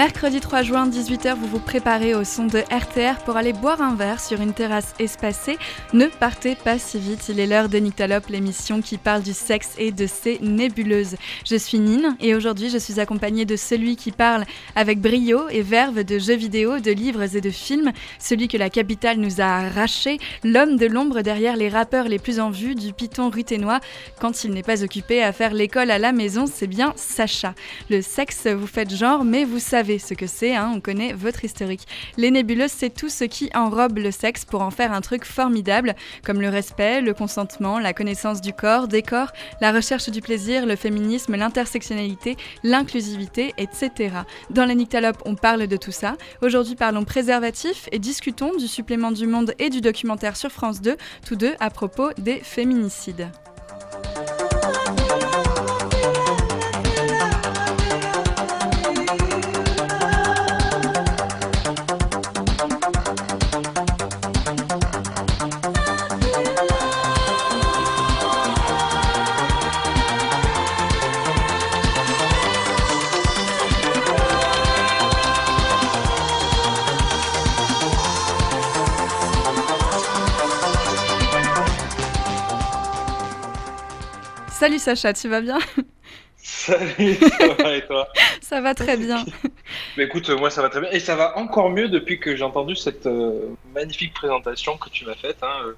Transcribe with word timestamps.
Mercredi 0.00 0.40
3 0.40 0.62
juin, 0.62 0.88
18h, 0.88 1.34
vous 1.34 1.46
vous 1.46 1.58
préparez 1.58 2.14
au 2.14 2.24
son 2.24 2.46
de 2.46 2.60
RTR 2.72 3.22
pour 3.22 3.36
aller 3.36 3.52
boire 3.52 3.82
un 3.82 3.94
verre 3.94 4.18
sur 4.18 4.40
une 4.40 4.54
terrasse 4.54 4.94
espacée. 4.98 5.58
Ne 5.92 6.06
partez 6.06 6.54
pas 6.54 6.78
si 6.78 6.98
vite, 6.98 7.28
il 7.28 7.38
est 7.38 7.46
l'heure 7.46 7.68
de 7.68 7.76
Nyctalope, 7.76 8.28
l'émission 8.28 8.80
qui 8.80 8.96
parle 8.96 9.20
du 9.20 9.34
sexe 9.34 9.74
et 9.76 9.92
de 9.92 10.06
ses 10.06 10.38
nébuleuses. 10.38 11.16
Je 11.44 11.54
suis 11.54 11.78
Nine 11.78 12.16
et 12.18 12.34
aujourd'hui 12.34 12.70
je 12.70 12.78
suis 12.78 12.98
accompagnée 12.98 13.44
de 13.44 13.56
celui 13.56 13.96
qui 13.96 14.10
parle 14.10 14.46
avec 14.74 15.02
brio 15.02 15.50
et 15.50 15.60
verve 15.60 16.02
de 16.02 16.18
jeux 16.18 16.34
vidéo, 16.34 16.78
de 16.80 16.92
livres 16.92 17.36
et 17.36 17.42
de 17.42 17.50
films, 17.50 17.92
celui 18.18 18.48
que 18.48 18.56
la 18.56 18.70
capitale 18.70 19.18
nous 19.18 19.42
a 19.42 19.44
arraché, 19.44 20.16
l'homme 20.44 20.78
de 20.78 20.86
l'ombre 20.86 21.20
derrière 21.20 21.56
les 21.56 21.68
rappeurs 21.68 22.08
les 22.08 22.18
plus 22.18 22.40
en 22.40 22.48
vue 22.48 22.74
du 22.74 22.94
piton 22.94 23.28
ruténois 23.28 23.80
quand 24.18 24.44
il 24.44 24.52
n'est 24.52 24.62
pas 24.62 24.82
occupé 24.82 25.22
à 25.22 25.34
faire 25.34 25.52
l'école 25.52 25.90
à 25.90 25.98
la 25.98 26.12
maison, 26.12 26.46
c'est 26.50 26.66
bien 26.66 26.94
Sacha. 26.96 27.54
Le 27.90 28.00
sexe, 28.00 28.46
vous 28.46 28.66
faites 28.66 28.94
genre, 28.94 29.24
mais 29.24 29.44
vous 29.44 29.58
savez 29.58 29.89
ce 29.98 30.14
que 30.14 30.26
c'est, 30.26 30.54
hein, 30.54 30.72
on 30.74 30.80
connaît 30.80 31.12
votre 31.12 31.44
historique. 31.44 31.86
Les 32.16 32.30
nébuleuses, 32.30 32.72
c'est 32.72 32.94
tout 32.94 33.08
ce 33.08 33.24
qui 33.24 33.50
enrobe 33.54 33.98
le 33.98 34.10
sexe 34.10 34.44
pour 34.44 34.62
en 34.62 34.70
faire 34.70 34.92
un 34.92 35.00
truc 35.00 35.24
formidable, 35.24 35.94
comme 36.24 36.40
le 36.40 36.48
respect, 36.48 37.00
le 37.00 37.14
consentement, 37.14 37.78
la 37.78 37.92
connaissance 37.92 38.40
du 38.40 38.52
corps, 38.52 38.88
des 38.88 39.02
corps, 39.02 39.32
la 39.60 39.72
recherche 39.72 40.08
du 40.10 40.20
plaisir, 40.20 40.66
le 40.66 40.76
féminisme, 40.76 41.36
l'intersectionnalité, 41.36 42.36
l'inclusivité, 42.62 43.54
etc. 43.58 43.90
Dans 44.50 44.64
la 44.64 44.74
Nyctalope, 44.74 45.22
on 45.24 45.34
parle 45.34 45.66
de 45.66 45.76
tout 45.76 45.92
ça. 45.92 46.16
Aujourd'hui, 46.42 46.76
parlons 46.76 47.04
préservatif 47.04 47.88
et 47.92 47.98
discutons 47.98 48.56
du 48.56 48.68
supplément 48.68 49.12
du 49.12 49.26
monde 49.26 49.54
et 49.58 49.70
du 49.70 49.80
documentaire 49.80 50.36
sur 50.36 50.50
France 50.50 50.80
2, 50.80 50.96
tous 51.26 51.36
deux 51.36 51.54
à 51.60 51.70
propos 51.70 52.10
des 52.18 52.40
féminicides. 52.40 53.30
Salut 84.60 84.78
Sacha, 84.78 85.12
tu 85.14 85.26
vas 85.28 85.40
bien 85.40 85.58
Salut, 86.42 87.14
ça 87.16 87.48
va 87.54 87.76
et 87.76 87.86
toi 87.86 88.08
Ça 88.42 88.60
va 88.60 88.74
très 88.74 88.96
bien. 88.96 89.24
Mais 89.96 90.04
écoute, 90.04 90.28
moi 90.30 90.50
ça 90.50 90.60
va 90.62 90.68
très 90.68 90.80
bien. 90.80 90.90
Et 90.90 91.00
ça 91.00 91.14
va 91.16 91.36
encore 91.38 91.70
mieux 91.70 91.88
depuis 91.88 92.18
que 92.20 92.34
j'ai 92.36 92.42
entendu 92.44 92.76
cette 92.76 93.06
euh, 93.06 93.54
magnifique 93.74 94.12
présentation 94.14 94.76
que 94.78 94.88
tu 94.90 95.04
m'as 95.06 95.14
faite. 95.14 95.38
hein. 95.42 95.52
Euh, 95.66 95.72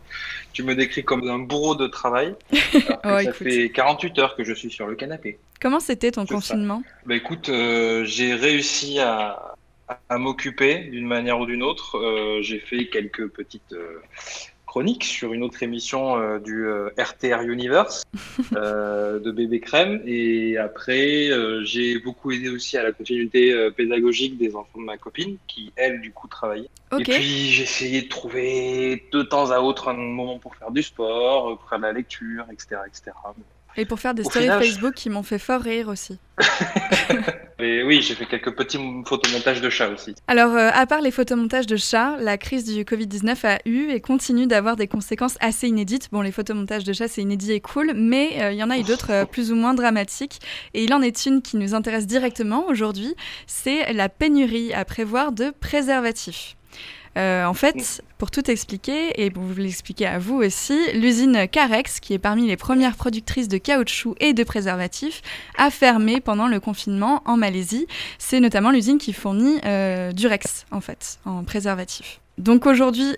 Tu 0.53 0.63
me 0.65 0.75
décris 0.75 1.05
comme 1.05 1.29
un 1.29 1.39
bourreau 1.41 1.75
de 1.75 1.87
travail. 1.87 2.35
alors 2.89 3.03
que 3.03 3.09
Oh, 3.09 3.19
ça 3.23 3.33
écoute. 3.33 3.37
fait 3.49 3.71
48 3.71 4.19
heures 4.21 4.37
que 4.37 4.45
je 4.45 4.53
suis 4.55 4.71
sur 4.71 4.87
le 4.87 4.97
canapé. 4.97 5.39
Comment 5.61 5.81
c'était 5.81 6.13
ton 6.13 6.27
ça. 6.27 6.35
confinement? 6.35 6.83
Bah 7.07 7.15
écoute, 7.17 7.49
euh, 7.51 8.05
j'ai 8.05 8.35
réussi 8.35 8.99
à, 9.01 9.55
à 10.09 10.19
m'occuper 10.19 10.79
d'une 10.91 11.07
manière 11.07 11.39
ou 11.41 11.47
d'une 11.47 11.63
autre. 11.63 11.99
J'ai 12.43 12.61
fait 12.61 12.89
quelques 12.89 13.29
petites 13.29 13.75
euh, 14.73 14.83
chroniques 14.83 15.05
sur 15.05 15.33
une 15.35 15.43
autre 15.43 15.63
émission 15.63 16.17
euh, 16.17 16.39
du 16.39 16.67
euh, 16.67 16.89
RTR 16.99 17.43
Universe 17.43 18.05
euh, 18.57 19.19
de 19.21 19.31
Bébé 19.31 19.61
Crème. 19.61 20.01
Et 20.07 20.57
après, 20.57 21.31
euh, 21.31 21.63
j'ai 21.65 21.99
beaucoup 21.99 22.33
aidé 22.33 22.49
aussi 22.49 22.79
à 22.79 22.83
la 22.83 22.93
continuité 22.93 23.53
euh, 23.53 23.71
pédagogique 23.71 24.39
des 24.39 24.57
enfants 24.57 24.79
de 24.79 24.85
ma 24.85 24.97
copine, 24.97 25.37
qui 25.47 25.73
elle, 25.77 26.01
du 26.01 26.13
coup, 26.13 26.29
travaillait. 26.29 26.71
Et 26.99 27.05
puis, 27.05 27.51
j'ai 27.51 27.65
essayé 27.65 28.03
de 28.03 28.09
trouver 28.09 29.09
de 29.13 29.23
temps 29.23 29.51
à 29.51 29.61
autre 29.61 29.89
un 29.89 29.95
moment 29.95 30.39
pour 30.39 30.57
faire 30.57 30.71
du 30.71 30.83
sport, 30.83 31.51
euh, 31.51 31.57
pour 31.57 31.69
faire 31.69 31.79
de 31.79 31.85
la 31.85 31.93
lecture, 31.93 32.47
etc. 32.51 32.81
etc. 32.87 33.13
Et 33.77 33.85
pour 33.85 34.01
faire 34.01 34.15
des 34.15 34.23
Au 34.23 34.31
stories 34.31 34.45
final, 34.47 34.63
je- 34.63 34.69
Facebook 34.71 34.95
qui 34.95 35.11
m'ont 35.11 35.23
fait 35.23 35.39
fort 35.39 35.61
rire 35.61 35.89
aussi. 35.89 36.19
Et 37.65 37.85
oui, 37.85 38.03
j'ai 38.03 38.15
fait 38.17 38.27
quelques 38.27 38.57
petits 38.57 38.79
photomontages 39.07 39.61
de 39.61 39.71
chats 39.71 39.89
aussi. 39.91 40.17
Alors, 40.27 40.53
euh, 40.57 40.71
à 40.73 40.85
part 40.87 41.01
les 41.01 41.13
photomontages 41.13 41.67
de 41.69 41.77
chats, 41.77 42.17
la 42.19 42.37
crise 42.37 42.65
du 42.65 42.83
Covid-19 42.83 43.47
a 43.47 43.59
eu 43.67 43.91
et 43.91 44.01
continue 44.01 44.49
d'avoir 44.49 44.75
des 44.75 44.89
conséquences 44.89 45.37
assez 45.41 45.69
inédites. 45.69 46.09
Bon, 46.11 46.23
les 46.23 46.33
photomontages 46.33 46.83
de 46.83 46.93
chats, 46.93 47.07
c'est 47.07 47.23
inédit 47.23 47.53
et 47.53 47.61
cool, 47.61 47.93
mais 47.95 48.43
euh, 48.43 48.53
il 48.53 48.59
y 48.59 48.65
en 48.65 48.71
a 48.71 48.79
eu 48.79 48.83
d'autres 48.83 49.13
euh, 49.13 49.25
plus 49.27 49.53
ou 49.53 49.55
moins 49.55 49.75
dramatiques. 49.75 50.41
Et 50.75 50.83
il 50.83 50.93
en 50.93 51.03
est 51.03 51.25
une 51.25 51.41
qui 51.41 51.57
nous 51.57 51.73
intéresse 51.75 52.07
directement 52.09 52.67
aujourd'hui, 52.67 53.15
c'est 53.47 53.93
la 53.93 54.09
pénurie 54.09 54.73
à 54.73 54.85
prévoir 54.85 55.31
de 55.31 55.51
préservatifs. 55.61 56.57
Euh, 57.19 57.45
en 57.45 57.55
fait, 57.55 58.03
pour 58.17 58.31
tout 58.31 58.51
expliquer, 58.51 59.23
et 59.23 59.31
pour 59.31 59.43
vous 59.43 59.61
l'expliquer 59.61 60.07
à 60.07 60.19
vous 60.19 60.37
aussi, 60.37 60.79
l'usine 60.95 61.47
Carex, 61.47 62.01
qui 62.01 62.15
est 62.15 62.19
parmi 62.19 62.47
les 62.47 62.57
premières 62.57 62.97
productrices 62.97 63.49
de 63.49 63.59
caoutchouc 63.59 64.15
et 64.21 64.33
de 64.33 64.45
préservatifs, 64.45 65.21
a 65.59 65.71
fermé 65.71 66.21
pendant 66.21 66.49
le 66.49 66.59
confinement 66.59 67.23
en 67.27 67.37
Malaisie. 67.37 67.87
C'est 68.19 68.41
notamment 68.41 68.71
l'usine 68.71 68.99
qui 68.99 69.13
fournit 69.13 69.59
euh, 69.67 70.13
Durex, 70.13 70.65
en 70.71 70.81
fait, 70.81 71.19
en 71.27 71.45
préservatif. 71.45 72.22
Donc 72.39 72.67
aujourd'hui, 72.67 73.15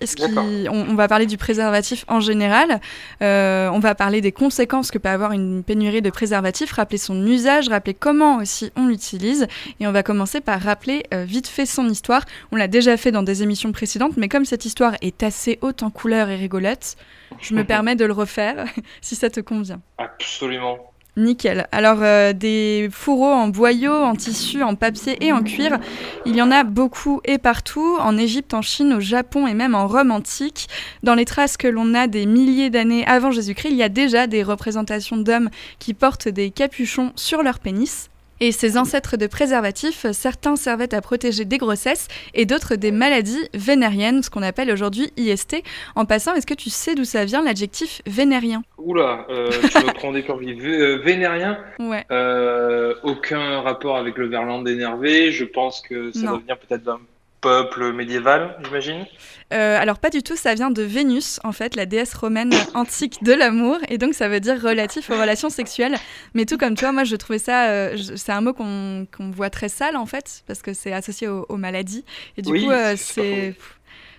on 0.69 0.93
va 0.95 1.07
parler 1.07 1.25
du 1.25 1.37
préservatif 1.37 2.03
en 2.07 2.19
général. 2.19 2.81
Euh, 3.21 3.69
on 3.69 3.79
va 3.79 3.95
parler 3.95 4.19
des 4.19 4.33
conséquences 4.33 4.91
que 4.91 4.97
peut 4.97 5.09
avoir 5.09 5.31
une 5.31 5.63
pénurie 5.63 6.01
de 6.01 6.09
préservatifs, 6.09 6.71
rappeler 6.73 6.97
son 6.97 7.25
usage, 7.25 7.69
rappeler 7.69 7.93
comment 7.93 8.37
aussi 8.37 8.71
on 8.75 8.87
l'utilise. 8.87 9.47
Et 9.79 9.87
on 9.87 9.91
va 9.91 10.03
commencer 10.03 10.41
par 10.41 10.59
rappeler 10.59 11.03
euh, 11.13 11.23
vite 11.23 11.47
fait 11.47 11.65
son 11.65 11.87
histoire. 11.87 12.23
On 12.51 12.57
l'a 12.57 12.67
déjà 12.67 12.97
fait 12.97 13.11
dans 13.11 13.23
des 13.23 13.41
émissions 13.41 13.71
précédentes, 13.71 14.17
mais 14.17 14.27
comme 14.27 14.45
cette 14.45 14.65
histoire 14.65 14.95
est 15.01 15.23
assez 15.23 15.59
haute 15.61 15.81
en 15.81 15.89
couleurs 15.89 16.29
et 16.29 16.35
rigolote, 16.35 16.95
je 17.39 17.53
me 17.55 17.63
permets 17.65 17.95
de 17.95 18.05
le 18.05 18.13
refaire 18.13 18.65
si 19.01 19.15
ça 19.15 19.29
te 19.29 19.39
convient. 19.39 19.81
Absolument. 19.97 20.94
Nickel. 21.17 21.67
Alors, 21.71 21.99
euh, 22.01 22.33
des 22.33 22.89
fourreaux 22.91 23.31
en 23.31 23.47
boyau, 23.47 23.93
en 23.93 24.15
tissu, 24.15 24.63
en 24.63 24.75
papier 24.75 25.17
et 25.25 25.31
en 25.31 25.43
cuir, 25.43 25.79
il 26.25 26.35
y 26.35 26.41
en 26.41 26.51
a 26.51 26.63
beaucoup 26.63 27.21
et 27.23 27.37
partout, 27.37 27.97
en 27.99 28.17
Égypte, 28.17 28.53
en 28.53 28.61
Chine, 28.61 28.93
au 28.93 28.99
Japon 28.99 29.47
et 29.47 29.53
même 29.53 29.75
en 29.75 29.87
Rome 29.87 30.11
antique. 30.11 30.67
Dans 31.03 31.15
les 31.15 31.25
traces 31.25 31.57
que 31.57 31.67
l'on 31.67 31.93
a 31.93 32.07
des 32.07 32.25
milliers 32.25 32.69
d'années 32.69 33.05
avant 33.05 33.31
Jésus-Christ, 33.31 33.69
il 33.71 33.77
y 33.77 33.83
a 33.83 33.89
déjà 33.89 34.27
des 34.27 34.43
représentations 34.43 35.17
d'hommes 35.17 35.49
qui 35.79 35.93
portent 35.93 36.27
des 36.27 36.51
capuchons 36.51 37.13
sur 37.15 37.43
leur 37.43 37.59
pénis. 37.59 38.09
Et 38.41 38.51
ces 38.51 38.77
ancêtres 38.77 39.15
de 39.17 39.27
préservatifs, 39.27 40.05
certains 40.11 40.55
servaient 40.57 40.93
à 40.93 41.01
protéger 41.01 41.45
des 41.45 41.57
grossesses 41.57 42.07
et 42.33 42.45
d'autres 42.45 42.75
des 42.75 42.91
maladies 42.91 43.47
vénériennes, 43.53 44.23
ce 44.23 44.29
qu'on 44.29 44.41
appelle 44.43 44.69
aujourd'hui 44.71 45.09
IST. 45.15 45.63
En 45.95 46.05
passant, 46.05 46.33
est-ce 46.35 46.45
que 46.45 46.53
tu 46.53 46.69
sais 46.69 46.95
d'où 46.95 47.05
ça 47.05 47.23
vient 47.23 47.41
l'adjectif 47.41 48.01
vénérien? 48.05 48.61
Oula, 48.77 49.25
euh, 49.29 49.49
tu 49.71 49.77
me 49.77 49.93
prends 49.93 50.11
des. 50.11 50.21
Vé- 50.21 50.79
euh, 50.79 50.95
Vénérien, 50.97 51.57
Ouais. 51.79 52.03
euh, 52.11 52.93
aucun 53.03 53.61
rapport 53.61 53.95
avec 53.97 54.17
le 54.17 54.27
verlan 54.27 54.65
énervé. 54.65 55.31
Je 55.31 55.45
pense 55.45 55.81
que 55.81 56.11
ça 56.11 56.19
Non. 56.19 56.31
doit 56.31 56.39
venir 56.39 56.57
peut-être 56.59 56.83
d'un 56.83 56.99
peuple 57.45 57.93
médiéval, 57.93 58.57
j'imagine. 58.63 59.05
Euh, 59.53 59.79
alors 59.79 59.99
pas 59.99 60.09
du 60.09 60.23
tout, 60.23 60.35
ça 60.35 60.55
vient 60.55 60.71
de 60.71 60.81
Vénus, 60.81 61.39
en 61.43 61.51
fait, 61.51 61.75
la 61.75 61.85
déesse 61.85 62.15
romaine 62.15 62.51
antique 62.73 63.23
de 63.23 63.33
l'amour, 63.33 63.77
et 63.89 63.99
donc 63.99 64.15
ça 64.15 64.27
veut 64.27 64.39
dire 64.39 64.59
relatif 64.59 65.11
aux 65.11 65.19
relations 65.19 65.51
sexuelles. 65.51 65.95
Mais 66.33 66.45
tout 66.45 66.57
comme 66.57 66.75
toi, 66.75 66.91
moi 66.91 67.03
je 67.03 67.15
trouvais 67.15 67.37
ça, 67.37 67.69
euh, 67.69 67.95
c'est 68.15 68.31
un 68.31 68.41
mot 68.41 68.53
qu'on 68.53 69.05
voit 69.31 69.51
très 69.51 69.69
sale 69.69 69.95
en 69.95 70.07
fait, 70.07 70.43
parce 70.47 70.63
que 70.63 70.73
c'est 70.73 70.91
associé 70.91 71.27
aux, 71.27 71.45
aux 71.47 71.57
maladies. 71.57 72.03
Et 72.37 72.41
du 72.41 72.51
Oui, 72.51 72.65
coup, 72.65 72.71
euh, 72.71 72.95
c'est 72.97 73.55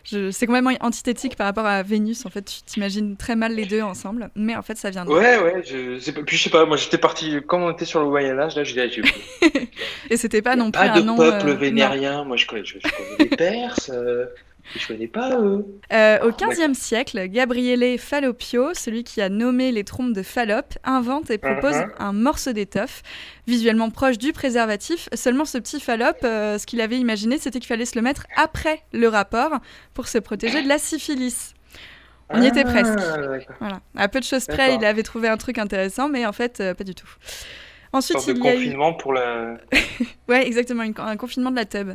c'est 0.07 0.33
c'est 0.33 0.47
complètement 0.47 0.73
antithétique 0.81 1.37
par 1.37 1.47
rapport 1.47 1.67
à 1.67 1.83
Vénus. 1.83 2.25
En 2.27 2.31
fait, 2.31 2.43
tu 2.43 2.63
t'imagines 2.63 3.17
très 3.17 3.37
mal 3.37 3.55
les 3.55 3.67
deux 3.67 3.83
ensemble, 3.83 4.31
mais 4.37 4.55
en 4.57 4.63
fait 4.63 4.77
ça 4.77 4.91
vient 4.91 5.05
de. 5.05 5.11
Ouais, 5.11 5.39
ouais. 5.39 5.63
Je, 5.65 6.11
puis 6.23 6.37
je 6.37 6.43
sais 6.45 6.51
pas. 6.51 6.65
Moi, 6.67 6.77
j'étais 6.77 6.99
parti. 6.99 7.37
Comme 7.47 7.63
on 7.63 7.71
était 7.73 7.85
sur 7.85 8.01
le 8.01 8.07
Moyen 8.07 8.39
Âge, 8.39 8.57
là, 8.57 8.65
je 8.65 8.71
disais, 8.73 8.89
j'ai 8.91 9.03
Et 10.11 10.17
c'était 10.17 10.43
pas 10.43 10.57
non 10.57 10.71
plus 10.71 10.81
pas 10.81 10.93
un 10.93 11.01
de 11.01 11.03
nom. 11.03 11.17
peuple 11.17 11.49
euh, 11.49 11.55
vénérien. 11.55 12.25
Moi, 12.25 12.37
je 12.37 12.47
connais, 12.47 12.65
je, 12.65 12.79
je 12.79 12.89
connais 12.89 13.31
les 13.31 13.37
Perses. 13.37 13.91
Euh, 14.75 14.79
je 14.79 14.87
connais 14.89 15.07
pas 15.07 15.39
eux. 15.41 15.65
Euh, 15.93 16.19
au. 16.23 16.31
XVe 16.33 16.75
siècle, 16.75 17.27
Gabriele 17.29 17.99
Fallopio, 17.99 18.75
celui 18.75 19.05
qui 19.05 19.21
a 19.23 19.29
nommé 19.29 19.73
les 19.73 19.85
trompes 19.85 20.13
de 20.13 20.23
Fallope, 20.23 20.75
invente 20.85 21.31
et 21.31 21.39
propose 21.39 21.77
Mhm. 21.77 21.93
un 21.99 22.13
morceau 22.13 22.53
d'étoffe 22.53 23.03
visuellement 23.47 23.91
proche 23.91 24.19
du 24.19 24.33
préservatif. 24.33 25.09
Seulement 25.15 25.45
ce 25.45 25.59
petit 25.59 25.81
Fallope, 25.81 26.19
euh, 26.25 26.59
ce 26.59 26.67
qu'il 26.67 26.81
avait 26.81 26.99
imaginé, 26.99 27.39
c'était 27.39 27.59
qu'il 27.61 27.69
fallait 27.69 27.85
se 27.85 27.97
le 27.97 28.03
mettre 28.03 28.27
après 28.37 28.83
le 28.93 29.09
rapport 29.09 29.53
pour 29.95 30.09
se 30.09 30.19
protéger 30.19 30.63
de 30.63 30.69
la 30.69 30.79
syphilis. 30.79 31.55
On 32.31 32.43
y 32.43 32.47
était 32.49 32.65
Ah, 32.67 32.71
presque. 32.73 32.99
Voilà. 33.61 33.81
À 33.97 34.09
peu 34.09 34.19
de 34.19 34.25
choses 34.25 34.47
près, 34.47 34.75
il 34.75 34.85
avait 34.85 35.05
trouvé 35.05 35.29
un 35.29 35.37
truc 35.37 35.59
intéressant, 35.59 36.09
mais 36.09 36.27
en 36.27 36.33
fait, 36.33 36.59
euh, 36.61 36.75
pas 36.75 36.83
du 36.83 36.95
tout. 36.95 37.07
Ensuite, 37.93 38.19
de 38.27 38.33
il 38.33 38.45
y 38.45 38.49
a 38.49 38.53
eu... 38.53 38.57
confinement 38.59 38.95
pour 38.95 39.13
la. 39.13 39.59
Ouais, 40.29 40.45
exactement, 40.45 40.83
une- 40.83 40.93
un 40.99 41.17
confinement 41.17 41.53
de 41.53 41.57
la 41.57 41.65
tub. 41.65 41.93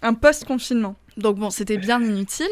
un 0.00 0.14
post-confinement. 0.14 0.96
Donc 1.18 1.36
bon, 1.36 1.50
c'était 1.50 1.76
bien 1.76 2.00
inutile. 2.02 2.46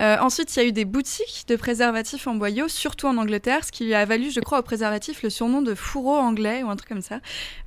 Euh, 0.00 0.16
ensuite, 0.20 0.54
il 0.54 0.58
y 0.60 0.62
a 0.62 0.68
eu 0.68 0.72
des 0.72 0.84
boutiques 0.84 1.44
de 1.48 1.56
préservatifs 1.56 2.26
en 2.26 2.36
boyau, 2.36 2.68
surtout 2.68 3.08
en 3.08 3.16
Angleterre, 3.16 3.64
ce 3.64 3.72
qui 3.72 3.84
lui 3.84 3.94
a 3.94 4.04
valu, 4.04 4.30
je 4.30 4.40
crois, 4.40 4.60
au 4.60 4.62
préservatif 4.62 5.22
le 5.22 5.30
surnom 5.30 5.60
de 5.60 5.74
fourreau 5.74 6.16
anglais 6.16 6.62
ou 6.62 6.70
un 6.70 6.76
truc 6.76 6.88
comme 6.88 7.02
ça, 7.02 7.20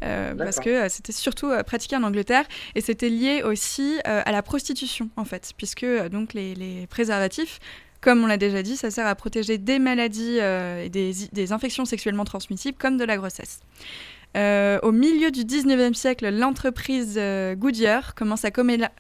euh, 0.04 0.34
parce 0.36 0.60
que 0.60 0.70
euh, 0.70 0.90
c'était 0.90 1.12
surtout 1.12 1.52
pratiqué 1.66 1.98
en 1.98 2.04
Angleterre 2.04 2.46
et 2.74 2.82
c'était 2.82 3.10
lié 3.10 3.44
aussi 3.44 3.98
à 4.06 4.32
la 4.32 4.42
prostitution 4.42 5.10
en 5.18 5.26
fait, 5.26 5.52
puisque 5.58 5.86
donc 6.10 6.34
les, 6.34 6.56
les 6.56 6.88
préservatifs 6.88 7.60
comme 8.02 8.24
on 8.24 8.28
l'a 8.28 8.38
déjà 8.38 8.64
dit, 8.64 8.78
ça 8.78 8.92
sert 8.92 9.06
à 9.06 9.14
protéger 9.14 9.58
des 9.58 9.78
maladies 9.78 10.38
et 10.38 10.88
des, 10.90 11.12
des, 11.34 11.52
infections 11.52 11.84
sexuellement 11.84 12.24
transmissibles 12.24 12.78
comme 12.78 12.96
de 12.96 13.04
la 13.04 13.18
grossesse. 13.18 13.60
Euh, 14.38 14.80
au 14.84 14.92
milieu 14.92 15.32
du 15.32 15.42
19e 15.42 15.94
siècle, 15.94 16.30
l'entreprise 16.30 17.16
euh, 17.18 17.56
Goodyear 17.56 18.14
commence 18.14 18.46
à, 18.46 18.52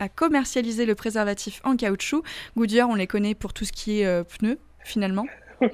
commercialiser 0.10 0.86
le 0.86 0.96
préservatif 0.96 1.62
en 1.64 1.76
caoutchouc. 1.76 2.24
Goodyear, 2.58 2.90
on 2.90 2.96
les 2.96 3.08
connaît 3.08 3.36
pour 3.36 3.54
tout 3.54 3.66
ce 3.66 3.72
qui 3.72 4.02
est 4.02 4.06
euh, 4.06 4.24
pneus, 4.24 4.58
finalement. 4.84 5.28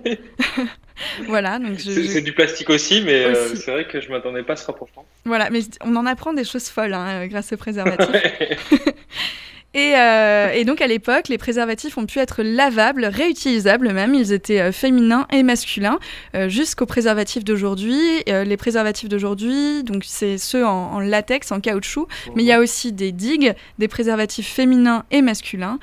voilà, 1.28 1.60
donc 1.60 1.80
c'est 1.80 2.22
du 2.22 2.34
plastique 2.34 2.70
aussi, 2.72 3.02
mais 3.02 3.34
c'est 3.56 3.72
vrai 3.72 3.88
que 3.88 4.02
je 4.02 4.10
m'attendais 4.10 4.44
pas 4.44 4.54
à 4.54 4.56
ce 4.56 4.66
rapprochement. 4.66 5.06
Voilà, 5.26 5.50
mais 5.52 5.60
on 5.84 5.96
en 5.96 6.06
apprend 6.06 6.34
des 6.34 6.44
choses 6.44 6.70
folles 6.70 6.94
hein, 6.94 7.28
grâce 7.28 7.54
au 7.54 7.58
préservatif. 7.58 8.10
Euh, 9.76 10.52
et, 10.52 10.64
donc 10.64 10.82
à 10.82 10.88
l'époque, 10.88 11.28
les 11.28 11.38
préservatifs 11.38 11.98
ont 11.98 12.06
pu 12.06 12.20
être 12.20 12.44
lavables, 12.44 13.06
réutilisables 13.06 13.92
même. 13.92 14.14
Ils 14.14 14.32
étaient 14.32 14.62
euh, 14.62 14.72
féminins 14.72 15.28
et 15.32 15.44
masculins, 15.44 16.00
euh, 16.34 16.50
jusqu'aux 16.50 16.86
préservatifs 16.86 17.44
d'aujourd'hui. 17.44 18.00
les 18.28 18.58
préservatifs 18.58 19.10
d'aujourd'hui, 19.10 19.84
donc 19.84 20.04
c'est 20.06 20.38
ceux 20.38 20.66
en, 20.66 21.00
latex, 21.00 21.52
en 21.52 21.60
caoutchouc, 21.60 22.08
mais 22.36 22.44
il 22.44 22.46
y 22.46 22.52
a 22.52 22.60
aussi 22.60 22.92
des 22.92 23.12
digues, 23.12 23.54
des 23.80 23.88
préservatifs 23.88 24.48
féminins 24.48 25.04
et 25.12 25.22
masculins, 25.22 25.80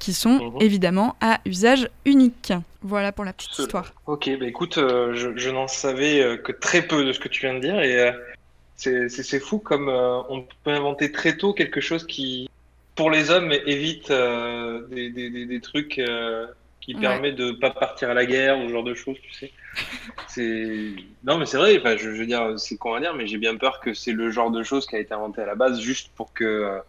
qui 0.00 0.12
sont 0.12 0.38
mhm. 0.38 0.60
évidemment 0.60 1.16
à 1.20 1.40
usage 1.44 1.88
unique. 2.04 2.52
Voilà 2.82 3.12
pour 3.12 3.24
la 3.24 3.32
petite 3.32 3.58
histoire. 3.58 3.92
Ok, 4.06 4.30
bah 4.38 4.46
écoute, 4.46 4.74
je, 4.76 5.36
je 5.36 5.50
n'en 5.50 5.68
savais 5.68 6.38
que 6.42 6.52
très 6.52 6.82
peu 6.82 7.04
de 7.04 7.12
ce 7.12 7.18
que 7.18 7.28
tu 7.28 7.42
viens 7.42 7.54
de 7.54 7.60
dire 7.60 7.80
et 7.80 8.12
c'est 8.76 9.40
fou 9.40 9.58
comme 9.58 9.88
on 9.88 10.44
peut 10.64 10.70
inventer 10.70 11.12
très 11.12 11.36
tôt 11.36 11.52
quelque 11.52 11.80
chose 11.80 12.06
qui 12.06 12.48
pour 12.96 13.10
les 13.10 13.30
hommes 13.30 13.52
évite 13.52 14.10
euh, 14.10 14.86
des, 14.88 15.10
des, 15.10 15.46
des, 15.46 15.60
trucs 15.60 15.98
euh, 15.98 16.46
qui 16.80 16.94
permettent 16.94 17.36
de 17.36 17.52
pas 17.52 17.70
partir 17.70 18.10
à 18.10 18.14
la 18.14 18.24
guerre 18.24 18.58
ou 18.58 18.66
ce 18.66 18.72
genre 18.72 18.82
de 18.84 18.94
choses, 18.94 19.18
tu 19.22 19.32
sais. 19.32 19.52
C'est 20.28 20.94
non 21.24 21.38
mais 21.38 21.46
c'est 21.46 21.58
vrai. 21.58 21.78
Enfin, 21.78 21.96
je, 21.96 22.08
veux 22.08 22.26
dire, 22.26 22.58
c'est 22.58 22.76
con 22.76 22.94
à 22.94 23.00
dire, 23.00 23.14
mais 23.14 23.26
j'ai 23.26 23.38
bien 23.38 23.56
peur 23.56 23.80
que 23.80 23.94
c'est 23.94 24.12
le 24.12 24.30
genre 24.30 24.50
de 24.50 24.62
choses 24.62 24.86
qui 24.86 24.96
a 24.96 24.98
été 24.98 25.12
inventé 25.14 25.40
à 25.42 25.46
la 25.46 25.54
base 25.54 25.80
juste 25.80 26.10
pour 26.14 26.32
que 26.32 26.80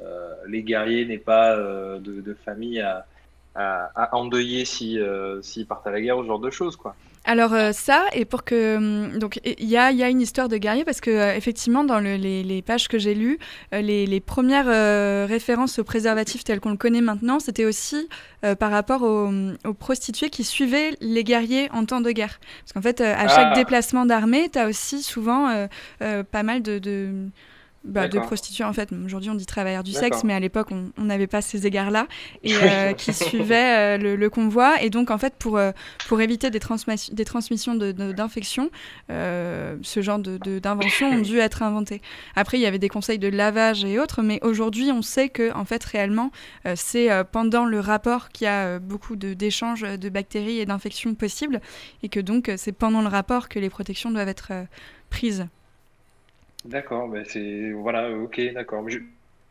euh, 0.00 0.34
les 0.46 0.62
guerriers 0.62 1.04
n'aient 1.04 1.18
pas 1.18 1.56
de, 1.56 1.98
de, 1.98 2.34
famille 2.34 2.80
à, 2.80 3.06
à, 3.54 3.90
à 3.94 4.14
endeuiller 4.16 4.64
si 4.64 4.98
s'ils 5.42 5.66
partent 5.66 5.86
à 5.86 5.90
la 5.90 6.00
guerre 6.00 6.18
ou 6.18 6.22
ce 6.22 6.28
genre 6.28 6.40
de 6.40 6.50
choses, 6.50 6.76
quoi. 6.76 6.96
Alors 7.28 7.52
euh, 7.52 7.72
ça, 7.72 8.06
et 8.14 8.24
pour 8.24 8.42
que... 8.42 8.76
Hum, 8.76 9.18
donc 9.18 9.38
il 9.44 9.68
y 9.68 9.76
a, 9.76 9.92
y 9.92 10.02
a, 10.02 10.08
une 10.08 10.22
histoire 10.22 10.48
de 10.48 10.56
guerrier, 10.56 10.86
parce 10.86 11.02
que 11.02 11.10
euh, 11.10 11.36
effectivement, 11.36 11.84
dans 11.84 12.00
le, 12.00 12.16
les, 12.16 12.42
les, 12.42 12.62
pages 12.62 12.88
que 12.88 12.98
j'ai 12.98 13.14
lues, 13.14 13.38
euh, 13.74 13.82
les, 13.82 14.06
les, 14.06 14.20
premières 14.20 15.28
références 15.28 15.78
au 15.78 15.84
préservatif 15.84 16.42
tel 16.42 16.58
qu'on 16.58 16.70
le 16.70 16.78
connaît 16.78 17.02
maintenant, 17.02 17.38
c'était 17.38 17.66
aussi 17.66 18.08
par 18.58 18.70
rapport 18.70 19.02
aux, 19.02 19.30
aux, 19.64 19.74
prostituées 19.74 20.30
qui 20.30 20.42
suivaient 20.42 20.94
les 21.00 21.22
guerriers 21.22 21.68
en 21.72 21.84
temps 21.84 22.00
de 22.00 22.10
guerre. 22.10 22.40
Parce 22.62 22.72
qu'en 22.72 22.82
fait, 22.82 23.02
à 23.02 23.28
chaque 23.28 23.48
ah. 23.52 23.54
déplacement 23.54 24.06
d'armée, 24.06 24.48
tu 24.50 24.58
as 24.58 24.66
aussi 24.66 25.02
souvent 25.02 25.66
pas 25.98 26.42
mal 26.42 26.62
de, 26.62 26.78
de 26.78 27.28
bah, 27.84 28.08
de 28.08 28.18
prostituées 28.18 28.64
en 28.64 28.72
fait. 28.72 28.90
Aujourd'hui 29.04 29.30
on 29.30 29.34
dit 29.34 29.46
travailleurs 29.46 29.84
du 29.84 29.92
sexe, 29.92 30.24
mais 30.24 30.34
à 30.34 30.40
l'époque 30.40 30.68
on 30.72 31.02
n'avait 31.02 31.28
pas 31.28 31.40
ces 31.40 31.66
égards-là 31.66 32.06
et 32.42 32.52
euh, 32.54 32.92
qui 32.92 33.14
suivaient 33.14 33.98
euh, 33.98 34.16
le, 34.16 34.30
convoi. 34.30 34.82
Et 34.82 34.90
donc 34.90 35.10
en 35.10 35.18
fait 35.18 35.34
pour, 35.38 35.56
euh, 35.56 35.70
pour 36.08 36.20
éviter 36.20 36.50
des, 36.50 36.58
des 36.58 37.24
transmissions 37.24 37.74
d'infections, 37.76 38.70
de, 39.08 39.78
ce 39.82 40.02
genre 40.02 40.18
d'inventions 40.18 41.08
ont 41.08 41.20
dû 41.20 41.38
être 41.38 41.62
inventées. 41.62 42.02
Après 42.34 42.58
il 42.58 42.62
y 42.62 42.66
avait 42.66 42.80
des 42.80 42.88
conseils 42.88 43.18
de 43.18 43.28
lavage 43.28 43.84
et 43.84 43.98
autres, 44.00 44.22
mais 44.22 44.40
aujourd'hui 44.42 44.90
on 44.90 45.02
sait 45.02 45.28
que 45.28 45.52
en 45.54 45.64
fait 45.64 45.82
réellement 45.84 46.32
c'est 46.74 47.08
pendant 47.30 47.64
le 47.64 47.78
rapport 47.78 48.30
qu'il 48.30 48.46
y 48.46 48.48
a 48.48 48.80
beaucoup 48.80 49.14
d'échanges 49.14 49.82
de, 49.82 50.08
bactéries 50.08 50.58
et 50.58 50.66
d'infections 50.66 51.14
possibles 51.14 51.60
et 52.02 52.08
que 52.08 52.20
donc 52.20 52.50
c'est 52.56 52.72
pendant 52.72 53.02
le 53.02 53.08
rapport 53.08 53.48
que 53.48 53.60
les 53.60 53.70
protections 53.70 54.10
doivent 54.10 54.28
être 54.28 54.52
prises. 55.10 55.46
D'accord, 56.64 57.08
ben 57.08 57.24
c'est 57.26 57.70
voilà, 57.72 58.10
ok, 58.10 58.40
d'accord. 58.52 58.84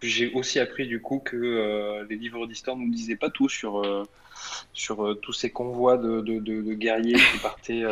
J'ai 0.01 0.31
aussi 0.33 0.59
appris 0.59 0.87
du 0.87 1.01
coup 1.01 1.19
que 1.19 1.35
euh, 1.35 2.05
les 2.09 2.15
livres 2.15 2.45
d'histoire 2.45 2.77
ne 2.77 2.85
nous 2.85 2.93
disaient 2.93 3.15
pas 3.15 3.29
tout 3.29 3.49
sur, 3.49 3.79
euh, 3.79 4.03
sur 4.73 5.05
euh, 5.05 5.15
tous 5.15 5.33
ces 5.33 5.49
convois 5.49 5.97
de, 5.97 6.21
de, 6.21 6.39
de, 6.39 6.73
guerriers 6.73 7.15
qui 7.15 7.39
partaient, 7.41 7.83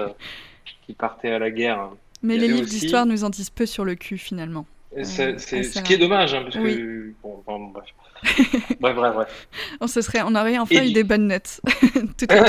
qui 0.86 0.94
partaient 0.94 1.32
à 1.32 1.40
la 1.40 1.50
guerre. 1.50 1.90
Mais 2.22 2.38
les 2.38 2.48
livres 2.48 2.68
d'histoire 2.68 3.06
nous 3.06 3.24
en 3.24 3.30
disent 3.30 3.50
peu 3.50 3.66
sur 3.66 3.86
le 3.86 3.96
cul 3.96 4.18
finalement. 4.18 4.66
C'est 5.04 5.40
ce 5.40 5.82
qui 5.82 5.94
est 5.94 5.98
dommage, 5.98 6.34
hein, 6.34 6.44
parce 6.44 6.56
que 6.56 7.12
bon, 7.22 7.44
bref. 7.74 7.86
bref, 8.80 8.96
bref, 8.96 9.14
bref. 9.14 9.48
On 9.82 9.88
se 9.88 10.02
serait, 10.02 10.22
on 10.24 10.34
aurait 10.36 10.58
enfin 10.58 10.84
eu 10.84 10.94
des 10.94 11.04
bonnes 11.04 11.28
notes, 11.28 11.60
tout 12.18 12.26
à 12.30 12.36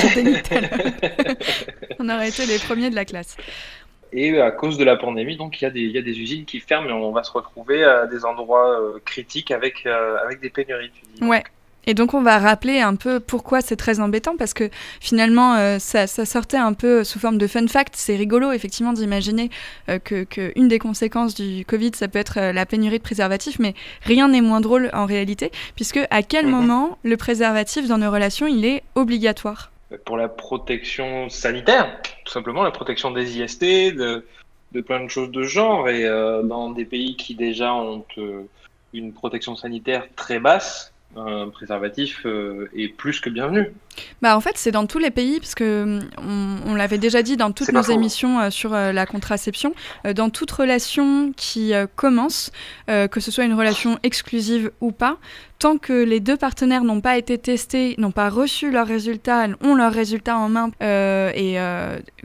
On 1.99 2.09
aurait 2.09 2.29
été 2.29 2.47
les 2.47 2.59
premiers 2.59 2.89
de 2.91 2.95
la 2.95 3.05
classe. 3.05 3.37
Et 4.13 4.41
à 4.41 4.51
cause 4.51 4.79
de 4.79 4.85
la 4.85 4.97
pandémie, 4.97 5.37
donc 5.37 5.61
il 5.61 5.65
y, 5.65 5.67
a 5.67 5.71
des, 5.71 5.81
il 5.81 5.91
y 5.91 5.99
a 5.99 6.03
des 6.03 6.19
usines 6.19 6.45
qui 6.45 6.61
ferment 6.61 6.89
et 6.89 6.93
on 6.93 7.13
va 7.13 7.23
se 7.23 7.33
retrouver 7.33 7.85
à 7.85 8.07
des 8.07 8.25
endroits 8.25 8.81
euh, 8.81 8.99
critiques 9.05 9.51
avec, 9.51 9.85
euh, 9.87 10.17
avec 10.25 10.41
des 10.41 10.51
pénuries. 10.51 10.93
Ouais. 11.21 11.43
Et 11.89 11.95
donc 11.95 12.15
on 12.15 12.23
va 12.23 12.39
rappeler 12.39 12.81
un 12.81 12.97
peu 12.97 13.21
pourquoi 13.21 13.61
c'est 13.61 13.77
très 13.77 14.01
embêtant 14.01 14.37
parce 14.37 14.55
que 14.55 14.71
finalement 15.01 15.55
euh, 15.55 15.79
ça, 15.79 16.09
ça, 16.09 16.25
sortait 16.25 16.57
un 16.57 16.73
peu 16.73 17.05
sous 17.05 17.21
forme 17.21 17.39
de 17.39 17.47
fun 17.47 17.67
fact. 17.69 17.95
C'est 17.97 18.17
rigolo 18.17 18.51
effectivement 18.51 18.93
d'imaginer 18.93 19.51
que, 20.03 20.25
que, 20.25 20.53
une 20.57 20.67
des 20.67 20.81
conséquences 20.81 21.37
du 21.37 21.65
Covid 21.65 21.93
ça 21.95 22.09
peut 22.09 22.19
être 22.19 22.41
la 22.41 22.67
pénurie 22.67 22.99
de 22.99 23.05
préservatifs, 23.05 23.61
mais 23.61 23.75
rien 24.03 24.29
n'est 24.29 24.41
moins 24.41 24.61
drôle 24.61 24.91
en 24.95 25.07
réalité 25.07 25.53
puisque 25.77 26.01
à 26.11 26.23
quel 26.23 26.47
mhm. 26.47 26.53
moment 26.53 26.99
le 27.05 27.17
préservatif 27.17 27.87
dans 27.87 27.99
nos 27.99 28.11
relations 28.11 28.49
il 28.49 28.65
est 28.65 28.83
obligatoire? 28.97 29.71
Pour 30.05 30.17
la 30.17 30.29
protection 30.29 31.29
sanitaire, 31.29 32.01
tout 32.27 32.33
simplement 32.33 32.63
la 32.65 32.73
protection 32.73 33.13
des 33.13 33.39
IST, 33.39 33.63
de, 33.63 34.27
de 34.73 34.81
plein 34.83 35.03
de 35.03 35.09
choses 35.09 35.31
de 35.31 35.45
genre. 35.45 35.89
Et 35.89 36.05
euh, 36.05 36.43
dans 36.43 36.71
des 36.71 36.85
pays 36.85 37.17
qui 37.17 37.35
déjà 37.35 37.73
ont 37.73 38.05
euh, 38.19 38.43
une 38.93 39.13
protection 39.13 39.57
sanitaire 39.57 40.07
très 40.17 40.41
basse, 40.41 40.93
un 41.17 41.49
préservatif 41.49 42.23
euh, 42.27 42.69
est 42.77 42.89
plus 42.89 43.21
que 43.21 43.31
bienvenu. 43.31 43.73
Bah 44.21 44.37
en 44.37 44.41
fait, 44.41 44.53
c'est 44.57 44.71
dans 44.71 44.87
tous 44.87 44.99
les 44.99 45.11
pays, 45.11 45.41
parce 45.41 45.55
que 45.55 46.01
hum, 46.19 46.61
on, 46.67 46.75
l'avait 46.75 46.99
déjà 46.99 47.23
dit 47.23 47.37
dans 47.37 47.53
toutes 47.53 47.73
nos 47.73 47.83
émissions 47.83 48.41
euh, 48.41 48.51
sur 48.51 48.75
euh, 48.75 48.93
la 48.93 49.07
contraception, 49.07 49.75
dans 50.15 50.31
toute 50.31 50.51
relation 50.51 51.33
qui 51.37 51.73
commence, 51.95 52.51
que 52.87 53.21
ce 53.21 53.31
soit 53.31 53.45
une 53.45 53.55
relation 53.55 53.99
exclusive 54.03 54.71
ou 54.81 54.93
pas, 54.93 55.19
tant 55.59 55.79
que 55.79 56.05
les 56.05 56.21
deux 56.21 56.37
partenaires 56.37 56.85
n'ont 56.85 57.01
pas 57.01 57.17
été 57.17 57.39
testés, 57.39 57.95
n'ont 57.99 58.11
pas 58.11 58.29
reçu 58.29 58.71
leurs 58.71 58.87
résultats, 58.87 59.47
ont 59.63 59.75
leurs 59.75 59.93
résultats 59.93 60.37
en 60.37 60.49
main, 60.49 60.71
et 60.81 61.57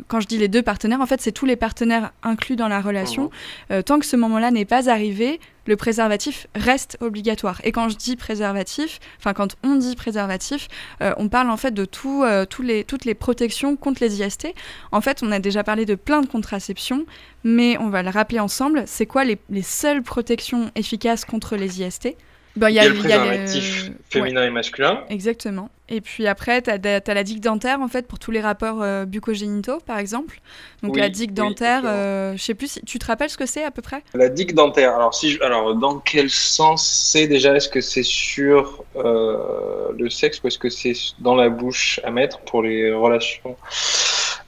quand 0.07 0.19
je 0.19 0.27
dis 0.27 0.37
les 0.37 0.47
deux 0.47 0.61
partenaires, 0.61 1.01
en 1.01 1.05
fait, 1.05 1.21
c'est 1.21 1.31
tous 1.31 1.45
les 1.45 1.55
partenaires 1.55 2.11
inclus 2.23 2.55
dans 2.55 2.67
la 2.67 2.81
relation, 2.81 3.31
mmh. 3.69 3.83
tant 3.83 3.99
que 3.99 4.05
ce 4.05 4.15
moment-là 4.15 4.51
n'est 4.51 4.65
pas 4.65 4.89
arrivé, 4.89 5.39
le 5.65 5.75
préservatif 5.75 6.47
reste 6.55 6.97
obligatoire. 7.01 7.61
Et 7.63 7.71
quand 7.71 7.89
je 7.89 7.97
dis 7.97 8.15
préservatif, 8.15 8.99
enfin 9.19 9.33
quand 9.33 9.55
on 9.63 9.75
dit 9.75 9.95
préservatif, 9.95 10.67
euh, 11.01 11.13
on 11.17 11.29
parle 11.29 11.49
en 11.49 11.57
fait 11.57 11.71
de 11.71 11.87
euh, 12.05 12.45
toutes 12.45 13.05
les 13.05 13.13
protections 13.13 13.75
contre 13.75 14.01
les 14.01 14.21
IST. 14.21 14.53
En 14.91 15.01
fait, 15.01 15.21
on 15.23 15.31
a 15.31 15.39
déjà 15.39 15.63
parlé 15.63 15.85
de 15.85 15.95
plein 15.95 16.21
de 16.21 16.27
contraceptions, 16.27 17.05
mais 17.43 17.77
on 17.79 17.89
va 17.89 18.03
le 18.03 18.09
rappeler 18.09 18.39
ensemble. 18.39 18.83
C'est 18.85 19.05
quoi 19.05 19.23
les 19.23 19.61
seules 19.61 20.03
protections 20.03 20.71
efficaces 20.75 21.25
contre 21.25 21.55
les 21.55 21.81
IST 21.81 22.15
il 22.55 22.69
y 22.69 22.79
a, 22.79 22.87
le 22.87 22.95
préservatif 22.95 23.91
féminin 24.09 24.45
et 24.45 24.49
masculin. 24.49 25.03
Exactement. 25.09 25.69
Et 25.87 25.99
puis 25.99 26.25
après, 26.27 26.61
tu 26.61 26.69
as, 26.69 27.13
la 27.13 27.23
digue 27.23 27.41
dentaire, 27.41 27.81
en 27.81 27.87
fait, 27.87 28.07
pour 28.07 28.17
tous 28.17 28.31
les 28.31 28.39
rapports 28.39 28.81
euh, 28.81 29.05
bucogénitaux, 29.05 29.79
par 29.79 29.97
exemple. 29.97 30.39
Donc 30.83 30.97
la 30.97 31.09
digue 31.09 31.33
dentaire, 31.33 31.83
euh, 31.85 32.33
je 32.37 32.41
sais 32.41 32.53
plus, 32.53 32.71
si, 32.71 32.81
tu 32.85 32.97
te 32.97 33.05
rappelles 33.05 33.29
ce 33.29 33.37
que 33.37 33.45
c'est 33.45 33.63
à 33.63 33.71
peu 33.71 33.81
près? 33.81 34.01
La 34.13 34.29
digue 34.29 34.53
dentaire, 34.53 34.95
alors, 34.95 35.13
si 35.13 35.37
alors 35.41 35.75
dans 35.75 35.99
quel 35.99 36.29
sens 36.29 36.87
c'est 37.11 37.27
déjà? 37.27 37.55
Est-ce 37.55 37.67
que 37.67 37.81
c'est 37.81 38.03
sur 38.03 38.83
euh, 38.95 39.89
le 39.97 40.09
sexe 40.09 40.41
ou 40.43 40.47
est-ce 40.47 40.59
que 40.59 40.69
c'est 40.69 40.93
dans 41.19 41.35
la 41.35 41.49
bouche 41.49 41.99
à 42.05 42.11
mettre 42.11 42.39
pour 42.39 42.63
les 42.63 42.91
relations 42.93 43.57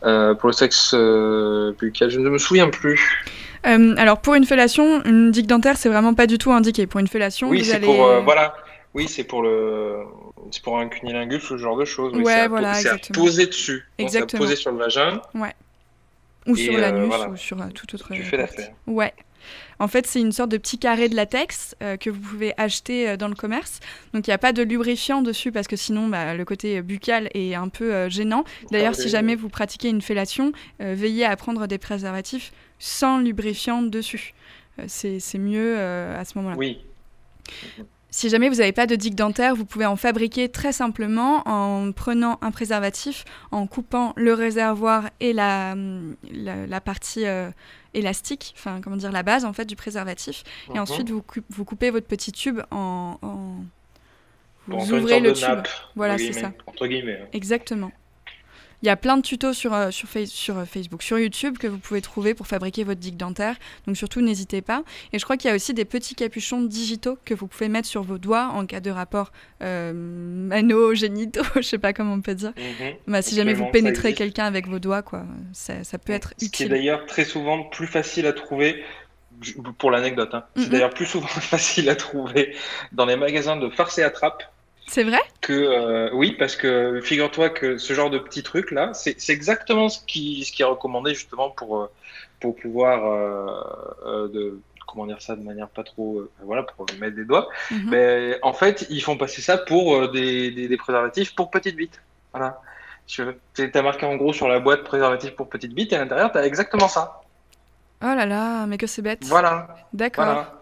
pour 0.01 0.47
le 0.47 0.53
sexe 0.53 0.93
buccal? 0.93 2.09
Je 2.09 2.19
ne 2.19 2.29
me 2.29 2.37
souviens 2.37 2.69
plus. 2.69 3.25
Euh, 3.65 3.95
alors 3.97 4.19
pour 4.19 4.35
une 4.35 4.45
fellation, 4.45 5.03
une 5.05 5.31
digue 5.31 5.47
dentaire, 5.47 5.77
c'est 5.77 5.89
vraiment 5.89 6.13
pas 6.13 6.27
du 6.27 6.37
tout 6.37 6.51
indiqué. 6.51 6.87
Pour 6.87 6.99
une 6.99 7.07
fellation, 7.07 7.49
oui, 7.49 7.63
c'est 7.63 7.79
pour 7.79 8.05
euh, 8.05 8.21
voilà, 8.21 8.55
oui, 8.93 9.07
c'est 9.07 9.23
pour 9.23 9.41
le, 9.41 9.99
c'est 10.51 10.61
pour 10.61 10.77
un 10.77 10.87
cunilingus 10.87 11.43
ou 11.49 11.57
ce 11.57 11.57
genre 11.57 11.77
de 11.77 11.85
choses. 11.85 12.13
Ouais, 12.17 12.47
voilà, 12.47 12.73
C'est 12.73 12.89
à 12.89 12.97
poser 13.13 13.45
dessus. 13.47 13.85
exactement. 13.97 14.29
C'est 14.29 14.35
à 14.35 14.39
poser 14.39 14.55
sur 14.55 14.71
le 14.71 14.77
vagin. 14.77 15.21
Ouais. 15.33 15.53
Ou 16.45 16.57
sur 16.57 16.77
l'anus 16.77 17.13
ou 17.31 17.37
sur 17.37 17.61
euh, 17.61 17.65
tout 17.73 17.95
autre. 17.95 18.09
Tu 18.11 18.23
fais 18.23 18.37
l'affaire. 18.37 18.71
Ouais. 18.85 19.13
En 19.79 19.87
fait, 19.89 20.07
c'est 20.07 20.19
une 20.21 20.31
sorte 20.31 20.49
de 20.49 20.57
petit 20.57 20.77
carré 20.77 21.09
de 21.09 21.15
latex 21.15 21.75
que 21.99 22.09
vous 22.09 22.19
pouvez 22.19 22.53
acheter 22.55 23.17
dans 23.17 23.27
le 23.27 23.35
commerce. 23.35 23.81
Donc, 24.13 24.25
il 24.25 24.29
n'y 24.29 24.33
a 24.33 24.37
pas 24.37 24.53
de 24.53 24.63
lubrifiant 24.63 25.21
dessus 25.21 25.51
parce 25.51 25.67
que 25.67 25.75
sinon, 25.75 26.07
bah, 26.07 26.33
le 26.33 26.45
côté 26.45 26.81
buccal 26.81 27.29
est 27.33 27.53
un 27.53 27.67
peu 27.67 28.07
gênant. 28.07 28.45
D'ailleurs, 28.71 28.95
si 28.95 29.09
jamais 29.09 29.35
vous 29.35 29.49
pratiquez 29.49 29.89
une 29.89 30.01
fellation, 30.01 30.53
veillez 30.79 31.25
à 31.25 31.35
prendre 31.35 31.67
des 31.67 31.77
préservatifs 31.77 32.53
sans 32.83 33.19
lubrifiant 33.19 33.81
dessus. 33.81 34.33
c'est 34.87 35.37
mieux 35.37 35.79
à 35.79 36.25
ce 36.25 36.37
moment-là. 36.37 36.57
Oui. 36.57 36.79
Si 38.13 38.29
jamais 38.29 38.47
vous 38.47 38.57
n'avez 38.57 38.73
pas 38.73 38.85
de 38.85 38.95
digue 38.95 39.15
dentaire, 39.15 39.55
vous 39.55 39.65
pouvez 39.65 39.87
en 39.87 39.95
fabriquer 39.95 40.47
très 40.47 40.71
simplement 40.71 41.41
en 41.47 41.91
prenant 41.91 42.37
un 42.43 42.51
préservatif, 42.51 43.25
en 43.49 43.65
coupant 43.65 44.13
le 44.17 44.35
réservoir 44.35 45.09
et 45.19 45.33
la, 45.33 45.75
la, 46.31 46.79
partie 46.79 47.25
euh, 47.25 47.49
élastique, 47.95 48.53
enfin 48.55 48.81
comment 48.83 48.97
dire 48.97 49.11
la 49.11 49.23
base 49.23 49.45
en 49.45 49.53
fait 49.53 49.65
du 49.65 49.75
préservatif, 49.75 50.43
et 50.69 50.73
mhm. 50.73 50.81
ensuite 50.81 51.09
vous, 51.09 51.23
vous 51.49 51.65
coupez 51.65 51.89
votre 51.89 52.05
petit 52.05 52.31
tube 52.31 52.59
en, 52.69 53.17
vous 54.67 54.93
ouvrez 54.93 55.19
le 55.19 55.33
tube. 55.33 55.65
voilà, 55.95 56.19
c'est 56.19 56.33
ça. 56.33 56.51
Entre 56.67 56.85
guillemets. 56.85 57.19
Hein. 57.19 57.27
Exactement. 57.33 57.91
Il 58.83 58.87
y 58.87 58.89
a 58.89 58.97
plein 58.97 59.15
de 59.15 59.21
tutos 59.21 59.53
sur, 59.53 59.73
euh, 59.73 59.91
sur, 59.91 60.09
sur, 60.25 60.57
euh, 60.57 60.65
Facebook, 60.65 61.03
sur 61.03 61.17
YouTube 61.17 61.57
que 61.57 61.67
vous 61.67 61.77
pouvez 61.77 62.01
trouver 62.01 62.33
pour 62.33 62.47
fabriquer 62.47 62.83
votre 62.83 62.99
digue 62.99 63.15
dentaire. 63.15 63.55
Donc 63.87 63.95
surtout, 63.95 64.19
n'hésitez 64.19 64.61
pas. 64.61 64.83
Et 65.13 65.19
je 65.19 65.23
crois 65.23 65.37
qu'il 65.37 65.49
y 65.49 65.53
a 65.53 65.55
aussi 65.55 65.73
des 65.73 65.85
petits 65.85 66.15
capuchons 66.15 66.61
digitaux 66.61 67.17
que 67.23 67.33
vous 67.33 67.47
pouvez 67.47 67.69
mettre 67.69 67.87
sur 67.87 68.03
vos 68.03 68.17
doigts 68.17 68.51
en 68.53 68.65
cas 68.65 68.81
de 68.81 68.91
rapport 68.91 69.31
euh, 69.61 69.93
mano-génitaux, 69.95 71.43
je 71.55 71.61
sais 71.61 71.77
pas 71.77 71.93
comment 71.93 72.15
on 72.15 72.21
peut 72.21 72.35
dire. 72.35 72.51
Mhm. 72.57 72.95
bah, 73.07 73.21
si 73.21 73.35
jamais 73.35 73.53
vous 73.53 73.67
pénétrez 73.67 74.13
quelqu'un 74.13 74.45
avec 74.45 74.67
vos 74.67 74.79
doigts, 74.79 75.01
quoi, 75.01 75.23
ça, 75.53 75.85
ça 75.85 75.97
peut 75.97 76.11
être 76.11 76.33
utile. 76.33 76.47
Ce 76.47 76.51
qui 76.51 76.63
est 76.63 76.69
d'ailleurs 76.69 77.05
très 77.05 77.23
souvent 77.23 77.63
plus 77.63 77.87
facile 77.87 78.27
à 78.27 78.33
trouver 78.33 78.83
pour 79.77 79.91
l'anecdote, 79.91 80.33
hein. 80.33 80.43
c'est 80.57 80.63
mhm. 80.63 80.69
d'ailleurs 80.69 80.93
plus 80.93 81.05
souvent 81.05 81.27
facile 81.27 81.89
à 81.89 81.95
trouver 81.95 82.53
dans 82.91 83.05
les 83.05 83.15
magasins 83.15 83.55
de 83.55 83.69
farce 83.69 83.97
et 83.97 84.03
attrape 84.03 84.43
c'est 84.87 85.03
vrai? 85.03 85.19
Que 85.41 85.53
euh, 85.53 86.09
Oui, 86.13 86.35
parce 86.37 86.55
que 86.55 86.99
figure-toi 87.01 87.49
que 87.49 87.77
ce 87.77 87.93
genre 87.93 88.09
de 88.09 88.19
petits 88.19 88.43
trucs 88.43 88.71
là, 88.71 88.91
c'est 88.93 89.29
exactement 89.29 89.89
ce 89.89 89.99
qui, 90.05 90.43
ce 90.45 90.51
qui 90.51 90.61
est 90.61 90.65
recommandé 90.65 91.13
justement 91.13 91.49
pour, 91.49 91.81
euh, 91.81 91.91
pour 92.39 92.55
pouvoir 92.55 93.05
euh, 93.05 94.27
de, 94.27 94.59
comment 94.87 95.05
dire 95.05 95.21
ça 95.21 95.35
de 95.35 95.43
manière 95.43 95.69
pas 95.69 95.83
trop 95.83 96.23
voilà 96.43 96.63
pour 96.63 96.85
mettre 96.99 97.15
des 97.15 97.25
doigts. 97.25 97.49
Mhm. 97.71 97.89
Mais 97.89 98.37
en 98.41 98.53
fait, 98.53 98.85
ils 98.89 99.01
font 99.01 99.17
passer 99.17 99.41
ça 99.41 99.57
pour 99.57 100.09
des, 100.11 100.51
des, 100.51 100.77
préservatifs 100.77 101.33
pour 101.35 101.49
petites 101.49 101.75
bites. 101.75 102.01
Voilà. 102.31 102.61
Tu 103.07 103.21
as 103.73 103.81
marqué 103.81 104.05
en 104.05 104.15
gros 104.15 104.33
sur 104.33 104.47
la 104.47 104.59
boîte 104.59 104.83
préservatif 104.83 105.31
pour 105.31 105.49
petites 105.49 105.73
bites 105.73 105.93
et 105.93 105.95
à 105.95 105.99
l'intérieur, 105.99 106.31
tu 106.31 106.37
as 106.37 106.45
exactement 106.45 106.87
ça. 106.87 107.21
Oh 108.01 108.13
là 108.15 108.25
là, 108.25 108.65
mais 108.65 108.77
que 108.77 108.87
c'est 108.87 109.01
bête. 109.01 109.23
Voilà. 109.23 109.75
D'accord. 109.93 110.25
Voilà. 110.25 110.61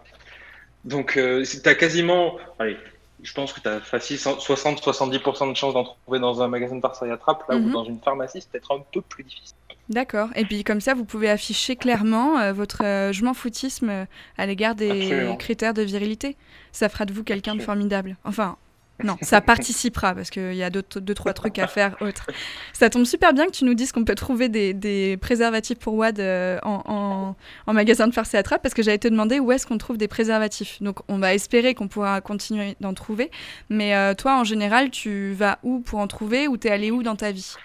Donc, 0.85 1.13
tu 1.13 1.69
as 1.69 1.75
quasiment. 1.75 2.37
Allez, 2.59 2.77
je 3.23 3.33
pense 3.33 3.53
que 3.53 3.59
tu 3.59 3.67
as 3.67 3.79
facile 3.79 4.17
60-70% 4.17 5.49
de 5.49 5.55
chances 5.55 5.73
d'en 5.73 5.83
trouver 5.83 6.19
dans 6.19 6.41
un 6.41 6.47
magasin 6.47 6.75
de 6.75 6.81
parcelle 6.81 7.11
à 7.11 7.17
trappe, 7.17 7.43
là 7.49 7.55
où 7.55 7.59
mhm. 7.59 7.71
dans 7.71 7.83
une 7.83 7.99
pharmacie, 7.99 8.41
c'est 8.41 8.49
peut-être 8.49 8.73
un 8.73 8.83
peu 8.91 9.01
plus 9.01 9.23
difficile. 9.23 9.55
D'accord. 9.89 10.29
Et 10.35 10.45
puis 10.45 10.63
comme 10.63 10.79
ça, 10.79 10.93
vous 10.93 11.03
pouvez 11.03 11.29
afficher 11.29 11.75
clairement 11.75 12.39
euh, 12.39 12.53
votre 12.53 12.83
euh, 12.83 13.11
je 13.11 13.25
m'en 13.25 13.33
foutisme 13.33 13.89
euh, 13.89 14.05
à 14.37 14.45
l'égard 14.45 14.73
des 14.73 15.35
critères 15.37 15.73
de 15.73 15.81
virilité. 15.81 16.37
Ça 16.71 16.87
fera 16.87 17.05
de 17.05 17.13
vous 17.13 17.23
quelqu'un 17.23 17.55
de 17.55 17.61
formidable. 17.61 18.15
Enfin, 18.23 18.55
non, 19.03 19.17
ça 19.21 19.41
participera 19.41 20.13
parce 20.13 20.29
qu'il 20.29 20.53
y 20.53 20.63
a 20.63 20.69
deux, 20.69 21.13
trois 21.13 21.33
trucs 21.33 21.59
à 21.59 21.67
faire 21.67 21.95
autres. 22.01 22.27
Ça 22.73 22.89
tombe 22.89 23.05
super 23.05 23.33
bien 23.33 23.45
que 23.45 23.51
tu 23.51 23.65
nous 23.65 23.73
dises 23.73 23.91
qu'on 23.91 24.03
peut 24.03 24.15
trouver 24.15 24.49
des, 24.49 25.17
préservatifs 25.17 25.79
pour 25.79 25.95
WAD 25.95 26.19
euh, 26.19 26.59
en, 26.63 27.35
magasin 27.67 28.07
de 28.07 28.13
farce 28.13 28.33
et 28.33 28.37
attrape 28.37 28.61
parce 28.61 28.73
que 28.73 28.83
j'allais 28.83 28.97
te 28.97 29.07
demander 29.07 29.39
où 29.39 29.51
est-ce 29.51 29.65
qu'on 29.65 29.77
trouve 29.77 29.97
des 29.97 30.07
préservatifs. 30.07 30.81
Donc 30.81 30.99
on 31.07 31.19
va 31.19 31.33
espérer 31.33 31.73
qu'on 31.73 31.87
pourra 31.87 32.21
continuer 32.21 32.75
d'en 32.81 32.93
trouver. 32.93 33.31
Mais 33.69 33.95
euh, 33.95 34.13
toi, 34.13 34.39
en 34.39 34.43
général, 34.43 34.89
tu 34.89 35.33
vas 35.33 35.59
où 35.63 35.79
pour 35.79 35.99
en 35.99 36.07
trouver 36.07 36.47
ou 36.47 36.57
t'es 36.57 36.69
allé 36.69 36.91
où 36.91 37.03
dans 37.03 37.15
ta 37.15 37.31
vie? 37.31 37.55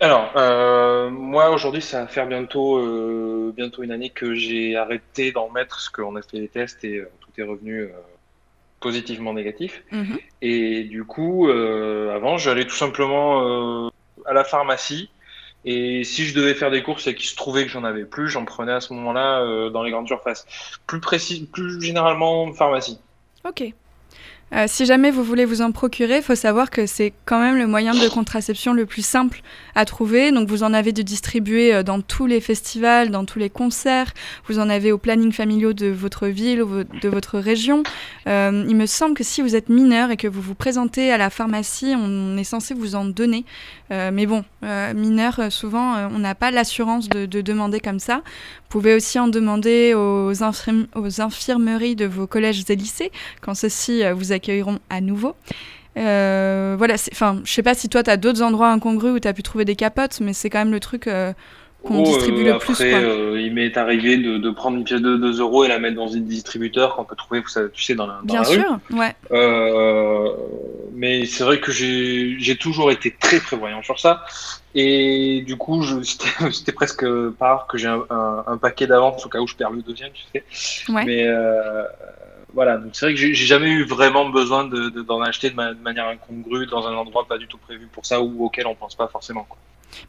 Alors, 0.00 0.32
euh, 0.36 1.10
moi 1.10 1.50
aujourd'hui, 1.50 1.82
ça 1.82 2.02
va 2.02 2.06
faire 2.06 2.26
bientôt, 2.26 3.52
bientôt 3.52 3.82
une 3.82 3.92
année 3.92 4.10
que 4.10 4.34
j'ai 4.34 4.76
arrêté 4.76 5.32
d'en 5.32 5.50
mettre 5.50 5.76
parce 5.76 5.88
qu'on 5.88 6.16
a 6.16 6.22
fait 6.22 6.38
les 6.38 6.48
tests 6.48 6.84
et 6.84 7.02
tout 7.20 7.40
est 7.40 7.44
revenu 7.44 7.88
positivement 8.84 9.32
négatif. 9.32 9.82
Mhm. 9.90 10.18
Et 10.42 10.84
du 10.84 11.04
coup, 11.04 11.48
euh, 11.48 12.14
avant, 12.14 12.36
j'allais 12.36 12.66
tout 12.66 12.76
simplement 12.76 13.86
euh, 13.86 13.88
à 14.26 14.34
la 14.34 14.44
pharmacie. 14.44 15.08
Et 15.64 16.04
si 16.04 16.26
je 16.26 16.34
devais 16.34 16.52
faire 16.52 16.70
des 16.70 16.82
courses 16.82 17.06
et 17.06 17.14
qu'il 17.14 17.26
se 17.26 17.34
trouvait 17.34 17.64
que 17.64 17.70
j'en 17.70 17.84
avais 17.84 18.04
plus, 18.04 18.28
j'en 18.28 18.44
prenais 18.44 18.72
à 18.72 18.82
ce 18.82 18.92
moment-là 18.92 19.40
euh, 19.40 19.70
dans 19.70 19.82
les 19.82 19.90
grandes 19.90 20.06
surfaces. 20.06 20.44
Plus 20.86 21.00
précis, 21.00 21.48
plus 21.50 21.80
généralement 21.80 22.52
pharmacie. 22.52 22.98
Ok. 23.48 23.64
Si 24.68 24.86
jamais 24.86 25.10
vous 25.10 25.24
voulez 25.24 25.46
vous 25.46 25.62
en 25.62 25.72
procurer, 25.72 26.18
il 26.18 26.22
faut 26.22 26.36
savoir 26.36 26.70
que 26.70 26.86
c'est 26.86 27.12
quand 27.24 27.40
même 27.40 27.56
le 27.56 27.66
moyen 27.66 27.92
de 27.92 28.08
contraception 28.08 28.72
le 28.72 28.86
plus 28.86 29.04
simple 29.04 29.40
à 29.74 29.84
trouver. 29.84 30.32
Donc 30.32 30.48
vous 30.48 30.62
en 30.62 30.72
avez 30.72 30.92
de 30.92 31.02
distribuer 31.02 31.74
euh, 31.74 31.82
dans 31.82 32.00
tous 32.00 32.26
les 32.26 32.40
festivals, 32.40 33.10
dans 33.10 33.24
tous 33.24 33.38
les 33.38 33.50
concerts, 33.50 34.12
vous 34.46 34.58
en 34.58 34.68
avez 34.68 34.92
au 34.92 34.98
planning 34.98 35.32
familiaux 35.32 35.72
de 35.72 35.88
votre 35.88 36.26
ville 36.28 36.64
de 37.02 37.08
votre 37.08 37.38
région. 37.38 37.82
Euh, 38.26 38.64
il 38.68 38.76
me 38.76 38.86
semble 38.86 39.14
que 39.14 39.24
si 39.24 39.42
vous 39.42 39.56
êtes 39.56 39.68
mineur 39.68 40.10
et 40.10 40.16
que 40.16 40.28
vous 40.28 40.40
vous 40.40 40.54
présentez 40.54 41.10
à 41.10 41.18
la 41.18 41.30
pharmacie, 41.30 41.94
on 41.96 42.36
est 42.36 42.44
censé 42.44 42.74
vous 42.74 42.94
en 42.94 43.04
donner. 43.04 43.44
mais 43.90 44.26
bon, 44.26 44.44
mineur, 44.94 45.40
souvent, 45.50 46.08
on 46.08 46.18
n'a 46.18 46.34
pas 46.34 46.50
l'assurance 46.50 47.08
de, 47.08 47.26
de, 47.26 47.40
demander 47.40 47.80
comme 47.80 47.98
ça. 47.98 48.16
Vous 48.16 48.80
pouvez 48.80 48.94
aussi 48.94 49.18
en 49.18 49.28
demander 49.28 49.94
aux, 49.94 50.32
aux 50.32 51.20
infirmeries 51.20 51.96
de 51.96 52.06
vos 52.06 52.26
collèges 52.26 52.64
et 52.68 52.76
lycées 52.76 53.12
quand 53.40 53.54
ceux-ci 53.54 54.02
vous 54.14 54.32
accueilleront 54.32 54.78
à 54.90 55.00
nouveau. 55.00 55.34
Euh, 55.96 56.74
voilà, 56.76 56.94
enfin, 57.12 57.40
je 57.44 57.52
sais 57.52 57.62
pas 57.62 57.74
si 57.74 57.88
toi, 57.88 58.02
tu 58.02 58.10
as 58.10 58.16
d'autres 58.16 58.42
endroits 58.42 58.70
incongrus 58.70 59.12
où 59.12 59.20
tu 59.20 59.28
as 59.28 59.32
pu 59.32 59.42
trouver 59.42 59.64
des 59.64 59.76
capotes, 59.76 60.20
mais 60.20 60.32
c'est 60.32 60.50
quand 60.50 60.58
même 60.58 60.72
le 60.72 60.80
truc 60.80 61.06
euh, 61.06 61.32
qu'on 61.84 62.00
oh, 62.00 62.04
distribue 62.04 62.44
le 62.44 62.58
plus. 62.58 62.76
Euh, 62.80 63.40
il 63.40 63.54
m'est 63.54 63.76
arrivé 63.76 64.16
de, 64.16 64.50
prendre 64.50 64.76
une 64.76 64.84
pièce 64.84 65.00
de 65.00 65.16
2 65.16 65.40
euros 65.40 65.64
et 65.64 65.68
la 65.68 65.78
mettre 65.78 65.96
dans 65.96 66.14
un 66.14 66.20
distributeur 66.20 66.96
qu'on 66.96 67.04
peut 67.04 67.16
trouver, 67.16 67.42
tu 67.72 67.82
sais, 67.82 67.94
dans 67.94 68.06
la, 68.06 68.14
dans 68.24 68.34
Bien 68.34 68.44
sûr, 68.44 68.78
ouais. 68.92 69.14
mais 70.94 71.26
c'est 71.26 71.44
vrai 71.44 71.60
que 71.60 71.70
j'ai 71.70 72.56
toujours 72.58 72.90
été 72.90 73.14
très 73.18 73.38
prévoyant 73.38 73.82
sur 73.82 74.00
ça. 74.00 74.24
Et 74.74 75.44
du 75.46 75.56
coup, 75.56 75.84
c'était 76.52 76.72
presque 76.72 77.06
rare 77.38 77.68
que 77.68 77.78
j'ai 77.78 77.88
un, 77.88 78.58
paquet 78.60 78.88
d'avance 78.88 79.24
au 79.24 79.28
cas 79.28 79.38
où 79.38 79.46
je 79.46 79.54
perds 79.54 79.70
le 79.70 79.82
deuxième, 79.82 80.10
tu 80.10 80.24
sais. 80.32 80.92
Ouais. 80.92 81.04
Mais 81.04 81.28
voilà, 82.54 82.76
donc 82.78 82.90
c'est 82.92 83.06
vrai 83.06 83.14
que 83.14 83.20
j'ai 83.20 83.34
jamais 83.34 83.68
eu 83.68 83.84
vraiment 83.84 84.28
besoin 84.28 84.64
d'en 84.64 84.70
de, 84.70 85.24
acheter 85.24 85.50
de, 85.50 85.56
manière 85.56 86.06
incongrue 86.06 86.66
dans 86.66 86.86
un 86.86 86.94
endroit 86.94 87.26
pas 87.26 87.36
du 87.36 87.48
tout 87.48 87.58
prévu 87.58 87.86
pour 87.92 88.06
ça 88.06 88.20
ou 88.20 88.44
auquel 88.44 88.66
on 88.66 88.74
pense 88.74 88.94
pas 88.94 89.08
forcément. 89.08 89.46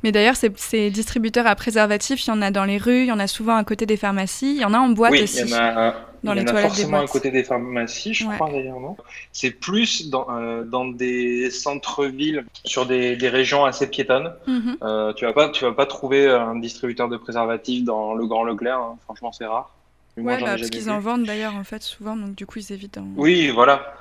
Mais 0.03 0.11
d'ailleurs, 0.11 0.35
ces, 0.35 0.89
distributeurs 0.89 1.47
à 1.47 1.55
préservatifs, 1.55 2.25
il 2.25 2.29
y 2.29 2.33
en 2.33 2.41
a 2.41 2.51
dans 2.51 2.65
les 2.65 2.77
rues, 2.77 3.01
il 3.01 3.07
y 3.07 3.11
en 3.11 3.19
a 3.19 3.27
souvent 3.27 3.55
à 3.55 3.63
côté 3.63 3.85
des 3.85 3.97
pharmacies, 3.97 4.55
il 4.55 4.61
y 4.61 4.65
en 4.65 4.73
a 4.73 4.79
en 4.79 4.89
boîte 4.89 5.11
oui, 5.11 5.23
aussi. 5.23 5.41
Il 5.41 5.49
y 5.49 5.53
en 5.53 5.57
a, 5.57 5.95
dans 6.23 6.33
les 6.33 6.43
toilettes 6.43 6.67
forcément 6.67 7.01
à 7.01 7.07
côté 7.07 7.29
des 7.29 7.43
pharmacies, 7.43 8.13
je 8.13 8.25
crois 8.27 8.49
d'ailleurs, 8.49 8.79
non? 8.79 8.97
C'est 9.31 9.51
plus 9.51 10.09
dans, 10.09 10.27
euh, 10.31 10.63
dans 10.63 10.85
des 10.85 11.51
centres-villes, 11.51 12.45
sur 12.63 12.85
des, 12.87 13.15
des, 13.15 13.29
régions 13.29 13.65
assez 13.65 13.87
piétonnes. 13.87 14.33
Mhm. 14.47 14.77
euh, 14.81 15.13
tu 15.13 15.25
vas 15.25 15.33
pas, 15.33 15.49
tu 15.49 15.65
vas 15.65 15.73
pas 15.73 15.85
trouver 15.85 16.27
un 16.27 16.55
distributeur 16.55 17.09
de 17.09 17.17
préservatifs 17.17 17.83
dans 17.83 18.15
le 18.15 18.25
Grand 18.25 18.43
Leclerc, 18.43 18.79
hein. 18.79 18.97
franchement, 19.05 19.31
c'est 19.31 19.45
rare. 19.45 19.74
Ouais, 20.17 20.39
bah, 20.39 20.55
parce 20.57 20.69
qu'ils 20.69 20.89
en 20.89 20.99
vendent 20.99 21.25
d'ailleurs 21.25 21.55
en 21.55 21.63
fait 21.63 21.83
souvent, 21.83 22.15
donc 22.15 22.35
du 22.35 22.45
coup 22.45 22.59
ils 22.59 22.71
évitent. 22.71 22.99
Oui, 23.17 23.49
voilà. 23.49 23.95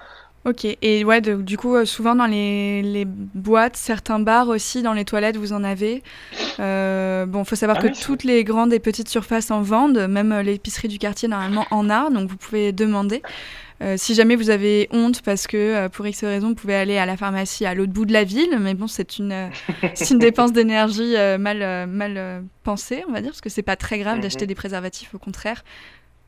Ok, 0.47 0.67
et 0.83 1.05
ouais, 1.05 1.23
du 1.23 1.57
coup, 1.57 1.75
euh, 1.75 1.87
souvent 1.87 2.15
dans 2.15 2.27
les, 2.27 2.83
les, 2.83 3.07
boîtes, 3.07 3.77
certains 3.77 4.19
bars 4.19 4.49
aussi, 4.49 4.83
dans 4.83 4.93
les 4.93 5.07
toilettes, 5.07 5.39
vous 5.39 5.55
en 5.55 5.65
avez. 5.65 6.03
Euh, 6.61 7.25
bon, 7.25 7.45
faut 7.45 7.57
savoir 7.57 7.79
ah 7.81 7.83
que 7.83 7.99
toutes 7.99 8.25
les 8.25 8.45
grandes 8.45 8.71
et 8.75 8.79
petites 8.79 9.09
surfaces 9.09 9.51
en 9.51 9.63
vendent, 9.63 10.07
même 10.07 10.33
euh, 10.33 10.43
l'épicerie 10.43 10.89
du 10.89 10.99
quartier 10.99 11.29
normalement 11.29 11.67
en 11.71 11.89
a, 11.89 12.11
donc 12.11 12.29
vous 12.29 12.37
pouvez 12.37 12.73
demander. 12.73 13.23
Euh, 13.83 13.95
si 13.97 14.15
jamais 14.15 14.37
vous 14.37 14.51
avez 14.51 14.89
honte 14.93 15.21
parce 15.23 15.49
que 15.49 15.89
pour 15.89 16.07
X 16.07 16.23
raison 16.23 16.51
vous 16.51 16.55
pouvez 16.55 16.77
aller 16.77 16.97
à 16.97 17.07
la 17.07 17.17
pharmacie 17.17 17.67
à 17.67 17.75
l'autre 17.75 17.93
bout 17.93 18.05
de 18.05 18.13
la 18.13 18.23
ville, 18.23 18.57
mais 18.61 18.75
bon 18.75 18.87
c'est 18.87 19.19
une, 19.19 19.51
une 20.11 20.19
dépense 20.21 20.53
d'énergie 20.53 21.15
mal, 21.41 21.89
mal 21.89 22.45
pensée 22.63 23.03
on 23.09 23.13
va 23.13 23.21
dire, 23.21 23.31
parce 23.31 23.41
que 23.41 23.51
c'est 23.51 23.63
pas 23.63 23.77
très 23.77 23.99
grave 23.99 24.21
d'acheter 24.21 24.45
mhm. 24.45 24.49
des 24.49 24.55
préservatifs, 24.55 25.13
au 25.15 25.19
contraire. 25.19 25.65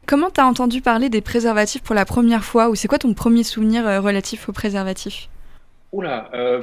Comment 0.06 0.30
t'as 0.30 0.44
entendu 0.44 0.80
parler 0.82 1.08
des 1.08 1.20
préservatifs 1.20 1.82
pour 1.82 1.96
la 1.96 2.04
première 2.04 2.44
fois 2.44 2.68
ou 2.68 2.76
c'est 2.76 2.86
quoi 2.86 2.98
ton 2.98 3.12
premier 3.12 3.42
souvenir 3.42 3.86
euh, 3.86 4.00
relatif 4.00 4.48
aux 4.48 4.52
préservatifs? 4.52 5.28
Oula, 5.90 6.30
euh, 6.32 6.62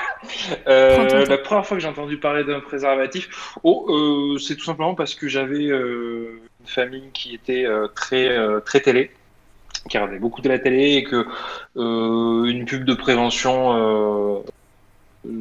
euh, 0.68 1.24
la 1.24 1.38
première 1.38 1.64
fois 1.64 1.78
que 1.78 1.82
j'ai 1.82 1.88
entendu 1.88 2.18
parler 2.18 2.44
d'un 2.44 2.60
préservatif, 2.60 3.56
oh, 3.62 4.36
c'est 4.38 4.56
tout 4.56 4.64
simplement 4.64 4.94
parce 4.94 5.14
que 5.14 5.28
j'avais 5.28 5.66
une 5.66 6.40
famille 6.66 7.08
qui 7.14 7.34
était 7.34 7.66
très 7.94 8.36
très 8.64 8.80
télé, 8.80 9.12
qui 9.88 9.96
regardait 9.96 10.18
beaucoup 10.18 10.42
de 10.42 10.48
la 10.48 10.58
télé 10.58 10.94
et 10.94 11.04
que 11.04 11.26
une 11.76 12.64
pub 12.64 12.84
de 12.84 12.94
prévention 12.94 14.42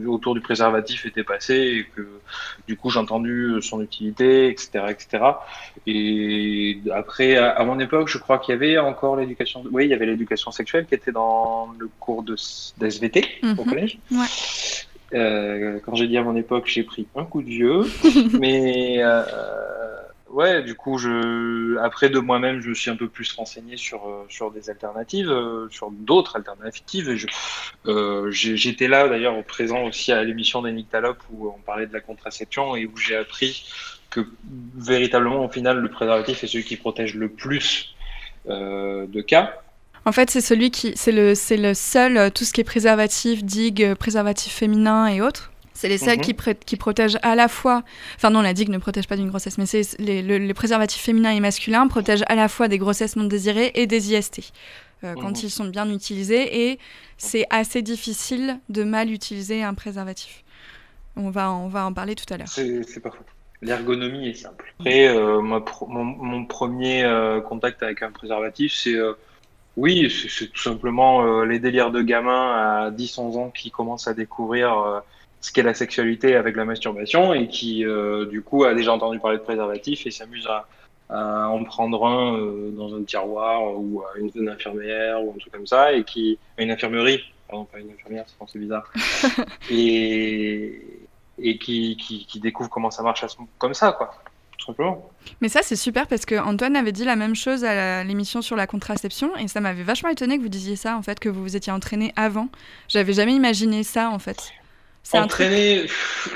autour 0.05 0.33
du 0.33 0.41
préservatif 0.41 1.05
était 1.05 1.23
passé 1.23 1.53
et 1.53 1.85
que 1.95 2.07
du 2.67 2.77
coup 2.77 2.89
j'ai 2.89 2.99
entendu 2.99 3.57
son 3.61 3.81
utilité, 3.81 4.47
etc., 4.49 4.85
etc. 4.89 5.23
Et 5.87 6.79
après, 6.93 7.37
à, 7.37 7.63
mon 7.63 7.79
époque, 7.79 8.07
je 8.07 8.17
crois 8.17 8.39
qu'il 8.39 8.53
y 8.53 8.55
avait 8.55 8.77
encore 8.77 9.15
l'éducation. 9.15 9.63
Oui, 9.71 9.85
il 9.85 9.89
y 9.89 9.93
avait 9.93 10.05
l'éducation 10.05 10.51
sexuelle 10.51 10.85
qui 10.85 10.95
était 10.95 11.11
dans 11.11 11.73
le 11.77 11.89
cours 11.99 12.23
de 12.23 12.35
d'SVT 12.77 13.25
au 13.43 13.47
mhm. 13.47 13.55
collège. 13.65 13.99
Ouais. 14.11 14.25
Euh, 15.13 15.79
quand 15.85 15.95
j'ai 15.95 16.07
dit 16.07 16.17
à 16.17 16.23
mon 16.23 16.35
époque, 16.35 16.65
j'ai 16.65 16.83
pris 16.83 17.07
un 17.15 17.25
coup 17.25 17.41
de 17.41 17.49
vieux, 17.49 17.83
mais 18.39 19.03
euh, 19.03 19.23
ouais, 20.33 20.63
du 20.63 20.75
coup, 20.75 20.99
après 21.81 22.09
de 22.09 22.19
moi-même, 22.19 22.59
je 22.61 22.69
me 22.69 22.73
suis 22.73 22.89
un 22.89 22.95
peu 22.95 23.07
plus 23.07 23.31
renseigné 23.33 23.77
sur, 23.77 24.07
euh, 24.07 24.25
sur 24.29 24.51
des 24.51 24.69
alternatives, 24.69 25.29
euh, 25.29 25.67
sur 25.69 25.91
d'autres 25.91 26.35
alternatives. 26.35 27.27
Euh, 27.85 28.31
j'étais 28.31 28.87
là 28.87 29.07
d'ailleurs 29.07 29.41
présent 29.43 29.83
aussi 29.83 30.11
à 30.11 30.23
l'émission 30.23 30.61
d'Annick 30.61 30.89
Talop 30.89 31.17
où 31.31 31.47
on 31.47 31.59
parlait 31.61 31.87
de 31.87 31.93
la 31.93 32.01
contraception 32.01 32.75
et 32.75 32.85
où 32.85 32.97
j'ai 32.97 33.15
appris 33.15 33.65
que 34.09 34.27
véritablement, 34.75 35.45
au 35.45 35.49
final, 35.49 35.79
le 35.79 35.89
préservatif 35.89 36.43
est 36.43 36.47
celui 36.47 36.63
qui 36.63 36.77
protège 36.77 37.15
le 37.15 37.29
plus 37.29 37.95
de 38.45 39.21
cas. 39.21 39.53
En 40.05 40.11
fait, 40.11 40.29
c'est 40.29 40.41
celui 40.41 40.69
qui, 40.69 40.91
c'est 40.95 41.13
le, 41.13 41.33
c'est 41.33 41.55
le 41.55 41.73
seul, 41.73 42.29
tout 42.31 42.43
ce 42.43 42.51
qui 42.51 42.59
est 42.59 42.65
préservatif, 42.65 43.43
digue, 43.43 43.93
préservatif 43.95 44.53
féminin 44.53 45.07
et 45.07 45.21
autres 45.21 45.52
c'est 45.83 45.89
les 45.89 45.97
seuls 45.97 46.17
mhm. 46.17 46.55
qui, 46.65 46.77
protègent 46.77 47.17
à 47.23 47.35
la 47.35 47.49
fois. 47.49 47.83
Enfin, 48.15 48.29
non, 48.29 48.41
la 48.41 48.53
digue 48.53 48.69
ne 48.69 48.77
protège 48.77 49.05
pas 49.05 49.17
d'une 49.17 49.27
grossesse, 49.27 49.57
mais 49.57 49.65
c'est 49.65 49.99
les, 49.99 50.53
préservatifs 50.53 51.01
féminins 51.01 51.31
et 51.31 51.41
masculins 51.41 51.89
protègent 51.89 52.23
à 52.27 52.35
la 52.35 52.47
fois 52.47 52.69
des 52.69 52.77
grossesses 52.77 53.17
non 53.17 53.25
désirées 53.25 53.71
et 53.75 53.85
des 53.85 54.13
IST. 54.13 54.53
Euh, 55.03 55.13
quand 55.15 55.31
mhm. 55.31 55.43
ils 55.43 55.49
sont 55.49 55.65
bien 55.65 55.89
utilisés, 55.89 56.69
et 56.69 56.79
c'est 57.17 57.45
assez 57.49 57.81
difficile 57.81 58.59
de 58.69 58.85
mal 58.85 59.11
utiliser 59.11 59.61
un 59.61 59.73
préservatif. 59.73 60.45
On 61.17 61.29
va, 61.31 61.51
on 61.51 61.67
va 61.67 61.85
en 61.85 61.91
parler 61.91 62.15
tout 62.15 62.33
à 62.33 62.37
l'heure. 62.37 62.47
C'est 62.47 63.01
pas 63.01 63.11
faux. 63.11 63.25
L'ergonomie 63.61 64.29
est 64.29 64.35
simple. 64.35 64.73
Après, 64.79 65.09
euh, 65.09 65.41
mon, 65.41 66.45
premier 66.45 67.03
euh, 67.03 67.41
contact 67.41 67.83
avec 67.83 68.03
un 68.03 68.11
préservatif, 68.11 68.71
c'est 68.73 68.95
oui, 69.75 70.09
c'est 70.29 70.47
tout 70.47 70.61
simplement 70.61 71.43
les 71.43 71.59
délires 71.59 71.91
de 71.91 72.01
gamins 72.01 72.85
à 72.85 72.91
10-11 72.91 73.37
ans 73.37 73.49
qui 73.49 73.69
commencent 73.69 74.07
à 74.07 74.13
découvrir 74.13 75.03
ce 75.43 75.51
qu'est 75.51 75.61
la 75.61 75.73
sexualité 75.73 76.37
avec 76.37 76.55
la 76.55 76.63
masturbation 76.63 77.33
et 77.33 77.49
qui, 77.49 77.85
euh, 77.85 78.25
du 78.25 78.41
coup, 78.41 78.63
a 78.63 78.73
déjà 78.73 78.93
entendu 78.93 79.19
parler 79.19 79.37
de 79.37 79.43
préservatif 79.43 80.07
et 80.07 80.11
s'amuse 80.11 80.47
à, 80.47 80.65
en 81.49 81.63
prendre 81.65 82.05
un 82.05 82.37
euh, 82.37 82.71
dans 82.71 82.95
un 82.95 83.03
tiroir 83.03 83.61
ou 83.77 84.01
à 84.01 84.17
une, 84.17 84.47
infirmière 84.47 85.21
ou 85.21 85.33
un 85.35 85.37
truc 85.37 85.51
comme 85.51 85.67
ça 85.67 85.91
et 85.91 86.05
qui. 86.05 86.39
Une 86.57 86.71
infirmerie, 86.71 87.19
pardon, 87.49 87.65
pas 87.65 87.79
une 87.79 87.91
infirmière, 87.91 88.23
c'est 88.47 88.57
bizarre. 88.57 88.91
et 89.69 90.81
et 91.39 91.57
qui, 91.57 91.97
qui, 91.97 92.39
découvre 92.39 92.69
comment 92.69 92.91
ça 92.91 93.03
marche 93.03 93.25
comme 93.57 93.73
ça, 93.73 93.91
quoi. 93.91 94.15
Tout 94.57 94.67
simplement. 94.67 95.09
Mais 95.41 95.49
ça, 95.49 95.59
c'est 95.61 95.75
super 95.75 96.07
parce 96.07 96.25
que 96.25 96.35
Antoine 96.35 96.77
avait 96.77 96.93
dit 96.93 97.03
la 97.03 97.17
même 97.17 97.35
chose 97.35 97.65
à 97.65 98.03
l'émission 98.05 98.41
sur 98.41 98.55
la 98.55 98.65
contraception 98.65 99.35
et 99.35 99.49
ça 99.49 99.59
m'avait 99.59 99.83
vachement 99.83 100.09
étonné 100.09 100.37
que 100.37 100.43
vous 100.43 100.47
disiez 100.49 100.77
ça, 100.77 100.95
en 100.95 101.01
fait, 101.01 101.19
que 101.19 101.27
vous 101.27 101.41
vous 101.41 101.55
étiez 101.57 101.73
entraîné 101.73 102.13
avant. 102.15 102.47
J'avais 102.87 103.13
jamais 103.13 103.33
imaginé 103.33 103.83
ça, 103.83 104.09
en 104.09 104.19
fait. 104.19 104.53
Entraîner, 105.11 105.85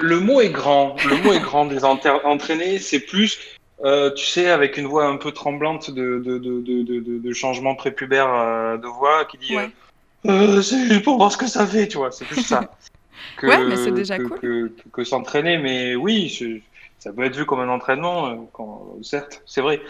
le 0.01 0.19
mot 0.19 0.41
est 0.41 0.49
grand. 0.49 0.95
Le 1.07 1.17
mot 1.17 1.33
est 1.33 1.39
grand 1.39 1.65
des 1.65 1.83
entraîner, 1.83 2.79
c'est 2.79 2.99
plus, 2.99 3.39
euh, 3.83 4.11
tu 4.13 4.25
sais, 4.25 4.49
avec 4.49 4.77
une 4.77 4.87
voix 4.87 5.05
un 5.05 5.17
peu 5.17 5.31
tremblante 5.31 5.89
de, 5.89 6.21
de, 6.23 6.37
de, 6.37 7.19
de, 7.19 7.33
changement 7.33 7.75
prépubère 7.75 8.31
euh, 8.31 8.77
de 8.77 8.87
voix 8.87 9.25
qui 9.25 9.37
dit 9.37 9.57
euh, 10.25 10.61
c'est 10.61 11.01
pour 11.01 11.17
voir 11.17 11.31
ce 11.31 11.37
que 11.37 11.47
ça 11.47 11.65
fait, 11.65 11.87
tu 11.87 11.97
vois. 11.97 12.11
C'est 12.11 12.25
plus 12.25 12.43
ça. 12.43 12.69
que, 13.37 13.47
ouais, 13.47 13.65
mais 13.65 13.77
c'est 13.77 13.91
déjà 13.91 14.17
cool. 14.17 14.39
Que, 14.39 14.71
que, 14.91 15.03
s'entraîner, 15.03 15.57
mais 15.57 15.95
oui, 15.95 16.63
ça 16.99 17.13
peut 17.13 17.23
être 17.23 17.35
vu 17.35 17.45
comme 17.45 17.61
un 17.61 17.69
entraînement, 17.69 18.49
quand, 18.51 18.97
certes, 19.01 19.41
c'est 19.45 19.61
vrai. 19.61 19.81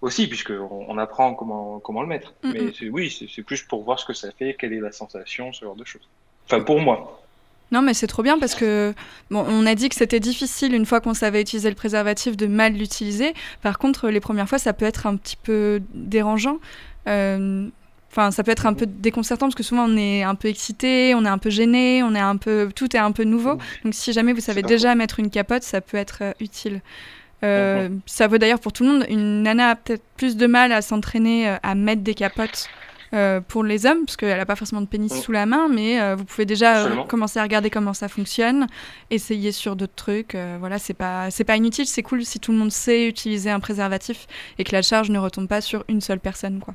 Aussi, 0.00 0.26
puisqu'on 0.26 0.86
on 0.88 0.98
apprend 0.98 1.34
comment, 1.34 1.78
comment 1.78 2.02
le 2.02 2.08
mettre. 2.08 2.34
Mais 2.42 2.72
oui, 2.90 3.28
c'est 3.32 3.42
plus 3.42 3.62
pour 3.62 3.84
voir 3.84 4.00
ce 4.00 4.06
que 4.06 4.14
ça 4.14 4.30
fait, 4.32 4.56
quelle 4.58 4.72
est 4.72 4.80
la 4.80 4.90
sensation, 4.90 5.52
ce 5.52 5.64
genre 5.64 5.76
de 5.76 5.84
choses. 5.84 6.08
Enfin, 6.46 6.60
pour 6.60 6.80
moi. 6.80 7.21
Non, 7.72 7.80
mais 7.80 7.94
c'est 7.94 8.06
trop 8.06 8.22
bien 8.22 8.38
parce 8.38 8.54
que 8.54 8.94
bon, 9.30 9.44
on 9.48 9.64
a 9.66 9.74
dit 9.74 9.88
que 9.88 9.94
c'était 9.94 10.20
difficile 10.20 10.74
une 10.74 10.84
fois 10.84 11.00
qu'on 11.00 11.14
savait 11.14 11.40
utiliser 11.40 11.70
le 11.70 11.74
préservatif 11.74 12.36
de 12.36 12.46
mal 12.46 12.74
l'utiliser. 12.74 13.32
Par 13.62 13.78
contre, 13.78 14.10
les 14.10 14.20
premières 14.20 14.48
fois, 14.48 14.58
ça 14.58 14.74
peut 14.74 14.84
être 14.84 15.06
un 15.06 15.16
petit 15.16 15.36
peu 15.42 15.80
dérangeant. 15.94 16.58
Euh, 17.08 17.66
enfin, 18.10 18.30
ça 18.30 18.44
peut 18.44 18.50
être 18.50 18.66
un 18.66 18.74
peu 18.74 18.84
déconcertant 18.84 19.46
parce 19.46 19.54
que 19.54 19.62
souvent 19.62 19.86
on 19.88 19.96
est 19.96 20.22
un 20.22 20.34
peu 20.34 20.48
excité, 20.48 21.14
on 21.14 21.24
est 21.24 21.28
un 21.28 21.38
peu 21.38 21.48
gêné, 21.48 22.02
on 22.02 22.14
est 22.14 22.20
un 22.20 22.36
peu, 22.36 22.68
tout 22.76 22.94
est 22.94 23.00
un 23.00 23.10
peu 23.10 23.24
nouveau. 23.24 23.56
Donc 23.84 23.94
si 23.94 24.12
jamais 24.12 24.34
vous 24.34 24.42
savez 24.42 24.62
déjà 24.62 24.94
mettre 24.94 25.18
une 25.18 25.30
capote, 25.30 25.62
ça 25.62 25.80
peut 25.80 25.96
être 25.96 26.18
euh, 26.20 26.32
utile. 26.40 26.82
Euh, 27.42 27.88
ça 28.06 28.28
vaut 28.28 28.38
d'ailleurs 28.38 28.60
pour 28.60 28.72
tout 28.74 28.84
le 28.84 28.90
monde. 28.90 29.06
Une 29.08 29.42
nana 29.42 29.70
a 29.70 29.76
peut-être 29.76 30.04
plus 30.16 30.36
de 30.36 30.46
mal 30.46 30.72
à 30.72 30.82
s'entraîner 30.82 31.56
à 31.62 31.74
mettre 31.74 32.02
des 32.02 32.14
capotes 32.14 32.68
euh, 33.14 33.40
pour 33.40 33.62
les 33.62 33.84
hommes, 33.84 34.04
parce 34.06 34.16
qu'elle 34.16 34.38
n'a 34.38 34.46
pas 34.46 34.56
forcément 34.56 34.80
de 34.80 34.86
pénis 34.86 35.12
mm. 35.12 35.20
sous 35.20 35.32
la 35.32 35.44
main, 35.44 35.68
mais 35.68 36.00
euh, 36.00 36.16
vous 36.16 36.24
pouvez 36.24 36.46
déjà 36.46 36.86
euh, 36.86 37.02
commencer 37.04 37.38
à 37.38 37.42
regarder 37.42 37.68
comment 37.68 37.92
ça 37.92 38.08
fonctionne, 38.08 38.66
essayer 39.10 39.52
sur 39.52 39.76
d'autres 39.76 39.94
trucs. 39.94 40.36
voilà, 40.58 40.78
c'est 40.78 40.94
pas, 40.94 41.30
c'est 41.30 41.44
pas 41.44 41.56
inutile, 41.56 41.86
c'est 41.86 42.02
cool 42.02 42.24
si 42.24 42.40
tout 42.40 42.52
le 42.52 42.58
monde 42.58 42.72
sait 42.72 43.06
utiliser 43.06 43.50
un 43.50 43.60
préservatif 43.60 44.26
et 44.58 44.64
que 44.64 44.72
la 44.72 44.82
charge 44.82 45.10
ne 45.10 45.18
retombe 45.18 45.46
pas 45.46 45.60
sur 45.60 45.84
une 45.88 46.00
seule 46.00 46.20
personne, 46.20 46.60
quoi. 46.60 46.74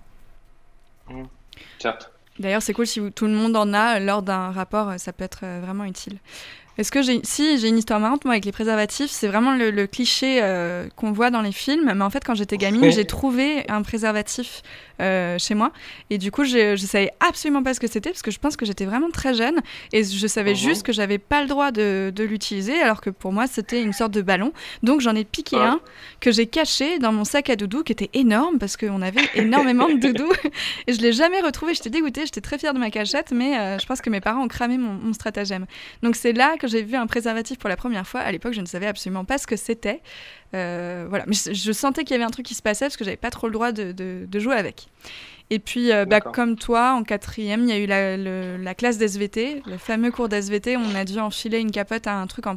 Mm. 1.10 1.23
Certes. 1.80 2.12
D'ailleurs, 2.39 2.62
c'est 2.62 2.73
cool 2.73 2.86
si 2.86 3.02
tout 3.13 3.26
le 3.26 3.34
monde 3.34 3.56
en 3.56 3.73
a 3.73 4.00
lors 4.00 4.21
d'un 4.21 4.52
rapport, 4.52 4.93
ça 4.97 5.12
peut 5.13 5.23
être 5.23 5.39
vraiment 5.62 5.86
utile. 5.86 6.19
Est-ce 6.78 6.92
que 6.92 7.02
j'ai 7.02 7.20
si 7.24 7.58
j'ai 7.58 7.70
une 7.70 7.78
histoire 7.78 8.00
marrante 8.00 8.26
moi 8.26 8.34
avec 8.34 8.46
les 8.46 8.52
préservatifs, 8.52 9.12
c'est 9.12 9.28
vraiment 9.28 9.54
le, 9.56 9.88
cliché 9.88 10.42
qu'on 10.96 11.12
voit 11.12 11.30
dans 11.30 11.42
les 11.42 11.52
films, 11.52 11.92
mais 11.96 12.04
en 12.04 12.10
fait 12.10 12.24
quand 12.24 12.36
j'étais 12.36 12.58
gamine, 12.58 12.92
j'ai 12.92 13.06
trouvé 13.06 13.66
un 13.70 13.82
préservatif 13.82 14.62
euh, 15.00 15.38
chez 15.38 15.54
moi. 15.54 15.72
Et 16.10 16.18
du 16.18 16.32
coup, 16.32 16.44
je, 16.44 16.76
je 16.76 16.86
savais 16.88 17.12
absolument 17.20 17.62
pas 17.62 17.76
ce 17.76 17.80
que 17.80 17.86
c'était 17.86 18.10
parce 18.10 18.24
que 18.24 18.32
je 18.32 18.40
pense 18.40 18.58
que 18.58 18.66
j'étais 18.66 18.86
vraiment 18.86 19.12
très 19.12 19.36
jeune 19.36 19.62
et 19.94 20.04
je 20.04 20.26
savais 20.26 20.54
uh-huh. 20.54 20.70
juste 20.70 20.84
que 20.84 20.92
j'avais 20.92 21.20
pas 21.20 21.44
le 21.44 21.48
droit 21.48 21.70
de, 21.70 22.12
de 22.16 22.24
l'utiliser 22.24 22.82
alors 22.82 23.00
que 23.00 23.12
pour 23.12 23.32
moi, 23.32 23.46
c'était 23.46 23.84
une 23.84 23.94
sorte 23.94 24.12
de 24.12 24.24
ballon. 24.24 24.54
Donc, 24.82 25.02
j'en 25.02 25.16
ai 25.16 25.24
piqué 25.24 25.56
un 25.56 25.80
que 26.20 26.32
j'ai 26.32 26.48
caché 26.48 26.98
dans 26.98 27.12
mon 27.12 27.26
sac 27.26 27.52
à 27.52 27.56
doudou 27.56 27.84
qui 27.84 27.92
était 27.92 28.10
énorme 28.13 28.58
parce 28.58 28.76
qu'on 28.76 29.04
avait 29.04 29.22
énormément 29.36 29.88
de 29.88 30.00
doudou 30.00 30.32
et 30.88 30.94
je 30.94 31.02
l'ai 31.02 31.13
jamais 31.13 31.42
retrouvé. 31.42 31.76
J'étais 31.76 31.92
dégoûtée, 31.92 32.26
j'étais 32.26 32.42
très 32.42 32.58
fière 32.58 32.74
de 32.74 32.80
ma 32.80 32.90
cachette, 32.90 33.32
mais 33.32 33.56
euh, 33.56 33.78
je 33.78 33.86
pense 33.86 34.02
que 34.02 34.10
mes 34.10 34.22
parents 34.22 34.44
ont 34.44 34.48
cramé 34.48 34.80
mon, 34.80 34.94
mon 34.94 35.13
stratagème. 35.13 35.68
Donc, 36.02 36.16
c'est 36.16 36.34
là 36.34 36.58
que 36.58 36.66
j'ai 36.67 36.84
vu 36.84 36.95
un 36.95 37.08
préservatif 37.08 37.58
pour 37.58 37.69
la 37.69 37.77
première 37.77 38.08
fois. 38.08 38.21
À 38.21 38.32
l'époque, 38.32 38.53
je 38.53 38.62
ne 38.62 38.65
savais 38.65 38.88
absolument 38.88 39.25
pas 39.25 39.38
ce 39.38 39.47
que 39.47 39.56
c'était. 39.56 40.01
Euh, 40.53 41.06
voilà, 41.10 41.25
mais 41.27 41.34
je, 41.36 41.71
sentais 41.71 42.03
qu'il 42.03 42.12
y 42.12 42.15
avait 42.15 42.23
un 42.23 42.30
truc 42.30 42.45
qui 42.45 42.56
se 42.56 42.62
passait 42.62 42.86
parce 42.86 42.97
que 42.97 43.03
j'avais 43.03 43.17
pas 43.17 43.30
trop 43.30 43.47
le 43.47 43.53
droit 43.53 43.71
de, 43.71 43.91
de, 43.91 44.39
jouer 44.39 44.56
avec. 44.56 44.88
Et 45.49 45.60
puis, 45.60 45.91
euh, 45.91 46.06
bah, 46.06 46.21
comme 46.21 46.56
toi, 46.56 46.93
en 46.93 47.03
quatrième, 47.03 47.63
il 47.63 47.69
y 47.69 47.71
a 47.71 47.77
eu 47.77 47.86
la, 47.86 48.17
la 48.58 48.75
classe 48.75 48.97
d'SVT, 48.97 49.63
le 49.65 49.77
fameux 49.77 50.12
cours 50.12 50.30
d'SVT. 50.30 50.77
On 50.77 50.95
a 50.95 51.06
dû 51.06 51.19
enfiler 51.19 51.60
une 51.60 51.71
capote 51.71 52.08
à 52.08 52.15
un 52.15 52.27
truc 52.27 52.47
en. 52.47 52.56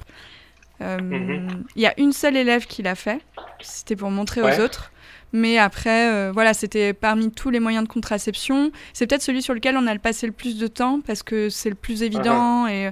Euh, 0.82 0.98
mhm. 0.98 1.64
Il 1.76 1.82
y 1.82 1.86
a 1.86 1.94
une 1.98 2.12
seule 2.12 2.36
élève 2.36 2.66
qui 2.66 2.82
l'a 2.82 2.94
fait. 2.94 3.20
C'était 3.60 3.96
pour 3.96 4.10
montrer 4.10 4.42
aux 4.42 4.60
autres. 4.60 4.92
Mais 5.32 5.58
après, 5.58 6.32
voilà, 6.32 6.54
c'était 6.54 6.92
parmi 6.92 7.30
tous 7.30 7.50
les 7.50 7.60
moyens 7.60 7.84
de 7.84 7.92
contraception. 7.92 8.72
C'est 8.92 9.06
peut-être 9.06 9.22
celui 9.22 9.42
sur 9.42 9.54
lequel 9.54 9.76
on 9.76 9.86
a 9.86 9.96
passé 9.98 10.26
le 10.26 10.32
plus 10.32 10.58
de 10.58 10.66
temps 10.66 11.00
parce 11.00 11.22
que 11.22 11.48
c'est 11.48 11.68
le 11.68 11.76
plus 11.76 12.02
évident 12.02 12.66
et, 12.66 12.90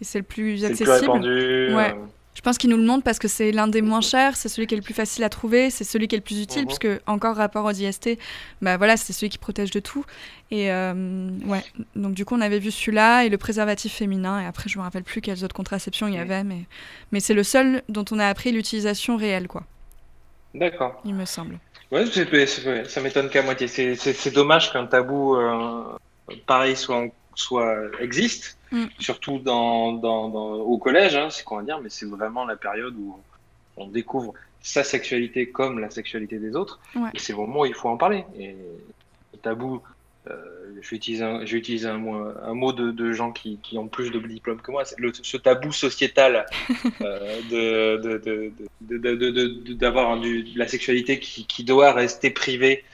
et 0.00 0.04
c'est 0.04 0.18
le 0.18 0.24
plus 0.24 0.64
accessible. 0.64 1.18
Le 1.18 1.68
plus 1.68 1.74
ouais. 1.74 1.94
Je 2.32 2.42
pense 2.42 2.58
qu'il 2.58 2.70
nous 2.70 2.76
le 2.76 2.84
montre 2.84 3.02
parce 3.02 3.18
que 3.18 3.28
c'est 3.28 3.50
l'un 3.50 3.66
des 3.66 3.82
moins 3.82 4.00
chers, 4.00 4.36
c'est 4.36 4.48
celui 4.48 4.66
qui 4.66 4.74
est 4.74 4.78
le 4.78 4.82
plus 4.82 4.94
facile 4.94 5.24
à 5.24 5.28
trouver, 5.28 5.68
c'est 5.68 5.84
celui 5.84 6.06
qui 6.06 6.14
est 6.14 6.18
le 6.18 6.24
plus 6.24 6.40
utile, 6.40 6.64
puisque 6.64 6.88
encore 7.06 7.36
rapport 7.36 7.64
aux 7.64 7.72
IST, 7.72 8.18
bah 8.62 8.76
voilà, 8.76 8.96
c'est 8.96 9.12
celui 9.12 9.28
qui 9.28 9.36
protège 9.36 9.72
de 9.72 9.80
tout. 9.80 10.06
Et 10.50 10.72
euh, 10.72 11.28
ouais, 11.44 11.62
donc 11.96 12.14
du 12.14 12.24
coup 12.24 12.36
on 12.36 12.40
avait 12.40 12.60
vu 12.60 12.70
celui-là 12.70 13.24
et 13.24 13.28
le 13.28 13.36
préservatif 13.36 13.92
féminin, 13.92 14.40
et 14.40 14.46
après 14.46 14.68
je 14.68 14.78
me 14.78 14.84
rappelle 14.84 15.02
plus 15.02 15.20
quelles 15.20 15.44
autres 15.44 15.54
contraceptions 15.54 16.06
il 16.06 16.14
y 16.14 16.18
avait, 16.18 16.44
mais, 16.44 16.60
mais 17.10 17.20
c'est 17.20 17.34
le 17.34 17.42
seul 17.42 17.82
dont 17.88 18.04
on 18.12 18.18
a 18.18 18.26
appris 18.26 18.52
l'utilisation 18.52 19.16
réelle, 19.16 19.48
quoi. 19.48 19.64
D'accord. 20.54 21.00
Il 21.04 21.14
me 21.14 21.24
semble. 21.24 21.58
Ouais, 21.90 22.06
ça 22.86 23.00
m'étonne 23.00 23.28
qu'à 23.28 23.42
moitié. 23.42 23.66
C'est 23.66 24.32
dommage 24.32 24.72
qu'un 24.72 24.86
tabou 24.86 25.34
euh, 25.34 25.82
pareil 26.46 26.76
soit, 26.76 27.06
soit 27.34 27.76
existe 28.00 28.58
Mm. 28.72 28.84
surtout 29.00 29.38
dans, 29.38 29.92
dans, 29.92 30.26
au 30.54 30.78
collège, 30.78 31.16
hein, 31.16 31.28
c'est 31.30 31.42
qu'on 31.42 31.56
va 31.56 31.62
dire, 31.62 31.80
mais 31.80 31.90
c'est 31.90 32.06
vraiment 32.06 32.44
la 32.44 32.56
période 32.56 32.94
où 32.96 33.18
on 33.76 33.88
découvre 33.88 34.34
sa 34.62 34.84
sexualité 34.84 35.50
comme 35.50 35.78
la 35.80 35.90
sexualité 35.90 36.38
des 36.38 36.54
autres. 36.54 36.78
Et 37.14 37.18
c'est 37.18 37.32
le 37.32 37.38
moment 37.38 37.60
où 37.60 37.66
il 37.66 37.74
faut 37.74 37.88
en 37.88 37.96
parler. 37.96 38.24
Et 38.38 38.54
le 39.32 39.38
tabou, 39.38 39.82
euh, 40.28 40.34
je 40.80 40.90
vais 40.90 40.96
utiliser 40.96 41.24
un, 41.24 41.94
un, 41.94 41.98
mot, 41.98 42.14
un 42.42 42.54
mot 42.54 42.72
de, 42.72 42.90
de 42.90 43.12
gens 43.12 43.32
qui, 43.32 43.58
qui, 43.62 43.78
ont 43.78 43.88
plus 43.88 44.10
de 44.10 44.18
diplômes 44.18 44.60
que 44.60 44.70
moi, 44.70 44.84
ce 44.84 45.36
tabou 45.36 45.72
sociétal 45.72 46.46
euh, 47.00 47.40
de, 47.50 48.52
d'avoir 49.74 50.20
de, 50.20 50.58
la 50.58 50.68
sexualité 50.68 51.18
qui, 51.18 51.46
qui, 51.46 51.64
doit 51.64 51.92
rester 51.92 52.30
privée 52.30 52.84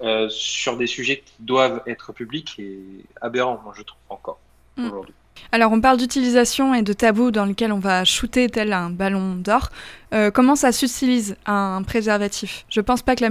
euh, 0.00 0.28
sur 0.28 0.76
des 0.76 0.86
sujets 0.88 1.22
qui 1.24 1.34
doivent 1.40 1.82
être 1.86 2.12
publics 2.12 2.56
et 2.58 2.80
aberrant, 3.20 3.60
moi 3.62 3.74
je 3.76 3.82
trouve 3.82 4.00
encore 4.08 4.40
mm. 4.76 4.86
aujourd'hui. 4.86 5.14
Alors 5.50 5.72
on 5.72 5.80
parle 5.80 5.98
d'utilisation 5.98 6.74
et 6.74 6.82
de 6.82 6.92
tabou 6.92 7.30
dans 7.30 7.44
lequel 7.44 7.72
on 7.72 7.78
va 7.78 8.04
shooter 8.04 8.48
tel 8.48 8.72
un 8.72 8.90
ballon 8.90 9.34
d'or. 9.34 9.70
Euh, 10.14 10.30
comment 10.30 10.56
ça 10.56 10.72
s'utilise 10.72 11.36
un 11.46 11.82
préservatif? 11.82 12.64
Je 12.68 12.80
pense 12.80 13.02
pas 13.02 13.16
que 13.16 13.24
la, 13.24 13.30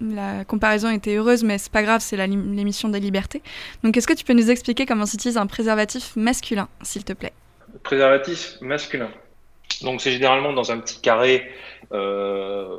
la 0.00 0.44
comparaison 0.44 0.90
était 0.90 1.16
heureuse, 1.16 1.42
mais 1.44 1.58
c'est 1.58 1.72
pas 1.72 1.82
grave, 1.82 2.00
c'est 2.00 2.16
l'émission 2.16 2.88
des 2.88 3.00
libertés. 3.00 3.42
Donc 3.82 3.96
est-ce 3.96 4.06
que 4.06 4.12
tu 4.12 4.24
peux 4.24 4.34
nous 4.34 4.50
expliquer 4.50 4.86
comment 4.86 5.06
s'utilise 5.06 5.36
un 5.36 5.46
préservatif 5.46 6.16
masculin, 6.16 6.68
s'il 6.82 7.04
te 7.04 7.12
plaît? 7.12 7.32
Préservatif 7.82 8.56
masculin. 8.60 9.10
Donc 9.82 10.00
c'est 10.00 10.10
généralement 10.10 10.52
dans 10.52 10.72
un 10.72 10.78
petit 10.78 11.00
carré 11.00 11.50
euh, 11.92 12.78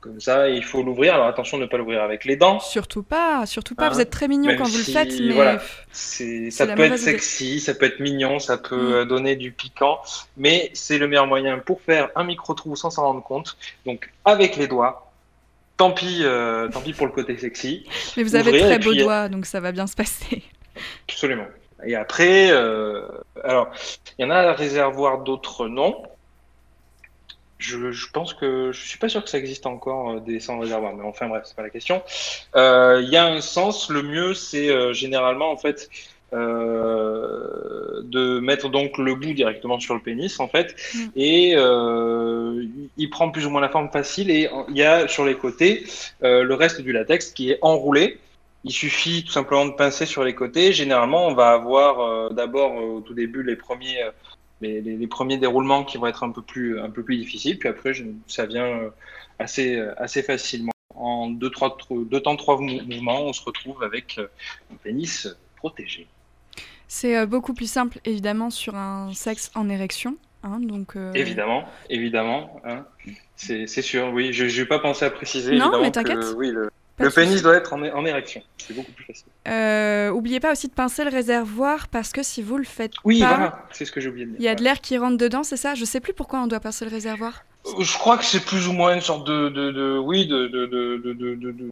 comme 0.00 0.20
ça, 0.20 0.48
il 0.48 0.64
faut 0.64 0.82
l'ouvrir. 0.82 1.14
Alors 1.14 1.26
attention 1.26 1.58
de 1.58 1.64
ne 1.64 1.68
pas 1.68 1.76
l'ouvrir 1.76 2.02
avec 2.02 2.24
les 2.24 2.36
dents. 2.36 2.58
Surtout 2.58 3.02
pas, 3.02 3.44
surtout 3.46 3.74
pas. 3.74 3.90
vous 3.90 3.98
hein 3.98 4.02
êtes 4.02 4.10
très 4.10 4.28
mignon 4.28 4.54
quand 4.56 4.64
vous 4.64 4.78
le 4.78 4.84
faites, 4.84 5.12
mais 5.20 5.32
voilà, 5.32 5.60
ça 5.92 6.66
peut 6.66 6.84
être 6.84 6.98
sexy, 6.98 7.60
ça 7.60 7.74
peut 7.74 7.86
être 7.86 8.00
mignon, 8.00 8.38
ça 8.38 8.56
peut 8.56 9.04
mm. 9.04 9.08
donner 9.08 9.36
du 9.36 9.52
piquant, 9.52 10.00
mais 10.36 10.70
c'est 10.72 10.98
le 10.98 11.06
meilleur 11.06 11.26
moyen 11.26 11.58
pour 11.58 11.80
faire 11.82 12.08
un 12.16 12.24
micro 12.24 12.54
trou 12.54 12.76
sans 12.76 12.90
s'en 12.90 13.02
rendre 13.02 13.22
compte. 13.22 13.56
Donc 13.84 14.10
avec 14.24 14.56
les 14.56 14.66
doigts. 14.66 15.09
Tant 15.80 15.92
pis, 15.92 16.18
euh, 16.24 16.68
tant 16.68 16.82
pis 16.82 16.92
pour 16.92 17.06
le 17.06 17.12
côté 17.12 17.38
sexy. 17.38 17.86
Mais 18.14 18.22
vous 18.22 18.36
avez 18.36 18.58
très 18.60 18.78
beaux 18.78 18.92
doigts, 18.92 19.30
donc 19.30 19.46
ça 19.46 19.60
va 19.60 19.72
bien 19.72 19.86
se 19.86 19.96
passer. 19.96 20.42
Absolument. 21.08 21.46
Et 21.86 21.96
après, 21.96 22.50
euh, 22.50 23.08
alors, 23.42 23.70
il 24.18 24.22
y 24.22 24.24
en 24.26 24.30
a 24.30 24.36
à 24.36 24.52
réservoir 24.52 25.20
d'autres 25.20 25.68
noms. 25.68 26.02
Je, 27.56 28.10
pense 28.12 28.34
que 28.34 28.72
je 28.72 28.86
suis 28.86 28.98
pas 28.98 29.08
sûr 29.08 29.24
que 29.24 29.30
ça 29.30 29.38
existe 29.38 29.64
encore 29.64 30.10
euh, 30.10 30.20
des 30.20 30.38
sans 30.38 30.58
réservoir, 30.58 30.94
mais 30.94 31.02
enfin 31.02 31.28
bref, 31.28 31.44
c'est 31.46 31.56
pas 31.56 31.62
la 31.62 31.70
question. 31.70 32.02
Euh, 32.56 33.00
il 33.02 33.08
y 33.08 33.16
a 33.16 33.24
un 33.24 33.40
sens. 33.40 33.88
Le 33.88 34.02
mieux, 34.02 34.34
c'est 34.34 34.68
euh, 34.68 34.92
généralement 34.92 35.50
en 35.50 35.56
fait 35.56 35.88
de 36.32 38.40
mettre 38.40 38.68
donc 38.68 38.98
le 38.98 39.14
bout 39.14 39.34
directement 39.34 39.80
sur 39.80 39.94
le 39.94 40.00
pénis 40.00 40.38
en 40.40 40.48
fait, 40.48 40.74
mm. 40.94 40.98
et 41.16 41.54
il 42.96 43.10
prend 43.10 43.30
plus 43.30 43.46
ou 43.46 43.50
moins 43.50 43.60
la 43.60 43.68
forme 43.68 43.90
facile. 43.90 44.30
Et 44.30 44.48
il 44.68 44.76
y 44.76 44.82
a 44.82 45.08
sur 45.08 45.24
les 45.24 45.34
côtés 45.34 45.84
le 46.22 46.54
reste 46.54 46.80
du 46.80 46.92
latex 46.92 47.32
qui 47.32 47.50
est 47.50 47.58
enroulé. 47.62 48.18
Il 48.62 48.72
suffit 48.72 49.24
tout 49.24 49.32
simplement 49.32 49.66
de 49.66 49.72
pincer 49.72 50.04
sur 50.04 50.22
les 50.22 50.34
côtés. 50.34 50.72
Généralement, 50.72 51.26
on 51.26 51.34
va 51.34 51.50
avoir 51.50 52.30
d'abord 52.30 52.74
au 52.74 53.00
tout 53.00 53.14
début 53.14 53.42
les 53.42 53.56
premiers 53.56 54.04
les, 54.60 55.06
premiers 55.06 55.38
déroulements 55.38 55.84
qui 55.84 55.98
vont 55.98 56.06
être 56.06 56.22
un 56.22 56.30
peu 56.30 56.42
plus, 56.42 56.80
un 56.80 56.90
peu 56.90 57.02
plus 57.02 57.16
difficiles. 57.16 57.58
Puis 57.58 57.68
après, 57.68 57.92
ça 58.26 58.46
vient 58.46 58.66
euh, 58.66 58.90
assez, 59.38 59.76
euh, 59.76 59.94
assez 59.96 60.22
facilement. 60.22 60.72
En 60.94 61.30
deux, 61.30 61.50
trois, 61.50 61.76
deux 61.90 62.20
temps, 62.20 62.36
trois 62.36 62.58
mouvements, 62.58 63.22
on 63.22 63.32
se 63.32 63.42
retrouve 63.42 63.82
avec 63.82 64.18
euh, 64.18 64.26
un 64.72 64.76
pénis 64.76 65.28
protégé. 65.56 66.06
C'est 66.92 67.24
beaucoup 67.24 67.54
plus 67.54 67.70
simple, 67.70 68.00
évidemment, 68.04 68.50
sur 68.50 68.74
un 68.74 69.12
sexe 69.14 69.52
en 69.54 69.68
érection. 69.68 70.16
Hein, 70.42 70.58
donc, 70.60 70.96
Évidemment, 71.14 71.64
évidemment. 71.88 72.60
Hein. 72.64 72.84
C'est 73.36 73.66
sûr, 73.66 74.10
oui. 74.12 74.32
Je 74.32 74.44
n'ai 74.44 74.66
pas 74.66 74.80
pensé 74.80 75.04
à 75.04 75.10
préciser. 75.10 75.56
Non, 75.56 75.80
mais 75.80 75.92
t'inquiète. 75.92 76.34
Oui, 76.36 76.50
le, 76.50 76.70
le 77.00 77.10
pénis 77.10 77.42
doit 77.42 77.56
être 77.56 77.72
en, 77.72 78.04
érection. 78.04 78.42
C'est 78.58 78.74
beaucoup 78.74 78.92
plus 78.92 79.04
facile. 79.04 79.26
Euh, 79.48 80.10
oubliez 80.10 80.40
pas 80.40 80.52
aussi 80.52 80.68
de 80.68 80.72
pincer 80.72 81.04
le 81.04 81.10
réservoir 81.10 81.88
parce 81.88 82.12
que 82.12 82.22
si 82.22 82.42
vous 82.42 82.58
le 82.58 82.64
faites 82.64 82.92
oui, 83.04 83.20
pas. 83.20 83.28
voilà, 83.28 83.66
c'est 83.72 83.84
ce 83.84 83.92
que 83.92 84.00
j'ai 84.00 84.08
oublié 84.08 84.26
de 84.26 84.32
dire. 84.32 84.40
Il 84.40 84.44
y 84.44 84.48
a 84.48 84.54
de 84.54 84.62
l'air 84.62 84.80
qui 84.80 84.98
rentre 84.98 85.16
dedans, 85.16 85.42
c'est 85.42 85.56
ça? 85.56 85.74
Je 85.74 85.84
sais 85.84 86.00
plus 86.00 86.12
pourquoi 86.12 86.40
on 86.40 86.46
doit 86.46 86.60
pincer 86.60 86.84
le 86.84 86.90
réservoir. 86.90 87.44
Euh, 87.66 87.82
je 87.82 87.98
crois 87.98 88.18
que 88.18 88.24
c'est 88.24 88.44
plus 88.44 88.68
ou 88.68 88.72
moins 88.72 88.94
une 88.94 89.00
sorte 89.00 89.26
de, 89.26 89.48
de, 89.48 89.70
de 89.70 89.98
oui, 89.98 90.26
de, 90.26 90.46
de, 90.46 91.70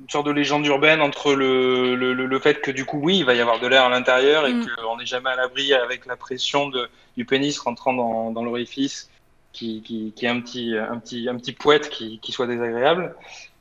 une 0.00 0.08
sorte 0.08 0.26
de 0.26 0.32
légende 0.32 0.64
urbaine 0.66 1.00
entre 1.00 1.34
le, 1.34 1.94
le, 1.94 2.12
le, 2.14 2.38
fait 2.38 2.60
que 2.60 2.70
du 2.70 2.84
coup, 2.84 2.98
oui, 3.02 3.18
il 3.18 3.24
va 3.24 3.34
y 3.34 3.40
avoir 3.40 3.58
de 3.58 3.66
l'air 3.66 3.84
à 3.84 3.88
l'intérieur 3.88 4.46
et 4.46 4.52
mm. 4.52 4.66
qu'on 4.76 4.96
n'est 4.96 5.06
jamais 5.06 5.30
à 5.30 5.36
l'abri 5.36 5.72
avec 5.72 6.06
la 6.06 6.16
pression 6.16 6.68
de, 6.68 6.88
du 7.16 7.24
pénis 7.24 7.58
rentrant 7.58 7.92
dans, 7.92 8.30
dans 8.30 8.44
l'orifice 8.44 9.10
qui, 9.52 9.82
qui, 9.82 10.12
qui, 10.14 10.26
est 10.26 10.28
un 10.28 10.40
petit, 10.40 10.76
un 10.76 10.98
petit, 10.98 11.28
un 11.28 11.36
petit 11.36 11.52
poète 11.52 11.88
qui, 11.90 12.20
qui 12.20 12.32
soit 12.32 12.46
désagréable 12.46 13.14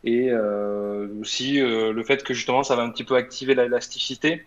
et 0.03 0.29
euh, 0.29 1.07
aussi 1.19 1.59
euh, 1.59 1.91
le 1.91 2.03
fait 2.03 2.23
que 2.23 2.33
justement 2.33 2.63
ça 2.63 2.75
va 2.75 2.83
un 2.83 2.89
petit 2.89 3.03
peu 3.03 3.15
activer 3.15 3.55
l'élasticité, 3.55 4.45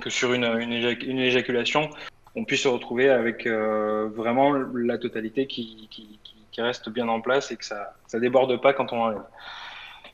que 0.00 0.10
sur 0.10 0.32
une, 0.32 0.44
une, 0.44 0.72
une, 0.72 1.18
éjaculation, 1.18 1.88
on 2.34 2.44
puisse 2.44 2.62
se 2.62 2.68
retrouver 2.68 3.08
avec 3.08 3.46
euh, 3.46 4.08
vraiment 4.14 4.52
la 4.52 4.98
totalité 4.98 5.46
qui, 5.46 5.88
qui, 5.90 6.18
qui, 6.50 6.60
reste 6.60 6.90
bien 6.90 7.08
en 7.08 7.22
place 7.22 7.50
et 7.50 7.56
que 7.56 7.64
ça 7.64 7.94
ça 8.06 8.20
déborde 8.20 8.60
pas 8.60 8.74
quand 8.74 8.92
on 8.92 9.00
enlève. 9.00 9.22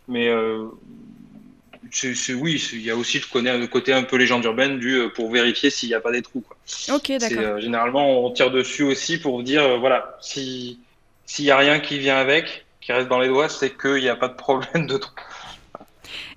Mais 0.09 0.31
c'est, 1.91 2.35
oui, 2.35 2.63
il 2.73 2.83
y 2.83 2.91
a 2.91 2.97
aussi 2.97 3.19
le 3.19 3.67
côté 3.67 3.93
un 3.93 4.03
peu 4.03 4.17
légende 4.17 4.45
urbaine 4.45 4.79
du 4.79 5.03
pour 5.15 5.31
vérifier 5.31 5.71
s'il 5.71 5.89
n'y 5.89 5.95
a 5.95 6.01
pas 6.01 6.13
des 6.13 6.23
trous. 6.23 6.41
Quoi. 6.41 6.57
Ok, 6.95 7.13
d'accord. 7.19 7.61
généralement, 7.61 8.25
on 8.25 8.31
tire 8.31 8.51
dessus 8.51 8.83
aussi 8.83 9.19
pour 9.19 9.43
dire 9.43 9.79
voilà, 9.79 10.17
si 10.21 10.81
s'il 11.29 11.45
n'y 11.45 11.51
a 11.51 11.59
rien 11.59 11.79
qui 11.79 11.99
vient 11.99 12.17
avec, 12.17 12.65
qui 12.81 12.91
reste 12.91 13.09
dans 13.09 13.21
les 13.21 13.29
doigts, 13.29 13.51
c'est 13.51 13.77
qu'il 13.79 14.01
n'y 14.01 14.09
a 14.09 14.17
pas 14.17 14.29
de 14.29 14.35
problème 14.35 14.87
de 14.87 14.97
trou. 14.97 15.13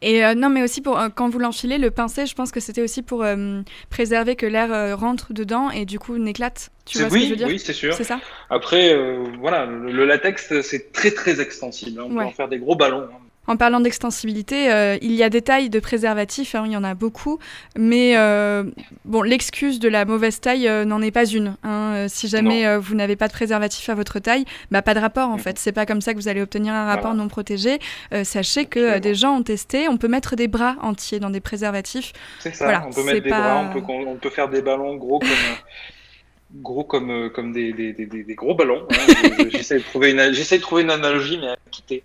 Et 0.02 0.26
euh, 0.26 0.34
non, 0.36 0.50
mais 0.50 0.62
aussi 0.62 0.82
pour 0.82 1.00
euh, 1.00 1.08
quand 1.14 1.30
vous 1.30 1.40
l'enfilez, 1.40 1.78
le 1.78 1.92
pincé, 1.92 2.26
je 2.26 2.36
pense 2.36 2.52
que 2.52 2.60
c'était 2.60 2.82
aussi 2.82 3.02
pour 3.02 3.24
euh, 3.24 3.62
préserver 3.90 4.36
que 4.36 4.46
l'air 4.46 5.00
rentre 5.00 5.32
dedans 5.32 5.70
et 5.70 5.86
du 5.86 5.98
coup 5.98 6.18
n'éclate. 6.18 6.72
Tu 6.86 6.98
vois 6.98 7.10
ce 7.10 7.14
que 7.14 7.22
je 7.22 7.30
veux 7.30 7.36
dire 7.38 7.48
Oui, 7.48 7.58
c'est 7.58 7.74
sûr. 7.74 7.94
C'est 7.94 8.04
ça? 8.04 8.20
Après, 8.50 8.98
voilà, 9.40 9.66
le, 9.66 10.06
latex, 10.06 10.62
c'est 10.62 10.92
très 10.92 11.12
très 11.12 11.40
extensible. 11.40 12.02
On 12.02 12.10
peut 12.10 12.22
en 12.22 12.32
faire 12.32 12.50
des 12.50 12.60
gros 12.60 12.76
ballons. 12.76 13.08
Hein. 13.12 13.21
En 13.48 13.58
parlant 13.58 13.80
d'extensibilité, 13.80 14.72
euh, 14.72 14.98
il 15.02 15.14
y 15.14 15.24
a 15.24 15.30
des 15.30 15.42
tailles 15.42 15.72
de 15.72 15.80
préservatifs, 15.80 16.54
hein, 16.54 16.64
il 16.68 16.72
y 16.74 16.78
en 16.78 16.84
a 16.84 16.94
beaucoup, 16.94 17.40
mais 17.76 18.16
euh, 18.16 18.64
bon, 19.04 19.24
l'excuse 19.24 19.80
de 19.80 19.90
la 19.90 20.06
mauvaise 20.06 20.40
taille 20.40 20.68
euh, 20.68 20.86
n'en 20.86 21.02
est 21.02 21.12
pas 21.12 21.26
une. 21.26 21.56
Hein. 21.64 22.06
Si 22.08 22.28
jamais 22.28 22.78
vous 22.78 22.94
n'avez 22.94 23.16
pas 23.16 23.28
de 23.28 23.34
préservatif 23.34 23.90
à 23.90 23.96
votre 23.96 24.20
taille, 24.20 24.46
bah, 24.70 24.84
pas 24.84 24.94
de 24.94 25.00
rapport 25.00 25.30
en 25.30 25.40
fait. 25.40 25.58
C'est 25.58 25.72
pas 25.72 25.88
comme 25.88 26.02
ça 26.02 26.14
que 26.14 26.20
vous 26.20 26.28
allez 26.28 26.42
obtenir 26.42 26.74
un 26.74 26.86
rapport 26.86 27.16
non 27.16 27.28
protégé. 27.28 27.80
sachez 28.24 28.66
que 28.66 29.00
des 29.00 29.16
gens 29.16 29.38
ont 29.38 29.44
testé, 29.44 29.90
on 29.90 29.98
peut 29.98 30.08
mettre 30.08 30.36
des 30.36 30.48
bras 30.48 30.76
entiers 30.82 31.20
dans 31.20 31.32
des 31.32 31.42
préservatifs. 31.42 32.14
C'est 32.40 32.54
ça, 32.54 32.84
on 32.88 32.92
peut 32.92 33.04
mettre 33.04 33.24
des 33.24 33.30
bras, 33.30 33.72
on 33.74 34.18
peut, 34.18 34.30
faire 34.30 34.50
des 34.50 34.62
ballons 34.62 34.96
gros 34.96 35.20
comme 35.20 36.62
gros 36.62 36.84
comme, 36.84 37.32
comme 37.34 37.54
des, 37.54 37.74
des, 37.74 37.94
des, 37.94 38.36
gros 38.36 38.54
ballons. 38.54 38.86
Hein. 38.92 39.46
J'essaie 39.50 39.80
de, 39.80 39.84
trouver 39.84 40.12
une, 40.12 40.18
de 40.18 40.58
trouver 40.58 40.84
une 40.84 40.92
analogie, 40.92 41.40
mais 41.40 41.48
à 41.48 41.58
quitter. 41.72 42.04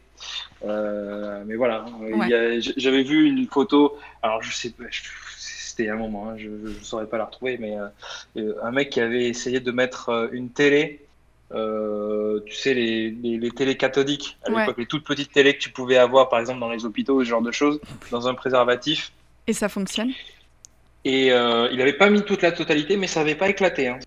Euh, 0.65 1.43
mais 1.47 1.55
voilà, 1.57 1.85
j'avais 2.77 3.03
vu 3.03 3.27
une 3.27 3.47
photo, 3.47 3.99
alors 4.23 4.43
je 4.43 4.53
sais 4.55 4.71
pas, 4.71 4.85
c'était 5.39 5.89
un 5.91 5.97
moment, 5.97 6.31
hein, 6.31 6.37
je 6.39 6.49
ne 6.49 6.73
saurais 6.83 7.07
pas 7.07 7.19
la 7.19 7.27
retrouver, 7.27 7.59
mais 7.59 7.79
euh, 7.79 7.87
euh, 8.39 8.55
un 8.63 8.71
mec 8.71 8.91
qui 8.91 9.01
avait 9.01 9.29
essayé 9.29 9.61
de 9.61 9.71
mettre 9.71 10.31
une 10.33 10.51
télé, 10.51 11.03
tu 11.51 12.55
sais, 12.55 12.75
les, 12.75 13.11
les, 13.11 13.51
télés 13.51 13.77
cathodiques, 13.77 14.39
à 14.45 14.51
l'époque, 14.51 14.79
les 14.79 14.87
toutes 14.87 15.05
petites 15.05 15.33
télés 15.33 15.55
que 15.55 15.61
tu 15.61 15.71
pouvais 15.71 15.99
avoir, 15.99 16.29
par 16.29 16.41
exemple, 16.41 16.61
dans 16.61 16.71
les 16.71 16.85
hôpitaux, 16.85 17.23
ce 17.23 17.29
genre 17.29 17.43
de 17.43 17.53
choses, 17.53 17.81
dans 18.11 18.27
un 18.27 18.35
préservatif. 18.35 19.13
Et 19.47 19.53
ça 19.53 19.69
fonctionne? 19.69 20.13
Et 21.05 21.29
il 21.29 21.77
n'avait 21.77 21.93
pas 21.93 22.11
mis 22.11 22.23
toute 22.23 22.43
la 22.43 22.53
totalité, 22.53 22.97
mais 22.97 23.07
ça 23.07 23.21
n'avait 23.21 23.37
pas 23.37 23.49
éclaté. 23.49 23.89
Hein. 23.89 23.99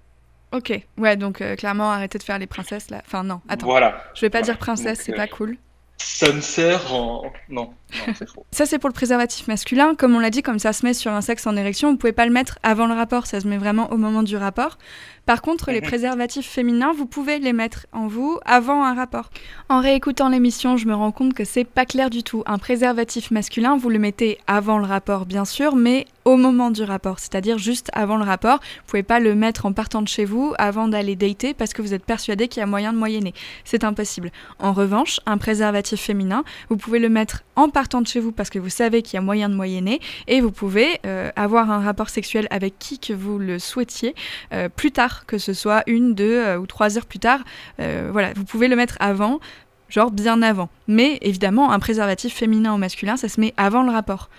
Ok, 0.51 0.73
ouais, 0.97 1.15
donc 1.15 1.43
clairement, 1.57 1.91
arrêtez 1.91 2.17
de 2.17 2.23
faire 2.23 2.39
les 2.39 2.47
princesses 2.47 2.89
là. 2.89 3.03
Enfin, 3.05 3.23
non, 3.23 3.39
attends. 3.47 3.67
Voilà. 3.67 4.03
Je 4.15 4.21
vais 4.21 4.31
pas 4.31 4.41
dire 4.41 4.57
princesse, 4.57 4.99
c'est 5.03 5.13
pas 5.13 5.27
cool 5.27 5.55
ça 6.01 6.31
ne 6.33 6.41
sert 6.41 6.93
en. 6.93 7.31
Non, 7.49 7.73
non 8.07 8.13
c'est 8.17 8.29
faux. 8.29 8.45
ça, 8.51 8.65
c'est 8.65 8.79
pour 8.79 8.89
le 8.89 8.93
préservatif 8.93 9.47
masculin. 9.47 9.95
Comme 9.95 10.15
on 10.15 10.19
l'a 10.19 10.29
dit, 10.29 10.41
comme 10.41 10.59
ça 10.59 10.73
se 10.73 10.85
met 10.85 10.93
sur 10.93 11.11
un 11.11 11.21
sexe 11.21 11.47
en 11.47 11.55
érection, 11.55 11.91
vous 11.91 11.97
pouvez 11.97 12.13
pas 12.13 12.25
le 12.25 12.31
mettre 12.31 12.59
avant 12.63 12.87
le 12.87 12.93
rapport, 12.93 13.25
ça 13.25 13.39
se 13.39 13.47
met 13.47 13.57
vraiment 13.57 13.91
au 13.91 13.97
moment 13.97 14.23
du 14.23 14.37
rapport. 14.37 14.77
Par 15.25 15.41
contre, 15.43 15.69
les 15.71 15.81
mhm. 15.81 15.87
préservatifs 15.87 16.47
féminins, 16.47 16.91
vous 16.91 17.05
pouvez 17.05 17.37
les 17.37 17.53
mettre 17.53 17.85
en 17.91 18.07
vous 18.07 18.39
avant 18.45 18.83
un 18.83 18.95
rapport. 18.95 19.29
En 19.69 19.79
réécoutant 19.79 20.29
l'émission, 20.29 20.75
je 20.75 20.87
me 20.87 20.95
rends 20.95 21.11
compte 21.11 21.35
que 21.35 21.45
c'est 21.45 21.65
pas 21.65 21.85
clair 21.85 22.09
du 22.09 22.23
tout. 22.23 22.41
Un 22.47 22.57
préservatif 22.57 23.29
masculin, 23.29 23.77
vous 23.77 23.89
le 23.89 23.99
mettez 23.99 24.39
avant 24.47 24.79
le 24.79 24.85
rapport, 24.85 25.27
bien 25.27 25.45
sûr, 25.45 25.75
mais 25.75 26.05
au 26.25 26.35
moment 26.35 26.71
du 26.71 26.83
rapport, 26.83 27.19
c'est-à-dire 27.19 27.57
juste 27.57 27.89
avant 27.93 28.17
le 28.17 28.23
rapport. 28.23 28.59
Vous 28.59 28.83
pouvez 28.87 29.03
pas 29.03 29.19
le 29.19 29.35
mettre 29.35 29.65
en 29.65 29.73
partant 29.73 30.01
de 30.01 30.07
chez 30.07 30.25
vous 30.25 30.53
avant 30.57 30.87
d'aller 30.87 31.15
dater 31.15 31.53
parce 31.53 31.73
que 31.73 31.81
vous 31.81 31.93
êtes 31.93 32.05
persuadé 32.05 32.47
qu'il 32.47 32.61
y 32.61 32.63
a 32.63 32.67
moyen 32.67 32.93
de 32.93 32.97
moyenner. 32.97 33.33
C'est 33.65 33.83
impossible. 33.83 34.31
En 34.59 34.73
revanche, 34.73 35.19
un 35.25 35.37
préservatif 35.37 36.01
féminin, 36.01 36.43
vous 36.69 36.77
pouvez 36.77 36.99
le 36.99 37.09
mettre 37.09 37.43
en 37.55 37.69
partant 37.69 37.78
de 37.83 38.07
chez 38.07 38.19
vous 38.19 38.31
parce 38.31 38.49
que 38.49 38.59
vous 38.59 38.69
savez 38.69 39.01
qu'il 39.01 39.15
y 39.15 39.17
a 39.17 39.21
moyen 39.21 39.49
de 39.49 39.55
moyenner 39.55 40.01
et 40.27 40.41
vous 40.41 40.51
pouvez 40.51 40.99
euh, 41.05 41.31
avoir 41.35 41.71
un 41.71 41.79
rapport 41.79 42.09
sexuel 42.09 42.47
avec 42.51 42.77
qui 42.77 42.99
que 42.99 43.13
vous 43.13 43.39
le 43.39 43.57
souhaitiez 43.57 44.15
euh, 44.53 44.67
plus 44.67 44.91
tard 44.91 45.25
que 45.25 45.37
ce 45.37 45.53
soit 45.53 45.83
une, 45.87 46.13
deux 46.13 46.35
euh, 46.35 46.57
ou 46.57 46.67
trois 46.67 46.97
heures 46.97 47.05
plus 47.05 47.19
tard. 47.19 47.39
Voilà, 47.77 48.33
vous 48.35 48.43
pouvez 48.43 48.67
le 48.67 48.75
mettre 48.75 48.97
avant, 48.99 49.39
genre 49.87 50.11
bien 50.11 50.41
avant. 50.41 50.69
Mais 50.87 51.17
évidemment, 51.21 51.71
un 51.71 51.79
préservatif 51.79 52.33
féminin 52.33 52.73
ou 52.73 52.77
masculin, 52.77 53.15
ça 53.15 53.29
se 53.29 53.39
met 53.39 53.53
avant 53.57 53.83
le 53.83 53.91
rapport. 53.91 54.29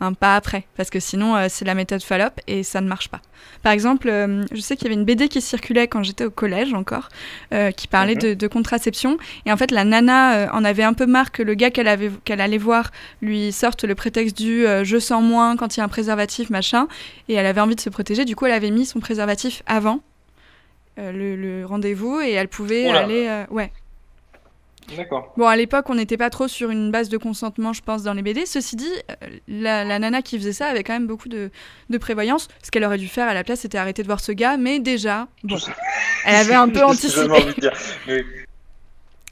Un 0.00 0.12
pas 0.12 0.36
après, 0.36 0.64
parce 0.76 0.90
que 0.90 1.00
sinon 1.00 1.34
euh, 1.36 1.46
c'est 1.48 1.64
la 1.64 1.74
méthode 1.74 2.02
Fallop 2.02 2.30
et 2.46 2.62
ça 2.62 2.80
ne 2.80 2.88
marche 2.88 3.08
pas. 3.08 3.20
Par 3.62 3.72
exemple, 3.72 4.08
euh, 4.08 4.44
je 4.52 4.60
sais 4.60 4.76
qu'il 4.76 4.84
y 4.86 4.90
avait 4.90 5.00
une 5.00 5.04
BD 5.04 5.28
qui 5.28 5.40
circulait 5.40 5.88
quand 5.88 6.02
j'étais 6.02 6.24
au 6.24 6.30
collège 6.30 6.72
encore, 6.74 7.08
euh, 7.52 7.70
qui 7.72 7.88
parlait 7.88 8.14
Mhm. 8.14 8.20
de, 8.20 8.34
de 8.34 8.46
contraception, 8.46 9.18
et 9.46 9.52
en 9.52 9.56
fait 9.56 9.70
la 9.70 9.84
nana 9.84 10.52
en 10.54 10.64
avait 10.64 10.82
un 10.84 10.92
peu 10.94 11.06
marre 11.06 11.32
que 11.32 11.42
le 11.42 11.54
gars 11.54 11.70
qu'elle 11.70 11.88
avait 11.88 12.10
qu'elle 12.24 12.40
allait 12.40 12.58
voir 12.58 12.90
lui 13.22 13.50
sorte 13.52 13.84
le 13.84 13.94
prétexte 13.94 14.36
du 14.36 14.64
je 14.82 14.98
sens 14.98 15.22
moins 15.22 15.56
quand 15.56 15.76
il 15.76 15.80
y 15.80 15.82
a 15.82 15.84
un 15.84 15.88
préservatif 15.88 16.50
machin, 16.50 16.86
et 17.28 17.34
elle 17.34 17.46
avait 17.46 17.60
envie 17.60 17.74
de 17.76 17.80
se 17.80 17.90
protéger, 17.90 18.24
du 18.24 18.36
coup 18.36 18.46
elle 18.46 18.52
avait 18.52 18.70
mis 18.70 18.86
son 18.86 19.00
préservatif 19.00 19.62
avant 19.66 20.00
le, 20.96 21.36
le 21.36 21.64
rendez-vous 21.64 22.20
et 22.20 22.32
elle 22.32 22.48
pouvait 22.48 22.88
Oula. 22.88 23.00
aller, 23.00 23.44
ouais. 23.50 23.70
D'accord. 24.96 25.32
Bon, 25.36 25.46
à 25.46 25.56
l'époque, 25.56 25.90
on 25.90 25.94
n'était 25.94 26.16
pas 26.16 26.30
trop 26.30 26.48
sur 26.48 26.70
une 26.70 26.90
base 26.90 27.08
de 27.08 27.16
consentement, 27.16 27.72
je 27.72 27.82
pense, 27.82 28.02
dans 28.02 28.14
les 28.14 28.22
BD. 28.22 28.46
Ceci 28.46 28.76
dit, 28.76 28.92
euh, 29.10 29.26
la, 29.46 29.84
la 29.84 29.98
nana 29.98 30.22
qui 30.22 30.38
faisait 30.38 30.52
ça 30.52 30.66
avait 30.66 30.82
quand 30.82 30.94
même 30.94 31.06
beaucoup 31.06 31.28
de, 31.28 31.50
de 31.90 31.98
prévoyance. 31.98 32.48
Ce 32.62 32.70
qu'elle 32.70 32.84
aurait 32.84 32.98
dû 32.98 33.08
faire 33.08 33.28
à 33.28 33.34
la 33.34 33.44
place, 33.44 33.60
c'était 33.60 33.78
arrêter 33.78 34.02
de 34.02 34.08
voir 34.08 34.20
ce 34.20 34.32
gars, 34.32 34.56
mais 34.56 34.78
déjà, 34.78 35.28
bon, 35.44 35.56
elle 36.24 36.34
avait 36.36 36.54
un 36.54 36.68
peu 36.70 36.82
anticipé. 36.82 37.30
envie 37.30 37.54
de 37.54 37.60
dire. 37.60 37.72
Mais 38.06 38.24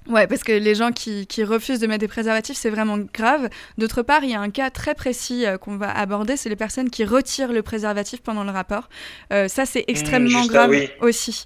Ouais, 0.08 0.26
parce 0.26 0.44
que 0.44 0.52
les 0.52 0.74
gens 0.74 0.92
qui, 0.92 1.26
qui 1.26 1.42
refusent 1.42 1.80
de 1.80 1.86
mettre 1.86 2.00
des 2.00 2.08
préservatifs, 2.08 2.56
c'est 2.56 2.70
vraiment 2.70 2.98
grave. 3.12 3.48
D'autre 3.76 4.02
part, 4.02 4.22
il 4.22 4.30
y 4.30 4.34
a 4.34 4.40
un 4.40 4.50
cas 4.50 4.70
très 4.70 4.94
précis 4.94 5.44
euh, 5.46 5.58
qu'on 5.58 5.76
va 5.76 5.90
aborder, 5.90 6.36
c'est 6.36 6.48
les 6.48 6.56
personnes 6.56 6.90
qui 6.90 7.04
retirent 7.04 7.52
le 7.52 7.62
préservatif 7.62 8.22
pendant 8.22 8.44
le 8.44 8.52
rapport. 8.52 8.88
Euh, 9.32 9.48
ça, 9.48 9.66
c'est 9.66 9.84
extrêmement 9.88 10.40
juste 10.40 10.50
grave 10.50 10.70
oui. 10.70 10.88
aussi. 11.00 11.44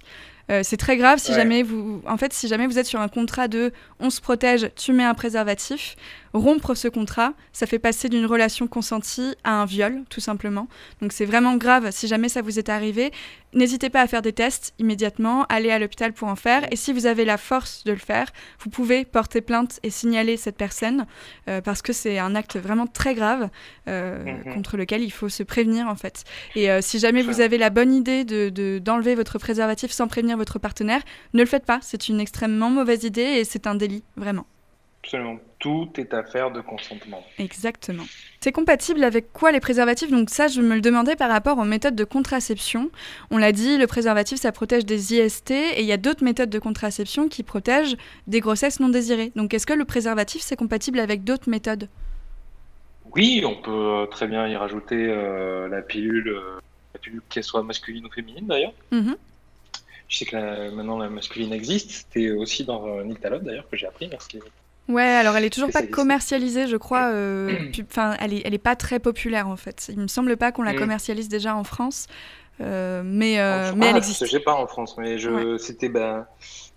Euh, 0.51 0.61
c'est 0.63 0.77
très 0.77 0.97
grave 0.97 1.19
si 1.19 1.31
Ouais. 1.31 1.37
jamais 1.37 1.63
vous, 1.63 2.01
en 2.07 2.17
fait, 2.17 2.33
si 2.33 2.47
jamais 2.47 2.67
vous 2.67 2.77
êtes 2.77 2.85
sur 2.85 2.99
un 2.99 3.07
contrat 3.07 3.47
de 3.47 3.71
on 3.99 4.09
se 4.09 4.19
protège, 4.21 4.69
tu 4.75 4.91
mets 4.93 5.03
un 5.05 5.13
préservatif, 5.13 5.95
rompre 6.33 6.75
ce 6.75 6.87
contrat, 6.87 7.33
ça 7.51 7.65
fait 7.67 7.79
passer 7.79 8.07
d'une 8.09 8.25
relation 8.25 8.67
consentie 8.67 9.35
à 9.43 9.61
un 9.61 9.65
viol, 9.65 10.03
tout 10.09 10.21
simplement. 10.21 10.67
Donc 11.01 11.11
c'est 11.11 11.25
vraiment 11.25 11.55
grave 11.57 11.89
si 11.91 12.07
jamais 12.07 12.29
ça 12.29 12.41
vous 12.41 12.57
est 12.59 12.69
arrivé. 12.69 13.11
N'hésitez 13.53 13.89
pas 13.89 13.99
à 13.99 14.07
faire 14.07 14.21
des 14.21 14.31
tests 14.31 14.73
immédiatement, 14.79 15.45
allez 15.49 15.71
à 15.71 15.77
l'hôpital 15.79 16.13
pour 16.13 16.29
en 16.29 16.37
faire. 16.37 16.71
Et 16.71 16.77
si 16.77 16.93
vous 16.93 17.05
avez 17.05 17.25
la 17.25 17.37
force 17.37 17.83
de 17.83 17.91
le 17.91 17.97
faire, 17.97 18.27
vous 18.61 18.69
pouvez 18.69 19.03
porter 19.03 19.41
plainte 19.41 19.79
et 19.83 19.89
signaler 19.89 20.37
cette 20.37 20.55
personne 20.55 21.05
euh, 21.49 21.59
parce 21.59 21.81
que 21.81 21.91
c'est 21.91 22.17
un 22.17 22.33
acte 22.35 22.55
vraiment 22.57 22.87
très 22.87 23.13
grave 23.13 23.49
euh, 23.89 24.23
Mhm. 24.45 24.53
contre 24.53 24.77
lequel 24.77 25.01
il 25.03 25.11
faut 25.11 25.27
se 25.29 25.43
prévenir 25.43 25.87
en 25.87 25.95
fait. 25.95 26.23
Et 26.55 26.71
euh, 26.71 26.79
si 26.81 26.97
jamais 26.99 27.21
vous 27.23 27.41
avez 27.41 27.57
la 27.57 27.69
bonne 27.69 27.93
idée 27.93 28.23
de, 28.23 28.49
de- 28.49 28.79
d'enlever 28.79 29.15
votre 29.15 29.37
préservatif 29.37 29.91
sans 29.91 30.07
prévenir 30.07 30.37
votre 30.37 30.59
partenaire, 30.59 31.01
ne 31.33 31.39
le 31.41 31.45
faites 31.45 31.65
pas. 31.65 31.79
C'est 31.81 32.07
une 32.07 32.19
extrêmement 32.21 32.69
mauvaise 32.69 33.03
idée 33.03 33.21
et 33.21 33.43
c'est 33.43 33.67
un 33.67 33.75
délit, 33.75 34.03
vraiment. 34.15 34.45
absolument, 35.03 35.39
tout 35.61 35.89
est 35.97 36.13
affaire 36.13 36.51
de 36.51 36.59
consentement. 36.59 37.23
Exactement. 37.37 38.03
C'est 38.41 38.51
compatible 38.51 39.03
avec 39.03 39.31
quoi 39.31 39.51
les 39.51 39.59
préservatifs? 39.59 40.09
Donc 40.11 40.29
ça, 40.31 40.47
je 40.47 40.59
me 40.59 40.73
le 40.75 40.81
demandais 40.81 41.15
par 41.15 41.29
rapport 41.29 41.57
aux 41.59 41.63
méthodes 41.63 41.95
de 41.95 42.03
contraception. 42.03 42.89
On 43.29 43.37
l'a 43.37 43.51
dit, 43.51 43.77
le 43.77 43.85
préservatif, 43.87 44.39
ça 44.39 44.51
protège 44.51 44.85
des 44.85 45.13
IST 45.13 45.51
et 45.51 45.79
il 45.81 45.85
y 45.85 45.91
a 45.91 45.97
d'autres 45.97 46.23
méthodes 46.23 46.49
de 46.49 46.59
contraception 46.59 47.29
qui 47.29 47.43
protègent 47.43 47.95
des 48.27 48.39
grossesses 48.39 48.79
non 48.79 48.89
désirées. 48.89 49.31
Donc 49.35 49.53
est-ce 49.53 49.67
que 49.67 49.73
le 49.73 49.85
préservatif, 49.85 50.41
c'est 50.41 50.55
compatible 50.57 50.99
avec 50.99 51.23
d'autres 51.23 51.49
méthodes? 51.49 51.87
Oui, 53.15 53.43
on 53.45 53.55
peut 53.61 53.71
euh, 53.71 54.05
très 54.07 54.27
bien 54.27 54.47
y 54.47 54.55
rajouter 54.55 55.07
euh, 55.09 55.67
la 55.67 55.81
pilule, 55.83 56.29
euh, 56.29 56.59
la 56.95 56.99
pilule 56.99 57.21
qu'elle 57.29 57.43
soit 57.43 57.61
masculine 57.61 58.05
ou 58.05 58.09
féminine 58.11 58.47
d'ailleurs. 58.47 58.73
Mhm. 58.91 59.15
Je 60.07 60.17
sais 60.17 60.25
que 60.25 60.35
la- 60.35 60.71
maintenant 60.71 60.97
la 60.97 61.09
masculine 61.09 61.53
existe. 61.53 61.91
C'était 61.91 62.31
aussi 62.31 62.65
dans 62.65 62.85
euh, 62.87 63.03
d'ailleurs 63.43 63.69
que 63.69 63.77
j'ai 63.77 63.85
appris. 63.87 64.07
Merci. 64.09 64.39
Ouais, 64.89 65.03
alors 65.03 65.37
elle 65.37 65.45
est 65.45 65.49
toujours 65.49 65.71
pas 65.71 65.83
commercialisée, 65.83 66.67
je 66.67 66.75
crois. 66.77 67.11
euh, 67.11 67.57
Enfin, 67.89 68.15
elle 68.19 68.33
est, 68.33 68.41
elle 68.45 68.53
est 68.53 68.57
pas 68.57 68.75
très 68.75 68.99
populaire 68.99 69.47
en 69.47 69.55
fait. 69.55 69.87
Il 69.89 69.99
me 69.99 70.07
semble 70.07 70.35
pas 70.37 70.51
qu'on 70.51 70.63
la 70.63 70.73
Mm. 70.73 70.77
commercialise 70.77 71.29
déjà 71.29 71.55
en 71.55 71.63
France, 71.63 72.07
euh, 72.59 73.01
mais, 73.05 73.39
euh, 73.39 73.71
mais 73.75 73.87
elle 73.87 73.97
existe. 73.97 74.25
Je 74.25 74.31
sais 74.31 74.39
pas 74.39 74.53
en 74.55 74.67
France, 74.67 74.95
mais 74.97 75.17
je 75.17 75.29
Ouais. 75.29 75.59
c'était 75.59 75.89
ben 75.89 76.25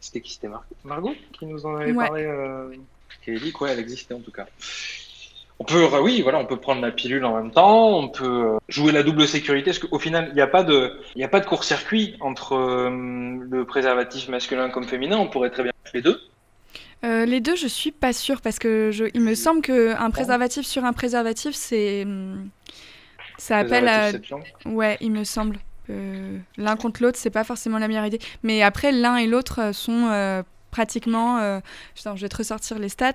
c'était 0.01 0.21
qui 0.21 0.35
c'était 0.35 0.49
Mar- 0.49 0.65
Margot 0.85 1.15
qui 1.39 1.47
nous 1.47 1.65
en 1.67 1.77
avait 1.77 1.93
Ouais. 1.93 2.07
parlé. 2.07 2.25
Euh... 2.25 2.71
Qui 3.25 3.31
avait 3.31 3.41
dit 3.41 3.53
quoi 3.53 3.71
elle 3.71 3.79
existait 3.79 4.13
en 4.15 4.21
tout 4.21 4.33
cas. 4.33 4.47
On 5.59 5.65
peut 5.65 5.85
euh, 5.85 6.01
oui 6.03 6.21
voilà 6.21 6.39
on 6.39 6.47
peut 6.47 6.59
prendre 6.59 6.83
la 6.83 6.91
pilule 6.91 7.25
en 7.25 7.35
même 7.37 7.51
temps. 7.53 7.99
On 7.99 8.09
peut 8.09 8.59
jouer 8.69 8.93
la 8.93 9.03
double 9.03 9.27
sécurité 9.27 9.71
parce 9.71 9.79
qu'au 9.79 9.99
final 9.99 10.27
il 10.31 10.35
n'y 10.35 10.41
a 10.43 10.47
pas 10.47 10.63
de 10.63 11.01
il 11.15 11.21
y 11.21 11.25
a 11.25 11.29
pas 11.29 11.41
de 11.41 11.47
court-circuit 11.47 12.17
entre 12.21 12.55
euh, 12.55 12.91
le 13.51 13.65
préservatif 13.65 14.29
masculin 14.29 14.69
comme 14.69 14.85
féminin. 14.85 15.17
On 15.17 15.29
pourrait 15.29 15.51
très 15.51 15.63
bien 15.63 15.73
les 15.95 16.03
deux. 16.03 16.21
Euh, 17.05 17.27
les 17.27 17.41
deux, 17.41 17.55
je 17.57 17.67
suis 17.67 17.93
pas 17.93 18.13
sûre 18.13 18.41
parce 18.41 18.59
que 18.59 18.91
je, 18.93 19.05
il 19.15 19.21
me 19.21 19.35
semble 19.35 19.61
que 19.61 19.95
un 19.97 20.11
préservatif 20.11 20.67
sur 20.67 20.85
un 20.85 20.93
préservatif, 20.93 21.55
c'est 21.55 22.03
hum, 22.05 22.49
ça 23.39 23.59
appelle 23.59 23.89
à 23.89 24.11
ouais, 24.67 24.97
il 25.01 25.11
me 25.13 25.25
semble. 25.25 25.59
Euh, 25.91 26.39
L'un 26.57 26.77
contre 26.77 27.03
l'autre, 27.03 27.19
c'est 27.21 27.31
pas 27.31 27.45
forcément 27.45 27.79
la 27.79 27.89
meilleure 27.89 28.07
idée. 28.07 28.21
Mais 28.43 28.63
après, 28.63 28.91
l'un 28.91 29.17
et 29.17 29.27
l'autre 29.27 29.61
euh, 29.61 29.73
sont 29.75 30.09
euh, 30.11 30.43
pratiquement. 30.71 31.39
euh, 31.39 31.61
je 31.95 32.09
vais 32.21 32.29
te 32.29 32.37
ressortir 32.37 32.79
les 32.79 32.89
stats. 32.89 33.13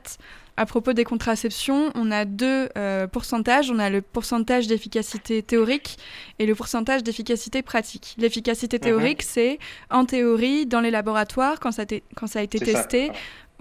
À 0.55 0.65
propos 0.65 0.91
des 0.93 1.05
contraceptions, 1.05 1.89
on 1.95 2.11
a 2.11 2.25
deux 2.25 2.67
pourcentages. 3.13 3.71
On 3.71 3.79
a 3.79 3.89
le 3.89 4.01
pourcentage 4.01 4.67
d'efficacité 4.67 5.41
théorique 5.41 5.97
et 6.37 6.45
le 6.45 6.53
pourcentage 6.53 7.01
d'efficacité 7.01 7.61
pratique. 7.61 8.15
L'efficacité 8.17 8.75
Mhm. 8.75 8.81
théorique, 8.81 9.23
c'est 9.23 9.57
en 9.89 10.03
théorie, 10.03 10.65
dans 10.65 10.81
les 10.81 10.91
laboratoires, 10.91 11.61
quand 11.61 11.71
ça, 11.71 11.85
quand 12.15 12.27
ça 12.27 12.39
a 12.39 12.41
été 12.41 12.59
C'est 12.59 12.65
ça. 12.73 12.81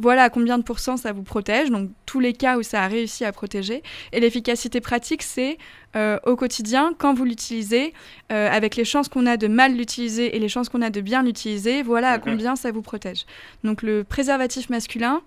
Voilà 0.00 0.24
à 0.24 0.30
combien 0.30 0.58
de 0.58 0.62
pourcents 0.62 0.96
ça 0.96 1.12
vous 1.12 1.22
protège, 1.24 1.70
donc 1.70 1.90
tous 2.06 2.20
les 2.20 2.32
cas 2.32 2.56
où 2.58 2.62
ça 2.62 2.82
a 2.84 2.86
réussi 2.86 3.24
à 3.24 3.32
protéger. 3.32 3.82
Et 4.12 4.20
l'efficacité 4.20 4.80
pratique, 4.80 5.22
c'est 5.22 5.58
euh, 5.96 6.18
au 6.24 6.36
quotidien, 6.36 6.92
quand 6.96 7.14
vous 7.14 7.24
l'utilisez, 7.24 7.92
euh, 8.30 8.48
avec 8.50 8.76
les 8.76 8.84
chances 8.84 9.08
qu'on 9.08 9.26
a 9.26 9.36
de 9.36 9.48
mal 9.48 9.74
l'utiliser 9.76 10.36
et 10.36 10.38
les 10.38 10.48
chances 10.48 10.68
qu'on 10.68 10.82
a 10.82 10.90
de 10.90 11.00
bien 11.00 11.22
l'utiliser, 11.22 11.82
voilà 11.82 12.10
à 12.12 12.18
combien 12.18 12.54
ça 12.56 12.70
vous 12.70 12.82
protège. 12.82 13.24
Donc 13.64 13.82
le 13.82 14.04
préservatif 14.04 14.70
masculin, 14.70 15.20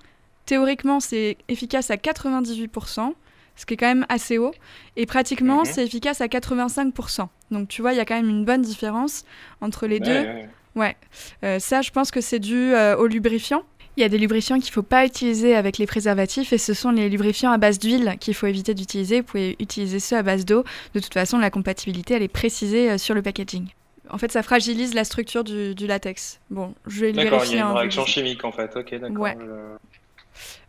théoriquement, 0.46 1.00
c'est 1.00 1.38
efficace 1.50 1.92
à 1.92 1.98
98%, 1.98 3.14
ce 3.56 3.66
qui 3.66 3.74
est 3.74 3.78
quand 3.78 3.88
même 3.88 4.06
assez 4.10 4.38
haut, 4.38 4.54
et 4.96 5.06
pratiquement, 5.06 5.60
Mhm. 5.60 5.66
c'est 5.66 5.86
efficace 5.86 6.22
à 6.22 6.28
85%. 6.28 7.30
Donc 7.52 7.68
tu 7.68 7.82
vois, 7.82 7.94
il 7.94 7.98
y 7.98 8.00
a 8.00 8.06
quand 8.06 8.16
même 8.16 8.30
une 8.30 8.46
bonne 8.46 8.62
différence 8.62 9.26
entre 9.60 9.86
les 9.88 10.00
Ouais, 10.00 10.06
deux. 10.06 10.24
ouais. 10.24 10.50
Ouais, 10.74 10.96
Euh, 11.44 11.60
ça 11.60 11.82
je 11.82 11.92
pense 11.92 12.12
que 12.12 12.22
c'est 12.22 12.40
dû 12.40 12.56
euh, 12.74 12.96
au 12.96 13.06
lubrifiant. 13.08 13.64
Il 13.98 14.02
y 14.02 14.04
a 14.06 14.10
des 14.10 14.18
lubrifiants 14.18 14.56
qu'il 14.58 14.70
ne 14.70 14.74
faut 14.74 14.84
pas 14.84 15.06
utiliser 15.06 15.56
avec 15.56 15.78
les 15.78 15.86
préservatifs 15.86 16.54
et 16.54 16.58
ce 16.58 16.74
sont 16.74 16.92
les 16.92 17.10
lubrifiants 17.10 17.52
à 17.52 17.58
base 17.58 17.78
d'huile 17.78 18.16
qu'il 18.20 18.34
faut 18.34 18.48
éviter 18.48 18.74
d'utiliser. 18.74 19.20
Vous 19.20 19.26
pouvez 19.28 19.56
utiliser 19.60 20.00
ceux 20.00 20.18
à 20.18 20.24
base 20.24 20.46
d'eau. 20.46 20.64
De 20.96 21.00
toute 21.00 21.14
façon, 21.14 21.38
la 21.38 21.50
compatibilité, 21.50 22.14
elle 22.14 22.24
est 22.24 22.28
précisée 22.30 22.92
euh, 22.92 22.98
sur 22.98 23.14
le 23.14 23.22
packaging. 23.22 23.68
En 24.10 24.18
fait, 24.18 24.32
ça 24.32 24.44
fragilise 24.44 24.94
la 24.94 25.04
structure 25.04 25.44
du, 25.44 25.76
du 25.76 25.88
latex. 25.88 26.40
Bon, 26.50 26.74
je 26.88 27.02
vais 27.02 27.12
le 27.12 27.18
D'accord, 27.24 27.44
il 27.46 27.52
y 27.52 27.56
vérifier. 27.56 27.62
a 27.62 27.66
une 27.72 27.78
réaction 27.78 28.06
chimique 28.06 28.44
en 28.46 28.52
fait. 28.52 28.76
Ok, 28.76 28.94
d'accord. 28.96 29.18
Ouais. 29.20 29.38
Euh, 29.40 29.76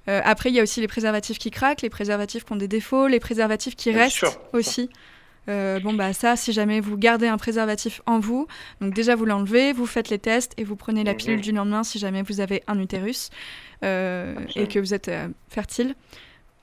Euh, 0.09 0.21
après, 0.25 0.51
il 0.51 0.57
y 0.57 0.59
a 0.59 0.65
aussi 0.65 0.81
les 0.81 0.89
préservatifs 0.89 1.39
qui 1.39 1.53
craquent, 1.53 1.83
les 1.83 1.89
préservatifs 1.91 2.45
qui 2.45 2.53
ont 2.53 2.57
des 2.57 2.67
défauts, 2.67 3.07
les 3.07 3.21
préservatifs 3.21 3.77
qui 3.77 3.93
restent 3.93 4.17
sûr, 4.17 4.33
aussi. 4.53 4.91
Euh, 5.49 5.81
bon, 5.81 5.93
bah 5.93 6.13
ça, 6.13 6.37
si 6.37 6.53
jamais 6.53 6.81
vous 6.81 6.97
gardez 6.97 7.27
un 7.27 7.37
préservatif 7.37 8.01
en 8.07 8.21
vous, 8.21 8.47
donc 8.81 8.95
déjà 8.95 9.17
vous 9.17 9.25
l'enlevez, 9.25 9.73
vous 9.73 9.87
faites 9.87 10.09
les 10.09 10.19
tests 10.19 10.53
et 10.57 10.65
vous 10.65 10.77
prenez 10.77 11.03
la 11.05 11.13
Mhm. 11.13 11.17
pilule 11.19 11.41
du 11.41 11.53
lendemain 11.53 11.83
si 11.83 11.99
jamais 11.99 12.23
vous 12.23 12.41
avez 12.41 12.63
un 12.69 12.79
utérus 12.79 13.31
euh, 13.83 14.35
et 14.55 14.69
que 14.69 14.79
vous 14.79 14.95
êtes 14.95 15.09
euh, 15.09 15.27
fertile. 15.49 15.95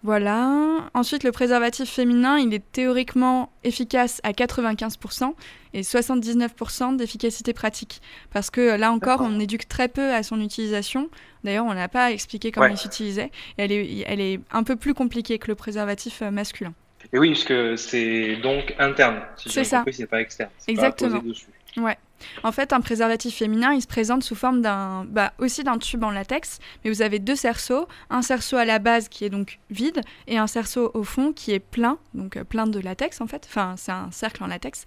Voilà. 0.01 0.89
Ensuite, 0.93 1.25
le 1.25 1.33
préservatif 1.33 1.89
féminin, 1.89 2.37
il 2.37 2.53
est 2.53 2.63
théoriquement 2.71 3.51
efficace 3.65 4.21
à 4.23 4.31
95% 4.31 5.33
et 5.73 5.81
79% 5.81 6.95
d'efficacité 6.95 7.51
pratique. 7.51 8.01
Parce 8.31 8.49
que 8.49 8.77
là 8.77 8.93
encore, 8.93 9.19
on 9.21 9.41
éduque 9.41 9.67
très 9.67 9.89
peu 9.89 10.13
à 10.13 10.23
son 10.23 10.39
utilisation. 10.39 11.09
D'ailleurs, 11.43 11.65
on 11.65 11.73
n'a 11.73 11.89
pas 11.89 12.13
expliqué 12.13 12.51
comment 12.53 12.67
Ouais. 12.67 12.73
il 12.75 12.77
s'utilisait. 12.77 13.29
Elle 13.57 13.73
est, 13.73 14.05
elle 14.07 14.21
est 14.21 14.39
un 14.51 14.63
peu 14.63 14.77
plus 14.77 14.93
compliquée 14.93 15.37
que 15.37 15.47
le 15.49 15.55
préservatif 15.55 16.21
masculin. 16.21 16.73
Et 17.11 17.17
oui, 17.19 17.29
parce 17.31 17.43
que 17.43 17.75
c'est 17.75 18.35
donc 18.37 18.75
interne. 18.77 19.21
Si 19.35 19.49
C'est 19.49 19.63
ça. 19.63 19.83
c'est 19.91 20.05
pas 20.07 20.21
externe. 20.21 20.49
C'est 20.57 20.67
pas 20.67 20.71
Exactement. 20.73 21.19
posé 21.19 21.29
dessus. 21.29 21.45
Ouais. 21.77 21.97
En 22.43 22.51
fait, 22.51 22.73
un 22.73 22.81
préservatif 22.81 23.35
féminin, 23.37 23.73
il 23.73 23.81
se 23.81 23.87
présente 23.87 24.23
sous 24.23 24.35
forme 24.35 24.61
d'un, 24.61 25.05
bah, 25.05 25.33
aussi 25.39 25.63
d'un 25.63 25.77
tube 25.77 26.03
en 26.03 26.11
latex, 26.11 26.59
mais 26.83 26.91
vous 26.91 27.01
avez 27.01 27.19
deux 27.19 27.35
cerceaux, 27.35 27.87
un 28.09 28.21
cerceau 28.21 28.57
à 28.57 28.65
la 28.65 28.79
base 28.79 29.09
qui 29.09 29.25
est 29.25 29.29
donc 29.29 29.59
vide 29.69 30.01
et 30.27 30.37
un 30.37 30.47
cerceau 30.47 30.91
au 30.93 31.03
fond 31.03 31.33
qui 31.33 31.51
est 31.51 31.59
plein, 31.59 31.97
donc 32.13 32.37
euh, 32.37 32.43
plein 32.43 32.67
de 32.67 32.79
latex 32.79 33.21
en 33.21 33.27
fait. 33.27 33.45
Enfin, 33.49 33.75
c'est 33.77 33.91
un 33.91 34.11
cercle 34.11 34.43
en 34.43 34.47
latex. 34.47 34.85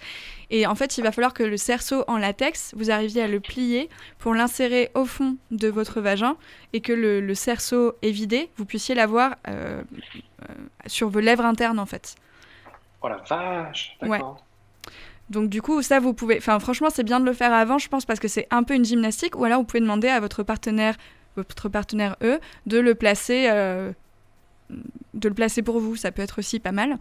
Et 0.50 0.66
en 0.66 0.74
fait, 0.74 0.98
il 0.98 1.04
va 1.04 1.12
falloir 1.12 1.34
que 1.34 1.42
le 1.42 1.56
cerceau 1.56 2.04
en 2.08 2.18
latex, 2.18 2.72
vous 2.76 2.90
arriviez 2.90 3.22
à 3.22 3.28
le 3.28 3.40
plier 3.40 3.88
pour 4.18 4.34
l'insérer 4.34 4.90
au 4.94 5.04
fond 5.04 5.36
de 5.50 5.68
votre 5.68 6.00
vagin 6.00 6.36
et 6.72 6.80
que 6.80 6.92
le, 6.92 7.20
le 7.20 7.34
cerceau 7.34 7.94
évidé, 8.02 8.50
vous 8.56 8.64
puissiez 8.64 8.94
l'avoir 8.94 9.36
euh, 9.48 9.82
euh, 10.42 10.54
sur 10.86 11.08
vos 11.08 11.20
lèvres 11.20 11.44
internes 11.44 11.78
en 11.78 11.86
fait. 11.86 12.16
Oh 13.02 13.08
la 13.08 13.16
vache, 13.16 13.96
d'accord. 14.00 14.44
Donc 15.32 15.48
du 15.48 15.62
coup, 15.62 15.82
ça, 15.82 15.98
vous 15.98 16.12
pouvez... 16.12 16.36
Enfin, 16.36 16.58
franchement, 16.60 16.88
c'est 16.90 17.02
bien 17.02 17.18
de 17.18 17.24
le 17.24 17.32
faire 17.32 17.52
avant, 17.52 17.78
je 17.78 17.88
pense, 17.88 18.04
parce 18.04 18.20
que 18.20 18.28
c'est 18.28 18.46
un 18.50 18.62
peu 18.62 18.74
une 18.74 18.84
gymnastique. 18.84 19.36
Ou 19.36 19.44
alors, 19.44 19.58
vous 19.60 19.64
pouvez 19.64 19.80
demander 19.80 20.08
à 20.08 20.20
votre 20.20 20.42
partenaire, 20.42 20.96
votre 21.36 21.68
partenaire, 21.68 22.16
eux, 22.22 22.38
de 22.66 22.78
le 22.78 22.94
placer 22.94 23.48
euh, 23.50 23.92
de 25.14 25.28
le 25.28 25.34
placer 25.34 25.62
pour 25.62 25.80
vous, 25.80 25.96
ça 25.96 26.12
peut 26.12 26.22
être 26.22 26.38
aussi 26.38 26.60
pas 26.60 26.72
mal. 26.72 26.98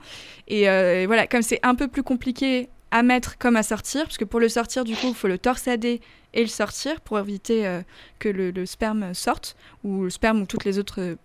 Et 0.47 0.69
euh, 0.69 1.03
voilà, 1.07 1.27
comme 1.27 1.41
c'est 1.41 1.59
un 1.63 1.75
peu 1.75 1.87
plus 1.87 2.03
compliqué 2.03 2.69
à 2.89 3.03
mettre 3.03 3.37
comme 3.37 3.55
à 3.55 3.63
sortir, 3.63 4.03
parce 4.03 4.17
que 4.17 4.25
pour 4.25 4.39
le 4.39 4.49
sortir, 4.49 4.83
du 4.83 4.95
coup, 4.95 5.07
il 5.07 5.15
faut 5.15 5.27
le 5.27 5.37
torsader 5.37 6.01
et 6.33 6.41
le 6.41 6.47
sortir 6.47 6.99
pour 7.01 7.19
éviter 7.19 7.67
euh, 7.67 7.81
que 8.19 8.29
le, 8.29 8.65
sperme 8.65 9.13
sorte, 9.13 9.55
ou 9.83 10.03
le 10.03 10.09
sperme 10.09 10.41
ou 10.41 10.45
toutes 10.45 10.65
les 10.65 10.79
autres 10.79 11.17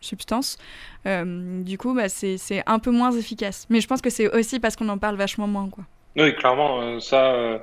substances. 0.00 0.58
du 1.06 1.78
coup, 1.78 1.94
bah, 1.94 2.10
c'est 2.10 2.62
un 2.66 2.78
peu 2.78 2.90
moins 2.90 3.12
efficace. 3.12 3.66
Mais 3.70 3.80
je 3.80 3.86
pense 3.86 4.02
que 4.02 4.10
c'est 4.10 4.28
aussi 4.34 4.60
parce 4.60 4.76
qu'on 4.76 4.88
en 4.90 4.98
parle 4.98 5.16
vachement 5.16 5.46
moins. 5.46 5.68
Quoi. 5.70 5.84
Oui, 6.16 6.34
clairement, 6.36 7.00
ça, 7.00 7.60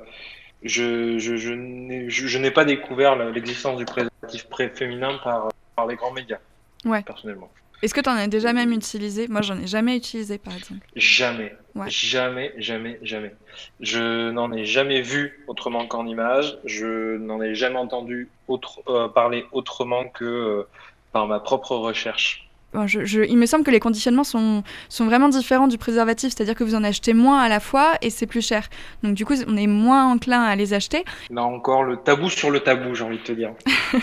je, 0.64 1.18
je, 1.18 1.36
je 1.38 2.38
n'ai 2.38 2.52
pas 2.52 2.66
découvert 2.66 3.16
l'existence 3.16 3.78
du 3.78 3.86
préservatif 3.86 4.46
féminin 4.76 5.20
par, 5.24 5.50
par 5.76 5.88
les 5.88 5.96
grands 5.96 6.12
médias, 6.12 6.40
ouais. 6.86 7.02
personnellement. 7.02 7.50
Est-ce 7.82 7.96
que 7.96 8.02
tu 8.02 8.10
en 8.10 8.16
as 8.16 8.28
déjà 8.28 8.54
même 8.54 8.74
utilisé? 8.74 9.28
Moi, 9.28 9.42
j'en 9.42 9.58
ai 9.60 9.66
jamais 9.66 9.98
utilisé, 9.98 10.38
par 10.38 10.56
exemple. 10.56 10.86
Jamais. 10.96 11.56
Jamais, 11.88 12.54
jamais, 12.58 13.00
jamais. 13.02 13.34
Je 13.80 14.30
n'en 14.30 14.52
ai 14.52 14.66
jamais 14.66 15.02
vu 15.02 15.44
autrement 15.48 15.88
qu'en 15.88 16.06
image. 16.06 16.60
Je 16.66 17.18
n'en 17.18 17.42
ai 17.42 17.56
jamais 17.56 17.78
entendu 17.78 18.30
autre, 18.48 18.82
euh, 18.88 19.08
parler 19.08 19.46
autrement 19.52 20.06
que 20.10 20.26
euh, 20.26 20.68
par 21.12 21.26
ma 21.28 21.40
propre 21.40 21.76
recherche. 21.76 22.51
Je, 22.86 23.26
il 23.26 23.38
me 23.38 23.46
semble 23.46 23.64
que 23.64 23.72
les 23.72 23.80
conditionnements 23.80 24.24
sont, 24.24 24.64
sont 24.90 25.06
vraiment 25.06 25.30
différents 25.30 25.68
du 25.68 25.78
préservatif, 25.78 26.34
c'est-à-dire 26.34 26.56
que 26.56 26.64
vous 26.64 26.76
en 26.76 26.84
achetez 26.84 27.14
moins 27.14 27.40
à 27.40 27.50
la 27.50 27.60
fois 27.60 27.94
et 28.02 28.10
c'est 28.10 28.28
plus 28.28 28.46
cher. 28.46 28.70
Donc 29.04 29.16
du 29.16 29.26
coup, 29.26 29.36
on 29.48 29.58
est 29.58 29.68
moins 29.68 30.12
enclin 30.12 30.42
à 30.42 30.56
les 30.56 30.74
acheter. 30.74 31.04
Là 31.30 31.44
encore, 31.44 31.84
le 31.84 31.98
tabou 31.98 32.30
sur 32.30 32.52
le 32.52 32.60
tabou, 32.60 32.96
j'ai 32.96 33.04
envie 33.04 33.18
de 33.18 33.24
te 33.24 33.32
dire. 33.32 33.54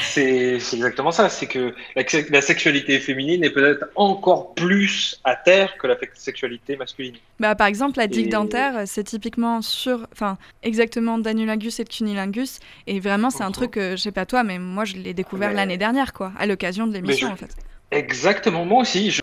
C'est 0.00 0.54
exactement 0.54 1.10
ça. 1.10 1.28
C'est 1.28 1.46
que 1.46 1.74
la, 1.96 2.40
sexualité 2.40 2.98
féminine 3.00 3.42
est 3.42 3.50
peut-être 3.50 3.86
encore 3.96 4.54
plus 4.54 5.20
à 5.24 5.34
terre 5.34 5.76
que 5.78 5.86
la 5.86 5.96
sexualité 6.14 6.76
masculine. 6.76 7.16
Bah, 7.40 7.54
par 7.54 7.66
exemple, 7.66 7.98
la 7.98 8.06
digue 8.06 8.30
dentaire, 8.30 8.82
c'est 8.86 9.04
typiquement 9.04 9.62
sur, 9.62 10.06
enfin, 10.12 10.38
exactement 10.62 11.18
d'anulingus 11.18 11.80
et 11.80 11.84
de 11.84 11.88
cunilingus. 11.88 12.60
Et 12.86 13.00
vraiment, 13.00 13.30
c'est 13.30 13.42
un 13.42 13.50
truc 13.50 13.72
que, 13.72 13.92
je 13.92 14.02
sais 14.02 14.12
pas 14.12 14.26
toi, 14.26 14.44
mais 14.44 14.58
moi, 14.58 14.84
je 14.84 14.96
l'ai 14.96 15.14
découvert 15.14 15.52
l'année 15.52 15.78
dernière, 15.78 16.12
quoi, 16.12 16.32
à 16.38 16.46
l'occasion 16.46 16.86
de 16.86 16.92
l'émission, 16.92 17.28
en 17.28 17.36
fait. 17.36 17.54
Exactement, 17.90 18.64
moi 18.64 18.82
aussi. 18.82 19.20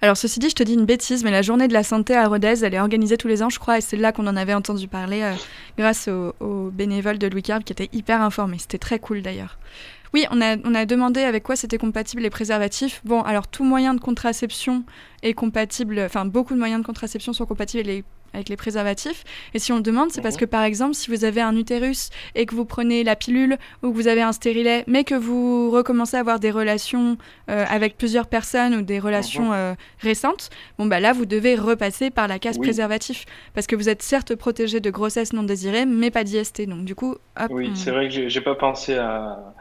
Alors 0.00 0.16
ceci 0.16 0.38
dit, 0.38 0.50
je 0.50 0.54
te 0.54 0.62
dis 0.62 0.74
une 0.74 0.84
bêtise, 0.84 1.24
mais 1.24 1.30
la 1.30 1.42
journée 1.42 1.68
de 1.68 1.72
la 1.72 1.82
santé 1.82 2.14
à 2.14 2.26
Rodez, 2.26 2.64
elle 2.64 2.74
est 2.74 2.80
organisée 2.80 3.16
tous 3.16 3.28
les 3.28 3.42
ans, 3.42 3.50
je 3.50 3.58
crois, 3.58 3.78
et 3.78 3.80
c'est 3.80 3.96
là 3.96 4.12
qu'on 4.12 4.26
en 4.26 4.36
avait 4.36 4.54
entendu 4.54 4.88
parler 4.88 5.22
euh, 5.22 5.32
grâce 5.78 6.08
aux, 6.08 6.70
bénévoles 6.70 7.18
de 7.18 7.26
Louis 7.26 7.42
Carve 7.42 7.62
qui 7.62 7.72
étaient 7.72 7.88
hyper 7.92 8.20
informés. 8.20 8.58
C'était 8.58 8.78
très 8.78 8.98
cool 8.98 9.22
d'ailleurs. 9.22 9.58
Oui, 10.12 10.26
on 10.30 10.42
a, 10.42 10.56
on 10.64 10.74
a 10.74 10.84
demandé 10.84 11.22
avec 11.22 11.42
quoi 11.42 11.56
c'était 11.56 11.78
compatible 11.78 12.20
les 12.22 12.28
préservatifs. 12.30 13.00
Bon, 13.04 13.22
alors 13.22 13.48
tout 13.48 13.64
moyen 13.64 13.94
de 13.94 14.00
contraception 14.00 14.84
est 15.22 15.32
compatible, 15.32 16.00
enfin 16.00 16.26
beaucoup 16.26 16.52
de 16.52 16.58
moyens 16.58 16.82
de 16.82 16.86
contraception 16.86 17.32
sont 17.32 17.46
compatibles 17.46 17.88
les 17.88 18.04
avec 18.34 18.48
les 18.48 18.56
préservatifs. 18.56 19.24
Et 19.54 19.58
si 19.58 19.72
on 19.72 19.76
le 19.76 19.82
demande, 19.82 20.10
c'est 20.10 20.20
parce 20.20 20.34
mhm. 20.36 20.40
que 20.40 20.44
par 20.46 20.62
exemple, 20.62 20.94
si 20.94 21.10
vous 21.10 21.24
avez 21.24 21.40
un 21.40 21.56
utérus 21.56 22.10
et 22.34 22.46
que 22.46 22.54
vous 22.54 22.64
prenez 22.64 23.04
la 23.04 23.16
pilule 23.16 23.58
ou 23.82 23.90
que 23.90 23.94
vous 23.94 24.08
avez 24.08 24.22
un 24.22 24.32
stérilet, 24.32 24.84
mais 24.86 25.04
que 25.04 25.14
vous 25.14 25.70
recommencez 25.70 26.16
à 26.16 26.20
avoir 26.20 26.40
des 26.40 26.50
relations 26.50 27.16
euh, 27.50 27.64
avec 27.68 27.96
plusieurs 27.96 28.26
personnes 28.26 28.74
ou 28.74 28.82
des 28.82 28.98
relations 28.98 29.46
mhm. 29.46 29.54
euh, 29.54 29.74
récentes, 30.00 30.50
bon 30.78 30.86
bah 30.86 31.00
là 31.00 31.12
vous 31.12 31.26
devez 31.26 31.54
repasser 31.54 32.10
par 32.10 32.28
la 32.28 32.38
case 32.38 32.58
préservatif 32.58 33.24
parce 33.54 33.66
que 33.66 33.76
vous 33.76 33.88
êtes 33.88 34.02
certes 34.02 34.34
protégé 34.34 34.80
de 34.80 34.90
grossesse 34.90 35.32
non 35.32 35.42
désirée, 35.42 35.86
mais 35.86 36.10
pas 36.10 36.24
d'IST. 36.24 36.62
Donc 36.68 36.84
du 36.84 36.94
coup, 36.94 37.16
hop, 37.38 37.50
oui, 37.50 37.72
c'est 37.74 37.90
vrai 37.90 38.08
que 38.08 38.28
j'ai 38.28 38.40
pas 38.40 38.54
pensé 38.54 38.96
à, 38.96 39.54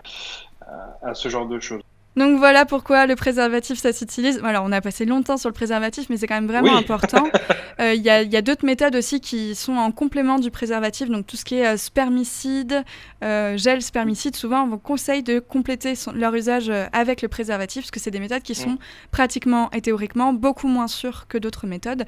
à 1.01 1.13
ce 1.13 1.29
genre 1.29 1.47
de 1.47 1.59
choses. 1.59 1.81
Donc 2.17 2.37
voilà 2.39 2.65
pourquoi 2.65 3.05
le 3.05 3.15
préservatif, 3.15 3.79
ça 3.79 3.93
s'utilise. 3.93 4.39
Voilà, 4.39 4.61
on 4.63 4.71
a 4.71 4.81
passé 4.81 5.05
longtemps 5.05 5.37
sur 5.37 5.49
le 5.49 5.53
préservatif, 5.53 6.09
mais 6.09 6.17
c'est 6.17 6.27
quand 6.27 6.35
même 6.35 6.47
vraiment 6.47 6.75
important. 6.75 7.27
Euh, 7.79 7.95
il 7.95 8.03
y 8.03 8.09
a, 8.09 8.41
d'autres 8.43 8.65
méthodes 8.65 8.95
aussi 8.95 9.21
qui 9.21 9.55
sont 9.55 9.73
en 9.73 9.91
complément 9.91 10.37
du 10.37 10.51
préservatif, 10.51 11.09
donc 11.09 11.25
tout 11.25 11.35
ce 11.35 11.43
qui 11.43 11.55
est 11.55 11.65
euh, 11.65 11.77
spermicide, 11.77 12.83
euh, 13.23 13.57
gel 13.57 13.81
spermicide. 13.81 14.35
Souvent, 14.35 14.65
on 14.65 14.67
vous 14.67 14.77
conseille 14.77 15.23
de 15.23 15.39
compléter 15.39 15.93
leur 16.13 16.35
usage 16.35 16.71
avec 16.93 17.23
le 17.23 17.27
préservatif, 17.27 17.83
parce 17.83 17.91
que 17.91 17.99
c'est 17.99 18.11
des 18.11 18.19
méthodes 18.19 18.43
qui 18.43 18.53
sont 18.53 18.71
mm. 18.71 18.77
pratiquement 19.09 19.71
et 19.71 19.81
théoriquement 19.81 20.31
beaucoup 20.31 20.67
moins 20.67 20.87
sûres 20.87 21.25
que 21.27 21.39
d'autres 21.39 21.65
méthodes. 21.65 22.05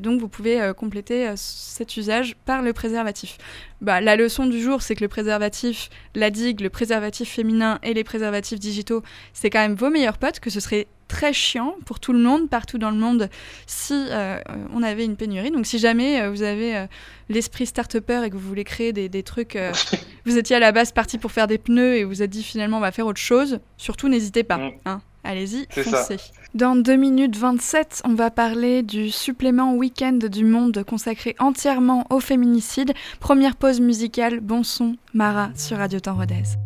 donc 0.00 0.18
vous 0.18 0.28
pouvez 0.28 0.72
compléter 0.76 1.30
cet 1.36 1.96
usage 1.96 2.34
par 2.44 2.62
le 2.62 2.72
préservatif. 2.72 3.38
Bah, 3.82 4.00
la 4.00 4.14
leçon 4.14 4.46
du 4.46 4.62
jour, 4.62 4.80
c'est 4.80 4.94
que 4.94 5.00
le 5.02 5.08
préservatif, 5.08 5.90
la 6.14 6.30
digue, 6.30 6.60
le 6.60 6.70
préservatif 6.70 7.28
féminin 7.28 7.80
et 7.82 7.94
les 7.94 8.04
préservatifs 8.04 8.60
digitaux, 8.60 9.02
c'est 9.42 9.50
quand 9.50 9.58
même 9.58 9.74
vos 9.74 9.90
meilleurs 9.90 10.18
potes, 10.18 10.38
que 10.38 10.50
ce 10.50 10.60
serait 10.60 10.86
très 11.08 11.32
chiant 11.32 11.74
pour 11.84 11.98
tout 11.98 12.12
le 12.12 12.20
monde, 12.20 12.48
partout 12.48 12.78
dans 12.78 12.92
le 12.92 12.96
monde, 12.96 13.28
si 13.66 13.92
euh, 13.92 14.38
on 14.72 14.84
avait 14.84 15.04
une 15.04 15.16
pénurie. 15.16 15.50
Donc 15.50 15.66
si 15.66 15.80
jamais 15.80 16.22
euh, 16.22 16.30
vous 16.30 16.42
avez 16.42 16.76
euh, 16.76 16.86
l'esprit 17.28 17.66
start-upper 17.66 18.22
et 18.24 18.30
que 18.30 18.34
vous 18.34 18.48
voulez 18.48 18.62
créer 18.62 18.92
des, 18.92 19.22
trucs, 19.24 19.58
vous 20.26 20.38
étiez 20.38 20.54
à 20.54 20.60
la 20.60 20.70
base 20.70 20.92
parti 20.92 21.18
pour 21.18 21.32
faire 21.32 21.48
des 21.48 21.58
pneus 21.58 21.96
et 21.96 22.04
vous 22.04 22.10
vous 22.10 22.22
êtes 22.22 22.30
dit 22.30 22.44
finalement 22.44 22.76
on 22.76 22.80
va 22.80 22.92
faire 22.92 23.06
autre 23.06 23.20
chose, 23.20 23.58
surtout 23.78 24.08
n'hésitez 24.08 24.44
pas. 24.44 24.58
Mm. 24.58 24.70
Hein. 24.84 25.00
Allez-y, 25.24 25.66
foncez. 25.70 26.18
Dans 26.54 26.76
2 26.76 26.94
minutes 26.94 27.36
27, 27.36 28.02
on 28.04 28.14
va 28.14 28.30
parler 28.30 28.84
du 28.84 29.10
supplément 29.10 29.74
week-end 29.74 30.18
du 30.30 30.44
monde 30.44 30.84
consacré 30.84 31.34
entièrement 31.40 32.06
au 32.10 32.20
féminicide. 32.20 32.92
Première 33.18 33.56
pause 33.56 33.80
musicale, 33.80 34.38
bon 34.38 34.62
son, 34.62 34.94
Mara 35.14 35.50
sur 35.56 35.78
Radio 35.78 35.98
Temps 35.98 36.14
Rodez. 36.14 36.56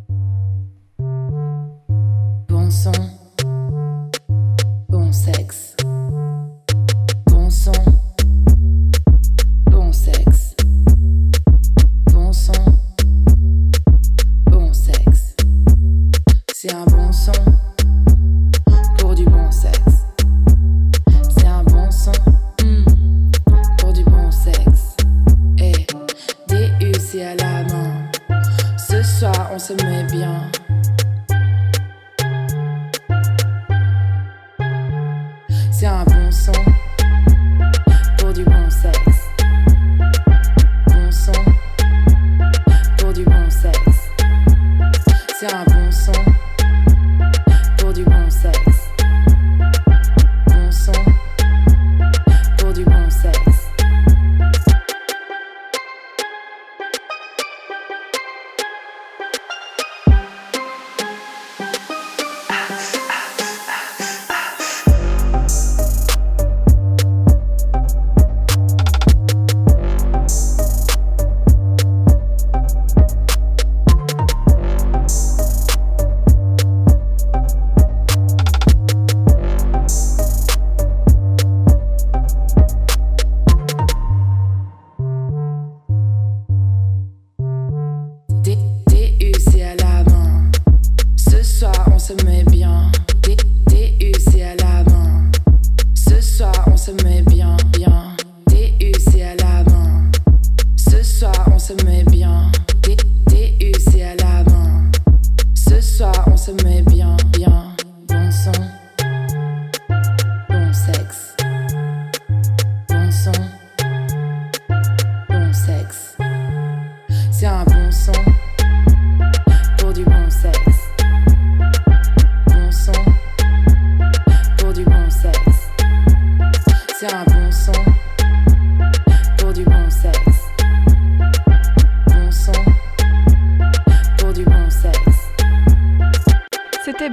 Bon 2.66 3.25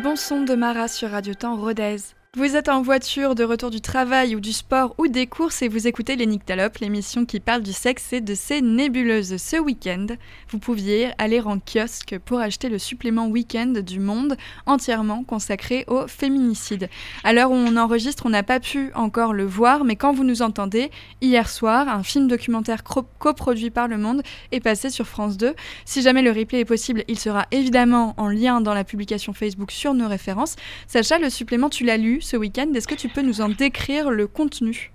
bon 0.03 0.17
son 0.17 0.41
de 0.41 0.53
Mara 0.53 0.89
sur 0.89 1.11
Radio 1.11 1.33
Temps 1.33 1.55
Rodez. 1.55 2.13
Vous 2.35 2.55
êtes 2.55 2.67
en 2.67 2.81
voiture, 2.81 3.35
de 3.35 3.43
retour 3.43 3.69
du 3.69 3.79
travail 3.79 4.35
ou 4.35 4.39
du 4.39 4.53
sport 4.53 4.95
ou 4.97 5.07
des 5.07 5.27
courses 5.27 5.61
et 5.61 5.67
vous 5.67 5.85
écoutez 5.85 6.15
les 6.15 6.25
Nyctalopes, 6.25 6.79
l'émission 6.79 7.27
qui 7.27 7.39
parle 7.39 7.61
du 7.61 7.73
sexe 7.73 8.11
et 8.11 8.21
de 8.21 8.33
ses 8.33 8.59
nébuleuses. 8.63 9.37
Ce 9.37 9.57
week-end, 9.57 10.07
vous 10.49 10.57
pouviez 10.57 11.11
aller 11.19 11.39
en 11.41 11.59
kiosque 11.59 12.17
pour 12.25 12.39
acheter 12.39 12.69
le 12.69 12.79
supplément 12.79 13.27
week-end 13.27 13.73
du 13.85 13.99
Monde 13.99 14.35
entièrement 14.65 15.23
consacré 15.23 15.85
au 15.85 16.07
féminicide. 16.07 16.89
À 17.23 17.33
l'heure 17.33 17.51
où 17.51 17.53
on 17.53 17.77
enregistre, 17.77 18.25
on 18.25 18.31
n'a 18.31 18.41
pas 18.41 18.59
pu 18.59 18.91
encore 18.95 19.33
le 19.33 19.45
voir, 19.45 19.83
mais 19.83 19.95
quand 19.95 20.11
vous 20.11 20.23
nous 20.23 20.41
entendez, 20.41 20.89
hier 21.21 21.47
soir, 21.47 21.87
un 21.87 22.01
film 22.01 22.27
documentaire 22.27 22.83
coproduit 22.83 23.69
par 23.69 23.87
Le 23.87 23.99
Monde 23.99 24.23
est 24.51 24.59
passé 24.59 24.89
sur 24.89 25.05
France 25.05 25.37
2. 25.37 25.53
Si 25.85 26.01
jamais 26.01 26.23
le 26.23 26.31
replay 26.31 26.61
est 26.61 26.65
possible, 26.65 27.03
il 27.07 27.19
sera 27.19 27.45
évidemment 27.51 28.15
en 28.17 28.27
lien 28.27 28.59
dans 28.59 28.73
la 28.73 28.83
publication 28.83 29.33
Facebook 29.33 29.69
sur 29.69 29.93
nos 29.93 30.07
références. 30.07 30.55
Sacha, 30.87 31.19
le 31.19 31.29
supplément, 31.29 31.69
tu 31.69 31.83
l'as 31.83 31.97
lu 31.97 32.21
ce 32.23 32.37
week-end. 32.37 32.71
Est-ce 32.73 32.87
que 32.87 32.95
tu 32.95 33.09
peux 33.09 33.21
nous 33.21 33.41
en 33.41 33.49
décrire 33.49 34.09
le 34.09 34.27
contenu? 34.27 34.91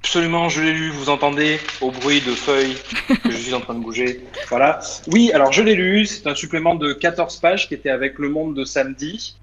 Absolument, 0.00 0.48
je 0.48 0.62
l'ai 0.62 0.72
lu. 0.72 0.90
Vous 0.90 1.10
entendez 1.10 1.58
au 1.80 1.90
bruit 1.90 2.20
de 2.20 2.32
feuilles 2.32 2.76
que 3.24 3.30
je 3.30 3.36
suis 3.36 3.54
en 3.54 3.60
train 3.60 3.74
de 3.74 3.80
bouger. 3.80 4.24
Voilà. 4.48 4.80
Oui, 5.08 5.32
alors 5.32 5.52
je 5.52 5.62
l'ai 5.62 5.74
lu. 5.74 6.06
C'est 6.06 6.26
un 6.26 6.34
supplément 6.34 6.74
de 6.74 6.92
14 6.92 7.38
pages 7.38 7.68
qui 7.68 7.74
était 7.74 7.90
avec 7.90 8.18
Le 8.18 8.28
Monde 8.28 8.54
de 8.54 8.64
samedi. 8.64 9.36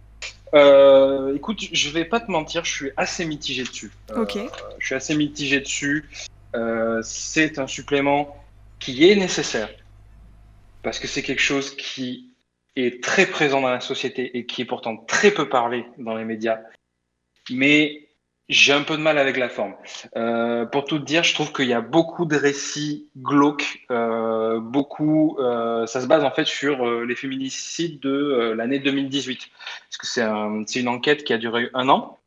Euh, 0.53 1.35
écoute, 1.35 1.59
je 1.71 1.89
vais 1.89 2.05
pas 2.05 2.21
te 2.21 2.31
mentir, 2.31 2.63
je 2.63 2.71
suis 2.71 2.91
assez 2.95 3.25
mitigé 3.25 3.63
dessus. 3.63 3.91
Euh, 4.11 4.23
ok. 4.23 4.37
Je 4.79 4.85
suis 4.85 4.95
assez 4.95 5.15
mitigé 5.15 5.59
dessus. 5.59 6.05
Euh, 6.55 7.01
c'est 7.03 7.59
un 7.59 7.67
supplément 7.67 8.37
qui 8.79 9.09
est 9.09 9.15
nécessaire 9.15 9.69
parce 10.83 10.99
que 10.99 11.07
c'est 11.07 11.23
quelque 11.23 11.41
chose 11.41 11.75
qui 11.75 12.29
est 12.77 13.03
très 13.03 13.25
présent 13.25 13.59
dans 13.59 13.71
la 13.71 13.81
société 13.81 14.37
et 14.37 14.45
qui 14.45 14.61
est 14.61 14.65
pourtant 14.65 14.95
très 14.95 15.31
peu 15.31 15.49
parlé 15.49 15.85
dans 15.97 16.15
les 16.15 16.23
médias 16.23 16.59
mais 17.51 18.05
j'ai 18.47 18.73
un 18.73 18.83
peu 18.83 18.95
de 18.95 19.01
mal 19.01 19.17
avec 19.17 19.37
la 19.37 19.49
forme. 19.49 19.73
Euh, 20.15 20.65
pour 20.65 20.85
tout 20.85 20.99
dire, 20.99 21.23
je 21.23 21.33
trouve 21.33 21.51
qu'il 21.51 21.67
y 21.67 21.73
a 21.73 21.81
beaucoup 21.81 22.25
de 22.25 22.35
récits 22.35 23.09
glauques, 23.17 23.83
euh, 23.89 24.59
beaucoup. 24.59 25.37
Euh, 25.39 25.87
ça 25.87 26.01
se 26.01 26.07
base 26.07 26.23
en 26.23 26.31
fait 26.31 26.45
sur 26.45 26.85
les 26.85 27.15
féminicides 27.15 27.99
de 27.99 28.53
l'année 28.55 28.79
2018, 28.79 29.49
parce 29.89 29.97
que 29.97 30.07
c'est 30.07 30.21
un, 30.21 30.63
une 30.63 30.87
enquête 30.87 31.23
qui 31.23 31.33
a 31.33 31.37
duré 31.39 31.69
un 31.73 31.89
an, 31.89 32.19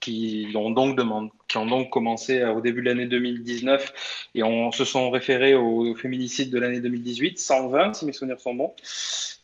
qui 0.00 0.50
ont 0.56 0.70
donc 0.70 1.90
commencé 1.90 2.42
au 2.42 2.62
début 2.62 2.80
de 2.80 2.86
l'année 2.86 3.04
2019 3.04 4.30
et 4.34 4.42
on 4.42 4.72
se 4.72 4.86
sont 4.86 5.10
référés 5.10 5.54
aux, 5.54 5.94
féminicides 5.94 6.50
de 6.50 6.58
l'année 6.58 6.80
2018, 6.80 7.38
120 7.38 7.92
si 7.92 8.06
mes 8.06 8.14
souvenirs 8.14 8.40
sont 8.40 8.54
bons. 8.54 8.74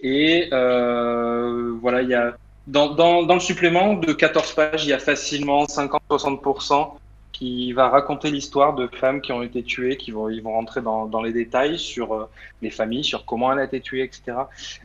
Et 0.00 0.48
voilà, 0.50 2.00
il 2.00 2.08
y 2.08 2.14
a 2.14 2.38
dans, 2.66 2.94
dans, 2.94 3.22
dans, 3.22 3.34
le 3.34 3.40
supplément 3.40 3.94
de 3.94 4.12
14 4.12 4.52
pages, 4.54 4.84
il 4.84 4.90
y 4.90 4.92
a 4.92 4.98
facilement 4.98 5.64
50-60% 5.64 6.94
qui 7.32 7.72
va 7.72 7.88
raconter 7.88 8.30
l'histoire 8.30 8.74
de 8.74 8.86
femmes 8.88 9.20
qui 9.20 9.32
ont 9.32 9.42
été 9.42 9.62
tuées, 9.62 9.96
qui 9.96 10.10
vont, 10.10 10.28
ils 10.28 10.42
vont 10.42 10.52
rentrer 10.52 10.80
dans, 10.80 11.06
dans 11.06 11.22
les 11.22 11.32
détails 11.32 11.78
sur 11.78 12.14
euh, 12.14 12.30
les 12.62 12.70
familles, 12.70 13.04
sur 13.04 13.24
comment 13.24 13.52
elle 13.52 13.58
a 13.58 13.64
été 13.64 13.80
tuée, 13.80 14.02
etc. 14.02 14.38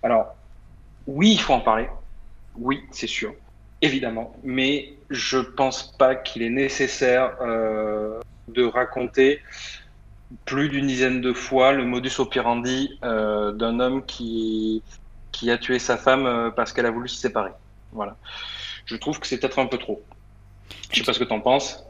Alors, 0.04 0.36
oui, 1.08 1.32
il 1.32 1.40
faut 1.40 1.54
en 1.54 1.62
parler. 1.62 1.88
Oui, 2.58 2.82
c'est 2.92 3.08
sûr, 3.08 3.34
évidemment. 3.82 4.36
Mais 4.44 4.94
je 5.10 5.38
pense 5.38 5.96
pas 5.98 6.16
qu'il 6.16 6.44
est 6.44 6.50
nécessaire 6.50 7.36
euh, 7.42 8.20
de 8.48 8.64
raconter 8.64 9.40
plus 10.46 10.70
d'une 10.70 10.88
dizaine 10.88 11.22
de 11.22 11.34
fois 11.34 11.74
le 11.74 11.86
modus 11.86 12.20
operandi 12.20 12.98
euh, 13.04 13.52
d'un 13.52 13.80
homme 13.80 14.06
qui, 14.06 14.82
qui 15.32 15.52
a 15.52 15.58
tué 15.58 15.80
sa 15.80 15.98
femme 15.98 16.26
euh, 16.26 16.50
parce 16.52 16.74
qu'elle 16.74 16.86
a 16.86 16.92
voulu 16.92 17.10
se 17.10 17.18
séparer. 17.18 17.52
Voilà. 17.92 18.18
Je 18.86 18.96
trouve 18.96 19.20
que 19.20 19.28
c'est 19.28 19.38
peut-être 19.38 19.60
un 19.60 19.68
peu 19.68 19.78
trop. 19.78 20.02
Je 20.92 21.00
sais 21.00 21.06
pas 21.06 21.14
ce 21.14 21.20
que 21.20 21.24
tu 21.24 21.34
en 21.34 21.40
penses. 21.40 21.86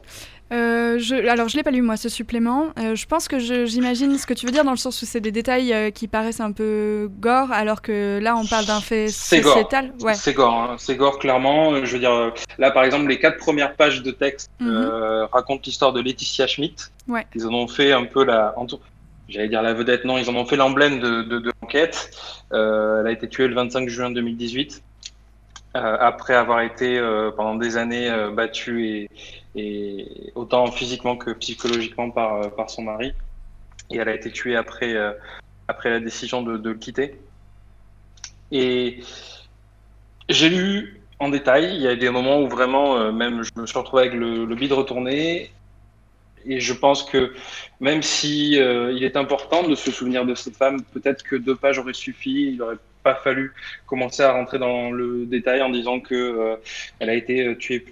Euh, 0.52 0.98
je, 0.98 1.14
alors, 1.28 1.48
je 1.48 1.56
l'ai 1.56 1.62
pas 1.62 1.70
lu 1.70 1.80
moi 1.80 1.96
ce 1.96 2.08
supplément. 2.08 2.72
Euh, 2.78 2.94
je 2.94 3.06
pense 3.06 3.26
que 3.26 3.38
j'imagine 3.38 4.18
ce 4.18 4.26
que 4.26 4.34
tu 4.34 4.44
veux 4.44 4.52
dire 4.52 4.64
dans 4.64 4.72
le 4.72 4.76
sens 4.76 5.00
où 5.00 5.06
c'est 5.06 5.20
des 5.20 5.32
détails 5.32 5.72
euh, 5.72 5.90
qui 5.90 6.08
paraissent 6.08 6.40
un 6.40 6.52
peu 6.52 7.10
gore, 7.20 7.50
alors 7.52 7.80
que 7.80 8.18
là 8.20 8.36
on 8.36 8.44
parle 8.44 8.66
d'un 8.66 8.80
fait 8.80 9.08
sociétal. 9.08 9.92
Ouais. 10.00 10.14
C'est 10.14 10.34
gore, 10.34 10.54
hein. 10.54 10.76
c'est 10.78 10.96
gore 10.96 11.18
clairement. 11.18 11.84
Je 11.84 11.92
veux 11.92 11.98
dire, 11.98 12.32
là 12.58 12.70
par 12.70 12.84
exemple, 12.84 13.08
les 13.08 13.18
quatre 13.18 13.38
premières 13.38 13.74
pages 13.76 14.02
de 14.02 14.10
texte 14.10 14.50
mhm. 14.60 15.26
racontent 15.32 15.62
l'histoire 15.64 15.92
de 15.92 16.02
Laetitia 16.02 16.46
Schmidt. 16.46 16.90
Ouais. 17.08 17.26
Ils 17.34 17.46
en 17.46 17.54
ont 17.54 17.68
fait 17.68 17.92
un 17.92 18.04
peu 18.04 18.22
la, 18.24 18.54
j'allais 19.28 19.48
dire 19.48 19.62
la 19.62 19.72
vedette, 19.72 20.04
non, 20.04 20.18
ils 20.18 20.28
en 20.28 20.36
ont 20.36 20.44
fait 20.44 20.56
l'emblème 20.56 21.00
de, 21.00 21.22
de, 21.22 21.38
de 21.38 21.52
l'enquête. 21.62 22.10
elle 22.50 23.06
a 23.06 23.10
été 23.10 23.26
tuée 23.26 23.48
le 23.48 23.54
25 23.54 23.88
juin 23.88 24.10
2018. 24.10 24.82
Euh, 25.74 25.96
après 26.00 26.34
avoir 26.34 26.60
été 26.60 26.98
euh, 26.98 27.30
pendant 27.30 27.54
des 27.54 27.78
années 27.78 28.10
euh, 28.10 28.30
battue 28.30 29.08
et, 29.54 30.32
autant 30.34 30.70
physiquement 30.70 31.16
que 31.16 31.30
psychologiquement 31.30 32.10
par, 32.10 32.68
son 32.68 32.82
mari. 32.82 33.14
Et 33.90 33.96
elle 33.96 34.08
a 34.08 34.14
été 34.14 34.30
tuée 34.30 34.54
après, 34.56 34.94
après 35.68 35.90
la 35.90 36.00
décision 36.00 36.42
de, 36.42 36.56
de 36.56 36.70
le 36.70 36.76
quitter. 36.76 37.18
Et 38.50 39.00
j'ai 40.28 40.48
lu 40.48 41.02
en 41.18 41.28
détail, 41.28 41.74
il 41.74 41.82
y 41.82 41.88
a 41.88 41.96
des 41.96 42.08
moments 42.08 42.40
où 42.40 42.48
vraiment, 42.48 43.12
même 43.12 43.42
je 43.42 43.50
me 43.60 43.66
suis 43.66 43.78
retrouvé 43.78 44.04
avec 44.04 44.14
le, 44.14 44.46
le 44.46 44.54
bide 44.54 44.72
retourné. 44.72 45.52
Et 46.46 46.60
je 46.60 46.72
pense 46.72 47.02
que 47.04 47.34
même 47.80 48.02
si 48.02 48.52
il 48.52 49.04
est 49.04 49.16
important 49.16 49.68
de 49.68 49.74
se 49.74 49.90
souvenir 49.90 50.24
de 50.24 50.34
cette 50.34 50.56
femme, 50.56 50.82
peut-être 50.94 51.22
que 51.22 51.36
deux 51.36 51.56
pages 51.56 51.78
auraient 51.78 51.92
suffi. 51.92 52.52
Il 52.54 52.62
aurait 52.62 52.78
pas 53.02 53.14
fallu 53.16 53.52
commencer 53.86 54.22
à 54.22 54.32
rentrer 54.32 54.58
dans 54.58 54.90
le 54.90 55.26
détail 55.26 55.62
en 55.62 55.70
disant 55.70 56.00
que 56.00 56.14
euh, 56.14 56.56
elle 56.98 57.10
a 57.10 57.14
été 57.14 57.46
euh, 57.46 57.54
tuée 57.56 57.84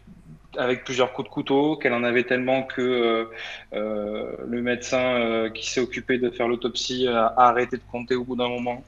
avec 0.57 0.83
plusieurs 0.83 1.13
coups 1.13 1.29
de 1.29 1.33
couteau, 1.33 1.77
qu'elle 1.77 1.93
en 1.93 2.03
avait 2.03 2.25
tellement 2.25 2.65
que 2.65 3.29
euh, 3.73 4.33
le 4.49 4.63
médecin 4.63 5.49
qui 5.55 5.71
s'est 5.71 5.81
occupé 5.81 6.19
de 6.19 6.29
faire 6.29 6.49
l'autopsie 6.49 7.07
a, 7.07 7.33
arrêté 7.37 7.77
de 7.77 7.83
compter 7.93 8.17
au 8.17 8.25
bout 8.25 8.35
d'un 8.35 8.49
moment, 8.49 8.83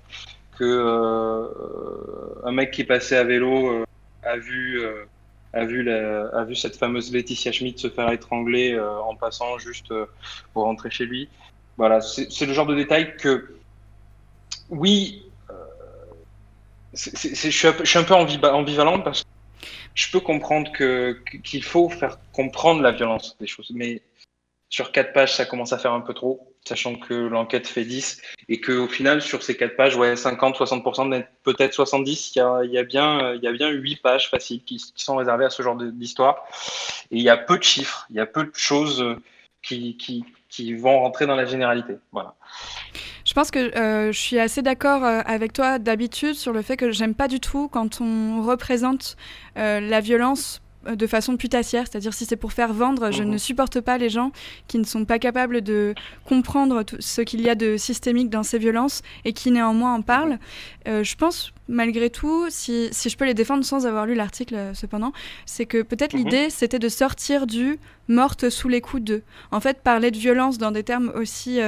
que 0.58 1.46
un 2.44 2.50
mec 2.50 2.72
qui 2.72 2.82
passait 2.82 3.16
à 3.16 3.22
vélo 3.22 3.84
a 4.24 4.36
vu 4.38 4.82
a 5.52 5.64
vu 5.64 5.88
a 5.88 6.44
vu 6.44 6.56
cette 6.56 6.74
fameuse 6.74 7.12
Laetitia 7.12 7.52
Schmidt 7.52 7.80
se 7.80 7.88
faire 7.88 8.10
étrangler 8.10 8.76
en 8.80 9.14
passant 9.14 9.56
juste 9.58 9.94
pour 10.52 10.64
rentrer 10.64 10.90
chez 10.90 11.06
lui. 11.06 11.28
Voilà, 11.76 12.00
c'est 12.00 12.44
le 12.44 12.52
genre 12.52 12.66
de 12.66 12.74
détail 12.74 13.16
que 13.16 13.54
oui, 14.72 15.21
je, 16.94 17.50
suis 17.50 17.68
un 17.68 17.72
peu, 17.72 17.84
je 17.84 17.98
ambivalent 17.98 19.00
parce 19.00 19.22
que 19.22 19.28
je 19.94 20.10
peux 20.10 20.20
comprendre 20.20 20.70
qu'il 20.72 21.64
faut 21.64 21.88
faire 21.88 22.18
comprendre 22.32 22.82
la 22.82 22.92
violence 22.92 23.36
des 23.38 23.46
choses, 23.46 23.70
mais 23.74 24.02
sur 24.68 24.90
quatre 24.90 25.12
pages, 25.12 25.34
ça 25.34 25.44
commence 25.44 25.74
à 25.74 25.78
faire 25.78 25.92
un 25.92 26.00
peu 26.00 26.14
trop, 26.14 26.54
sachant 26.64 26.96
que 26.96 27.12
l'enquête 27.12 27.66
fait 27.66 27.84
10 27.84 28.22
et 28.48 28.58
qu'au 28.58 28.88
final, 28.88 29.20
sur 29.20 29.42
ces 29.42 29.54
quatre 29.54 29.76
pages, 29.76 29.96
ouais, 29.96 30.16
50, 30.16 30.56
60%, 30.56 31.26
peut-être 31.42 31.74
70, 31.74 32.34
il 32.34 32.38
y 32.38 32.42
a, 32.42 32.64
y 32.64 32.78
a 32.78 32.82
bien, 32.82 33.34
il 33.34 33.42
y 33.42 33.46
a 33.46 33.52
bien 33.52 33.68
8 33.68 33.96
pages 33.96 34.30
faciles 34.30 34.64
qui, 34.64 34.82
sont 34.96 35.16
réservées 35.16 35.44
à 35.44 35.50
ce 35.50 35.62
genre 35.62 35.76
d'histoire. 35.76 36.46
Et 37.10 37.16
il 37.16 37.22
y 37.22 37.28
a 37.28 37.36
peu 37.36 37.58
de 37.58 37.62
chiffres, 37.62 38.06
il 38.08 38.16
y 38.16 38.20
a 38.20 38.24
peu 38.24 38.44
de 38.44 38.54
choses 38.54 39.04
qui, 39.62 39.98
qui, 39.98 40.24
qui 40.48 40.72
vont 40.72 41.00
rentrer 41.00 41.26
dans 41.26 41.36
la 41.36 41.44
généralité. 41.44 41.96
Voilà. 42.10 42.34
Je 43.24 43.34
pense 43.34 43.50
que 43.50 43.76
euh, 43.76 44.12
je 44.12 44.18
suis 44.18 44.38
assez 44.38 44.62
d'accord 44.62 45.04
euh, 45.04 45.20
avec 45.24 45.52
toi 45.52 45.78
d'habitude 45.78 46.34
sur 46.34 46.52
le 46.52 46.62
fait 46.62 46.76
que 46.76 46.90
j'aime 46.90 47.14
pas 47.14 47.28
du 47.28 47.40
tout 47.40 47.68
quand 47.68 48.00
on 48.00 48.42
représente 48.42 49.16
euh, 49.56 49.80
la 49.80 50.00
violence 50.00 50.60
de 50.84 51.06
façon 51.06 51.36
putassière, 51.36 51.84
c'est-à-dire 51.88 52.12
si 52.12 52.26
c'est 52.26 52.34
pour 52.34 52.52
faire 52.52 52.72
vendre, 52.72 53.12
je 53.12 53.22
ne 53.22 53.34
mhm. 53.34 53.38
supporte 53.38 53.80
pas 53.80 53.98
les 53.98 54.08
gens 54.08 54.32
qui 54.66 54.78
ne 54.78 54.84
sont 54.84 55.04
pas 55.04 55.20
capables 55.20 55.60
de 55.60 55.94
comprendre 56.24 56.82
ce 56.98 57.20
qu'il 57.20 57.40
y 57.40 57.48
a 57.48 57.54
de 57.54 57.76
systémique 57.76 58.30
dans 58.30 58.42
ces 58.42 58.58
violences 58.58 59.02
et 59.24 59.32
qui 59.32 59.52
néanmoins 59.52 59.94
en 59.94 60.02
parlent. 60.02 60.40
je 60.86 61.14
pense 61.14 61.52
malgré 61.68 62.10
tout, 62.10 62.46
si, 62.48 62.88
si, 62.90 63.10
je 63.10 63.16
peux 63.16 63.26
les 63.26 63.32
défendre 63.32 63.64
sans 63.64 63.86
avoir 63.86 64.06
lu 64.06 64.16
l'article 64.16 64.72
cependant, 64.74 65.12
c'est 65.46 65.66
que 65.66 65.82
peut-être 65.82 66.14
mhm. 66.14 66.24
l'idée 66.24 66.50
c'était 66.50 66.80
de 66.80 66.88
sortir 66.88 67.46
du 67.46 67.78
morte 68.08 68.50
sous 68.50 68.68
les 68.68 68.80
coups 68.80 69.04
de. 69.04 69.22
En 69.52 69.60
fait, 69.60 69.82
parler 69.82 70.10
de 70.10 70.18
violence 70.18 70.58
dans 70.58 70.72
des 70.72 70.82
termes 70.82 71.12
aussi 71.14 71.60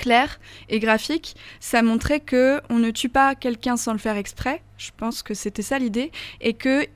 clair 0.00 0.40
et 0.68 0.80
graphique, 0.80 1.36
ça 1.60 1.82
montrait 1.82 2.20
que 2.20 2.60
on 2.70 2.78
ne 2.78 2.90
tue 2.90 3.10
pas 3.10 3.34
quelqu'un 3.34 3.76
sans 3.76 3.92
le 3.92 3.98
faire 3.98 4.16
exprès. 4.16 4.62
Je 4.78 4.90
pense 4.96 5.22
que 5.22 5.34
c'était 5.34 5.62
ça 5.62 5.78
l'idée 5.78 6.10
et 6.40 6.54
que 6.54 6.86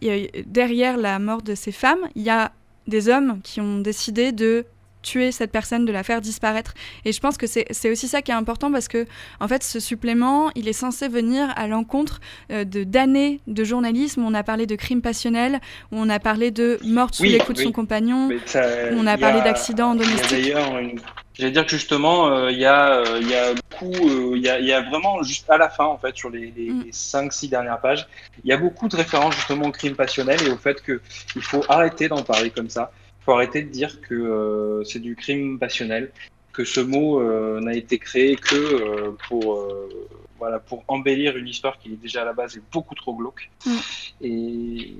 derrière 0.46 0.96
la 0.96 1.18
mort 1.18 1.42
de 1.42 1.54
ces 1.54 1.72
femmes, 1.72 2.00
il 2.16 2.22
y 2.22 2.30
a 2.30 2.52
des 2.86 3.08
hommes 3.08 3.40
qui 3.42 3.60
ont 3.60 3.78
décidé 3.78 4.32
de 4.32 4.64
tuer 5.04 5.30
cette 5.30 5.52
personne, 5.52 5.84
de 5.84 5.92
la 5.92 6.02
faire 6.02 6.20
disparaître. 6.20 6.74
Et 7.04 7.12
je 7.12 7.20
pense 7.20 7.36
que 7.36 7.46
c'est 7.46 7.90
aussi 7.90 8.08
ça 8.08 8.22
qui 8.22 8.32
est 8.32 8.34
important 8.34 8.72
parce 8.72 8.88
que, 8.88 9.06
en 9.38 9.46
fait, 9.46 9.62
ce 9.62 9.78
supplément, 9.78 10.50
il 10.56 10.66
est 10.66 10.72
censé 10.72 11.06
venir 11.06 11.52
à 11.54 11.68
l'encontre 11.68 12.20
euh, 12.50 12.64
de 12.64 12.82
d'années 12.82 13.40
de 13.46 13.62
journalisme. 13.62 14.22
Où 14.22 14.26
on 14.26 14.34
a 14.34 14.42
parlé 14.42 14.66
de 14.66 14.74
crimes 14.74 15.02
passionnels, 15.02 15.60
où 15.92 15.98
on 15.98 16.08
a 16.08 16.18
parlé 16.18 16.50
de 16.50 16.78
mort 16.84 17.10
sous 17.12 17.24
les 17.24 17.38
coups 17.38 17.58
de 17.58 17.64
son 17.64 17.72
compagnon, 17.72 18.30
où 18.30 18.96
on 18.96 19.06
a 19.06 19.16
parlé 19.16 19.40
d'accidents 19.42 19.94
domestiques. 19.94 20.54
J'allais 21.36 21.50
dire 21.50 21.64
que 21.64 21.70
justement, 21.70 22.48
il 22.48 22.58
y, 22.58 22.64
a, 22.64 23.02
y 23.18 23.34
a 23.34 23.54
beaucoup, 23.54 24.36
il 24.36 24.42
y, 24.42 24.48
a, 24.48 24.60
y, 24.60 24.72
a, 24.72 24.82
vraiment 24.82 25.20
juste 25.24 25.50
à 25.50 25.58
la 25.58 25.68
fin, 25.68 25.84
en 25.84 25.98
fait, 25.98 26.16
sur 26.16 26.30
les, 26.30 26.52
les, 26.56 26.92
5-6 26.92 27.46
mm. 27.46 27.50
dernières 27.50 27.80
pages, 27.80 28.06
il 28.44 28.50
y 28.50 28.52
a 28.52 28.56
beaucoup 28.56 28.86
de 28.86 28.96
références 28.96 29.34
justement 29.34 29.66
au 29.66 29.72
crime 29.72 29.96
passionnel 29.96 30.40
et 30.46 30.50
au 30.50 30.56
fait 30.56 30.80
qu'il 30.80 31.42
faut 31.42 31.64
arrêter 31.68 32.08
d'en 32.08 32.22
parler 32.22 32.50
comme 32.50 32.70
ça. 32.70 32.92
Faut 33.24 33.32
arrêter 33.32 33.62
de 33.62 33.70
dire 33.70 34.00
que 34.02 34.82
c'est 34.84 34.98
du 34.98 35.16
crime 35.16 35.58
passionnel, 35.58 36.12
que 36.52 36.64
ce 36.64 36.80
mot 36.80 37.22
n'a 37.60 37.74
été 37.74 37.98
créé 37.98 38.36
que 38.36 39.10
pour 39.28 39.66
voilà, 40.38 40.58
pour 40.58 40.84
embellir 40.88 41.36
une 41.36 41.48
histoire 41.48 41.78
qui 41.78 41.92
est 41.92 41.96
déjà 41.96 42.22
à 42.22 42.24
la 42.24 42.34
base 42.34 42.56
est 42.56 42.62
beaucoup 42.72 42.94
trop 42.94 43.14
glauque. 43.14 43.50
Mm. 43.64 43.76
Et, 44.20 44.94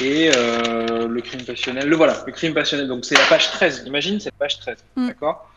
et 0.00 0.30
euh, 0.34 1.06
le 1.06 1.20
crime 1.20 1.44
passionnel, 1.44 1.88
le 1.88 1.96
voilà, 1.96 2.24
le 2.26 2.32
crime 2.32 2.54
passionnel. 2.54 2.88
Donc 2.88 3.04
c'est 3.04 3.16
la 3.16 3.26
page 3.26 3.50
13. 3.52 3.84
Imagine 3.86 4.20
cette 4.20 4.34
page 4.34 4.58
13, 4.58 4.84
mm. 4.96 5.06
d'accord? 5.08 5.50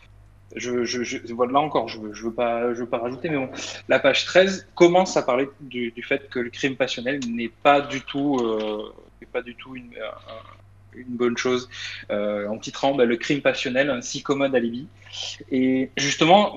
Je, 0.54 0.84
je, 0.84 1.02
je, 1.02 1.16
là 1.50 1.60
encore, 1.60 1.88
je 1.88 1.98
veux, 1.98 2.12
je 2.12 2.24
veux 2.24 2.32
pas, 2.32 2.74
je 2.74 2.80
veux 2.80 2.88
pas 2.88 2.98
rajouter, 2.98 3.30
mais 3.30 3.38
bon, 3.38 3.48
la 3.88 3.98
page 3.98 4.26
13 4.26 4.68
commence 4.74 5.16
à 5.16 5.22
parler 5.22 5.48
du, 5.60 5.92
du 5.92 6.02
fait 6.02 6.28
que 6.28 6.38
le 6.38 6.50
crime 6.50 6.76
passionnel 6.76 7.20
n'est 7.26 7.48
pas 7.48 7.80
du 7.80 8.02
tout, 8.02 8.36
euh, 8.36 8.92
pas 9.32 9.40
du 9.40 9.54
tout 9.54 9.74
une, 9.74 9.94
une 10.94 11.16
bonne 11.16 11.36
chose 11.36 11.68
euh, 12.10 12.48
en 12.48 12.58
titrant 12.58 12.94
bah, 12.94 13.04
le 13.04 13.16
crime 13.16 13.40
passionnel, 13.40 13.90
un 13.90 14.02
si 14.02 14.22
commode 14.22 14.54
alibi. 14.54 14.86
Et 15.50 15.90
justement, 15.96 16.56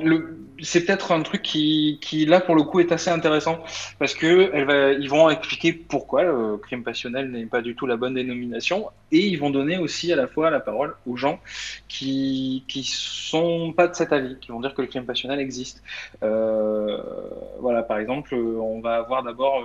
c'est 0.61 0.86
peut-être 0.86 1.11
un 1.11 1.21
truc 1.21 1.41
qui, 1.41 2.25
là, 2.27 2.39
pour 2.39 2.55
le 2.55 2.63
coup, 2.63 2.79
est 2.79 2.91
assez 2.91 3.09
intéressant 3.09 3.59
parce 3.99 4.13
que 4.13 5.07
vont 5.07 5.29
expliquer 5.29 5.73
pourquoi 5.73 6.23
le 6.23 6.57
crime 6.57 6.83
passionnel 6.83 7.31
n'est 7.31 7.45
pas 7.45 7.61
du 7.61 7.75
tout 7.75 7.86
la 7.86 7.97
bonne 7.97 8.13
dénomination 8.13 8.89
et 9.11 9.19
ils 9.19 9.38
vont 9.38 9.49
donner 9.49 9.77
aussi 9.77 10.11
à 10.11 10.15
la 10.15 10.27
fois 10.27 10.49
la 10.49 10.59
parole 10.59 10.95
aux 11.05 11.15
gens 11.15 11.39
qui 11.88 12.63
qui 12.67 12.83
sont 12.83 13.73
pas 13.73 13.88
de 13.88 13.95
cet 13.95 14.13
avis, 14.13 14.38
qui 14.39 14.51
vont 14.51 14.61
dire 14.61 14.73
que 14.73 14.81
le 14.81 14.88
crime 14.88 15.05
passionnel 15.05 15.39
existe. 15.39 15.83
Euh, 16.23 16.97
voilà, 17.59 17.83
par 17.83 17.99
exemple, 17.99 18.33
on 18.36 18.79
va 18.79 18.95
avoir 18.95 19.23
d'abord 19.23 19.63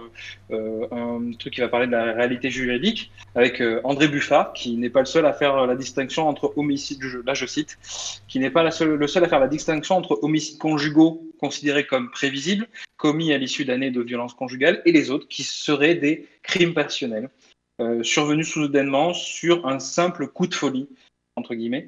euh, 0.51 0.87
un 0.91 1.33
truc 1.39 1.55
qui 1.55 1.61
va 1.61 1.69
parler 1.69 1.87
de 1.87 1.93
la 1.93 2.13
réalité 2.13 2.51
juridique 2.51 3.11
avec 3.35 3.63
André 3.85 4.09
Buffard, 4.09 4.53
qui 4.61 4.77
n'est 4.77 4.91
pas 4.91 5.01
le 5.01 5.07
seul 5.07 5.25
à 5.25 5.33
faire 5.33 5.67
la 5.67 5.75
distinction 5.75 6.29
entre 6.29 6.53
homicide, 6.57 7.03
là 7.25 7.33
je 7.33 7.47
cite, 7.47 7.79
qui 8.29 8.39
n'est 8.39 8.51
pas 8.51 8.63
le 8.63 8.71
seul 9.07 9.25
à 9.25 9.29
faire 9.29 9.41
la 9.41 9.49
distinction 9.49 9.97
entre 9.97 10.19
homicides 10.23 10.59
conjugaux 10.59 11.23
considérés 11.39 11.87
comme 11.87 12.11
prévisibles, 12.11 12.69
commis 12.99 13.33
à 13.33 13.39
l'issue 13.39 13.65
d'années 13.65 13.91
de 13.91 14.03
violence 14.03 14.35
conjugale, 14.35 14.83
et 14.85 14.93
les 14.93 15.11
autres 15.11 15.27
qui 15.29 15.45
seraient 15.45 15.95
des 15.95 16.29
crimes 16.43 16.75
passionnels. 16.75 17.31
Euh, 17.81 18.03
survenu 18.03 18.45
soudainement 18.45 19.15
sur 19.15 19.67
un 19.67 19.79
simple 19.79 20.29
coup 20.29 20.47
de 20.47 20.55
folie, 20.55 20.87
entre 21.37 21.55
guillemets. 21.55 21.87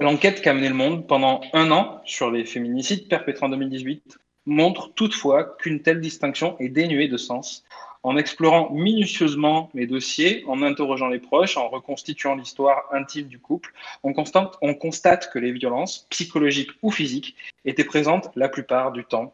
L'enquête 0.00 0.40
qu'a 0.40 0.54
mené 0.54 0.70
le 0.70 0.74
monde 0.74 1.06
pendant 1.06 1.42
un 1.52 1.70
an 1.70 2.00
sur 2.06 2.30
les 2.30 2.46
féminicides 2.46 3.08
perpétrés 3.08 3.44
en 3.44 3.50
2018 3.50 4.16
montre 4.46 4.94
toutefois 4.94 5.56
qu'une 5.58 5.82
telle 5.82 6.00
distinction 6.00 6.56
est 6.58 6.70
dénuée 6.70 7.08
de 7.08 7.18
sens. 7.18 7.64
En 8.04 8.16
explorant 8.16 8.70
minutieusement 8.70 9.70
les 9.74 9.86
dossiers, 9.86 10.44
en 10.48 10.62
interrogeant 10.62 11.08
les 11.08 11.20
proches, 11.20 11.56
en 11.56 11.68
reconstituant 11.68 12.34
l'histoire 12.34 12.84
intime 12.92 13.28
du 13.28 13.38
couple, 13.38 13.72
on 14.02 14.12
constate, 14.12 14.56
on 14.60 14.74
constate 14.74 15.30
que 15.32 15.38
les 15.38 15.52
violences, 15.52 16.06
psychologiques 16.10 16.70
ou 16.82 16.90
physiques, 16.90 17.36
étaient 17.64 17.84
présentes 17.84 18.30
la 18.34 18.48
plupart 18.48 18.90
du 18.90 19.04
temps. 19.04 19.32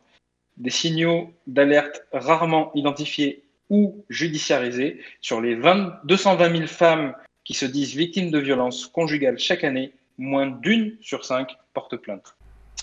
Des 0.58 0.70
signaux 0.70 1.32
d'alerte 1.46 2.04
rarement 2.12 2.70
identifiés 2.74 3.42
ou 3.70 4.04
judiciarisés. 4.10 5.00
Sur 5.20 5.40
les 5.40 5.54
20, 5.54 6.00
220 6.04 6.56
000 6.56 6.66
femmes 6.66 7.14
qui 7.44 7.54
se 7.54 7.64
disent 7.64 7.94
victimes 7.94 8.30
de 8.30 8.38
violences 8.38 8.86
conjugales 8.86 9.38
chaque 9.38 9.64
année, 9.64 9.92
moins 10.18 10.46
d'une 10.46 10.96
sur 11.00 11.24
cinq 11.24 11.56
porte 11.72 11.96
plainte. 11.96 12.34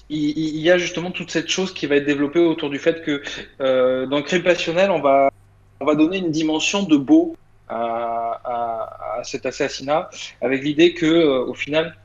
Il, 0.09 0.59
y 0.59 0.69
a 0.69 0.77
justement 0.77 1.11
toute 1.11 1.31
cette 1.31 1.49
chose 1.49 1.73
qui 1.73 1.87
va 1.87 1.95
être 1.95 2.05
développée 2.05 2.39
autour 2.39 2.69
du 2.69 2.79
fait 2.79 3.01
que 3.03 3.23
euh, 3.59 4.05
dans 4.05 4.17
le 4.17 4.23
crime 4.23 4.43
passionnel, 4.43 4.91
on 4.91 4.99
va, 4.99 5.31
on 5.79 5.85
va 5.85 5.95
donner 5.95 6.17
une 6.17 6.31
dimension 6.31 6.83
de 6.83 6.97
beau 6.97 7.35
à, 7.67 8.39
à, 8.43 9.19
à 9.19 9.23
cet 9.23 9.45
assassinat, 9.45 10.09
avec 10.41 10.63
l'idée 10.63 10.93
que 10.93 11.05
euh, 11.05 11.45
au 11.45 11.53
final, 11.53 11.95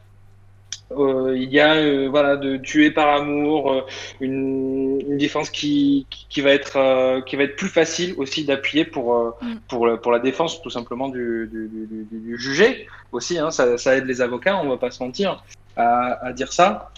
euh, 0.92 1.36
il 1.36 1.50
y 1.50 1.60
a 1.60 1.74
euh, 1.74 2.08
voilà 2.08 2.36
de 2.36 2.56
tuer 2.56 2.90
par 2.90 3.08
amour, 3.14 3.86
une, 4.20 5.00
une, 5.06 5.18
défense 5.18 5.50
qui, 5.50 6.06
qui, 6.10 6.40
va 6.40 6.50
être 6.50 7.20
qui 7.26 7.36
va 7.36 7.44
être 7.44 7.56
plus 7.56 7.68
facile 7.68 8.14
aussi 8.16 8.44
d'appuyer 8.44 8.84
pour 8.84 9.36
mm. 9.40 9.54
pour 9.68 10.00
pour 10.00 10.10
la 10.10 10.18
défense 10.18 10.62
tout 10.62 10.70
simplement 10.70 11.08
du, 11.08 11.48
du, 11.52 11.68
du, 11.68 12.06
du 12.10 12.38
jugé 12.38 12.88
aussi. 13.12 13.38
Hein, 13.38 13.50
ça, 13.52 13.78
ça, 13.78 13.96
aide 13.96 14.06
les 14.06 14.20
avocats, 14.20 14.56
on 14.60 14.68
va 14.68 14.78
pas 14.78 14.90
se 14.90 15.02
mentir 15.02 15.44
à, 15.76 16.26
à 16.26 16.32
dire 16.32 16.52
ça 16.52 16.90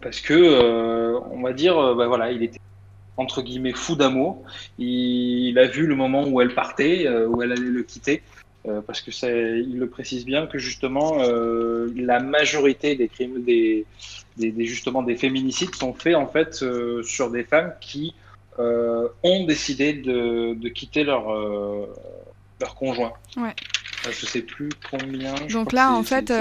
parce 0.00 0.20
que 0.20 1.18
on 1.30 1.42
va 1.42 1.52
dire 1.52 1.74
bah, 1.96 2.06
voilà 2.06 2.32
il 2.32 2.42
était 2.42 2.60
entre 3.16 3.42
guillemets 3.42 3.72
fou 3.72 3.96
d'amour. 3.96 4.42
Il, 4.78 5.58
a 5.58 5.66
vu 5.66 5.86
le 5.86 5.94
moment 5.94 6.24
où 6.26 6.40
elle 6.40 6.54
partait, 6.54 7.08
où 7.08 7.42
elle 7.42 7.52
allait 7.52 7.62
le 7.62 7.82
quitter. 7.82 8.22
Euh, 8.68 8.80
parce 8.80 9.00
que 9.00 9.10
il 9.60 9.78
le 9.78 9.88
précise 9.88 10.24
bien 10.24 10.46
que 10.46 10.58
justement 10.58 11.18
euh, 11.20 11.88
la 11.94 12.18
majorité 12.18 12.96
des 12.96 13.06
crimes, 13.06 13.44
des, 13.44 13.86
des, 14.36 14.64
justement 14.64 15.02
des 15.02 15.14
féminicides 15.16 15.74
sont 15.74 15.94
faits 15.94 16.16
en 16.16 16.26
fait 16.26 16.62
euh, 16.62 17.02
sur 17.04 17.30
des 17.30 17.44
femmes 17.44 17.72
qui 17.80 18.14
ont 18.58 19.44
décidé 19.44 19.92
de, 19.92 20.54
de 20.54 20.68
quitter 20.70 21.04
leur 21.04 21.28
leur 22.58 22.74
conjoint. 22.74 23.12
Ouais. 23.36 23.54
je 24.10 24.24
sais 24.24 24.40
plus 24.40 24.70
combien. 24.90 25.34
Donc 25.50 25.74
là, 25.74 25.92
en 25.92 26.02
fait, 26.02 26.32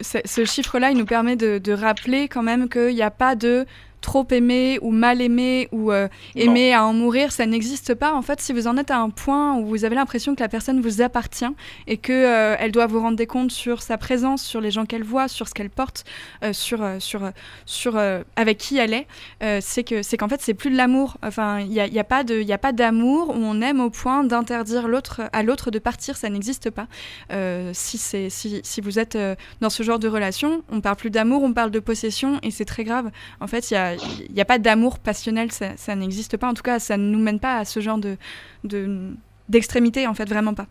ce 0.00 0.44
chiffre-là, 0.46 0.92
il 0.92 0.96
nous 0.96 1.04
permet 1.04 1.36
de, 1.36 1.58
de 1.58 1.72
rappeler 1.74 2.26
quand 2.28 2.42
même 2.42 2.70
qu'il 2.70 2.94
n'y 2.94 3.02
a 3.02 3.10
pas 3.10 3.36
de 3.36 3.66
trop 4.04 4.26
aimer 4.30 4.78
ou 4.82 4.90
mal 4.90 5.22
aimer 5.22 5.66
ou 5.72 5.90
euh, 5.90 6.08
aimer 6.36 6.74
à 6.74 6.84
en 6.84 6.92
mourir, 6.92 7.32
ça 7.32 7.46
n'existe 7.46 7.94
pas. 7.94 8.12
En 8.12 8.20
fait, 8.20 8.38
si 8.38 8.52
vous 8.52 8.66
en 8.66 8.76
êtes 8.76 8.90
à 8.90 8.98
un 8.98 9.08
point 9.08 9.56
où 9.56 9.64
vous 9.64 9.86
avez 9.86 9.94
l'impression 9.94 10.34
que 10.34 10.42
la 10.42 10.50
personne 10.50 10.82
vous 10.82 11.00
appartient 11.00 11.52
et 11.86 11.96
que 11.96 12.12
euh, 12.12 12.54
elle 12.58 12.70
doit 12.70 12.86
vous 12.86 13.00
rendre 13.00 13.16
des 13.16 13.26
comptes 13.26 13.50
sur 13.50 13.80
sa 13.80 13.96
présence, 13.96 14.42
sur 14.42 14.60
les 14.60 14.70
gens 14.70 14.84
qu'elle 14.84 15.04
voit, 15.04 15.26
sur 15.26 15.48
ce 15.48 15.54
qu'elle 15.54 15.70
porte, 15.70 16.04
euh, 16.44 16.52
sur 16.52 16.86
sur 16.98 17.32
sur 17.64 17.98
avec 18.36 18.58
qui 18.58 18.76
elle 18.76 18.92
est, 18.92 19.06
c'est 19.62 19.84
que 19.84 20.02
c'est 20.02 20.18
qu'en 20.18 20.28
fait 20.28 20.42
c'est 20.42 20.54
plus 20.54 20.70
de 20.70 20.76
l'amour. 20.76 21.16
Enfin, 21.22 21.60
il 21.60 21.68
n'y 21.68 21.80
a, 21.80 21.86
y 21.86 21.98
a, 21.98 22.04
pas 22.04 22.24
de 22.24 22.42
il 22.42 22.52
a 22.52 22.58
pas 22.58 22.72
d'amour 22.72 23.30
où 23.30 23.38
on 23.38 23.62
aime 23.62 23.80
au 23.80 23.88
point 23.88 24.22
d'interdire 24.22 24.86
l'autre 24.86 25.22
à 25.32 25.42
l'autre 25.42 25.70
de 25.70 25.78
partir, 25.78 26.18
ça 26.18 26.28
n'existe 26.28 26.68
pas. 26.68 26.88
si 27.72 27.96
c'est 27.96 28.28
si, 28.28 28.60
si 28.62 28.80
vous 28.82 28.98
êtes 28.98 29.16
dans 29.62 29.70
ce 29.70 29.82
genre 29.82 29.98
de 29.98 30.08
relation, 30.08 30.62
on 30.70 30.82
parle 30.82 30.96
plus 30.96 31.10
d'amour, 31.10 31.42
on 31.42 31.54
parle 31.54 31.70
de 31.70 31.80
possession 31.80 32.38
et 32.42 32.50
c'est 32.50 32.66
très 32.66 32.84
grave. 32.84 33.10
En 33.40 33.46
fait, 33.46 33.70
il 33.70 33.74
y 33.74 33.78
a 33.78 33.93
n'y 34.32 34.40
a 34.40 34.44
pas 34.44 34.58
d'amour 34.58 34.98
passionnel, 34.98 35.50
ça, 35.52 35.96
n'existe 35.96 36.36
pas. 36.36 36.48
En 36.48 36.54
tout 36.54 36.62
cas, 36.62 36.78
ça 36.78 36.96
ne 36.96 37.10
nous 37.10 37.18
mène 37.18 37.40
pas 37.40 37.58
à 37.58 37.64
ce 37.64 37.80
genre 37.80 37.98
de, 37.98 38.16
d'extrémité, 39.48 40.06
en 40.06 40.14
fait, 40.14 40.28
vraiment 40.28 40.54
pas. 40.54 40.66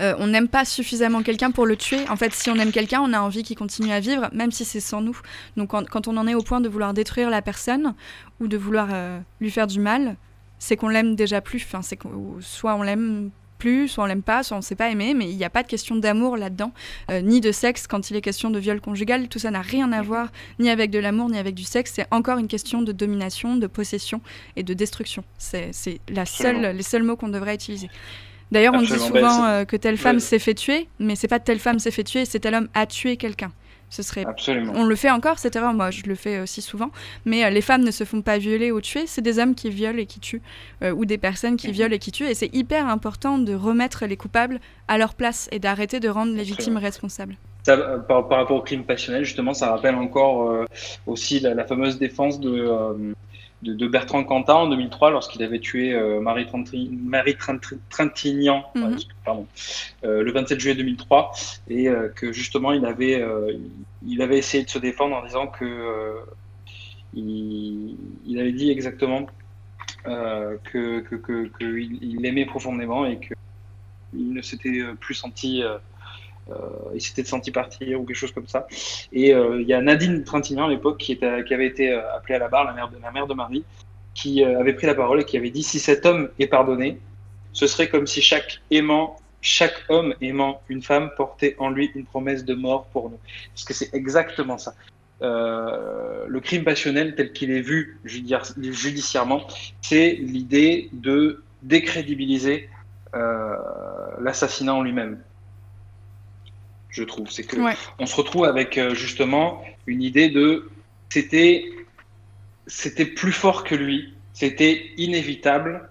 Euh, 0.00 0.14
on 0.18 0.28
n'aime 0.28 0.46
pas 0.46 0.64
suffisamment 0.64 1.22
quelqu'un 1.22 1.50
pour 1.50 1.66
le 1.66 1.76
tuer. 1.76 2.08
En 2.08 2.16
fait, 2.16 2.32
si 2.32 2.50
on 2.50 2.54
aime 2.56 2.70
quelqu'un, 2.70 3.00
on 3.00 3.12
a 3.12 3.20
envie 3.20 3.42
qu'il 3.42 3.56
continue 3.56 3.92
à 3.92 4.00
vivre, 4.00 4.28
même 4.32 4.52
si 4.52 4.64
c'est 4.64 4.80
sans 4.80 5.00
nous. 5.00 5.18
Donc, 5.56 5.70
quand, 5.70 6.08
on 6.08 6.16
en 6.16 6.26
est 6.26 6.34
au 6.34 6.42
point 6.42 6.60
de 6.60 6.68
vouloir 6.68 6.94
détruire 6.94 7.30
la 7.30 7.42
personne 7.42 7.94
ou 8.40 8.48
de 8.48 8.56
vouloir 8.56 8.88
euh, 8.92 9.18
lui 9.40 9.50
faire 9.50 9.66
du 9.66 9.80
mal, 9.80 10.16
c'est 10.58 10.76
qu'on 10.76 10.88
l'aime 10.88 11.16
déjà 11.16 11.40
plus. 11.40 11.66
C'est 11.82 11.98
soit 12.40 12.74
on 12.74 12.82
l'aime 12.82 13.30
plus, 13.58 13.88
soit 13.88 14.04
on 14.04 14.06
l'aime 14.06 14.22
pas, 14.22 14.42
soit 14.42 14.56
on 14.56 14.60
ne 14.60 14.64
sait 14.64 14.74
pas 14.74 14.90
aimer, 14.90 15.14
mais 15.14 15.28
il 15.30 15.36
n'y 15.36 15.44
a 15.44 15.50
pas 15.50 15.62
de 15.62 15.68
question 15.68 15.96
d'amour 15.96 16.36
là-dedans, 16.36 16.72
euh, 17.10 17.20
ni 17.20 17.40
de 17.40 17.52
sexe 17.52 17.86
quand 17.86 18.10
il 18.10 18.16
est 18.16 18.20
question 18.20 18.50
de 18.50 18.58
viol 18.58 18.80
conjugal. 18.80 19.28
Tout 19.28 19.38
ça 19.38 19.50
n'a 19.50 19.62
rien 19.62 19.92
à 19.92 20.02
voir 20.02 20.28
ni 20.58 20.70
avec 20.70 20.90
de 20.90 20.98
l'amour, 20.98 21.30
ni 21.30 21.38
avec 21.38 21.54
du 21.54 21.64
sexe. 21.64 21.92
C'est 21.94 22.06
encore 22.10 22.38
une 22.38 22.48
question 22.48 22.82
de 22.82 22.92
domination, 22.92 23.56
de 23.56 23.66
possession 23.66 24.20
et 24.56 24.62
de 24.62 24.74
destruction. 24.74 25.24
C'est 25.38 25.70
la 26.08 26.26
seule, 26.26 26.76
les 26.76 26.82
seuls 26.82 27.02
mots 27.02 27.16
qu'on 27.16 27.28
devrait 27.28 27.54
utiliser. 27.54 27.88
D'ailleurs, 28.52 28.74
on 28.74 28.82
dit 28.82 28.86
souvent 28.86 29.44
euh, 29.44 29.64
que 29.64 29.76
telle 29.76 29.96
femme 29.96 30.20
s'est 30.20 30.38
fait 30.38 30.54
tuer, 30.54 30.88
mais 31.00 31.16
c'est 31.16 31.28
pas 31.28 31.40
telle 31.40 31.58
femme 31.58 31.78
s'est 31.78 31.90
fait 31.90 32.04
tuer, 32.04 32.24
c'est 32.24 32.38
tel 32.38 32.54
homme 32.54 32.68
a 32.74 32.86
tué 32.86 33.16
quelqu'un. 33.16 33.52
Ce 33.96 34.02
serait. 34.02 34.26
Absolument. 34.26 34.74
On 34.76 34.84
le 34.84 34.94
fait 34.94 35.10
encore 35.10 35.38
cette 35.38 35.56
erreur. 35.56 35.72
Moi, 35.72 35.90
je 35.90 36.02
le 36.02 36.14
fais 36.14 36.40
aussi 36.40 36.60
souvent. 36.60 36.90
Mais 37.24 37.46
euh, 37.46 37.48
les 37.48 37.62
femmes 37.62 37.82
ne 37.82 37.90
se 37.90 38.04
font 38.04 38.20
pas 38.20 38.36
violer 38.36 38.70
ou 38.70 38.82
tuer. 38.82 39.06
C'est 39.06 39.22
des 39.22 39.38
hommes 39.38 39.54
qui 39.54 39.70
violent 39.70 39.98
et 39.98 40.04
qui 40.04 40.20
tuent, 40.20 40.42
euh, 40.82 40.92
ou 40.92 41.06
des 41.06 41.16
personnes 41.16 41.56
qui 41.56 41.68
mhm. 41.68 41.72
violent 41.72 41.94
et 41.94 41.98
qui 41.98 42.12
tuent. 42.12 42.26
Et 42.26 42.34
c'est 42.34 42.54
hyper 42.54 42.86
important 42.88 43.38
de 43.38 43.54
remettre 43.54 44.04
les 44.04 44.18
coupables 44.18 44.60
à 44.86 44.98
leur 44.98 45.14
place 45.14 45.48
et 45.50 45.58
d'arrêter 45.58 45.98
de 45.98 46.10
rendre 46.10 46.34
les 46.34 46.42
victimes 46.42 46.76
responsables. 46.76 47.38
Ça, 47.62 47.78
par, 48.06 48.28
rapport 48.28 48.58
au 48.58 48.60
crime 48.60 48.84
passionnel, 48.84 49.24
justement, 49.24 49.54
ça 49.54 49.70
rappelle 49.70 49.94
encore 49.94 50.50
euh, 50.50 50.66
aussi 51.06 51.40
la, 51.40 51.64
fameuse 51.64 51.98
défense 51.98 52.38
de, 52.38 53.14
de, 53.62 53.86
Bertrand 53.86 54.22
Cantat 54.24 54.56
en 54.56 54.68
2003 54.68 55.10
lorsqu'il 55.10 55.42
avait 55.42 55.58
tué 55.58 55.94
euh, 55.94 56.20
Marie, 56.20 56.46
Marie 56.90 57.36
Trintignant 57.88 58.70
mhm. 58.74 58.98
euh, 60.04 60.22
le 60.22 60.32
27 60.32 60.60
juillet 60.60 60.74
2003 60.74 61.32
et 61.68 61.88
euh, 61.88 62.08
que 62.08 62.32
justement 62.32 62.72
il 62.72 62.84
avait, 62.84 63.24
il 64.06 64.22
avait 64.22 64.38
essayé 64.38 64.64
de 64.64 64.70
se 64.70 64.78
défendre 64.78 65.16
en 65.16 65.24
disant 65.24 65.46
que 65.46 66.16
il, 67.14 67.96
il, 68.26 68.38
avait 68.38 68.52
dit 68.52 68.70
exactement 68.70 69.26
que, 70.04 71.00
que, 71.00 71.16
que, 71.16 72.24
aimait 72.24 72.44
profondément 72.44 73.06
et 73.06 73.18
qu'il 73.18 74.32
ne 74.32 74.42
s'était 74.42 74.82
plus 75.00 75.14
senti 75.14 75.62
il 76.94 77.00
s'était 77.00 77.24
senti 77.24 77.50
partir 77.50 78.00
ou 78.00 78.04
quelque 78.04 78.16
chose 78.16 78.32
comme 78.32 78.46
ça. 78.46 78.66
Et 79.12 79.30
il 79.30 79.66
y 79.66 79.72
a 79.72 79.80
Nadine 79.80 80.22
Trintignant 80.24 80.66
à 80.66 80.70
l'époque 80.70 80.98
qui, 80.98 81.18
avait 81.22 81.66
été 81.66 81.92
appelée 81.92 82.36
à 82.36 82.38
la 82.38 82.48
barre, 82.48 82.64
la 82.64 82.72
mère 82.72 82.88
de, 82.88 82.98
la 83.02 83.10
mère 83.10 83.26
de 83.26 83.34
Marie, 83.34 83.64
qui 84.14 84.44
avait 84.44 84.74
pris 84.74 84.86
la 84.86 84.94
parole 84.94 85.20
et 85.20 85.24
qui 85.24 85.36
avait 85.36 85.50
dit 85.50 85.62
si 85.62 85.80
cet 85.80 86.06
homme 86.06 86.28
est 86.38 86.46
pardonné, 86.46 87.00
ce 87.52 87.66
serait 87.66 87.88
comme 87.88 88.06
si 88.06 88.22
chaque 88.22 88.60
aimant 88.70 89.18
chaque 89.46 89.84
homme 89.88 90.12
aimant 90.20 90.60
une 90.68 90.82
femme 90.82 91.10
portait 91.16 91.54
en 91.58 91.70
lui 91.70 91.92
une 91.94 92.04
promesse 92.04 92.44
de 92.44 92.54
mort 92.54 92.86
pour 92.86 93.10
nous. 93.10 93.18
Parce 93.54 93.64
que 93.64 93.74
c'est 93.74 93.94
exactement 93.94 94.58
ça. 94.58 94.74
Euh, 95.22 96.26
le 96.26 96.40
crime 96.40 96.64
passionnel 96.64 97.14
tel 97.14 97.32
qu'il 97.32 97.50
est 97.52 97.60
vu 97.60 98.00
judiciairement, 98.04 99.46
c'est 99.80 100.14
l'idée 100.14 100.90
de 100.92 101.44
décrédibiliser 101.62 102.68
euh, 103.14 103.56
l'assassinat 104.20 104.74
en 104.74 104.82
lui-même. 104.82 105.20
Je 106.96 107.02
trouve, 107.02 107.30
c'est 107.30 107.42
que 107.42 107.58
on 107.98 108.06
se 108.06 108.16
retrouve 108.16 108.46
avec 108.46 108.78
euh, 108.78 108.94
justement 108.94 109.62
une 109.86 110.00
idée 110.00 110.30
de 110.30 110.70
c'était 111.10 111.66
c'était 112.66 113.04
plus 113.04 113.32
fort 113.32 113.64
que 113.64 113.74
lui, 113.74 114.14
c'était 114.32 114.92
inévitable. 114.96 115.90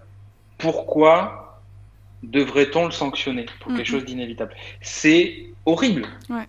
Pourquoi 0.58 1.62
devrait-on 2.24 2.86
le 2.86 2.91
sanctionner 2.91 3.45
pour 3.60 3.72
quelque 3.76 3.86
chose 3.88 4.03
d'inévitable? 4.03 4.56
C'est 4.82 5.45
horrible. 5.68 6.08
Ouais. 6.28 6.47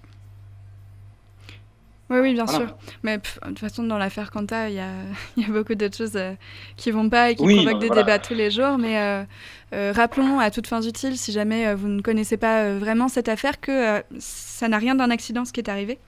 Oui, 2.08 2.18
oui, 2.20 2.34
bien 2.34 2.46
sûr. 2.46 2.76
Mais 3.02 3.18
de 3.18 3.22
toute 3.48 3.58
façon, 3.58 3.82
dans 3.82 3.98
l'affaire 3.98 4.30
Quanta, 4.30 4.68
il 4.68 4.76
y 4.76 4.80
a, 4.80 4.90
y 5.36 5.44
a, 5.44 5.48
beaucoup 5.48 5.74
d'autres 5.74 5.96
choses 5.96 6.16
euh, 6.16 6.34
qui 6.76 6.90
vont 6.90 7.08
pas 7.08 7.30
et 7.30 7.34
qui 7.34 7.42
provoquent 7.42 7.80
des 7.80 7.90
débats 7.90 8.18
tous 8.18 8.34
les 8.34 8.50
jours. 8.50 8.78
Mais 8.78 8.98
euh, 8.98 9.24
euh, 9.72 9.92
rappelons 9.94 10.38
à 10.38 10.50
toutes 10.50 10.68
fins 10.68 10.82
utiles, 10.82 11.16
si 11.16 11.32
jamais 11.32 11.74
vous 11.74 11.88
ne 11.88 12.02
connaissez 12.02 12.36
pas 12.36 12.74
vraiment 12.74 13.08
cette 13.08 13.28
affaire, 13.28 13.60
que 13.60 14.02
ça 14.18 14.68
n'a 14.68 14.78
rien 14.78 14.94
d'un 14.94 15.10
accident 15.10 15.44
ce 15.44 15.52
qui 15.52 15.60
est 15.60 15.68
arrivé. 15.68 15.98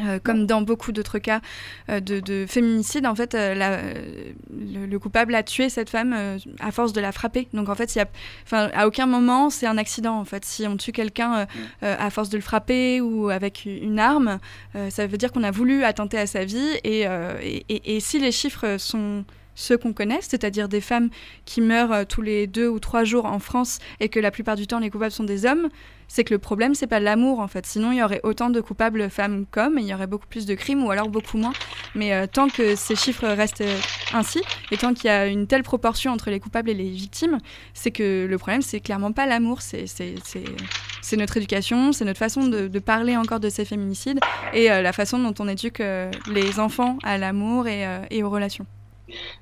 Euh, 0.00 0.18
comme 0.22 0.46
dans 0.46 0.62
beaucoup 0.62 0.92
d'autres 0.92 1.18
cas 1.18 1.40
euh, 1.90 2.00
de, 2.00 2.46
féminicide, 2.46 3.06
en 3.06 3.14
fait, 3.14 3.34
euh, 3.34 3.92
le, 4.50 4.98
coupable 4.98 5.34
a 5.34 5.42
tué 5.42 5.68
cette 5.68 5.90
femme 5.90 6.38
à 6.58 6.72
force 6.72 6.92
de 6.92 7.00
la 7.00 7.12
frapper. 7.12 7.48
Donc, 7.52 7.68
en 7.68 7.74
fait, 7.74 7.94
y 7.94 8.00
a, 8.00 8.08
à 8.52 8.86
aucun 8.86 9.06
moment, 9.06 9.50
c'est 9.50 9.66
un 9.66 9.78
accident. 9.78 10.18
En 10.18 10.24
fait, 10.24 10.44
si 10.44 10.66
on 10.66 10.76
tue 10.76 10.92
quelqu'un 10.92 11.46
à 11.82 12.10
force 12.10 12.28
de 12.28 12.36
le 12.36 12.42
frapper 12.42 13.00
ou 13.00 13.30
avec 13.30 13.64
une 13.64 13.98
arme, 13.98 14.38
ça 14.90 15.06
veut 15.06 15.16
dire 15.16 15.32
qu'on 15.32 15.42
a 15.42 15.50
voulu 15.50 15.84
attenter 15.84 16.18
à 16.18 16.26
sa 16.26 16.44
vie. 16.44 16.78
Et, 16.84 17.06
et 17.68 18.00
si 18.00 18.18
les 18.18 18.32
chiffres 18.32 18.76
sont 18.78 19.24
ceux 19.60 19.78
qu'on 19.78 19.92
connaît, 19.92 20.20
c'est-à-dire 20.20 20.68
des 20.68 20.80
femmes 20.80 21.10
qui 21.44 21.60
meurent 21.60 22.06
tous 22.06 22.22
les 22.22 22.46
deux 22.46 22.68
ou 22.68 22.78
trois 22.78 23.04
jours 23.04 23.26
en 23.26 23.38
France 23.38 23.78
et 24.00 24.08
que 24.08 24.20
la 24.20 24.30
plupart 24.30 24.56
du 24.56 24.66
temps 24.66 24.78
les 24.78 24.90
coupables 24.90 25.12
sont 25.12 25.24
des 25.24 25.46
hommes, 25.46 25.68
c'est 26.10 26.24
que 26.24 26.34
le 26.34 26.38
problème, 26.38 26.74
c'est 26.74 26.88
pas 26.88 26.98
l'amour 26.98 27.38
en 27.38 27.46
fait. 27.46 27.64
Sinon, 27.64 27.92
il 27.92 27.98
y 27.98 28.02
aurait 28.02 28.20
autant 28.24 28.50
de 28.50 28.60
coupables 28.60 29.08
femmes 29.10 29.46
qu'hommes, 29.48 29.78
et 29.78 29.82
il 29.82 29.86
y 29.86 29.94
aurait 29.94 30.08
beaucoup 30.08 30.26
plus 30.26 30.44
de 30.44 30.54
crimes 30.54 30.84
ou 30.84 30.90
alors 30.90 31.08
beaucoup 31.08 31.38
moins. 31.38 31.52
Mais 31.94 32.12
euh, 32.12 32.26
tant 32.26 32.48
que 32.48 32.74
ces 32.74 32.96
chiffres 32.96 33.28
restent 33.28 33.60
euh, 33.60 33.78
ainsi, 34.12 34.40
et 34.72 34.76
tant 34.76 34.92
qu'il 34.92 35.06
y 35.06 35.10
a 35.10 35.26
une 35.26 35.46
telle 35.46 35.62
proportion 35.62 36.10
entre 36.10 36.30
les 36.30 36.40
coupables 36.40 36.68
et 36.68 36.74
les 36.74 36.90
victimes, 36.90 37.38
c'est 37.74 37.92
que 37.92 38.26
le 38.28 38.38
problème, 38.38 38.60
c'est 38.60 38.80
clairement 38.80 39.12
pas 39.12 39.24
l'amour, 39.26 39.60
c'est 39.62 39.84
notre 41.12 41.36
éducation, 41.36 41.92
c'est 41.92 42.04
notre 42.04 42.18
façon 42.18 42.48
de, 42.48 42.78
parler 42.80 43.16
encore 43.16 43.38
de 43.38 43.48
ces 43.48 43.64
féminicides 43.64 44.18
et 44.52 44.72
euh, 44.72 44.82
la 44.82 44.92
façon 44.92 45.18
dont 45.18 45.34
on 45.38 45.46
éduque 45.46 45.82
les 46.32 46.58
enfants 46.58 46.98
à 47.04 47.18
l'amour 47.18 47.68
et, 47.68 48.22
aux 48.22 48.30
relations 48.30 48.66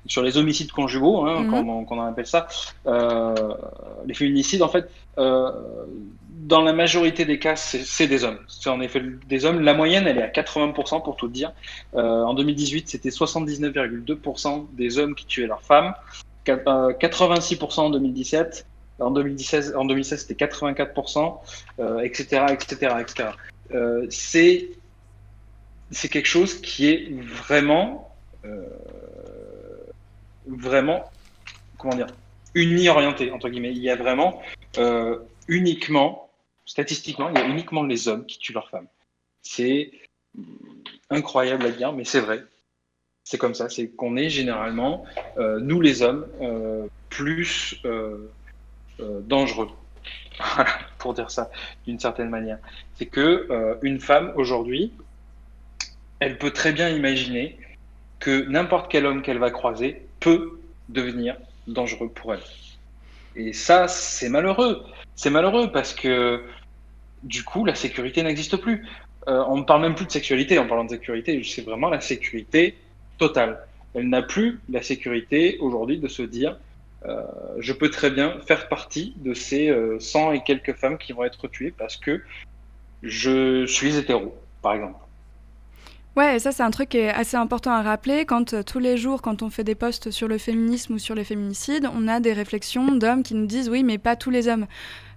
sur 0.07 0.21
les 0.21 0.37
homicides 0.37 0.71
conjugaux, 0.71 1.25
hein, 1.25 1.47
on, 1.51 2.01
appelle 2.01 2.27
ça, 2.27 2.47
les 2.85 4.13
féminicides, 4.13 4.61
en 4.61 4.69
fait, 4.69 4.89
dans 6.49 6.61
la 6.61 6.73
majorité 6.73 7.25
des 7.25 7.37
cas, 7.37 7.55
c'est 7.55 8.07
des 8.07 8.23
hommes. 8.23 8.39
C'est 8.47 8.69
en 8.69 8.81
effet 8.81 9.03
des 9.27 9.45
hommes. 9.45 9.59
La 9.61 9.75
moyenne, 9.75 10.07
elle 10.07 10.17
est 10.17 10.23
à 10.23 10.29
80% 10.29 11.03
pour 11.03 11.15
tout 11.15 11.27
dire. 11.27 11.53
Euh, 11.95 12.23
en 12.23 12.33
2018, 12.33 12.89
c'était 12.89 13.09
79,2% 13.09 14.67
des 14.73 14.97
hommes 14.97 15.13
qui 15.13 15.25
tuaient 15.25 15.47
leurs 15.47 15.61
femmes. 15.61 15.93
86% 16.45 17.79
en 17.79 17.89
2017. 17.91 18.65
En 18.99 19.11
2016, 19.11 19.75
en 19.77 19.85
2016 19.85 20.25
c'était 20.27 20.45
84%, 20.45 21.37
etc., 22.03 22.45
etc., 22.49 22.95
etc. 22.99 23.29
Euh, 23.71 24.07
c'est 24.09 24.69
c'est 25.91 26.09
quelque 26.09 26.27
chose 26.27 26.59
qui 26.59 26.89
est 26.89 27.09
vraiment 27.47 28.13
euh, 28.45 28.63
vraiment 30.49 31.03
comment 31.77 31.95
dire 31.95 32.07
uni 32.55 32.89
orienté 32.89 33.31
entre 33.31 33.49
guillemets. 33.49 33.71
Il 33.71 33.79
y 33.81 33.89
a 33.89 33.95
vraiment 33.95 34.41
uniquement 35.47 36.29
statistiquement, 36.69 37.29
il 37.29 37.37
y 37.39 37.41
a 37.41 37.47
uniquement 37.47 37.81
les 37.83 38.07
hommes 38.07 38.27
qui 38.27 38.37
tuent 38.37 38.53
leurs 38.53 38.69
femmes. 38.69 38.87
C'est 39.41 39.91
incroyable 41.09 41.65
à 41.65 41.71
dire, 41.71 41.93
mais 41.93 42.03
c'est 42.05 42.19
vrai. 42.19 42.43
C'est 43.23 43.39
comme 43.39 43.55
ça, 43.55 43.69
c'est 43.69 43.89
qu'on 43.89 44.15
est 44.15 44.29
généralement, 44.29 45.03
euh, 45.37 45.59
nous 45.59 45.81
les 45.81 46.03
hommes, 46.03 46.27
euh, 46.41 46.87
plus 47.09 47.81
euh, 47.85 48.29
dangereux. 48.99 49.69
pour 50.99 51.13
dire 51.13 51.29
ça 51.31 51.49
d'une 51.85 51.99
certaine 51.99 52.29
manière. 52.29 52.59
C'est 52.95 53.07
que 53.07 53.77
une 53.81 53.99
femme 53.99 54.31
aujourd'hui, 54.35 54.93
elle 56.19 56.37
peut 56.37 56.51
très 56.51 56.71
bien 56.71 56.89
imaginer 56.89 57.57
que 58.19 58.45
n'importe 58.47 58.89
quel 58.89 59.05
homme 59.05 59.21
qu'elle 59.21 59.37
va 59.37 59.51
croiser 59.51 60.07
peut 60.19 60.59
devenir 60.89 61.35
dangereux 61.67 62.09
pour 62.09 62.33
elle. 62.33 62.43
Et 63.35 63.53
ça, 63.53 63.87
c'est 63.87 64.29
malheureux. 64.29 64.83
C'est 65.15 65.29
malheureux 65.29 65.71
parce 65.71 65.93
que 65.93 66.43
du 67.23 67.43
coup, 67.43 67.65
la 67.65 67.75
sécurité 67.75 68.23
n'existe 68.23 68.57
plus. 68.57 68.85
Euh, 69.27 69.43
on 69.47 69.57
ne 69.57 69.63
parle 69.63 69.81
même 69.81 69.95
plus 69.95 70.05
de 70.05 70.11
sexualité 70.11 70.57
en 70.59 70.67
parlant 70.67 70.85
de 70.85 70.89
sécurité, 70.89 71.41
c'est 71.43 71.63
vraiment 71.63 71.89
la 71.89 72.01
sécurité 72.01 72.77
totale. 73.17 73.59
Elle 73.93 74.09
n'a 74.09 74.21
plus 74.21 74.59
la 74.69 74.81
sécurité 74.81 75.57
aujourd'hui 75.59 75.97
de 75.99 76.07
se 76.07 76.21
dire 76.21 76.57
euh, 77.05 77.21
je 77.59 77.73
peux 77.73 77.89
très 77.89 78.11
bien 78.11 78.39
faire 78.45 78.67
partie 78.67 79.13
de 79.17 79.33
ces 79.33 79.73
100 79.99 80.29
euh, 80.29 80.33
et 80.33 80.41
quelques 80.41 80.73
femmes 80.73 80.97
qui 80.97 81.13
vont 81.13 81.23
être 81.23 81.47
tuées 81.47 81.73
parce 81.77 81.97
que 81.97 82.21
je 83.03 83.65
suis 83.65 83.97
hétéro, 83.97 84.35
par 84.61 84.73
exemple. 84.73 84.99
Ouais, 86.19 86.37
ça 86.37 86.51
c'est 86.51 86.63
un 86.63 86.69
truc 86.69 86.89
qui 86.89 86.97
est 86.97 87.11
assez 87.11 87.37
important 87.37 87.71
à 87.71 87.81
rappeler. 87.81 88.25
Quand 88.25 88.65
tous 88.65 88.79
les 88.79 88.97
jours, 88.97 89.21
quand 89.21 89.41
on 89.41 89.49
fait 89.49 89.63
des 89.63 89.73
posts 89.73 90.11
sur 90.11 90.27
le 90.27 90.37
féminisme 90.37 90.95
ou 90.95 90.99
sur 90.99 91.15
les 91.15 91.23
féminicides, 91.23 91.89
on 91.95 92.09
a 92.09 92.19
des 92.19 92.33
réflexions 92.33 92.91
d'hommes 92.91 93.23
qui 93.23 93.35
nous 93.35 93.45
disent 93.45 93.69
oui, 93.69 93.85
mais 93.85 93.97
pas 93.97 94.17
tous 94.17 94.29
les 94.29 94.49
hommes. 94.49 94.67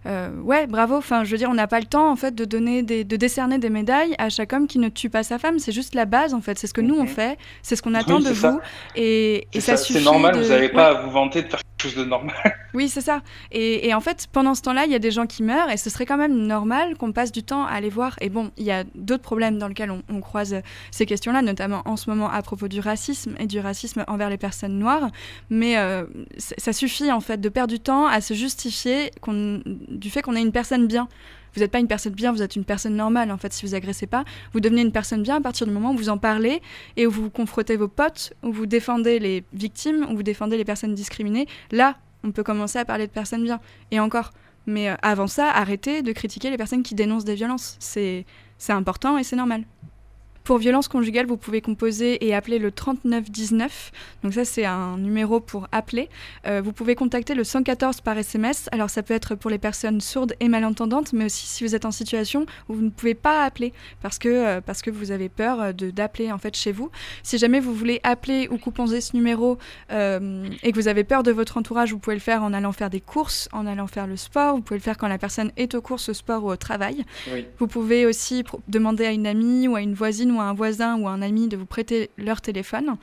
Euh, 0.07 0.31
ouais, 0.41 0.67
bravo. 0.67 0.97
Enfin, 0.97 1.25
je 1.25 1.31
veux 1.31 1.39
dire, 1.39 1.51
on 1.51 1.55
n'a 1.55 1.67
pas 1.67 1.81
le 1.81 1.87
temps 1.87 2.11
en 2.11 2.17
fait 2.17 2.35
de 2.35 2.45
donner, 2.45 2.83
des, 2.83 3.05
de 3.05 3.17
décerner 3.17 3.59
des 3.59 3.71
médailles 3.71 4.15
à 4.19 4.29
chaque 4.29 4.53
homme 4.53 4.67
qui 4.67 4.79
ne 4.79 4.89
tue 4.89 5.11
pas 5.11 5.23
sa 5.23 5.39
femme. 5.39 5.59
C'est 5.59 5.73
juste 5.73 5.95
la 5.95 6.05
base 6.05 6.35
en 6.35 6.41
fait. 6.41 6.59
C'est 6.59 6.67
ce 6.67 6.75
que 6.75 6.81
nous 6.81 6.97
on 6.99 7.07
fait. 7.07 7.39
C'est 7.63 7.77
ce 7.77 7.83
qu'on 7.83 7.95
attend 7.95 8.21
de 8.21 8.31
vous. 8.31 8.61
Et, 8.97 9.47
et 9.53 9.61
ça, 9.61 9.77
suffit. 9.77 9.99
C'est 9.99 10.05
normal. 10.05 10.37
Vous 10.37 10.49
n'avez 10.49 10.69
pas 10.69 10.89
à 10.89 11.03
vous 11.03 11.11
vanter 11.11 11.43
de 11.43 11.49
faire 11.49 11.61
quelque 11.61 11.91
chose 11.91 11.97
de 11.97 12.09
normal. 12.09 12.35
Oui, 12.75 12.89
c'est 12.89 13.03
ça. 13.03 13.21
Et, 13.51 13.87
et, 13.87 13.93
en 13.93 14.01
fait, 14.01 14.29
pendant 14.33 14.55
ce 14.55 14.63
temps-là, 14.63 14.87
il 14.87 14.93
y 14.93 14.95
a 14.95 14.99
des 14.99 15.11
gens 15.11 15.27
qui 15.27 15.43
meurent 15.43 15.69
et 15.71 15.77
ce 15.77 15.91
serait 15.91 16.07
quand 16.07 16.17
même 16.17 16.35
normal 16.47 16.97
qu'on 16.97 17.13
passe 17.13 17.31
du 17.31 17.43
temps 17.43 17.67
à 17.67 17.73
aller 17.73 17.91
voir. 17.91 18.17
Et 18.23 18.31
bon, 18.31 18.51
il 18.57 18.65
y 18.65 18.71
a 18.71 18.85
d'autres 18.95 19.23
problèmes 19.23 19.59
dans 19.59 19.69
lesquels 19.69 19.91
on, 19.91 20.21
croise 20.23 20.63
ces 20.91 21.05
questions-là, 21.05 21.43
notamment 21.43 21.83
en 21.85 21.97
ce 21.97 22.09
moment 22.09 22.31
à 22.31 22.41
propos 22.41 22.69
du 22.69 22.81
racisme 22.81 23.35
et 23.39 23.47
du 23.47 23.61
racisme 23.61 24.05
envers 24.09 24.31
les 24.31 24.39
personnes 24.39 24.79
noires. 24.79 25.11
Mais 25.51 25.77
euh, 25.77 26.05
ça 26.39 26.73
suffit 26.73 27.13
en 27.13 27.21
fait 27.21 27.43
de 27.43 27.49
perdre 27.51 27.75
du 27.75 27.81
temps 27.81 28.07
à 28.07 28.23
se 28.23 28.33
justifier 28.33 29.11
du 29.93 30.11
fait 30.11 30.23
qu'on 30.23 30.35
est 30.35 30.43
une 30.43 30.53
personne 30.53 30.87
bien. 30.87 31.09
Vous 31.55 31.61
n'êtes 31.61 31.71
pas 31.71 31.81
une 31.81 31.89
personne 31.89 32.15
bien, 32.15 32.33
vous 32.33 32.43
êtes 32.43 32.57
une 32.57 32.65
personne 32.65 32.97
normale. 32.97 33.31
En 33.31 33.37
fait, 33.37 33.53
si 33.53 33.67
vous 33.67 33.75
agressez 33.75 34.07
pas, 34.07 34.25
vous 34.53 34.61
devenez 34.61 34.81
une 34.83 34.93
personne 34.93 35.23
bien 35.23 35.37
à 35.37 35.41
partir 35.41 35.67
du 35.67 35.73
moment 35.73 35.93
où 35.93 35.97
vous 35.97 36.09
en 36.09 36.19
parlez 36.19 36.63
et 36.97 37.07
où 37.07 37.11
vous 37.11 37.31
confrontez 37.31 37.77
vos 37.77 37.89
potes, 37.89 38.33
où 38.43 38.53
vous 38.53 38.67
défendez 38.67 39.19
les 39.19 39.45
victimes, 39.53 40.07
où 40.11 40.17
vous 40.17 40.23
défendez 40.23 40.57
les 40.57 40.65
personnes 40.65 40.95
discriminées. 40.95 41.47
Là, 41.71 41.97
on 42.25 42.33
peut 42.33 42.43
commencer 42.43 42.79
à 42.79 42.85
parler 42.85 43.07
de 43.07 43.13
personnes 43.13 43.45
bien. 43.45 43.61
Et 43.91 44.01
encore. 44.01 44.33
Mais 44.67 44.89
euh, 44.89 44.95
avant 45.03 45.27
ça, 45.27 45.51
arrêtez 45.51 46.03
de 46.03 46.13
critiquer 46.13 46.51
les 46.51 46.57
personnes 46.57 46.83
qui 46.83 46.95
dénoncent 46.95 47.25
des 47.25 47.35
violences. 47.35 47.77
C'est 47.81 48.25
important 48.69 49.19
et 49.19 49.25
c'est 49.25 49.37
normal. 49.37 49.65
Pour 50.45 50.59
violence 50.59 50.89
conjugale, 50.89 51.27
vous 51.27 51.37
pouvez 51.37 51.61
composer 51.61 52.27
et 52.27 52.35
appeler 52.35 52.59
le 52.59 52.73
3919. 52.73 53.93
Donc 54.25 54.35
ça, 54.35 54.45
c'est 54.45 54.65
un 54.65 54.99
numéro 54.99 55.39
pour 55.39 55.69
appeler. 55.71 56.09
Euh, 56.49 56.61
vous 56.61 56.73
pouvez 56.73 56.97
contacter 56.97 57.35
le 57.35 57.45
114 57.45 58.01
par 58.01 58.19
SMS. 58.19 58.69
Alors 58.73 58.91
ça 58.91 59.05
peut 59.05 59.15
être 59.15 59.37
pour 59.37 59.51
les 59.51 59.59
personnes 59.59 60.01
sourdes 60.01 60.35
et 60.41 60.49
malentendantes, 60.49 61.13
mais 61.13 61.27
aussi 61.27 61.47
si 61.47 61.63
vous 61.63 61.77
êtes 61.77 61.85
en 61.85 61.93
situation 61.93 62.45
où 62.69 62.75
vous 62.75 62.83
ne 62.83 62.91
pouvez 62.91 63.15
pas 63.15 63.45
appeler 63.45 63.73
parce 64.03 64.19
que, 64.19 64.29
euh, 64.29 64.61
parce 64.61 64.83
que 64.83 64.91
vous 64.91 65.13
avez 65.13 65.29
peur 65.29 65.61
euh, 65.61 65.73
d'appeler 65.73 66.33
en 66.33 66.39
fait 66.39 66.57
chez 66.57 66.73
vous. 66.73 66.91
Si 67.23 67.39
jamais 67.39 67.61
vous 67.61 67.75
voulez 67.75 68.01
appeler 68.03 68.49
ou 68.51 68.59
composer 68.59 69.01
ce 69.01 69.15
numéro 69.15 69.59
et 69.91 70.73
que 70.73 70.75
vous 70.75 70.89
avez 70.89 71.05
peur 71.05 71.23
de 71.23 71.31
votre 71.31 71.57
entourage, 71.57 71.93
vous 71.93 71.99
pouvez 71.99 72.17
le 72.17 72.21
faire 72.21 72.43
en 72.43 72.53
allant 72.53 72.73
faire 72.73 72.91
des 72.91 73.01
courses, 73.01 73.49
en 73.53 73.67
allant 73.67 73.87
faire 73.87 74.07
le 74.07 74.17
sport. 74.17 74.57
Vous 74.57 74.63
pouvez 74.63 74.79
le 74.79 74.83
faire 74.83 74.99
quand 74.99 75.09
la 75.09 75.19
personne 75.19 75.53
est 75.57 75.75
aux 75.75 75.83
courses, 75.83 76.09
au 76.09 76.15
sport 76.15 76.45
ou 76.45 76.51
au 76.51 76.57
travail. 76.57 77.05
Vous 77.59 77.67
pouvez 77.67 78.07
aussi 78.07 78.45
demander 78.69 79.07
à 79.07 79.13
une 79.13 79.27
amie 79.27 79.69
ou 79.69 79.77
à 79.77 79.81
une 79.81 79.95
voisine 79.95 80.32
ou 80.37 80.41
à 80.41 80.45
un 80.45 80.55
voisin 80.55 80.99
ou 80.99 81.09
à 81.09 81.13
un 81.13 81.23
ami 81.23 81.49
de 81.49 81.57
vous 81.57 81.67
prêter 81.67 82.11
leur 82.17 82.41
téléphone. 82.41 82.97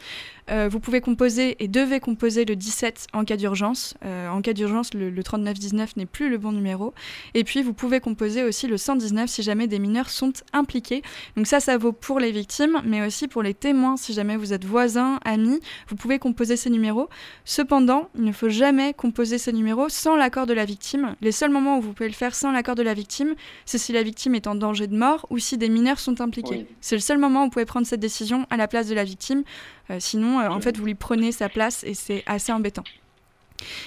Euh, 0.51 0.67
vous 0.69 0.79
pouvez 0.79 1.01
composer 1.01 1.55
et 1.63 1.67
devez 1.67 1.99
composer 1.99 2.45
le 2.45 2.55
17 2.55 3.07
en 3.13 3.23
cas 3.23 3.37
d'urgence. 3.37 3.95
Euh, 4.03 4.29
en 4.29 4.41
cas 4.41 4.53
d'urgence, 4.53 4.93
le, 4.93 5.11
3919 5.21 5.97
n'est 5.97 6.05
plus 6.05 6.29
le 6.29 6.37
bon 6.37 6.51
numéro. 6.51 6.93
Et 7.33 7.43
puis, 7.43 7.61
vous 7.61 7.73
pouvez 7.73 7.99
composer 7.99 8.43
aussi 8.43 8.67
le 8.67 8.77
119 8.77 9.29
si 9.29 9.43
jamais 9.43 9.67
des 9.67 9.79
mineurs 9.79 10.09
sont 10.09 10.33
impliqués. 10.53 11.03
Donc 11.35 11.47
ça, 11.47 11.59
ça 11.59 11.77
vaut 11.77 11.91
pour 11.91 12.19
les 12.19 12.31
victimes, 12.31 12.81
mais 12.83 13.05
aussi 13.05 13.27
pour 13.27 13.43
les 13.43 13.53
témoins. 13.53 13.97
Si 13.97 14.13
jamais 14.13 14.37
vous 14.37 14.53
êtes 14.53 14.65
voisins, 14.65 15.19
amis, 15.25 15.59
vous 15.87 15.95
pouvez 15.95 16.19
composer 16.19 16.55
ces 16.55 16.69
numéros. 16.69 17.09
Cependant, 17.45 18.09
il 18.15 18.23
ne 18.23 18.31
faut 18.31 18.49
jamais 18.49 18.93
composer 18.93 19.37
ces 19.37 19.53
numéros 19.53 19.89
sans 19.89 20.15
l'accord 20.15 20.47
de 20.47 20.53
la 20.53 20.65
victime. 20.65 21.15
Les 21.21 21.31
seuls 21.31 21.51
moments 21.51 21.77
où 21.77 21.81
vous 21.81 21.93
pouvez 21.93 22.09
le 22.09 22.15
faire 22.15 22.33
sans 22.33 22.51
l'accord 22.51 22.75
de 22.75 22.83
la 22.83 22.93
victime, 22.93 23.35
c'est 23.65 23.77
si 23.77 23.93
la 23.93 24.03
victime 24.03 24.35
est 24.35 24.47
en 24.47 24.55
danger 24.55 24.87
de 24.87 24.95
mort 24.95 25.27
ou 25.29 25.37
si 25.37 25.57
des 25.57 25.69
mineurs 25.69 25.99
sont 25.99 26.21
impliqués. 26.21 26.65
C'est 26.81 26.95
le 26.95 27.01
seul 27.01 27.17
moment 27.17 27.41
où 27.41 27.43
vous 27.45 27.51
pouvez 27.51 27.65
prendre 27.65 27.85
cette 27.85 27.99
décision 27.99 28.45
à 28.49 28.57
la 28.57 28.67
place 28.67 28.87
de 28.87 28.95
la 28.95 29.03
victime. 29.03 29.43
Euh, 29.91 29.97
sinon, 29.99 30.38
euh, 30.39 30.49
en 30.49 30.59
fait, 30.61 30.77
vous 30.77 30.85
lui 30.85 30.95
prenez 30.95 31.31
sa 31.31 31.49
place 31.49 31.83
et 31.83 31.93
c'est 31.93 32.23
assez 32.25 32.51
embêtant. 32.51 32.83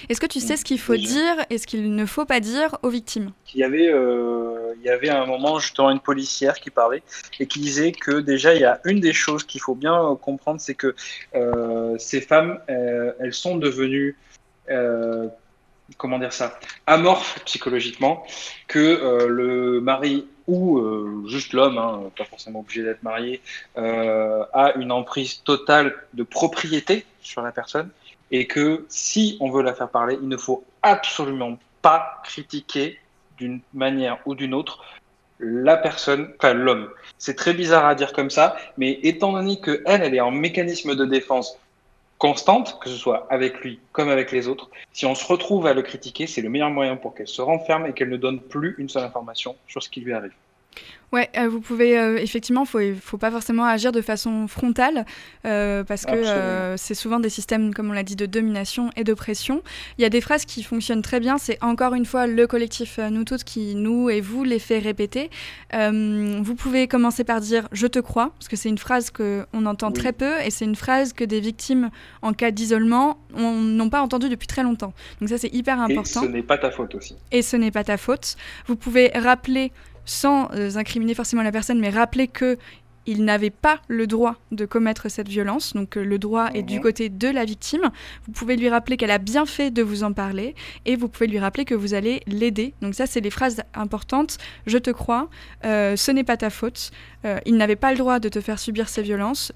Est-ce 0.07 0.21
que 0.21 0.27
tu 0.27 0.39
sais 0.39 0.55
ce 0.55 0.63
qu'il 0.63 0.79
faut 0.79 0.95
dire 0.95 1.35
et 1.49 1.57
ce 1.57 1.65
qu'il 1.65 1.95
ne 1.95 2.05
faut 2.05 2.25
pas 2.25 2.39
dire 2.39 2.77
aux 2.83 2.89
victimes? 2.89 3.31
Il 3.55 3.59
y, 3.59 3.63
avait, 3.63 3.89
euh, 3.89 4.75
il 4.77 4.83
y 4.83 4.89
avait 4.89 5.09
un 5.09 5.25
moment 5.25 5.57
justement 5.57 5.89
une 5.89 5.99
policière 5.99 6.59
qui 6.59 6.69
parlait 6.69 7.01
et 7.39 7.47
qui 7.47 7.59
disait 7.59 7.91
que 7.91 8.19
déjà 8.19 8.53
il 8.53 8.61
y 8.61 8.65
a 8.65 8.79
une 8.85 8.99
des 8.99 9.13
choses 9.13 9.43
qu'il 9.43 9.61
faut 9.61 9.73
bien 9.73 10.15
comprendre, 10.21 10.61
c'est 10.61 10.75
que 10.75 10.95
ces 11.97 12.21
femmes, 12.21 12.59
elles 12.67 13.33
sont 13.33 13.57
devenues 13.57 14.15
comment 15.97 16.19
dire 16.19 16.33
ça, 16.33 16.59
amorphes 16.85 17.39
psychologiquement, 17.45 18.27
que 18.67 19.25
le 19.27 19.81
mari 19.81 20.27
ou 20.47 20.77
euh, 20.77 21.23
juste 21.27 21.53
l'homme, 21.53 21.77
hein, 21.77 22.03
pas 22.17 22.25
forcément 22.25 22.59
obligé 22.59 22.83
d'être 22.83 23.03
marié, 23.03 23.41
euh, 23.77 24.43
a 24.53 24.73
une 24.75 24.91
emprise 24.91 25.41
totale 25.43 25.95
de 26.13 26.23
propriété 26.23 27.05
sur 27.21 27.41
la 27.41 27.51
personne 27.51 27.89
et 28.31 28.47
que 28.47 28.85
si 28.89 29.37
on 29.39 29.51
veut 29.51 29.61
la 29.61 29.73
faire 29.73 29.89
parler, 29.89 30.17
il 30.21 30.27
ne 30.27 30.37
faut 30.37 30.63
absolument 30.81 31.57
pas 31.81 32.21
critiquer 32.23 32.99
d'une 33.37 33.61
manière 33.73 34.19
ou 34.25 34.35
d'une 34.35 34.53
autre 34.53 34.83
la 35.39 35.77
personne, 35.77 36.31
enfin 36.37 36.53
l'homme. 36.53 36.89
C'est 37.17 37.35
très 37.35 37.53
bizarre 37.53 37.85
à 37.85 37.95
dire 37.95 38.13
comme 38.13 38.29
ça, 38.29 38.55
mais 38.77 38.99
étant 39.03 39.33
donné 39.33 39.59
que 39.59 39.81
elle, 39.85 40.01
elle 40.01 40.15
est 40.15 40.21
en 40.21 40.31
mécanisme 40.31 40.95
de 40.95 41.05
défense 41.05 41.57
constante, 42.23 42.79
que 42.79 42.87
ce 42.87 42.95
soit 42.95 43.27
avec 43.29 43.59
lui 43.59 43.81
comme 43.91 44.07
avec 44.07 44.31
les 44.31 44.47
autres, 44.47 44.69
si 44.93 45.05
on 45.05 45.13
se 45.13 45.25
retrouve 45.25 45.67
à 45.67 45.73
le 45.73 45.81
critiquer, 45.81 46.25
c'est 46.25 46.39
le 46.39 46.49
meilleur 46.49 46.69
moyen 46.69 46.95
pour 46.95 47.13
qu'elle 47.13 47.27
se 47.27 47.41
renferme 47.41 47.85
et 47.85 47.91
qu'elle 47.91 48.07
ne 48.07 48.15
donne 48.15 48.39
plus 48.39 48.75
une 48.77 48.87
seule 48.87 49.03
information 49.03 49.57
sur 49.67 49.83
ce 49.83 49.89
qui 49.89 49.99
lui 49.99 50.13
arrive. 50.13 50.31
Ouais, 51.13 51.29
euh, 51.37 51.47
vous 51.47 51.61
pouvez 51.61 51.99
euh, 51.99 52.17
effectivement, 52.17 52.65
faut 52.65 52.79
faut 52.99 53.19
pas 53.19 53.29
forcément 53.29 53.65
agir 53.65 53.91
de 53.91 54.01
façon 54.01 54.47
frontale 54.47 55.05
euh, 55.45 55.83
parce 55.83 56.05
que 56.05 56.75
c'est 56.75 56.95
souvent 56.95 57.19
des 57.19 57.29
systèmes, 57.29 57.71
comme 57.71 57.91
on 57.91 57.93
l'a 57.93 58.01
dit, 58.01 58.15
de 58.15 58.25
domination 58.25 58.89
et 58.95 59.03
de 59.03 59.13
pression. 59.13 59.61
Il 59.99 60.01
y 60.01 60.05
a 60.05 60.09
des 60.09 60.21
phrases 60.21 60.45
qui 60.45 60.63
fonctionnent 60.63 61.03
très 61.03 61.19
bien. 61.19 61.37
C'est 61.37 61.63
encore 61.63 61.93
une 61.93 62.05
fois 62.05 62.25
le 62.25 62.47
collectif 62.47 62.97
nous 62.97 63.25
toutes 63.25 63.43
qui 63.43 63.75
nous 63.75 64.09
et 64.09 64.21
vous 64.21 64.43
les 64.43 64.57
fait 64.57 64.79
répéter. 64.79 65.29
vous 65.71 66.55
pouvez 66.55 66.87
commencer 66.87 67.23
par 67.23 67.41
dire 67.41 67.67
je 67.71 67.85
te 67.85 67.99
crois 67.99 68.31
parce 68.39 68.47
que 68.47 68.55
c'est 68.55 68.69
une 68.69 68.79
phrase 68.79 69.11
que 69.11 69.45
on 69.53 69.67
entend 69.67 69.91
très 69.91 70.13
peu 70.13 70.41
et 70.43 70.49
c'est 70.49 70.65
une 70.65 70.75
phrase 70.75 71.13
que 71.13 71.23
des 71.23 71.41
victimes 71.41 71.91
en 72.23 72.33
cas 72.33 72.49
d'isolement 72.49 73.19
n'ont 73.35 73.89
pas 73.89 74.01
entendue 74.01 74.29
depuis 74.29 74.47
très 74.47 74.63
longtemps. 74.63 74.93
Donc 75.21 75.29
ça 75.29 75.37
c'est 75.37 75.53
hyper 75.53 75.79
important. 75.79 76.23
Et 76.23 76.25
ce 76.25 76.31
n'est 76.31 76.41
pas 76.41 76.57
ta 76.57 76.71
faute 76.71 76.95
aussi. 76.95 77.15
Et 77.31 77.43
ce 77.43 77.55
n'est 77.55 77.71
pas 77.71 77.83
ta 77.83 77.97
faute. 77.97 78.35
Vous 78.65 78.75
pouvez 78.75 79.11
rappeler 79.13 79.71
sans 80.05 80.49
euh, 80.53 80.75
incriminer 80.75 81.13
forcément 81.13 81.43
la 81.43 81.51
personne, 81.51 81.79
mais 81.79 81.89
rappeler 81.89 82.27
que 82.27 82.57
il 83.05 83.25
n'avait 83.25 83.49
pas 83.49 83.81
le 83.89 84.07
droit 84.07 84.37
de 84.53 84.65
commettre 84.65 85.11
cette 85.11 85.27
violence, 85.27 85.73
donc 85.73 85.97
euh, 85.97 86.05
le 86.05 86.17
droit 86.17 86.49
est 86.53 86.63
du 86.63 86.79
côté 86.79 87.09
de 87.09 87.27
la 87.27 87.43
victime. 87.43 87.91
Vous 88.25 88.31
pouvez 88.31 88.55
lui 88.55 88.69
rappeler 88.69 88.95
qu'elle 88.95 89.11
a 89.11 89.17
bien 89.17 89.45
fait 89.45 89.71
de 89.71 89.83
vous 89.83 90.03
en 90.03 90.13
parler 90.13 90.55
et 90.85 90.95
vous 90.95 91.09
pouvez 91.09 91.27
lui 91.27 91.37
rappeler 91.37 91.65
que 91.65 91.75
vous 91.75 91.93
allez 91.93 92.21
l'aider. 92.27 92.73
Donc 92.81 92.95
ça, 92.95 93.05
c'est 93.05 93.19
les 93.19 93.29
phrases 93.29 93.61
importantes. 93.73 94.37
Je 94.67 94.77
te 94.77 94.89
crois, 94.89 95.29
euh, 95.65 95.97
ce 95.97 96.11
n'est 96.11 96.23
pas 96.23 96.37
ta 96.37 96.49
faute, 96.49 96.91
il 97.45 97.57
n'avait 97.57 97.75
pas 97.75 97.91
le 97.91 97.97
droit 97.97 98.19
de 98.19 98.29
te 98.29 98.39
faire 98.39 98.59
subir 98.59 98.87
ces 98.87 99.01
violences, 99.01 99.53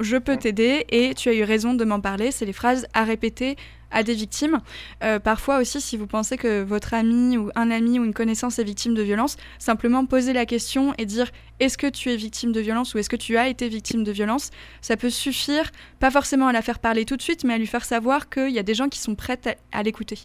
je 0.00 0.16
peux 0.16 0.36
t'aider 0.36 0.84
et 0.90 1.14
tu 1.14 1.28
as 1.28 1.34
eu 1.34 1.42
raison 1.42 1.74
de 1.74 1.84
m'en 1.84 2.00
parler. 2.00 2.30
C'est 2.30 2.46
les 2.46 2.52
phrases 2.52 2.86
à 2.94 3.04
répéter 3.04 3.56
à 3.90 4.02
des 4.02 4.14
victimes. 4.14 4.60
Euh, 5.02 5.18
parfois 5.18 5.58
aussi, 5.58 5.80
si 5.80 5.96
vous 5.96 6.06
pensez 6.06 6.36
que 6.36 6.62
votre 6.62 6.94
ami 6.94 7.36
ou 7.36 7.50
un 7.54 7.70
ami 7.70 7.98
ou 7.98 8.04
une 8.04 8.14
connaissance 8.14 8.58
est 8.58 8.64
victime 8.64 8.94
de 8.94 9.02
violence, 9.02 9.36
simplement 9.58 10.04
poser 10.06 10.32
la 10.32 10.46
question 10.46 10.94
et 10.98 11.06
dire 11.06 11.30
est-ce 11.60 11.78
que 11.78 11.86
tu 11.86 12.10
es 12.10 12.16
victime 12.16 12.52
de 12.52 12.60
violence 12.60 12.94
ou 12.94 12.98
est-ce 12.98 13.08
que 13.08 13.16
tu 13.16 13.36
as 13.36 13.48
été 13.48 13.68
victime 13.68 14.04
de 14.04 14.12
violence? 14.12 14.50
Ça 14.80 14.96
peut 14.96 15.10
suffire, 15.10 15.70
pas 16.00 16.10
forcément 16.10 16.48
à 16.48 16.52
la 16.52 16.62
faire 16.62 16.78
parler 16.78 17.04
tout 17.04 17.16
de 17.16 17.22
suite, 17.22 17.44
mais 17.44 17.54
à 17.54 17.58
lui 17.58 17.66
faire 17.66 17.84
savoir 17.84 18.28
qu'il 18.28 18.50
y 18.50 18.58
a 18.58 18.62
des 18.62 18.74
gens 18.74 18.88
qui 18.88 18.98
sont 18.98 19.14
prêts 19.14 19.38
à, 19.72 19.82
l'écouter. 19.82 20.18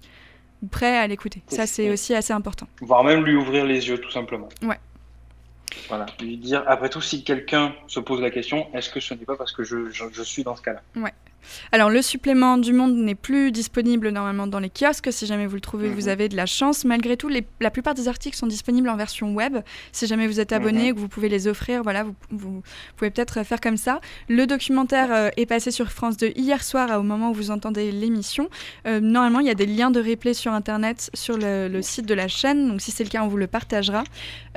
Prêts 0.72 0.97
à 0.97 1.07
l'écouter. 1.07 1.41
Ça, 1.47 1.66
c'est 1.66 1.89
aussi 1.89 2.14
assez 2.14 2.34
important. 2.34 2.68
Voire 2.82 3.03
même 3.03 3.24
lui 3.24 3.36
ouvrir 3.36 3.66
les 3.66 3.88
yeux, 3.88 3.97
tout 3.97 4.11
simplement. 4.11 4.49
Ouais. 4.61 4.80
Voilà, 5.89 6.05
lui 6.22 6.38
dire, 6.38 6.64
après 6.68 6.89
tout, 6.89 7.01
si 7.01 7.24
quelqu'un 7.24 7.74
se 7.88 7.99
pose 7.99 8.22
la 8.22 8.30
question, 8.30 8.68
est-ce 8.74 8.89
que 8.89 8.99
ce 8.99 9.14
n'est 9.16 9.26
pas 9.26 9.36
parce 9.36 9.51
que 9.51 9.64
je, 9.64 9.89
je, 9.89 10.05
je 10.11 10.22
suis 10.22 10.43
dans 10.43 10.55
ce 10.55 10.61
cas-là? 10.61 10.82
Ouais. 10.95 11.14
Alors 11.72 11.89
le 11.89 12.02
supplément 12.02 12.58
du 12.58 12.74
monde 12.74 12.96
n'est 12.96 13.16
plus 13.16 13.52
disponible 13.52 14.10
normalement 14.10 14.48
dans 14.48 14.60
les 14.60 14.70
kiosques. 14.70 15.12
Si 15.12 15.26
jamais 15.26 15.46
vous 15.46 15.56
le 15.56 15.62
trouvez, 15.62 15.89
vous 15.89 16.04
mhm. 16.04 16.10
avez 16.10 16.30
de 16.30 16.36
la 16.36 16.46
chance. 16.46 16.86
Malgré 16.86 17.18
tout, 17.18 17.30
la 17.30 17.72
plupart 17.72 17.94
des 17.94 18.08
articles 18.08 18.38
sont 18.38 18.48
disponibles 18.48 18.89
en 18.89 18.96
version 18.96 19.34
web. 19.34 19.58
Si 19.91 20.08
jamais 20.08 20.28
vous 20.28 20.39
êtes 20.39 20.52
abonné, 20.52 20.89
mhm. 20.89 20.96
que 20.96 21.00
vous 21.00 21.08
pouvez 21.08 21.30
les 21.30 21.48
offrir, 21.48 21.84
voilà, 21.84 22.06
vous, 22.30 22.62
pouvez 22.96 23.12
peut-être 23.12 23.44
faire 23.44 23.62
comme 23.62 23.78
ça. 23.78 24.02
Le 24.30 24.46
documentaire 24.46 25.12
euh, 25.12 25.30
est 25.38 25.46
passé 25.46 25.72
sur 25.72 25.91
France 25.91 26.18
2 26.18 26.34
hier 26.36 26.64
soir, 26.64 27.00
au 27.00 27.04
moment 27.04 27.32
où 27.32 27.34
vous 27.34 27.52
entendez 27.52 27.91
l'émission. 27.91 28.50
Euh, 28.88 29.00
normalement, 29.00 29.39
il 29.39 29.48
y 29.48 29.52
a 29.52 29.56
des 29.56 29.66
liens 29.66 29.91
de 29.91 30.02
replay 30.02 30.34
sur 30.34 30.54
Internet, 30.54 31.10
sur 31.14 31.38
le, 31.38 31.82
site 31.82 32.06
de 32.06 32.14
la 32.14 32.28
chaîne. 32.28 32.70
Donc 32.70 32.82
si 32.82 32.91
c'est 32.91 33.04
le 33.04 33.10
cas, 33.10 33.24
on 33.24 33.28
vous 33.28 33.38
le 33.38 33.48
partagera. 33.48 34.04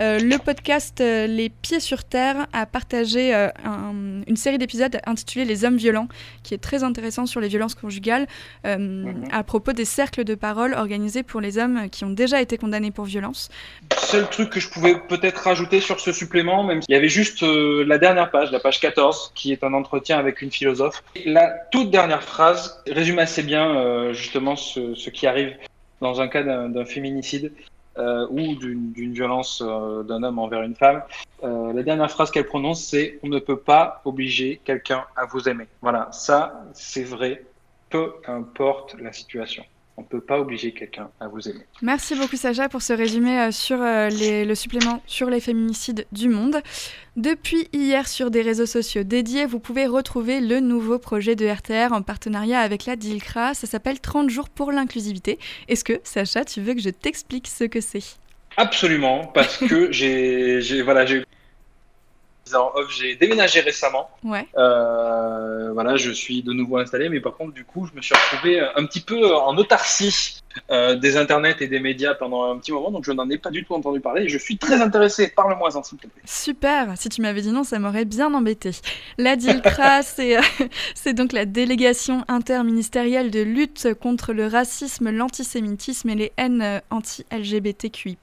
Euh, 0.01 0.19
le 0.19 0.39
podcast 0.39 1.01
Les 1.01 1.51
Pieds 1.51 1.81
sur 1.81 2.05
Terre 2.05 2.47
a 2.53 2.67
partagé 2.67 3.33
une 3.65 4.37
série 4.37 4.59
d'épisodes 4.59 4.99
intitulée 5.07 5.45
Les 5.45 5.65
Hommes 5.65 5.77
Violents, 5.77 6.09
qui 6.43 6.55
est 6.55 6.59
très 6.59 6.76
intéressant 6.85 7.27
sur 7.27 7.41
les 7.41 7.49
violences 7.49 7.75
conjugales 7.75 8.27
euh, 8.65 8.77
mhm. 8.77 9.25
à 9.33 9.43
propos 9.43 9.73
des 9.73 9.85
cercles 9.85 10.25
de 10.25 10.35
parole 10.35 10.75
organisés 10.75 11.23
pour 11.23 11.41
les 11.41 11.59
hommes 11.59 11.89
qui 11.91 12.05
ont 12.05 12.11
déjà 12.11 12.41
été 12.41 12.59
condamnés 12.59 12.91
pour 12.91 13.05
violence. 13.05 13.49
Seul 13.97 14.29
truc 14.29 14.51
que 14.51 14.61
je 14.61 14.69
pouvais 14.69 14.97
peut-être 15.09 15.39
rajouter 15.39 15.81
sur 15.81 16.01
ce 16.01 16.13
supplément, 16.13 16.65
même 16.65 16.81
il 16.89 16.93
y 16.93 16.97
avait 16.97 17.09
juste 17.09 17.43
euh, 17.43 17.85
la 17.87 17.99
dernière 17.99 18.31
page, 18.31 18.51
la 18.53 18.61
page 18.61 18.81
14, 18.81 19.33
qui 19.35 19.53
est 19.53 19.65
un 19.65 19.75
entretien 19.75 20.19
avec 20.19 20.43
une 20.43 20.51
philosophe. 20.51 21.03
La 21.25 21.49
toute 21.71 21.91
dernière 21.91 22.23
phrase 22.23 22.83
résume 22.87 23.19
assez 23.19 23.43
bien 23.43 23.77
euh, 23.77 24.13
justement 24.13 24.57
ce, 24.57 24.95
ce 24.95 25.11
qui 25.11 25.27
arrive 25.27 25.55
dans 26.01 26.21
un 26.21 26.29
cas 26.29 26.43
d'un 26.43 26.85
féminicide. 26.85 27.53
Euh, 27.99 28.27
ou 28.29 28.55
d'une 28.57 28.93
violence 28.93 29.63
euh, 29.65 30.03
d'un 30.03 30.23
homme 30.23 30.39
envers 30.39 30.61
une 30.63 30.75
femme, 30.75 31.03
euh, 31.43 31.73
la 31.73 31.83
dernière 31.83 32.11
phrase 32.11 32.31
qu'elle 32.31 32.47
prononce, 32.47 32.85
c'est 32.85 33.19
On 33.23 33.29
ne 33.29 33.39
peut 33.39 33.59
pas 33.59 34.03
obliger 34.05 34.61
quelqu'un 34.65 35.07
à 35.17 35.25
vous 35.25 35.49
aimer. 35.49 35.67
Voilà, 35.81 36.09
ça, 36.13 36.63
c'est 36.75 37.05
vrai, 37.05 37.43
peu 37.89 38.13
importe 38.27 38.97
la 39.01 39.15
situation. 39.15 39.65
On 39.97 40.03
ne 40.03 40.07
peut 40.07 40.21
pas 40.21 40.39
obliger 40.39 40.73
quelqu'un 40.73 41.09
à 41.21 41.29
vous 41.29 41.49
aimer. 41.49 41.65
Merci 41.81 42.15
beaucoup 42.15 42.37
Sacha 42.37 42.69
pour 42.69 42.83
ce 42.83 42.93
résumé 42.93 43.41
euh, 43.41 43.51
sur 43.51 43.81
euh, 43.81 44.11
le 44.11 44.55
supplément 44.55 45.03
sur 45.07 45.31
les 45.31 45.41
féminicides 45.41 46.07
du 46.13 46.29
monde. 46.29 46.61
Depuis 47.17 47.69
hier 47.73 48.07
sur 48.07 48.31
des 48.31 48.43
réseaux 48.43 48.67
sociaux 48.67 49.05
dédiés, 49.05 49.47
vous 49.47 49.59
pouvez 49.59 49.87
retrouver 49.87 50.41
le 50.41 50.61
nouveau 50.61 50.99
projet 50.99 51.35
de 51.35 51.47
RTR 51.47 51.93
en 51.93 52.03
partenariat 52.03 52.61
avec 52.61 52.85
la 52.85 52.97
DILCRA. 52.97 53.55
Ça 53.55 53.67
s'appelle 53.67 54.01
30 54.01 54.29
jours 54.29 54.51
pour 54.51 54.71
l'inclusivité. 54.71 55.39
Est-ce 55.69 55.83
que 55.83 55.99
Sacha, 56.05 56.45
tu 56.45 56.61
veux 56.61 56.75
que 56.75 56.81
je 56.83 56.91
t'explique 56.91 57.47
ce 57.47 57.65
que 57.65 57.81
c'est? 57.81 58.19
Absolument, 58.59 59.27
parce 59.27 59.57
que 59.57 59.91
j'ai 60.61 60.83
voilà, 60.83 61.07
j'ai 62.47 62.59
j'ai 62.91 63.17
déménagé 63.17 63.61
récemment. 63.61 64.11
Ouais. 64.25 64.47
Euh, 64.57 65.73
voilà, 65.73 65.97
je 65.97 66.11
suis 66.11 66.43
de 66.43 66.53
nouveau 66.53 66.79
installé, 66.79 67.09
mais 67.09 67.21
par 67.21 67.35
contre, 67.37 67.53
du 67.53 67.65
coup, 67.65 67.87
je 67.87 67.97
me 67.97 68.03
suis 68.03 68.15
retrouvé 68.15 68.61
un 68.61 68.87
petit 68.87 69.01
peu 69.01 69.35
en 69.35 69.57
autarcie 69.57 70.07
euh, 70.09 70.46
des 70.71 71.17
internets 71.17 71.57
et 71.61 71.69
des 71.69 71.81
médias 71.81 72.15
pendant 72.15 72.51
un 72.51 72.59
petit 72.59 72.73
moment, 72.73 72.91
donc 72.91 73.05
je 73.05 73.13
n'en 73.13 73.29
ai 73.31 73.39
pas 73.39 73.51
du 73.51 73.65
tout 73.65 73.75
entendu 73.75 74.01
parler 74.01 74.25
et 74.25 74.29
je 74.29 74.39
suis 74.39 74.59
très 74.59 74.81
intéressé. 74.81 75.29
Parle-moi, 75.29 75.71
s'il 75.71 75.99
te 75.99 76.07
plaît. 76.07 76.23
Super, 76.25 76.97
si 76.97 77.09
tu 77.09 77.23
m'avais 77.23 77.43
dit 77.43 77.51
non, 77.51 77.65
ça 77.65 77.79
m'aurait 77.79 78.05
bien 78.05 78.33
embêté. 78.35 78.71
La 79.19 79.37
DILCRA, 79.37 80.01
euh, 80.19 80.41
c'est 80.95 81.15
donc 81.15 81.33
la 81.33 81.45
délégation 81.45 82.25
interministérielle 82.29 83.31
de 83.31 83.41
lutte 83.41 83.95
contre 83.95 84.33
le 84.33 84.47
racisme, 84.47 85.11
l'antisémitisme 85.11 86.09
et 86.11 86.15
les 86.15 86.33
haines 86.37 86.63
euh, 86.63 86.81
anti-LGBTQI. 86.91 88.19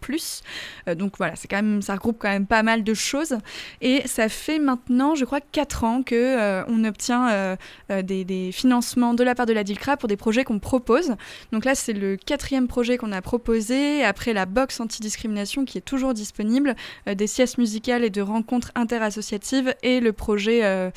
donc 0.96 1.18
voilà, 1.18 1.36
c'est 1.36 1.48
quand 1.48 1.58
même, 1.58 1.82
ça 1.82 1.94
regroupe 1.94 2.18
quand 2.20 2.30
même 2.30 2.48
pas 2.48 2.64
mal 2.64 2.84
de 2.84 2.94
choses. 2.94 3.38
Et 3.82 4.08
ça 4.08 4.30
fait 4.30 4.60
maintenant, 4.60 5.16
je 5.16 5.26
crois, 5.26 5.42
4 5.42 5.84
ans 5.84 6.04
que 6.04 6.16
euh, 6.16 6.64
on 6.68 6.84
obtient 6.84 7.30
euh, 7.30 7.56
euh, 7.92 8.02
des, 8.02 8.52
financements 8.52 9.14
de 9.14 9.24
la 9.24 9.36
part 9.36 9.46
de 9.46 9.54
la 9.54 9.64
DILCRA 9.64 9.98
pour 9.98 10.08
des 10.08 10.18
projets 10.18 10.44
qu'on 10.44 10.60
propose. 10.60 11.16
Donc 11.52 11.66
là, 11.66 11.76
c'est 11.76 11.94
le 11.94 12.18
quatrième 12.26 12.68
projet 12.68 12.98
qu'on 12.98 13.12
a 13.12 13.22
proposé, 13.22 14.04
après 14.04 14.34
la 14.34 14.46
box 14.46 14.80
anti-discrimination 14.80 15.66
qui 15.66 15.78
est 15.78 15.82
toujours 15.82 16.14
disponible, 16.14 16.76
des 17.08 17.28
siestes 17.28 17.58
musicales 17.58 18.04
et 18.04 18.10
de 18.10 18.22
rencontres 18.22 18.72
interassociatives, 18.76 19.74
et 19.84 20.00
le 20.00 20.14
projet 20.14 20.92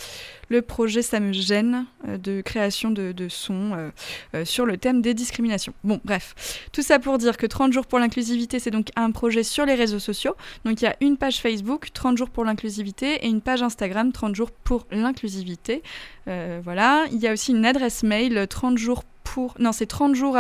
le 0.48 0.62
projet 0.62 1.02
Ça 1.02 1.20
me 1.20 1.32
gêne 1.32 1.86
euh, 2.08 2.18
de 2.18 2.40
création 2.40 2.90
de, 2.90 3.28
sons 3.28 3.72
euh, 3.74 3.90
euh, 4.34 4.44
sur 4.44 4.66
le 4.66 4.76
thème 4.76 5.02
des 5.02 5.14
discriminations. 5.14 5.74
Bon, 5.84 6.00
bref, 6.04 6.68
tout 6.72 6.82
ça 6.82 6.98
pour 6.98 7.18
dire 7.18 7.36
que 7.36 7.46
30 7.46 7.72
jours 7.72 7.86
pour 7.86 7.98
l'inclusivité, 7.98 8.58
c'est 8.58 8.70
donc 8.70 8.88
un 8.96 9.10
projet 9.10 9.42
sur 9.42 9.66
les 9.66 9.74
réseaux 9.74 9.98
sociaux. 9.98 10.34
Donc 10.64 10.80
il 10.80 10.84
y 10.84 10.88
a 10.88 10.96
une 11.00 11.16
page 11.16 11.40
Facebook, 11.40 11.92
30 11.92 12.16
jours 12.16 12.30
pour 12.30 12.44
l'inclusivité, 12.44 13.24
et 13.24 13.28
une 13.28 13.40
page 13.40 13.62
Instagram, 13.62 14.12
30 14.12 14.34
jours 14.34 14.50
pour 14.50 14.86
l'inclusivité. 14.90 15.82
voilà, 16.26 17.04
il 17.12 17.18
y 17.18 17.26
a 17.26 17.32
aussi 17.32 17.52
une 17.52 17.66
adresse 17.66 18.02
mail, 18.02 18.46
30 18.48 18.78
jours 18.78 19.02
pour... 19.04 19.15
Non, 19.58 19.72
c'est 19.72 19.86
30 19.86 20.14
jours 20.14 20.36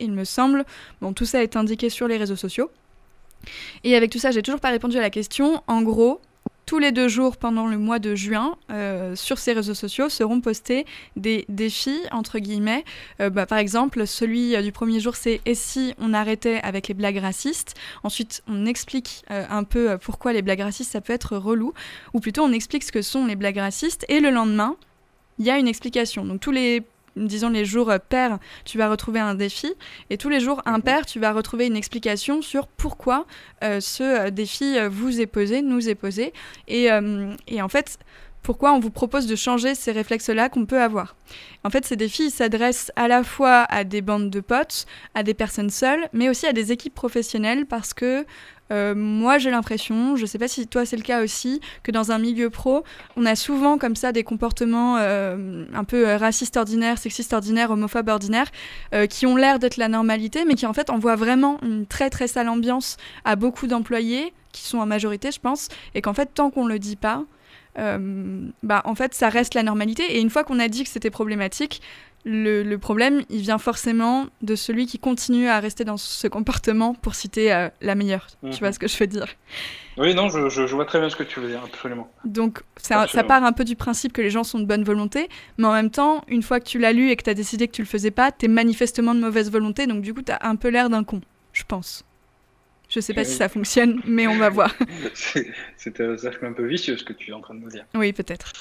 il 0.00 0.12
me 0.12 0.24
semble. 0.24 0.64
Bon, 1.00 1.12
tout 1.12 1.26
ça 1.26 1.42
est 1.42 1.56
indiqué 1.56 1.90
sur 1.90 2.08
les 2.08 2.16
réseaux 2.16 2.36
sociaux. 2.36 2.70
Et 3.82 3.94
avec 3.94 4.10
tout 4.10 4.18
ça, 4.18 4.30
j'ai 4.30 4.42
toujours 4.42 4.60
pas 4.60 4.70
répondu 4.70 4.96
à 4.96 5.02
la 5.02 5.10
question. 5.10 5.62
En 5.66 5.82
gros, 5.82 6.20
tous 6.66 6.78
les 6.78 6.92
deux 6.92 7.08
jours 7.08 7.36
pendant 7.36 7.66
le 7.66 7.76
mois 7.76 7.98
de 7.98 8.14
juin, 8.14 8.56
euh, 8.70 9.14
sur 9.14 9.38
ces 9.38 9.52
réseaux 9.52 9.74
sociaux 9.74 10.08
seront 10.08 10.40
postés 10.40 10.86
des 11.16 11.44
défis, 11.50 12.00
entre 12.10 12.38
guillemets. 12.38 12.84
Euh, 13.20 13.28
bah, 13.28 13.44
par 13.44 13.58
exemple, 13.58 14.06
celui 14.06 14.56
euh, 14.56 14.62
du 14.62 14.72
premier 14.72 14.98
jour, 15.00 15.14
c'est 15.14 15.42
Et 15.44 15.54
si 15.54 15.94
on 15.98 16.14
arrêtait 16.14 16.60
avec 16.62 16.88
les 16.88 16.94
blagues 16.94 17.18
racistes? 17.18 17.74
Ensuite, 18.02 18.42
on 18.48 18.64
explique 18.64 19.24
un 19.28 19.64
peu 19.64 19.98
pourquoi 19.98 20.32
les 20.32 20.42
blagues 20.42 20.60
racistes, 20.60 20.92
ça 20.92 21.00
peut 21.00 21.12
être 21.12 21.36
relou. 21.36 21.74
Ou 22.14 22.20
plutôt, 22.20 22.42
on 22.42 22.52
explique 22.52 22.84
ce 22.84 22.92
que 22.92 23.02
sont 23.02 23.26
les 23.26 23.36
blagues 23.36 23.58
racistes. 23.58 24.06
Et 24.08 24.20
le 24.20 24.30
lendemain, 24.30 24.76
il 25.38 25.46
y 25.46 25.50
a 25.50 25.58
une 25.58 25.68
explication. 25.68 26.24
Donc 26.24 26.40
tous 26.40 26.52
les 26.52 26.82
disons 27.16 27.48
les 27.48 27.64
jours 27.64 27.92
pairs, 28.08 28.38
tu 28.64 28.78
vas 28.78 28.90
retrouver 28.90 29.20
un 29.20 29.34
défi, 29.34 29.72
et 30.10 30.16
tous 30.16 30.28
les 30.28 30.40
jours 30.40 30.62
impair, 30.66 31.06
tu 31.06 31.20
vas 31.20 31.32
retrouver 31.32 31.66
une 31.66 31.76
explication 31.76 32.42
sur 32.42 32.66
pourquoi 32.66 33.26
euh, 33.62 33.80
ce 33.80 34.02
euh, 34.02 34.30
défi 34.30 34.76
euh, 34.76 34.88
vous 34.88 35.20
est 35.20 35.26
posé, 35.26 35.62
nous 35.62 35.88
est 35.88 35.94
posé, 35.94 36.32
et, 36.68 36.88
et 37.46 37.62
en 37.62 37.68
fait, 37.68 37.98
pourquoi 38.44 38.74
on 38.74 38.78
vous 38.78 38.90
propose 38.90 39.26
de 39.26 39.34
changer 39.34 39.74
ces 39.74 39.90
réflexes-là 39.90 40.48
qu'on 40.48 40.66
peut 40.66 40.80
avoir. 40.80 41.16
En 41.64 41.70
fait, 41.70 41.84
ces 41.86 41.96
défis 41.96 42.30
s'adressent 42.30 42.92
à 42.94 43.08
la 43.08 43.24
fois 43.24 43.62
à 43.70 43.82
des 43.82 44.02
bandes 44.02 44.30
de 44.30 44.40
potes, 44.40 44.86
à 45.14 45.22
des 45.22 45.34
personnes 45.34 45.70
seules, 45.70 46.06
mais 46.12 46.28
aussi 46.28 46.46
à 46.46 46.52
des 46.52 46.70
équipes 46.70 46.94
professionnelles 46.94 47.64
parce 47.66 47.94
que 47.94 48.24
euh, 48.70 48.94
moi, 48.94 49.38
j'ai 49.38 49.50
l'impression, 49.50 50.16
je 50.16 50.22
ne 50.22 50.26
sais 50.26 50.38
pas 50.38 50.48
si 50.48 50.66
toi 50.66 50.86
c'est 50.86 50.96
le 50.96 51.02
cas 51.02 51.22
aussi, 51.22 51.60
que 51.82 51.90
dans 51.90 52.12
un 52.12 52.18
milieu 52.18 52.50
pro, 52.50 52.84
on 53.16 53.26
a 53.26 53.34
souvent 53.34 53.78
comme 53.78 53.96
ça 53.96 54.12
des 54.12 54.24
comportements 54.24 54.96
euh, 54.98 55.64
un 55.74 55.84
peu 55.84 56.08
euh, 56.08 56.16
racistes 56.16 56.56
ordinaires, 56.56 56.98
sexistes 56.98 57.32
ordinaires, 57.32 57.70
homophobes 57.70 58.08
ordinaires, 58.08 58.50
qui 59.08 59.26
ont 59.26 59.36
l'air 59.36 59.58
d'être 59.58 59.76
la 59.76 59.88
normalité, 59.88 60.44
mais 60.44 60.54
qui 60.54 60.66
en 60.66 60.72
fait 60.72 60.90
envoient 60.90 61.16
vraiment 61.16 61.58
une 61.62 61.86
très 61.86 62.10
très 62.10 62.28
sale 62.28 62.48
ambiance 62.48 62.96
à 63.24 63.36
beaucoup 63.36 63.66
d'employés, 63.66 64.32
qui 64.52 64.62
sont 64.62 64.78
en 64.78 64.86
majorité, 64.86 65.30
je 65.32 65.40
pense, 65.40 65.68
et 65.94 66.02
qu'en 66.02 66.14
fait, 66.14 66.30
tant 66.32 66.50
qu'on 66.50 66.64
ne 66.64 66.72
le 66.72 66.78
dit 66.78 66.96
pas, 66.96 67.24
bah, 67.76 68.82
en 68.84 68.94
fait, 68.94 69.14
ça 69.14 69.28
reste 69.28 69.54
la 69.54 69.62
normalité. 69.62 70.16
Et 70.16 70.20
une 70.20 70.30
fois 70.30 70.44
qu'on 70.44 70.58
a 70.58 70.68
dit 70.68 70.84
que 70.84 70.90
c'était 70.90 71.10
problématique, 71.10 71.80
le, 72.26 72.76
problème, 72.76 73.22
il 73.28 73.40
vient 73.40 73.58
forcément 73.58 74.26
de 74.40 74.54
celui 74.54 74.86
qui 74.86 74.98
continue 74.98 75.48
à 75.48 75.60
rester 75.60 75.84
dans 75.84 75.98
ce 75.98 76.26
comportement 76.26 76.94
pour 76.94 77.14
citer 77.14 77.52
euh, 77.52 77.68
la 77.82 77.94
meilleure. 77.94 78.28
Tu 78.50 78.58
vois 78.58 78.68
mhm. 78.68 78.72
ce 78.72 78.78
que 78.78 78.88
je 78.88 78.96
veux 78.98 79.06
dire? 79.06 79.26
Oui, 79.98 80.14
non, 80.14 80.28
je, 80.28 80.74
vois 80.74 80.86
très 80.86 80.98
bien 80.98 81.10
ce 81.10 81.16
que 81.16 81.22
tu 81.22 81.38
veux 81.38 81.48
dire, 81.48 81.62
absolument. 81.64 82.10
Donc, 82.24 82.62
ça, 82.76 83.06
part 83.24 83.44
un 83.44 83.52
peu 83.52 83.64
du 83.64 83.76
principe 83.76 84.12
que 84.12 84.22
les 84.22 84.30
gens 84.30 84.42
sont 84.42 84.58
de 84.58 84.64
bonne 84.64 84.84
volonté, 84.84 85.28
mais 85.58 85.66
en 85.66 85.72
même 85.72 85.90
temps, 85.90 86.24
une 86.28 86.42
fois 86.42 86.60
que 86.60 86.64
tu 86.64 86.78
l'as 86.78 86.92
lu 86.92 87.10
et 87.10 87.16
que 87.16 87.22
tu 87.22 87.30
as 87.30 87.34
décidé 87.34 87.68
que 87.68 87.72
tu 87.72 87.82
le 87.82 87.88
faisais 87.88 88.10
pas, 88.10 88.32
tu 88.32 88.46
es 88.46 88.48
manifestement 88.48 89.14
de 89.14 89.20
mauvaise 89.20 89.50
volonté, 89.50 89.86
donc 89.86 90.00
du 90.00 90.14
coup, 90.14 90.22
tu 90.22 90.32
as 90.32 90.38
un 90.42 90.56
peu 90.56 90.68
l'air 90.68 90.90
d'un 90.90 91.04
con, 91.04 91.20
je 91.52 91.62
pense. 91.64 92.04
Je 92.94 93.00
sais 93.00 93.12
pas 93.12 93.24
si 93.24 93.34
ça 93.34 93.48
fonctionne, 93.48 94.00
mais 94.06 94.28
on 94.28 94.38
va 94.38 94.50
voir. 94.50 94.72
C'est 95.76 96.00
un 96.00 96.16
cercle 96.16 96.46
un 96.46 96.52
peu 96.52 96.64
vicieux 96.64 96.96
ce 96.96 97.02
que 97.02 97.12
tu 97.12 97.30
es 97.30 97.34
en 97.34 97.40
train 97.40 97.54
de 97.54 97.60
nous 97.60 97.68
dire. 97.68 97.84
Oui, 97.94 98.12
peut-être. 98.12 98.52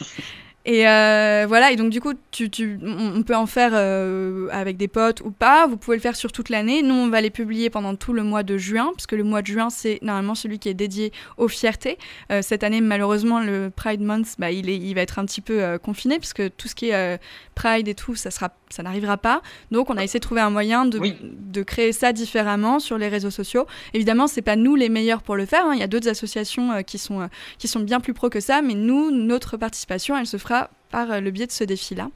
Et 0.66 0.88
euh, 0.88 1.44
voilà, 1.46 1.74
et 1.74 1.76
donc 1.76 1.90
du 1.90 2.00
coup, 2.00 2.14
tu, 2.32 2.50
tu, 2.50 2.80
on 2.86 3.22
peut 3.24 3.36
en 3.36 3.46
faire 3.46 3.72
euh, 3.74 4.48
avec 4.50 4.78
des 4.78 4.88
potes 4.88 5.20
ou 5.20 5.30
pas, 5.30 5.68
vous 5.68 5.76
pouvez 5.76 5.98
le 5.98 6.02
faire 6.02 6.16
sur 6.16 6.32
toute 6.32 6.48
l'année. 6.48 6.82
Nous, 6.82 6.96
on 6.96 7.10
va 7.10 7.20
les 7.20 7.32
publier 7.32 7.70
pendant 7.70 7.96
tout 7.96 8.14
le 8.14 8.24
mois 8.24 8.44
de 8.44 8.58
juin, 8.58 8.92
parce 8.96 9.06
que 9.06 9.18
le 9.18 9.26
mois 9.26 9.42
de 9.42 9.48
juin, 9.48 9.70
c'est 9.70 10.00
normalement 10.02 10.36
celui 10.36 10.60
qui 10.60 10.70
est 10.70 10.74
dédié 10.74 11.12
aux 11.36 11.50
fiertés. 11.50 11.98
Euh, 12.32 12.42
cette 12.42 12.64
année, 12.64 12.80
malheureusement, 12.80 13.42
le 13.42 13.72
Pride 13.76 14.00
Month, 14.00 14.36
bah, 14.40 14.52
il, 14.52 14.70
est, 14.70 14.78
il 14.78 14.94
va 14.94 15.02
être 15.02 15.20
un 15.20 15.26
petit 15.26 15.42
peu 15.42 15.78
confiné, 15.80 16.18
puisque 16.18 16.56
tout 16.56 16.70
ce 16.70 16.76
qui 16.76 16.92
est 16.92 17.20
Pride 17.56 17.90
et 17.90 17.94
tout, 17.94 18.16
ça, 18.16 18.32
sera, 18.32 18.50
ça 18.70 18.84
n'arrivera 18.84 19.18
pas. 19.18 19.42
Donc, 19.72 19.90
on 19.90 19.98
a 19.98 20.04
essayé 20.04 20.22
de 20.22 20.26
trouver 20.26 20.42
un 20.42 20.50
moyen 20.50 20.86
de, 20.86 21.02
de 21.22 21.64
créer 21.64 21.92
ça 21.92 22.14
différemment 22.14 22.80
sur 22.80 22.98
les 22.98 23.10
réseaux 23.10 23.32
sociaux. 23.32 23.68
Évidemment, 23.94 24.28
c'est 24.28 24.42
pas 24.42 24.56
nous 24.56 24.76
les 24.76 24.88
meilleurs 24.88 25.24
pour 25.24 25.36
le 25.36 25.46
faire, 25.46 25.66
hein. 25.66 25.74
il 25.74 25.80
y 25.82 25.84
a 25.84 25.88
d'autres 25.88 26.08
associations 26.08 26.82
qui, 26.84 26.98
sont, 26.98 27.28
qui 27.58 27.68
sont 27.68 27.82
bien 27.82 28.00
plus 28.00 28.14
pro 28.14 28.30
que 28.30 28.40
ça, 28.40 28.62
mais 28.62 28.76
nous, 28.76 29.12
notre 29.12 29.58
participation, 29.58 30.18
elle 30.18 30.26
se 30.26 30.38
fera 30.38 30.53
par 30.90 31.12
euh, 31.12 31.20
le 31.20 31.32
biais 31.32 31.48
de 31.48 31.52
ce 31.52 31.64
défi-là. 31.64 32.10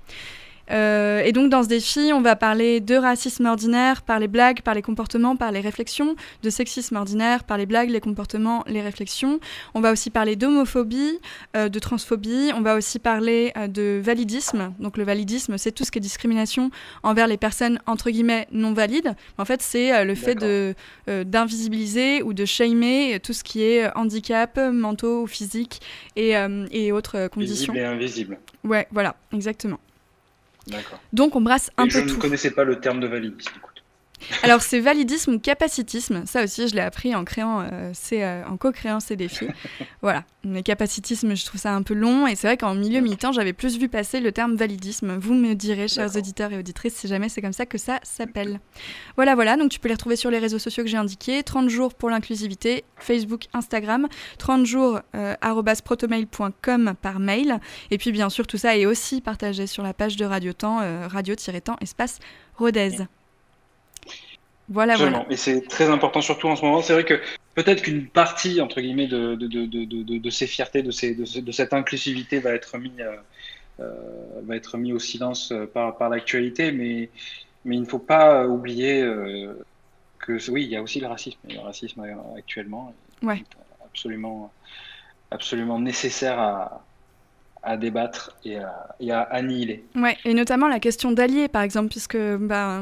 Euh, 0.72 1.22
et 1.24 1.32
donc 1.32 1.50
dans 1.50 1.64
ce 1.64 1.68
défi, 1.68 2.12
on 2.14 2.22
va 2.22 2.36
parler 2.36 2.80
de 2.80 2.96
racisme 2.96 3.46
ordinaire 3.46 4.02
par 4.02 4.20
les 4.20 4.28
blagues, 4.28 4.62
par 4.62 4.74
les 4.74 4.82
comportements, 4.82 5.36
par 5.36 5.52
les 5.52 5.60
réflexions, 5.60 6.16
de 6.44 6.50
sexisme 6.50 6.96
ordinaire 6.96 7.44
par 7.44 7.58
les 7.58 7.66
blagues, 7.66 7.90
les 7.90 8.00
comportements, 8.00 8.64
les 8.68 8.82
réflexions. 8.82 9.40
On 9.74 9.82
va 9.82 9.92
aussi 9.92 10.10
parler 10.10 10.36
d'homophobie, 10.36 11.20
euh, 11.56 11.70
de 11.70 11.80
transphobie. 11.80 12.52
On 12.56 12.62
va 12.62 12.76
aussi 12.76 13.00
parler 13.00 13.52
euh, 13.58 13.68
de 13.68 14.02
validisme. 14.04 14.74
Donc 14.80 14.98
le 14.98 15.04
validisme, 15.04 15.58
c'est 15.58 15.72
tout 15.72 15.84
ce 15.84 15.92
qui 15.92 16.00
est 16.00 16.02
discrimination 16.02 16.70
envers 17.04 17.28
les 17.28 17.38
personnes 17.38 17.80
entre 17.86 18.10
guillemets 18.10 18.48
non 18.52 18.74
valides. 18.74 19.16
En 19.38 19.46
fait, 19.46 19.62
c'est 19.62 20.04
le 20.04 20.16
fait 20.16 20.36
de 20.36 20.76
d'invisibiliser 21.08 22.22
ou 22.22 22.34
de 22.34 22.46
shamer 22.46 23.20
tout 23.22 23.34
ce 23.34 23.44
qui 23.44 23.64
est 23.64 23.96
handicap 23.96 24.58
mentaux 24.58 25.24
ou 25.24 25.28
physiques 25.28 25.82
et, 26.16 26.34
et 26.72 26.92
autres 26.92 27.28
conditions. 27.28 27.74
Visible 27.74 27.86
et 27.86 27.94
invisible. 27.96 28.40
Ouais, 28.64 28.88
voilà, 28.92 29.16
exactement. 29.34 29.80
Donc 31.14 31.36
on 31.36 31.42
brasse 31.42 31.72
un 31.78 31.88
peu 31.88 32.02
tout. 32.02 32.10
Je 32.10 32.16
ne 32.16 32.20
connaissais 32.20 32.52
pas 32.52 32.64
le 32.64 32.80
terme 32.80 33.00
de 33.00 33.08
validisme. 33.08 33.52
Alors 34.44 34.62
c'est 34.62 34.80
validisme 34.80 35.36
ou 35.36 35.40
capacitisme, 35.40 36.26
ça 36.26 36.44
aussi 36.44 36.68
je 36.68 36.76
l'ai 36.76 36.82
appris 36.82 37.16
en 37.16 37.24
créant, 37.24 37.62
euh, 37.62 37.92
euh, 38.14 38.44
en 38.46 38.58
co-créant 38.58 39.00
ces 39.00 39.16
défis. 39.16 39.48
voilà, 40.02 40.24
mais 40.44 40.64
capacitisme 40.64 41.36
je 41.36 41.46
trouve 41.46 41.62
ça 41.62 41.74
un 41.74 41.84
peu 41.84 41.94
long. 41.94 42.28
Et 42.28 42.36
c'est 42.36 42.48
vrai 42.48 42.58
qu'en 42.58 42.74
milieu 42.76 43.00
militant 43.00 43.32
j'avais 43.32 43.54
plus 43.54 43.78
vu 43.78 43.90
passer 43.90 44.20
le 44.20 44.32
terme 44.32 44.56
validisme. 44.56 45.18
Vous 45.18 45.34
me 45.34 45.54
direz, 45.54 45.88
chers 45.88 46.16
auditeurs 46.16 46.52
et 46.52 46.58
auditrices, 46.58 46.96
si 46.96 47.08
jamais 47.08 47.30
c'est 47.30 47.42
comme 47.42 47.54
ça 47.54 47.66
que 47.66 47.78
ça 47.78 48.00
s'appelle. 48.04 48.60
Voilà, 49.16 49.36
voilà, 49.36 49.56
donc 49.56 49.70
tu 49.70 49.80
peux 49.80 49.88
les 49.88 49.94
retrouver 49.94 50.16
sur 50.16 50.32
les 50.32 50.40
réseaux 50.40 50.60
sociaux 50.60 50.84
que 50.84 50.90
j'ai 50.90 50.98
indiqués, 50.98 51.44
30 51.44 51.70
jours 51.70 51.94
pour 51.94 52.10
l'inclusivité, 52.10 52.84
Facebook, 52.98 53.46
Instagram, 53.54 54.08
30 54.40 54.66
jours 54.66 55.00
euh, 55.16 55.36
protomail.com 55.84 56.94
par 57.02 57.20
mail. 57.20 57.60
Et 57.92 57.98
puis 57.98 58.12
bien 58.12 58.30
sûr 58.30 58.48
tout 58.48 58.58
ça 58.58 58.78
est 58.78 58.86
aussi 58.86 59.22
partagé 59.22 59.68
sur 59.68 59.84
la 59.84 59.94
page 59.94 60.16
de 60.16 60.26
Radio 60.26 60.54
Temps, 60.54 60.80
euh, 60.82 61.08
radio-temps 61.08 61.78
espace 61.82 62.20
Rodez. 62.56 63.08
Voilà, 64.70 64.98
voilà. 64.98 65.26
Et 65.30 65.38
c'est 65.38 65.62
très 65.68 65.90
important, 65.90 66.22
surtout 66.22 66.48
en 66.48 66.56
ce 66.56 66.64
moment. 66.64 66.82
C'est 66.82 66.94
vrai 66.94 67.06
que 67.06 67.22
peut-être 67.56 67.84
qu'une 67.84 68.08
partie, 68.08 68.60
entre 68.60 68.82
guillemets, 68.82 69.08
de, 69.08 69.36
de, 69.36 69.48
de, 69.48 70.18
de, 70.18 70.30
ces 70.30 70.46
fiertés, 70.46 70.84
de, 70.84 70.92
ces, 70.92 71.16
de, 71.16 71.52
cette 71.52 71.74
inclusivité 71.74 72.40
va 72.40 72.52
être 72.52 72.78
mis, 72.78 72.92
euh, 73.00 73.16
euh, 73.80 73.94
va 74.44 74.56
être 74.58 74.78
mis 74.78 74.92
au 74.92 75.00
silence 75.00 75.52
euh, 75.52 75.66
par, 75.66 75.98
par 75.98 76.10
l'actualité, 76.10 76.74
mais, 76.74 77.10
mais 77.64 77.78
il 77.78 77.82
ne 77.82 77.88
faut 77.88 78.00
pas 78.00 78.46
oublier 78.46 79.02
que 80.20 80.52
oui, 80.52 80.66
il 80.66 80.70
y 80.70 80.76
a 80.76 80.82
aussi 80.82 81.00
le 81.00 81.08
racisme. 81.08 81.40
Le 81.50 81.60
racisme 81.60 82.04
actuellement 82.38 82.94
ouais. 83.24 83.44
absolument, 83.86 84.52
absolument 85.32 85.80
nécessaire 85.80 86.40
à, 86.40 86.84
à 87.68 87.76
débattre 87.76 88.38
et 88.46 88.58
à, 89.12 89.22
annihiler. 89.24 89.84
Ouais, 89.96 90.18
et 90.24 90.34
notamment 90.34 90.70
la 90.70 90.80
question 90.80 91.12
d'allier, 91.12 91.50
par 91.50 91.62
exemple, 91.62 91.90
puisque 91.90 92.18
bah, 92.18 92.82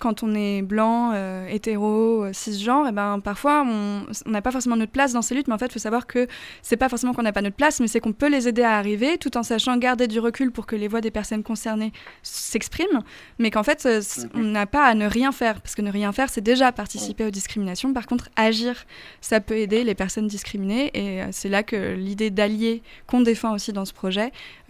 quand 0.00 0.22
on 0.22 0.34
est 0.34 0.62
blanc, 0.62 1.12
euh, 1.12 1.46
hétéro, 1.48 2.32
cisgenre, 2.32 2.88
et 2.88 2.92
ben, 2.92 3.20
parfois 3.20 3.64
on 3.66 4.06
n'a 4.30 4.40
pas 4.40 4.50
forcément 4.50 4.76
notre 4.76 4.92
place 4.92 5.12
dans 5.12 5.20
ces 5.20 5.34
luttes, 5.34 5.46
mais 5.46 5.54
en 5.54 5.58
fait, 5.58 5.66
il 5.66 5.72
faut 5.72 5.78
savoir 5.78 6.06
que 6.06 6.26
c'est 6.62 6.78
pas 6.78 6.88
forcément 6.88 7.12
qu'on 7.12 7.22
n'a 7.22 7.32
pas 7.32 7.42
notre 7.42 7.56
place, 7.56 7.80
mais 7.80 7.86
c'est 7.86 8.00
qu'on 8.00 8.14
peut 8.14 8.28
les 8.28 8.48
aider 8.48 8.62
à 8.62 8.78
arriver 8.78 9.18
tout 9.18 9.36
en 9.36 9.42
sachant 9.42 9.76
garder 9.76 10.06
du 10.06 10.18
recul 10.18 10.50
pour 10.50 10.64
que 10.64 10.74
les 10.74 10.88
voix 10.88 11.02
des 11.02 11.10
personnes 11.10 11.42
concernées 11.42 11.92
s'expriment, 12.22 13.02
mais 13.38 13.50
qu'en 13.50 13.62
fait, 13.62 13.84
euh, 13.84 14.00
mhm. 14.00 14.30
on 14.34 14.42
n'a 14.42 14.66
pas 14.66 14.86
à 14.86 14.94
ne 14.94 15.06
rien 15.06 15.32
faire, 15.32 15.60
parce 15.60 15.74
que 15.74 15.82
ne 15.82 15.92
rien 15.92 16.12
faire, 16.12 16.30
c'est 16.30 16.40
déjà 16.40 16.72
participer 16.72 17.26
aux 17.26 17.30
discriminations. 17.30 17.92
Par 17.92 18.06
contre, 18.06 18.30
agir, 18.36 18.86
ça 19.20 19.40
peut 19.40 19.58
aider 19.58 19.84
les 19.84 19.94
personnes 19.94 20.28
discriminées, 20.28 20.90
et 20.94 21.22
euh, 21.22 21.26
c'est 21.30 21.50
là 21.50 21.62
que 21.62 21.94
l'idée 21.94 22.30
d'allier 22.30 22.82
qu'on 23.06 23.20
défend 23.20 23.52
aussi 23.52 23.74
dans 23.74 23.84
ce 23.84 23.92
projet 23.92 24.13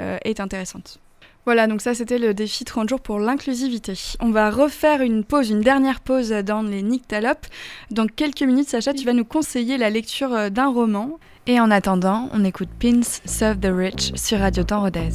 euh, 0.01 0.18
est 0.24 0.40
intéressante. 0.40 0.99
Voilà, 1.47 1.66
donc 1.66 1.82
ça 1.82 1.95
c'était 1.95 2.18
le 2.18 2.32
défi 2.32 2.64
30 2.64 2.88
jours 2.88 3.01
pour 3.01 3.18
l'inclusivité. 3.18 3.92
On 4.20 4.30
va 4.30 4.51
refaire 4.51 5.03
une 5.03 5.24
pause, 5.24 5.51
une 5.51 5.61
dernière 5.61 6.01
pause 6.01 6.30
dans 6.30 6.62
les 6.62 6.82
Nyctalopes. 6.82 7.47
Dans 7.90 8.07
quelques 8.07 8.42
minutes, 8.42 8.68
Sacha, 8.68 8.95
tu 8.95 9.05
vas 9.05 9.12
nous 9.12 9.26
conseiller 9.26 9.76
la 9.76 9.90
lecture 9.90 10.32
euh, 10.32 10.49
d'un 10.49 10.68
roman. 10.68 11.18
Et 11.47 11.61
en 11.61 11.70
attendant, 11.70 12.30
on 12.32 12.42
écoute 12.42 12.70
Pins 12.80 13.03
Serve 13.03 13.59
the 13.59 13.68
Rich 13.70 14.12
sur 14.14 14.38
Radio 14.38 14.64
Temps 14.64 14.80
Rodez. 14.80 15.11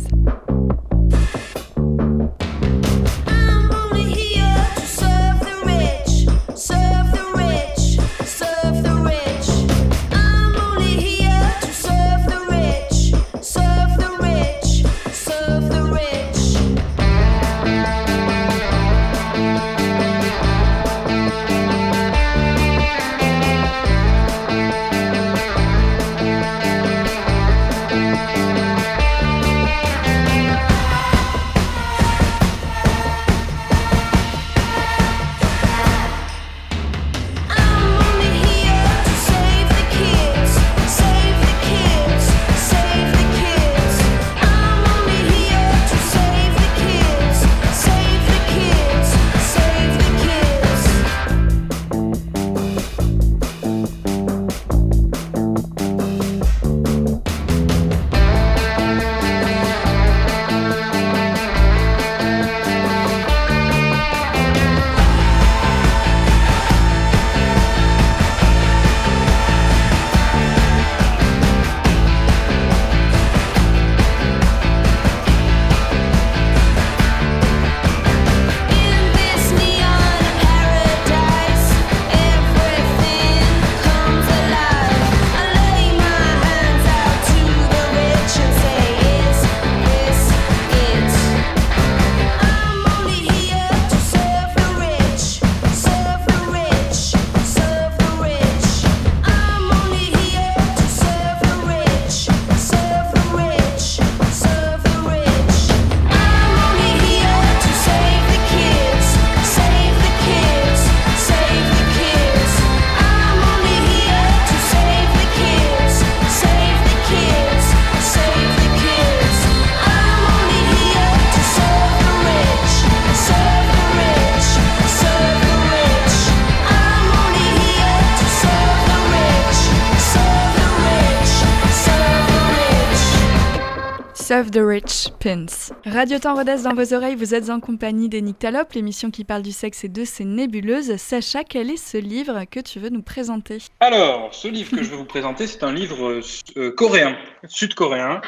Radio 135.85 136.17
Temps 136.17 136.33
Rodez 136.33 136.63
dans 136.63 136.73
vos 136.73 136.93
oreilles, 136.93 137.15
vous 137.15 137.35
êtes 137.35 137.51
en 137.51 137.59
compagnie 137.59 138.09
des 138.09 138.21
Nyctalopes, 138.21 138.73
l'émission 138.73 139.11
qui 139.11 139.23
parle 139.23 139.43
du 139.43 139.51
sexe 139.51 139.83
et 139.83 139.87
de 139.87 140.03
ses 140.03 140.25
nébuleuses. 140.25 140.95
Sacha, 140.95 141.43
quel 141.43 141.69
est 141.69 141.77
ce 141.77 141.97
livre 141.97 142.45
que 142.49 142.59
tu 142.59 142.79
veux 142.79 142.89
nous 142.89 143.03
présenter? 143.03 143.59
Alors, 143.79 144.33
ce 144.33 144.47
livre 144.47 144.71
que 144.71 144.81
je 144.81 144.89
veux 144.89 144.97
vous 144.97 145.05
présenter, 145.05 145.45
c'est 145.45 145.63
un 145.63 145.71
livre 145.71 146.19
euh, 146.57 146.71
coréen, 146.71 147.15
sud-coréen. 147.47 148.21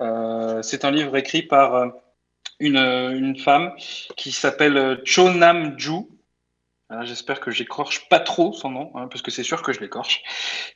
Euh, 0.00 0.60
c'est 0.60 0.84
un 0.84 0.90
livre 0.90 1.16
écrit 1.16 1.42
par 1.42 1.74
euh, 1.74 1.86
une, 2.60 2.76
une, 2.76 3.38
femme 3.38 3.72
qui 4.16 4.30
s'appelle 4.30 5.00
Cho 5.04 5.30
Nam-ju. 5.30 6.08
J'espère 7.04 7.40
que 7.40 7.50
j'écorche 7.50 8.08
pas 8.08 8.20
trop 8.20 8.52
son 8.52 8.70
nom, 8.70 8.92
hein, 8.96 9.08
parce 9.08 9.22
que 9.22 9.30
c'est 9.30 9.42
sûr 9.42 9.62
que 9.62 9.72
je 9.72 9.80
l'écorche. 9.80 10.22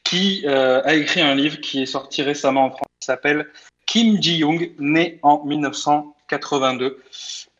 Qui 0.05 0.47
a 0.47 0.95
écrit 0.95 1.21
un 1.21 1.35
livre 1.35 1.59
qui 1.61 1.83
est 1.83 1.87
sorti 1.87 2.23
récemment 2.23 2.67
en 2.67 2.71
France, 2.71 2.89
qui 3.01 3.07
s'appelle 3.07 3.51
Kim 3.93 4.23
Ji-young, 4.23 4.73
né 4.79 5.19
en 5.21 5.45
1982. 5.45 7.03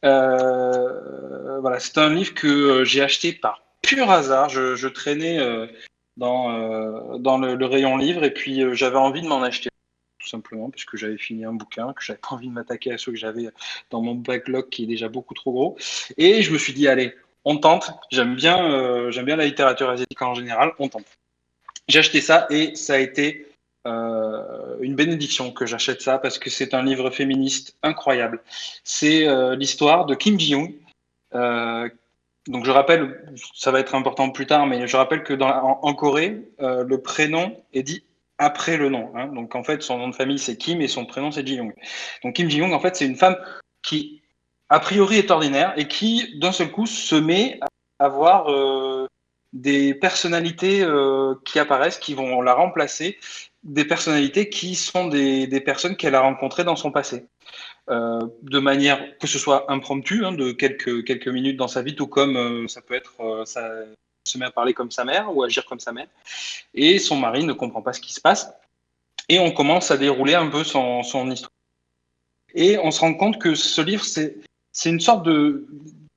Euh, 0.03 1.61
voilà, 1.61 1.79
c'est 1.79 1.99
un 1.99 2.09
livre 2.09 2.33
que 2.33 2.47
euh, 2.47 2.85
j'ai 2.87 3.03
acheté 3.03 3.35
par 3.35 3.63
pur 3.83 4.11
hasard. 4.11 4.49
Je, 4.49 4.89
traînais 4.89 5.39
euh, 5.39 5.67
dans, 6.17 7.19
dans 7.19 7.37
le, 7.37 7.67
rayon 7.67 7.99
livre 7.99 8.25
et 8.25 8.33
puis 8.33 8.63
j'avais 8.75 8.97
envie 8.97 9.21
de 9.21 9.27
m'en 9.27 9.43
acheter 9.43 9.69
tout 10.21 10.29
simplement 10.29 10.71
parce 10.71 10.87
que 10.87 10.97
j'avais 10.97 11.19
fini 11.19 11.45
un 11.45 11.53
bouquin, 11.53 11.93
que 11.93 12.03
j'avais 12.03 12.19
pas 12.23 12.35
envie 12.35 12.49
de 12.49 12.55
m'attaquer 12.55 12.93
à 12.93 12.97
ceux 12.97 13.13
que 13.13 13.19
j'avais 13.19 13.51
dans 13.91 14.01
mon 14.01 14.15
backlog 14.15 14.71
qui 14.71 14.85
est 14.85 14.87
déjà 14.87 15.11
beaucoup 15.11 15.35
trop 15.35 15.53
gros. 15.53 15.77
Et 16.17 16.41
je 16.41 16.51
me 16.51 16.57
suis 16.57 16.73
dit, 16.73 16.89
allez, 16.89 17.15
on 17.45 17.59
tente. 17.59 17.91
J'aime 18.11 18.37
bien, 18.37 19.11
j'aime 19.11 19.27
bien 19.27 19.37
la 19.37 19.45
littérature 19.45 19.91
asiatique 19.91 20.23
en 20.23 20.33
général, 20.33 20.73
on 20.79 20.89
tente. 20.89 21.05
J'ai 21.89 21.99
acheté 21.99 22.23
ça 22.23 22.47
et 22.49 22.75
ça 22.75 22.95
a 22.95 22.99
été 22.99 23.52
euh, 23.85 24.77
une 24.81 24.95
bénédiction 24.95 25.51
que 25.51 25.67
j'achète 25.67 26.03
ça 26.03 26.19
parce 26.19 26.39
que 26.39 26.51
c'est 26.51 26.73
un 26.73 26.85
livre 26.85 27.11
féministe 27.11 27.77
incroyable. 27.83 28.41
C'est 28.85 29.27
euh, 29.27 29.57
l'histoire 29.57 30.07
de 30.07 30.15
Kim 30.15 30.39
Ji-young. 30.39 30.73
Euh, 31.35 31.89
donc 32.47 32.65
je 32.65 32.71
rappelle, 32.71 33.35
ça 33.55 33.73
va 33.73 33.81
être 33.81 33.95
important 33.97 34.31
plus 34.31 34.47
tard, 34.47 34.67
mais 34.67 34.87
je 34.87 34.97
rappelle 34.97 35.25
que 35.25 35.35
en, 35.41 35.95
Corée, 35.95 36.43
le 36.59 36.97
prénom 36.97 37.57
est 37.73 37.83
dit 37.83 38.05
après 38.39 38.77
le 38.77 38.89
nom. 38.89 39.13
Hein. 39.17 39.29
Donc 39.29 39.55
en 39.55 39.63
fait, 39.63 39.83
son 39.83 39.99
nom 39.99 40.09
de 40.09 40.15
famille 40.15 40.39
c'est 40.39 40.57
Kim 40.57 40.81
et 40.81 40.89
son 40.89 41.05
prénom 41.05 41.31
c'est 41.31 41.47
Ji-young. 41.47 41.73
Donc 42.25 42.35
Kim 42.35 42.51
Ji-young, 42.51 42.73
en 42.73 42.81
fait, 42.81 42.97
c'est 42.97 43.07
une 43.07 43.17
femme 43.17 43.37
qui 43.83 44.23
a 44.69 44.81
priori 44.81 45.19
est 45.19 45.31
ordinaire 45.31 45.73
et 45.77 45.87
qui 45.87 46.39
d'un 46.39 46.53
seul 46.53 46.71
coup 46.71 46.87
se 46.87 47.15
met 47.15 47.61
à 47.61 48.05
avoir 48.05 48.49
des 49.53 49.95
personnalités 49.95 50.85
qui 51.45 51.61
apparaissent, 51.61 51.99
qui 51.99 52.15
vont 52.15 52.43
la 52.43 52.55
remplacer 52.55 53.19
des 53.63 53.85
personnalités 53.85 54.49
qui 54.49 54.75
sont 54.75 55.07
des, 55.07 55.63
personnes 55.65 55.97
qu'elle 55.97 56.15
a 56.15 56.21
rencontrées 56.21 56.65
dans 56.65 56.77
son 56.77 56.91
passé. 56.91 57.27
Euh, 57.91 58.21
de 58.43 58.59
manière 58.59 59.19
que 59.19 59.27
ce 59.27 59.39
soit 59.39 59.71
impromptue, 59.71 60.25
hein, 60.25 60.33
de 60.33 60.53
quelques, 60.53 61.05
quelques 61.05 61.29
minutes 61.29 61.57
dans 61.57 61.69
sa 61.69 61.83
vie, 61.83 61.95
tout 61.95 62.07
comme 62.07 62.37
euh, 62.37 62.69
ça 62.69 62.81
peut 62.81 62.95
être 62.95 63.21
euh, 63.21 63.45
ça, 63.45 63.69
se 64.25 64.39
met 64.39 64.47
à 64.47 64.53
parler 64.53 64.73
comme 64.73 64.93
sa 64.93 65.05
mère 65.05 65.37
ou 65.37 65.43
agir 65.43 65.67
comme 65.67 65.81
sa 65.81 65.93
mère. 65.93 66.07
Et 66.75 66.99
son 66.99 67.17
mari 67.17 67.45
ne 67.45 67.53
comprend 67.53 67.83
pas 67.83 67.93
ce 67.93 68.01
qui 68.01 68.13
se 68.13 68.21
passe. 68.21 68.53
Et 69.29 69.41
on 69.41 69.51
commence 69.51 69.91
à 69.91 69.97
dérouler 69.97 70.35
un 70.35 70.49
peu 70.49 70.63
son, 70.63 71.03
son 71.03 71.31
histoire. 71.31 71.51
Et 72.55 72.79
on 72.79 72.91
se 72.91 73.01
rend 73.01 73.15
compte 73.15 73.41
que 73.41 73.55
ce 73.55 73.81
livre, 73.81 74.05
c'est 74.05 74.35
une 74.85 75.01
sorte 75.01 75.25
de. 75.25 75.67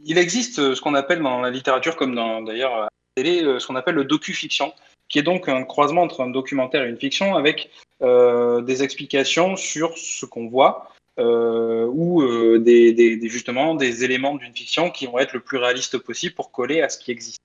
Il 0.03 0.17
existe 0.17 0.75
ce 0.75 0.81
qu'on 0.81 0.93
appelle 0.93 1.21
dans 1.21 1.41
la 1.41 1.49
littérature, 1.49 1.95
comme 1.95 2.13
d'ailleurs 2.45 2.75
à 2.75 2.81
la 2.81 2.89
télé, 3.15 3.59
ce 3.59 3.65
qu'on 3.65 3.75
appelle 3.75 3.95
le 3.95 4.03
docu-fiction 4.03 4.73
qui 5.15 5.19
est 5.19 5.23
donc 5.23 5.47
un 5.47 5.63
croisement 5.63 6.01
entre 6.01 6.19
un 6.19 6.29
documentaire 6.29 6.83
et 6.83 6.89
une 6.89 6.99
fiction 6.99 7.37
avec 7.37 7.69
euh, 8.01 8.59
des 8.61 8.83
explications 8.83 9.55
sur 9.55 9.97
ce 9.97 10.25
qu'on 10.25 10.49
voit 10.49 10.91
euh, 11.19 11.85
ou 11.85 12.21
euh, 12.21 12.59
des, 12.59 13.17
justement 13.29 13.75
des 13.75 14.03
éléments 14.03 14.35
d'une 14.35 14.53
fiction 14.53 14.91
qui 14.91 15.05
vont 15.05 15.17
être 15.17 15.31
le 15.31 15.39
plus 15.39 15.57
réaliste 15.57 15.99
possible 15.99 16.35
pour 16.35 16.51
coller 16.51 16.81
à 16.81 16.89
ce 16.89 16.97
qui 16.97 17.11
existe. 17.11 17.39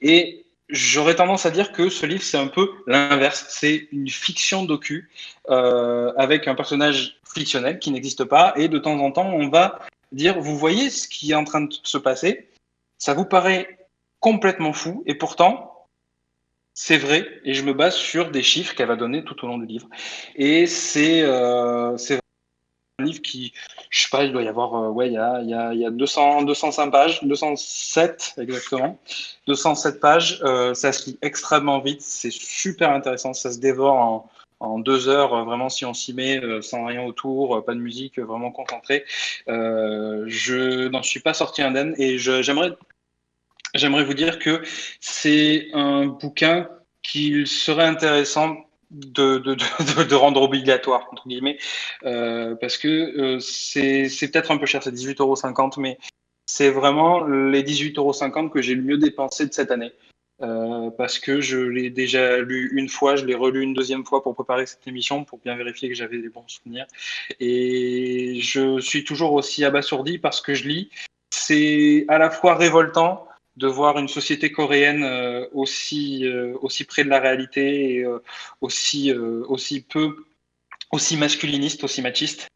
Et 0.00 0.46
j'aurais 0.68 1.14
tendance 1.14 1.46
à 1.46 1.52
dire 1.52 1.70
que 1.70 1.90
ce 1.90 2.06
livre, 2.06 2.24
c'est 2.24 2.38
un 2.38 2.48
peu 2.48 2.72
l'inverse. 2.88 3.46
C'est 3.50 3.86
une 3.92 4.08
fiction 4.08 4.64
docu 4.64 5.08
avec 5.46 6.48
un 6.48 6.56
personnage 6.56 7.20
fictionnel 7.32 7.78
qui 7.78 7.92
n'existe 7.92 8.24
pas 8.24 8.52
et 8.56 8.66
de 8.66 8.80
temps 8.80 8.98
en 8.98 9.12
temps, 9.12 9.32
on 9.32 9.48
va 9.48 9.78
dire, 10.10 10.40
vous 10.40 10.58
voyez 10.58 10.90
ce 10.90 11.06
qui 11.06 11.30
est 11.30 11.36
en 11.36 11.44
train 11.44 11.60
de 11.60 11.74
se 11.84 11.98
passer, 11.98 12.48
ça 12.98 13.14
vous 13.14 13.26
paraît 13.26 13.78
complètement 14.18 14.72
fou 14.72 15.04
et 15.06 15.14
pourtant, 15.14 15.75
c'est 16.78 16.98
vrai, 16.98 17.40
et 17.44 17.54
je 17.54 17.62
me 17.64 17.72
base 17.72 17.96
sur 17.96 18.30
des 18.30 18.42
chiffres 18.42 18.74
qu'elle 18.74 18.88
va 18.88 18.96
donner 18.96 19.24
tout 19.24 19.42
au 19.44 19.48
long 19.48 19.58
du 19.58 19.66
livre. 19.66 19.88
Et 20.36 20.66
c'est 20.66 21.22
euh, 21.22 21.96
un 22.98 23.04
livre 23.04 23.22
qui, 23.22 23.54
je 23.90 24.02
sais 24.02 24.08
pas, 24.10 24.24
il 24.24 24.32
doit 24.32 24.42
y 24.42 24.48
avoir, 24.48 24.74
euh, 24.74 24.90
ouais, 24.90 25.08
il 25.08 25.14
y 25.14 25.18
a, 25.18 25.40
il 25.42 25.48
y 25.48 25.54
a, 25.54 25.72
il 25.72 25.80
y 25.80 25.86
a 25.86 25.90
200, 25.90 26.42
205 26.42 26.90
pages, 26.90 27.24
207 27.24 28.34
exactement, 28.38 28.98
207 29.46 30.00
pages. 30.00 30.40
Euh, 30.44 30.74
ça 30.74 30.92
se 30.92 31.10
lit 31.10 31.18
extrêmement 31.22 31.80
vite, 31.80 32.02
c'est 32.02 32.30
super 32.30 32.90
intéressant, 32.90 33.32
ça 33.32 33.50
se 33.50 33.58
dévore 33.58 33.94
en, 33.94 34.30
en 34.60 34.78
deux 34.78 35.08
heures, 35.08 35.34
euh, 35.34 35.44
vraiment 35.44 35.68
si 35.68 35.84
on 35.84 35.94
s'y 35.94 36.14
met, 36.14 36.42
euh, 36.42 36.62
sans 36.62 36.86
rien 36.86 37.04
autour, 37.04 37.56
euh, 37.56 37.64
pas 37.64 37.74
de 37.74 37.80
musique, 37.80 38.18
vraiment 38.18 38.50
concentré. 38.50 39.04
je 39.46 40.88
n'en 40.88 41.02
suis 41.02 41.20
pas 41.20 41.34
sorti 41.34 41.62
indemne 41.62 41.94
et 41.98 42.18
j'aimerais 42.18 42.72
j'aimerais 43.76 44.04
vous 44.04 44.14
dire 44.14 44.38
que 44.38 44.62
c'est 45.00 45.68
un 45.72 46.06
bouquin 46.06 46.68
qu'il 47.02 47.46
serait 47.46 47.86
intéressant 47.86 48.56
de, 48.90 50.14
rendre 50.14 50.42
obligatoire, 50.42 51.08
entre 51.12 51.26
guillemets, 51.26 51.58
euh, 52.04 52.54
parce 52.56 52.78
que 52.78 52.88
euh, 52.88 53.40
c'est 53.40 54.08
peut-être 54.30 54.50
un 54.50 54.58
peu 54.58 54.66
cher, 54.66 54.82
c'est 54.82 54.94
18,50 54.94 55.20
euros, 55.20 55.70
mais 55.78 55.98
c'est 56.46 56.70
vraiment 56.70 57.24
les 57.24 57.62
18,50 57.62 57.98
euros 57.98 58.48
que 58.48 58.62
j'ai 58.62 58.74
le 58.74 58.82
mieux 58.82 58.98
dépensé 58.98 59.46
de 59.46 59.52
cette 59.52 59.70
année. 59.70 59.92
Euh, 60.42 60.90
parce 60.90 61.18
que 61.18 61.40
je 61.40 61.56
l'ai 61.58 61.88
déjà 61.88 62.36
lu 62.38 62.70
une 62.74 62.90
fois, 62.90 63.16
je 63.16 63.24
l'ai 63.24 63.34
relu 63.34 63.62
une 63.62 63.72
deuxième 63.72 64.04
fois 64.04 64.22
pour 64.22 64.34
préparer 64.34 64.66
cette 64.66 64.86
émission, 64.86 65.24
pour 65.24 65.38
bien 65.38 65.56
vérifier 65.56 65.88
que 65.88 65.94
j'avais 65.94 66.18
des 66.18 66.28
bons 66.28 66.46
souvenirs. 66.46 66.86
Et 67.40 68.38
je 68.42 68.78
suis 68.80 69.02
toujours 69.02 69.32
aussi 69.32 69.64
abasourdi 69.64 70.18
parce 70.18 70.42
que 70.42 70.52
je 70.52 70.68
lis. 70.68 70.90
C'est 71.30 72.04
à 72.08 72.18
la 72.18 72.30
fois 72.30 72.54
révoltant, 72.54 73.26
de 73.56 73.66
voir 73.66 73.98
une 73.98 74.08
société 74.08 74.52
coréenne 74.52 75.02
euh, 75.02 75.46
aussi, 75.52 76.26
euh, 76.26 76.56
aussi 76.60 76.84
près 76.84 77.04
de 77.04 77.08
la 77.08 77.20
réalité 77.20 77.94
et 77.94 78.04
euh, 78.04 78.22
aussi, 78.60 79.12
aussi 79.12 79.80
peu, 79.82 80.26
aussi 80.92 81.16
masculiniste, 81.16 81.84
aussi 81.84 82.02
machiste. 82.02 82.48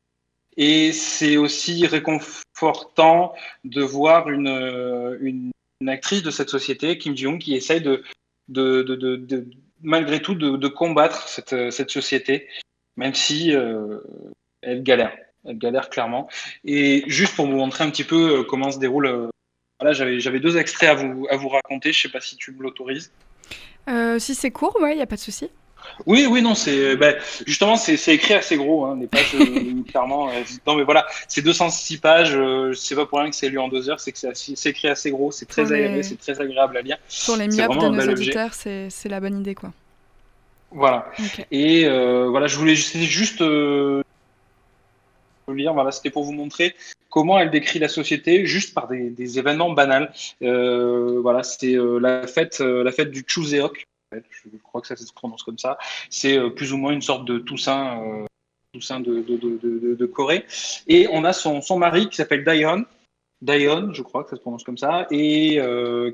Et 0.57 0.93
c'est 0.93 1.37
aussi 1.37 1.87
réconfortant 1.87 3.35
de 3.65 3.83
voir 3.83 4.29
une, 4.29 5.19
une, 5.21 5.53
actrice 5.89 6.23
de 6.23 6.31
cette 6.31 6.51
société, 6.51 6.99
Kim 6.99 7.17
Ji-young, 7.17 7.39
qui 7.39 7.55
essaye 7.55 7.81
de, 7.81 8.03
de, 8.49 8.83
de, 8.83 8.95
de, 9.17 9.47
malgré 9.81 10.21
tout 10.21 10.35
de, 10.35 10.69
combattre 10.69 11.29
cette, 11.29 11.71
cette, 11.71 11.91
société, 11.91 12.49
même 12.97 13.15
si 13.15 13.53
elle 14.61 14.83
galère. 14.83 15.17
Elle 15.47 15.57
galère 15.57 15.89
clairement. 15.89 16.29
Et 16.65 17.05
juste 17.07 17.35
pour 17.35 17.47
vous 17.47 17.57
montrer 17.57 17.85
un 17.85 17.91
petit 17.91 18.05
peu 18.05 18.45
comment 18.45 18.71
se 18.71 18.79
déroule 18.79 19.31
voilà, 19.81 19.93
j'avais 19.93 20.41
deux 20.41 20.57
extraits 20.57 20.91
à 20.91 20.95
vous, 20.95 21.27
à 21.31 21.37
vous 21.37 21.49
raconter. 21.49 21.93
Je 21.93 22.03
sais 22.03 22.09
pas 22.09 22.21
si 22.21 22.37
tu 22.37 22.53
me 22.53 22.63
l'autorises. 22.63 23.11
Euh, 23.89 24.19
si 24.19 24.35
c'est 24.35 24.51
court, 24.51 24.77
ouais, 24.81 24.93
il 24.93 24.97
n'y 24.97 25.03
a 25.03 25.07
pas 25.07 25.17
de 25.17 25.21
souci. 25.21 25.49
Oui, 26.07 26.27
oui, 26.31 26.43
non, 26.43 26.55
c'est 26.55 26.97
ben, 26.97 27.17
justement 27.47 27.77
c'est 27.77 28.15
écrit 28.15 28.35
assez 28.35 28.57
gros, 28.57 28.85
hein, 28.85 28.99
pages 29.11 29.35
euh, 29.35 29.83
clairement. 29.89 30.29
Euh, 30.29 30.43
non, 30.67 30.75
mais 30.75 30.85
voilà, 30.85 31.07
c'est 31.29 31.43
206 31.43 31.99
pages. 31.99 32.35
Euh, 32.35 32.73
c'est 32.75 32.95
pas 32.95 33.07
pour 33.07 33.19
rien 33.19 33.31
que 33.31 33.37
c'est 33.37 33.49
lu 33.49 33.59
en 33.59 33.69
deux 33.69 33.91
heures, 33.91 34.01
c'est 34.01 34.13
que 34.13 34.19
c'est 34.35 34.69
écrit 34.69 34.89
assez 34.89 35.11
gros, 35.11 35.31
c'est 35.31 35.47
très 35.47 35.73
aéré, 35.73 36.03
c'est 36.03 36.19
très 36.19 36.41
agréable 36.41 36.77
à 36.77 36.83
lire. 36.83 36.99
Pour 37.27 37.37
les 37.37 37.49
myopes 37.49 37.79
de 37.79 37.89
nos 37.89 38.13
auditeurs, 38.13 38.55
c'est 38.55 39.09
la 39.09 39.21
bonne 39.21 39.41
idée, 39.41 39.55
quoi. 39.55 39.73
Voilà. 40.71 41.11
Et 41.51 41.89
voilà, 41.89 42.47
je 42.47 42.57
voulais 42.57 42.77
juste 42.77 43.43
lire. 45.55 45.75
Voilà, 45.75 45.91
c'était 45.91 46.11
pour 46.11 46.25
vous 46.25 46.33
montrer 46.33 46.75
comment 47.11 47.39
elle 47.39 47.51
décrit 47.51 47.79
la 47.79 47.89
société 47.89 48.47
juste 48.47 48.73
par 48.73 48.89
des, 48.89 49.39
événements 49.39 49.73
banals. 49.73 50.13
Euh, 50.43 51.21
voilà, 51.21 51.43
c'est 51.43 51.75
euh, 51.75 51.99
la 51.99 52.27
fête, 52.27 52.61
euh, 52.61 52.83
la 52.83 52.93
fête 52.93 53.11
du 53.11 53.25
Chuseok. 53.27 53.85
Je 54.13 54.57
crois 54.63 54.81
que 54.81 54.87
ça 54.87 54.97
se 54.97 55.13
prononce 55.13 55.43
comme 55.43 55.59
ça. 55.59 55.79
C'est 56.09 56.39
plus 56.51 56.73
ou 56.73 56.79
moins 56.79 56.93
une 56.93 57.03
sorte 57.03 57.25
de 57.27 57.39
Toussaint, 57.39 58.27
de, 58.75 60.07
Corée. 60.07 60.45
Et 60.89 61.07
on 61.13 61.23
a 61.25 61.33
son, 61.33 61.79
mari 61.79 62.09
qui 62.09 62.17
s'appelle 62.17 62.45
Daeon. 62.45 62.85
Daeon, 63.41 63.93
je 63.95 64.03
crois 64.03 64.25
que 64.25 64.31
ça 64.31 64.37
se 64.37 64.41
prononce 64.41 64.65
comme 64.65 64.79
ça, 64.79 65.07
et 65.13 65.61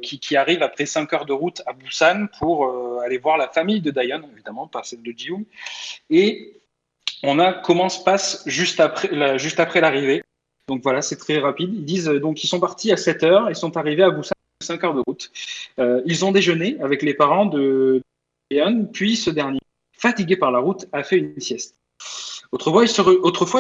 qui, 0.03 0.37
arrive 0.37 0.63
après 0.63 0.85
5 0.85 1.11
heures 1.15 1.25
de 1.25 1.33
route 1.33 1.63
à 1.65 1.73
Busan 1.73 2.27
pour 2.39 3.01
aller 3.03 3.17
voir 3.17 3.39
la 3.39 3.49
famille 3.49 3.81
de 3.81 3.91
Daeon, 3.91 4.29
évidemment, 4.31 4.67
pas 4.67 4.83
celle 4.83 5.01
de 5.01 5.15
Jiwoong. 5.17 5.47
Et 6.11 6.61
on 7.23 7.39
a 7.39 7.53
comment 7.53 7.89
se 7.89 8.03
passe 8.03 8.43
juste 8.47 8.81
après, 8.81 9.09
l'arrivée. 9.81 10.23
Donc 10.69 10.83
voilà, 10.83 11.03
c'est 11.03 11.17
très 11.17 11.39
rapide. 11.39 11.73
Ils 11.75 11.85
disent 11.85 12.09
euh, 12.09 12.21
donc 12.21 12.43
ils 12.43 12.49
sont 12.49 12.61
partis 12.61 12.91
à 12.93 12.97
7 12.97 13.23
heures, 13.23 13.51
ils 13.51 13.57
sont 13.57 13.77
arrivés 13.77 14.03
à 14.03 14.11
Busan 14.11 14.33
à 14.61 14.65
5 14.65 14.85
heures 14.85 14.95
de 14.95 15.03
route. 15.07 15.31
Euh, 15.79 16.03
ils 16.07 16.25
ont 16.25 16.33
déjeuné 16.33 16.77
avec 16.81 17.03
les 17.03 17.15
parents 17.15 17.47
de 17.47 18.03
Yeon, 18.51 18.89
puis 18.93 19.17
ce 19.17 19.31
dernier, 19.31 19.61
fatigué 19.93 20.37
par 20.37 20.51
la 20.51 20.59
route, 20.59 20.87
a 20.93 21.03
fait 21.03 21.19
une 21.19 21.39
sieste. 21.41 21.77
Autrefois, 22.53 22.85
ils 22.85 22.89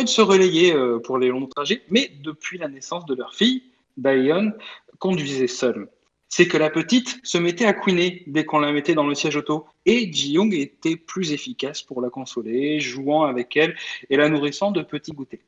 se, 0.09 0.21
relayaient 0.21 0.75
euh, 0.75 0.99
pour 0.99 1.19
les 1.19 1.29
longs 1.29 1.47
trajets, 1.47 1.83
mais 1.91 2.11
depuis 2.23 2.59
la 2.59 2.69
naissance 2.69 3.05
de 3.07 3.15
leur 3.15 3.35
fille, 3.35 3.63
Daeon 3.97 4.53
conduisait 4.99 5.49
seule. 5.49 5.89
C'est 6.29 6.49
que 6.49 6.59
la 6.59 6.71
petite 6.71 7.21
se 7.23 7.39
mettait 7.39 7.67
à 7.67 7.73
couiner 7.73 8.25
dès 8.27 8.45
qu'on 8.45 8.59
la 8.59 8.73
mettait 8.73 8.95
dans 8.95 9.07
le 9.07 9.15
siège 9.15 9.37
auto, 9.37 9.67
et 9.85 10.13
Ji-young 10.13 10.53
était 10.55 10.97
plus 10.97 11.33
efficace 11.33 11.83
pour 11.83 12.03
la 12.03 12.11
consoler, 12.11 12.81
jouant 12.81 13.25
avec 13.25 13.57
elle 13.57 13.77
et 14.11 14.17
la 14.17 14.29
nourrissant 14.29 14.71
de 14.71 14.83
petits 14.83 15.13
goûters. 15.13 15.41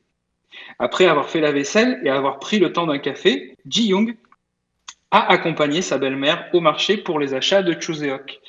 Après 0.79 1.05
avoir 1.05 1.29
fait 1.29 1.41
la 1.41 1.51
vaisselle 1.51 1.99
et 2.03 2.09
avoir 2.09 2.39
pris 2.39 2.59
le 2.59 2.73
temps 2.73 2.87
d'un 2.87 2.99
café, 2.99 3.55
Ji-young 3.67 4.15
a 5.11 5.31
accompagné 5.31 5.81
sa 5.81 5.97
belle-mère 5.97 6.49
au 6.53 6.59
marché 6.59 6.97
pour 6.97 7.19
les 7.19 7.33
achats 7.33 7.63
de 7.63 7.79
Chuseok. 7.79 8.39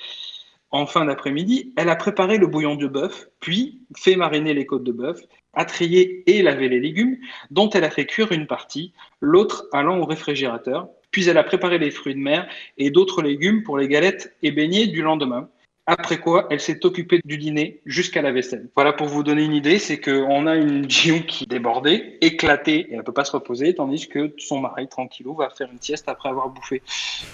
En 0.71 0.87
fin 0.87 1.05
d'après-midi, 1.05 1.73
elle 1.77 1.89
a 1.89 1.97
préparé 1.97 2.39
le 2.39 2.47
bouillon 2.47 2.77
de 2.77 2.87
bœuf, 2.87 3.27
puis 3.41 3.81
fait 3.97 4.15
mariner 4.15 4.55
les 4.55 4.67
côtes 4.67 4.85
de 4.85 4.93
bœuf, 4.93 5.21
a 5.53 5.65
trié 5.65 6.23
et 6.27 6.43
lavé 6.43 6.69
les 6.69 6.79
légumes, 6.79 7.17
dont 7.51 7.69
elle 7.71 7.83
a 7.83 7.91
fait 7.91 8.07
cuire 8.07 8.31
une 8.31 8.47
partie, 8.47 8.93
l'autre 9.21 9.67
allant 9.73 9.99
au 9.99 10.05
réfrigérateur, 10.05 10.89
puis 11.11 11.29
elle 11.29 11.39
a 11.39 11.45
préparé 11.45 11.79
les 11.79 11.91
fruits 11.91 12.15
de 12.15 12.21
mer 12.21 12.49
et 12.79 12.91
d'autres 12.91 13.23
légumes 13.23 13.63
pour 13.63 13.79
les 13.79 13.89
galettes 13.89 14.35
et 14.43 14.51
beignets 14.51 14.87
du 14.87 15.03
lendemain. 15.03 15.49
Après 15.87 16.21
quoi, 16.21 16.47
elle 16.51 16.61
s'est 16.61 16.87
occupée 16.87 17.21
du 17.25 17.37
dîner 17.37 17.81
jusqu'à 17.85 18.23
la 18.23 18.31
vaisselle. 18.31 18.69
Voilà 18.77 18.93
pour 18.93 19.09
vous 19.09 19.25
donner 19.25 19.43
une 19.43 19.55
idée, 19.55 19.81
c'est 19.81 19.99
qu'on 19.99 20.47
a 20.47 20.55
une 20.55 20.89
Jion 20.89 21.21
qui 21.21 21.47
débordée, 21.47 22.17
éclatée, 22.21 22.87
et 22.91 22.95
elle 22.95 23.03
peut 23.03 23.13
pas 23.13 23.25
se 23.25 23.33
reposer, 23.33 23.75
tandis 23.75 24.07
que 24.07 24.33
son 24.39 24.61
mari, 24.61 24.87
tranquillou, 24.87 25.35
va 25.35 25.51
faire 25.51 25.69
une 25.73 25.81
sieste 25.81 26.09
après 26.09 26.29
avoir 26.29 26.49
bouffé. 26.49 26.81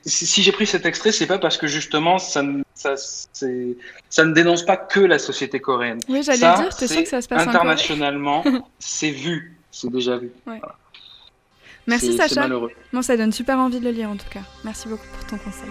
Si, 0.06 0.42
j'ai 0.42 0.52
pris 0.52 0.66
cet 0.66 0.86
extrait, 0.86 1.12
c'est 1.12 1.26
pas 1.26 1.38
parce 1.38 1.58
que 1.58 1.66
justement, 1.66 2.16
ça, 2.16 2.42
ça, 2.72 2.96
ça, 2.96 4.24
ne 4.24 4.32
dénonce 4.32 4.64
pas 4.64 4.78
que 4.78 5.00
la 5.00 5.18
société 5.18 5.60
coréenne. 5.60 5.98
Oui, 6.08 6.22
j'allais 6.22 6.38
dire, 6.38 6.72
c'est 6.72 6.88
sûr 6.88 7.02
que 7.02 7.08
ça 7.10 7.20
se 7.20 7.28
passe 7.28 7.46
internationalement, 7.46 8.42
c'est 8.78 9.10
vu, 9.10 9.58
c'est 9.70 9.90
déjà 9.90 10.16
vu. 10.16 10.30
Merci 11.86 12.16
Sacha. 12.16 12.48
Bon, 12.92 13.02
ça 13.02 13.16
donne 13.16 13.32
super 13.32 13.58
envie 13.58 13.80
de 13.80 13.84
le 13.84 13.90
lire 13.90 14.10
en 14.10 14.16
tout 14.16 14.28
cas. 14.28 14.42
Merci 14.64 14.88
beaucoup 14.88 15.06
pour 15.14 15.26
ton 15.26 15.38
conseil. 15.38 15.70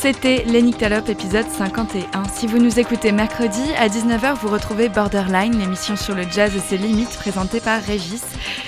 C'était 0.00 0.44
l'Enictalope 0.46 1.10
épisode 1.10 1.44
51. 1.58 2.24
Si 2.32 2.46
vous 2.46 2.56
nous 2.56 2.80
écoutez 2.80 3.12
mercredi, 3.12 3.60
à 3.78 3.88
19h, 3.88 4.34
vous 4.40 4.48
retrouvez 4.48 4.88
Borderline, 4.88 5.58
l'émission 5.58 5.94
sur 5.94 6.14
le 6.14 6.22
jazz 6.22 6.56
et 6.56 6.58
ses 6.58 6.78
limites 6.78 7.14
présentée 7.18 7.60
par 7.60 7.82
Régis. 7.82 8.24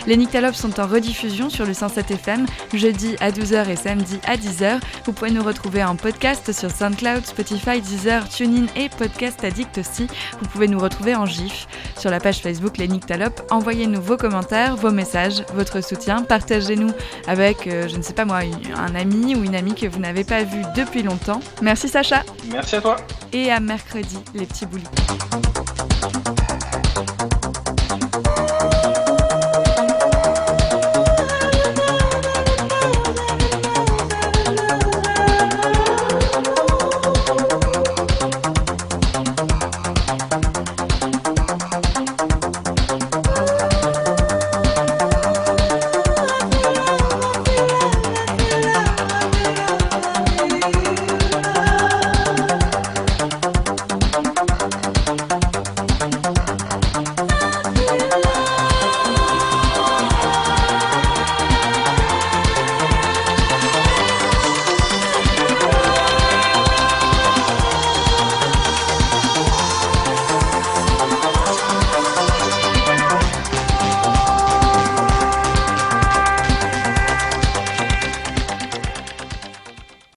Les 0.06 0.18
Nyctalopes 0.18 0.54
sont 0.54 0.78
en 0.78 0.86
rediffusion 0.86 1.48
sur 1.48 1.64
le 1.64 1.72
107 1.72 2.10
FM, 2.10 2.44
jeudi 2.74 3.16
à 3.20 3.30
12h 3.30 3.70
et 3.70 3.76
samedi 3.76 4.18
à 4.26 4.36
10h. 4.36 4.80
Vous 5.06 5.14
pouvez 5.14 5.30
nous 5.30 5.42
retrouver 5.42 5.82
en 5.82 5.96
podcast 5.96 6.52
sur 6.52 6.70
SoundCloud, 6.70 7.24
Spotify, 7.24 7.80
Deezer, 7.80 8.28
TuneIn 8.28 8.66
et 8.76 8.90
Podcast 8.90 9.42
Addict 9.42 9.78
aussi. 9.78 10.08
Vous 10.38 10.48
pouvez 10.48 10.68
nous 10.68 10.80
retrouver 10.80 11.14
en 11.14 11.24
GIF 11.24 11.66
sur 11.96 12.10
la 12.10 12.20
page 12.20 12.40
Facebook 12.40 12.76
Les 12.76 12.88
Nyctalopes. 12.88 13.40
Envoyez-nous 13.50 14.02
vos 14.02 14.18
commentaires, 14.18 14.76
vos 14.76 14.90
messages, 14.90 15.44
votre 15.54 15.82
soutien. 15.82 16.24
Partagez-nous 16.24 16.90
avec, 17.26 17.66
euh, 17.68 17.88
je 17.88 17.96
ne 17.96 18.02
sais 18.02 18.12
pas 18.12 18.26
moi, 18.26 18.40
un 18.76 18.94
ami 18.94 19.34
ou 19.34 19.44
une 19.44 19.54
amie 19.54 19.74
que 19.74 19.86
vous 19.86 19.98
n'avez 19.98 20.24
pas 20.24 20.42
vu 20.42 20.60
depuis 20.76 21.02
longtemps 21.02 21.21
Merci 21.60 21.88
Sacha. 21.88 22.22
Merci 22.50 22.76
à 22.76 22.80
toi. 22.80 22.96
Et 23.32 23.50
à 23.50 23.60
mercredi, 23.60 24.18
les 24.34 24.46
petits 24.46 24.66
boulis. 24.66 24.84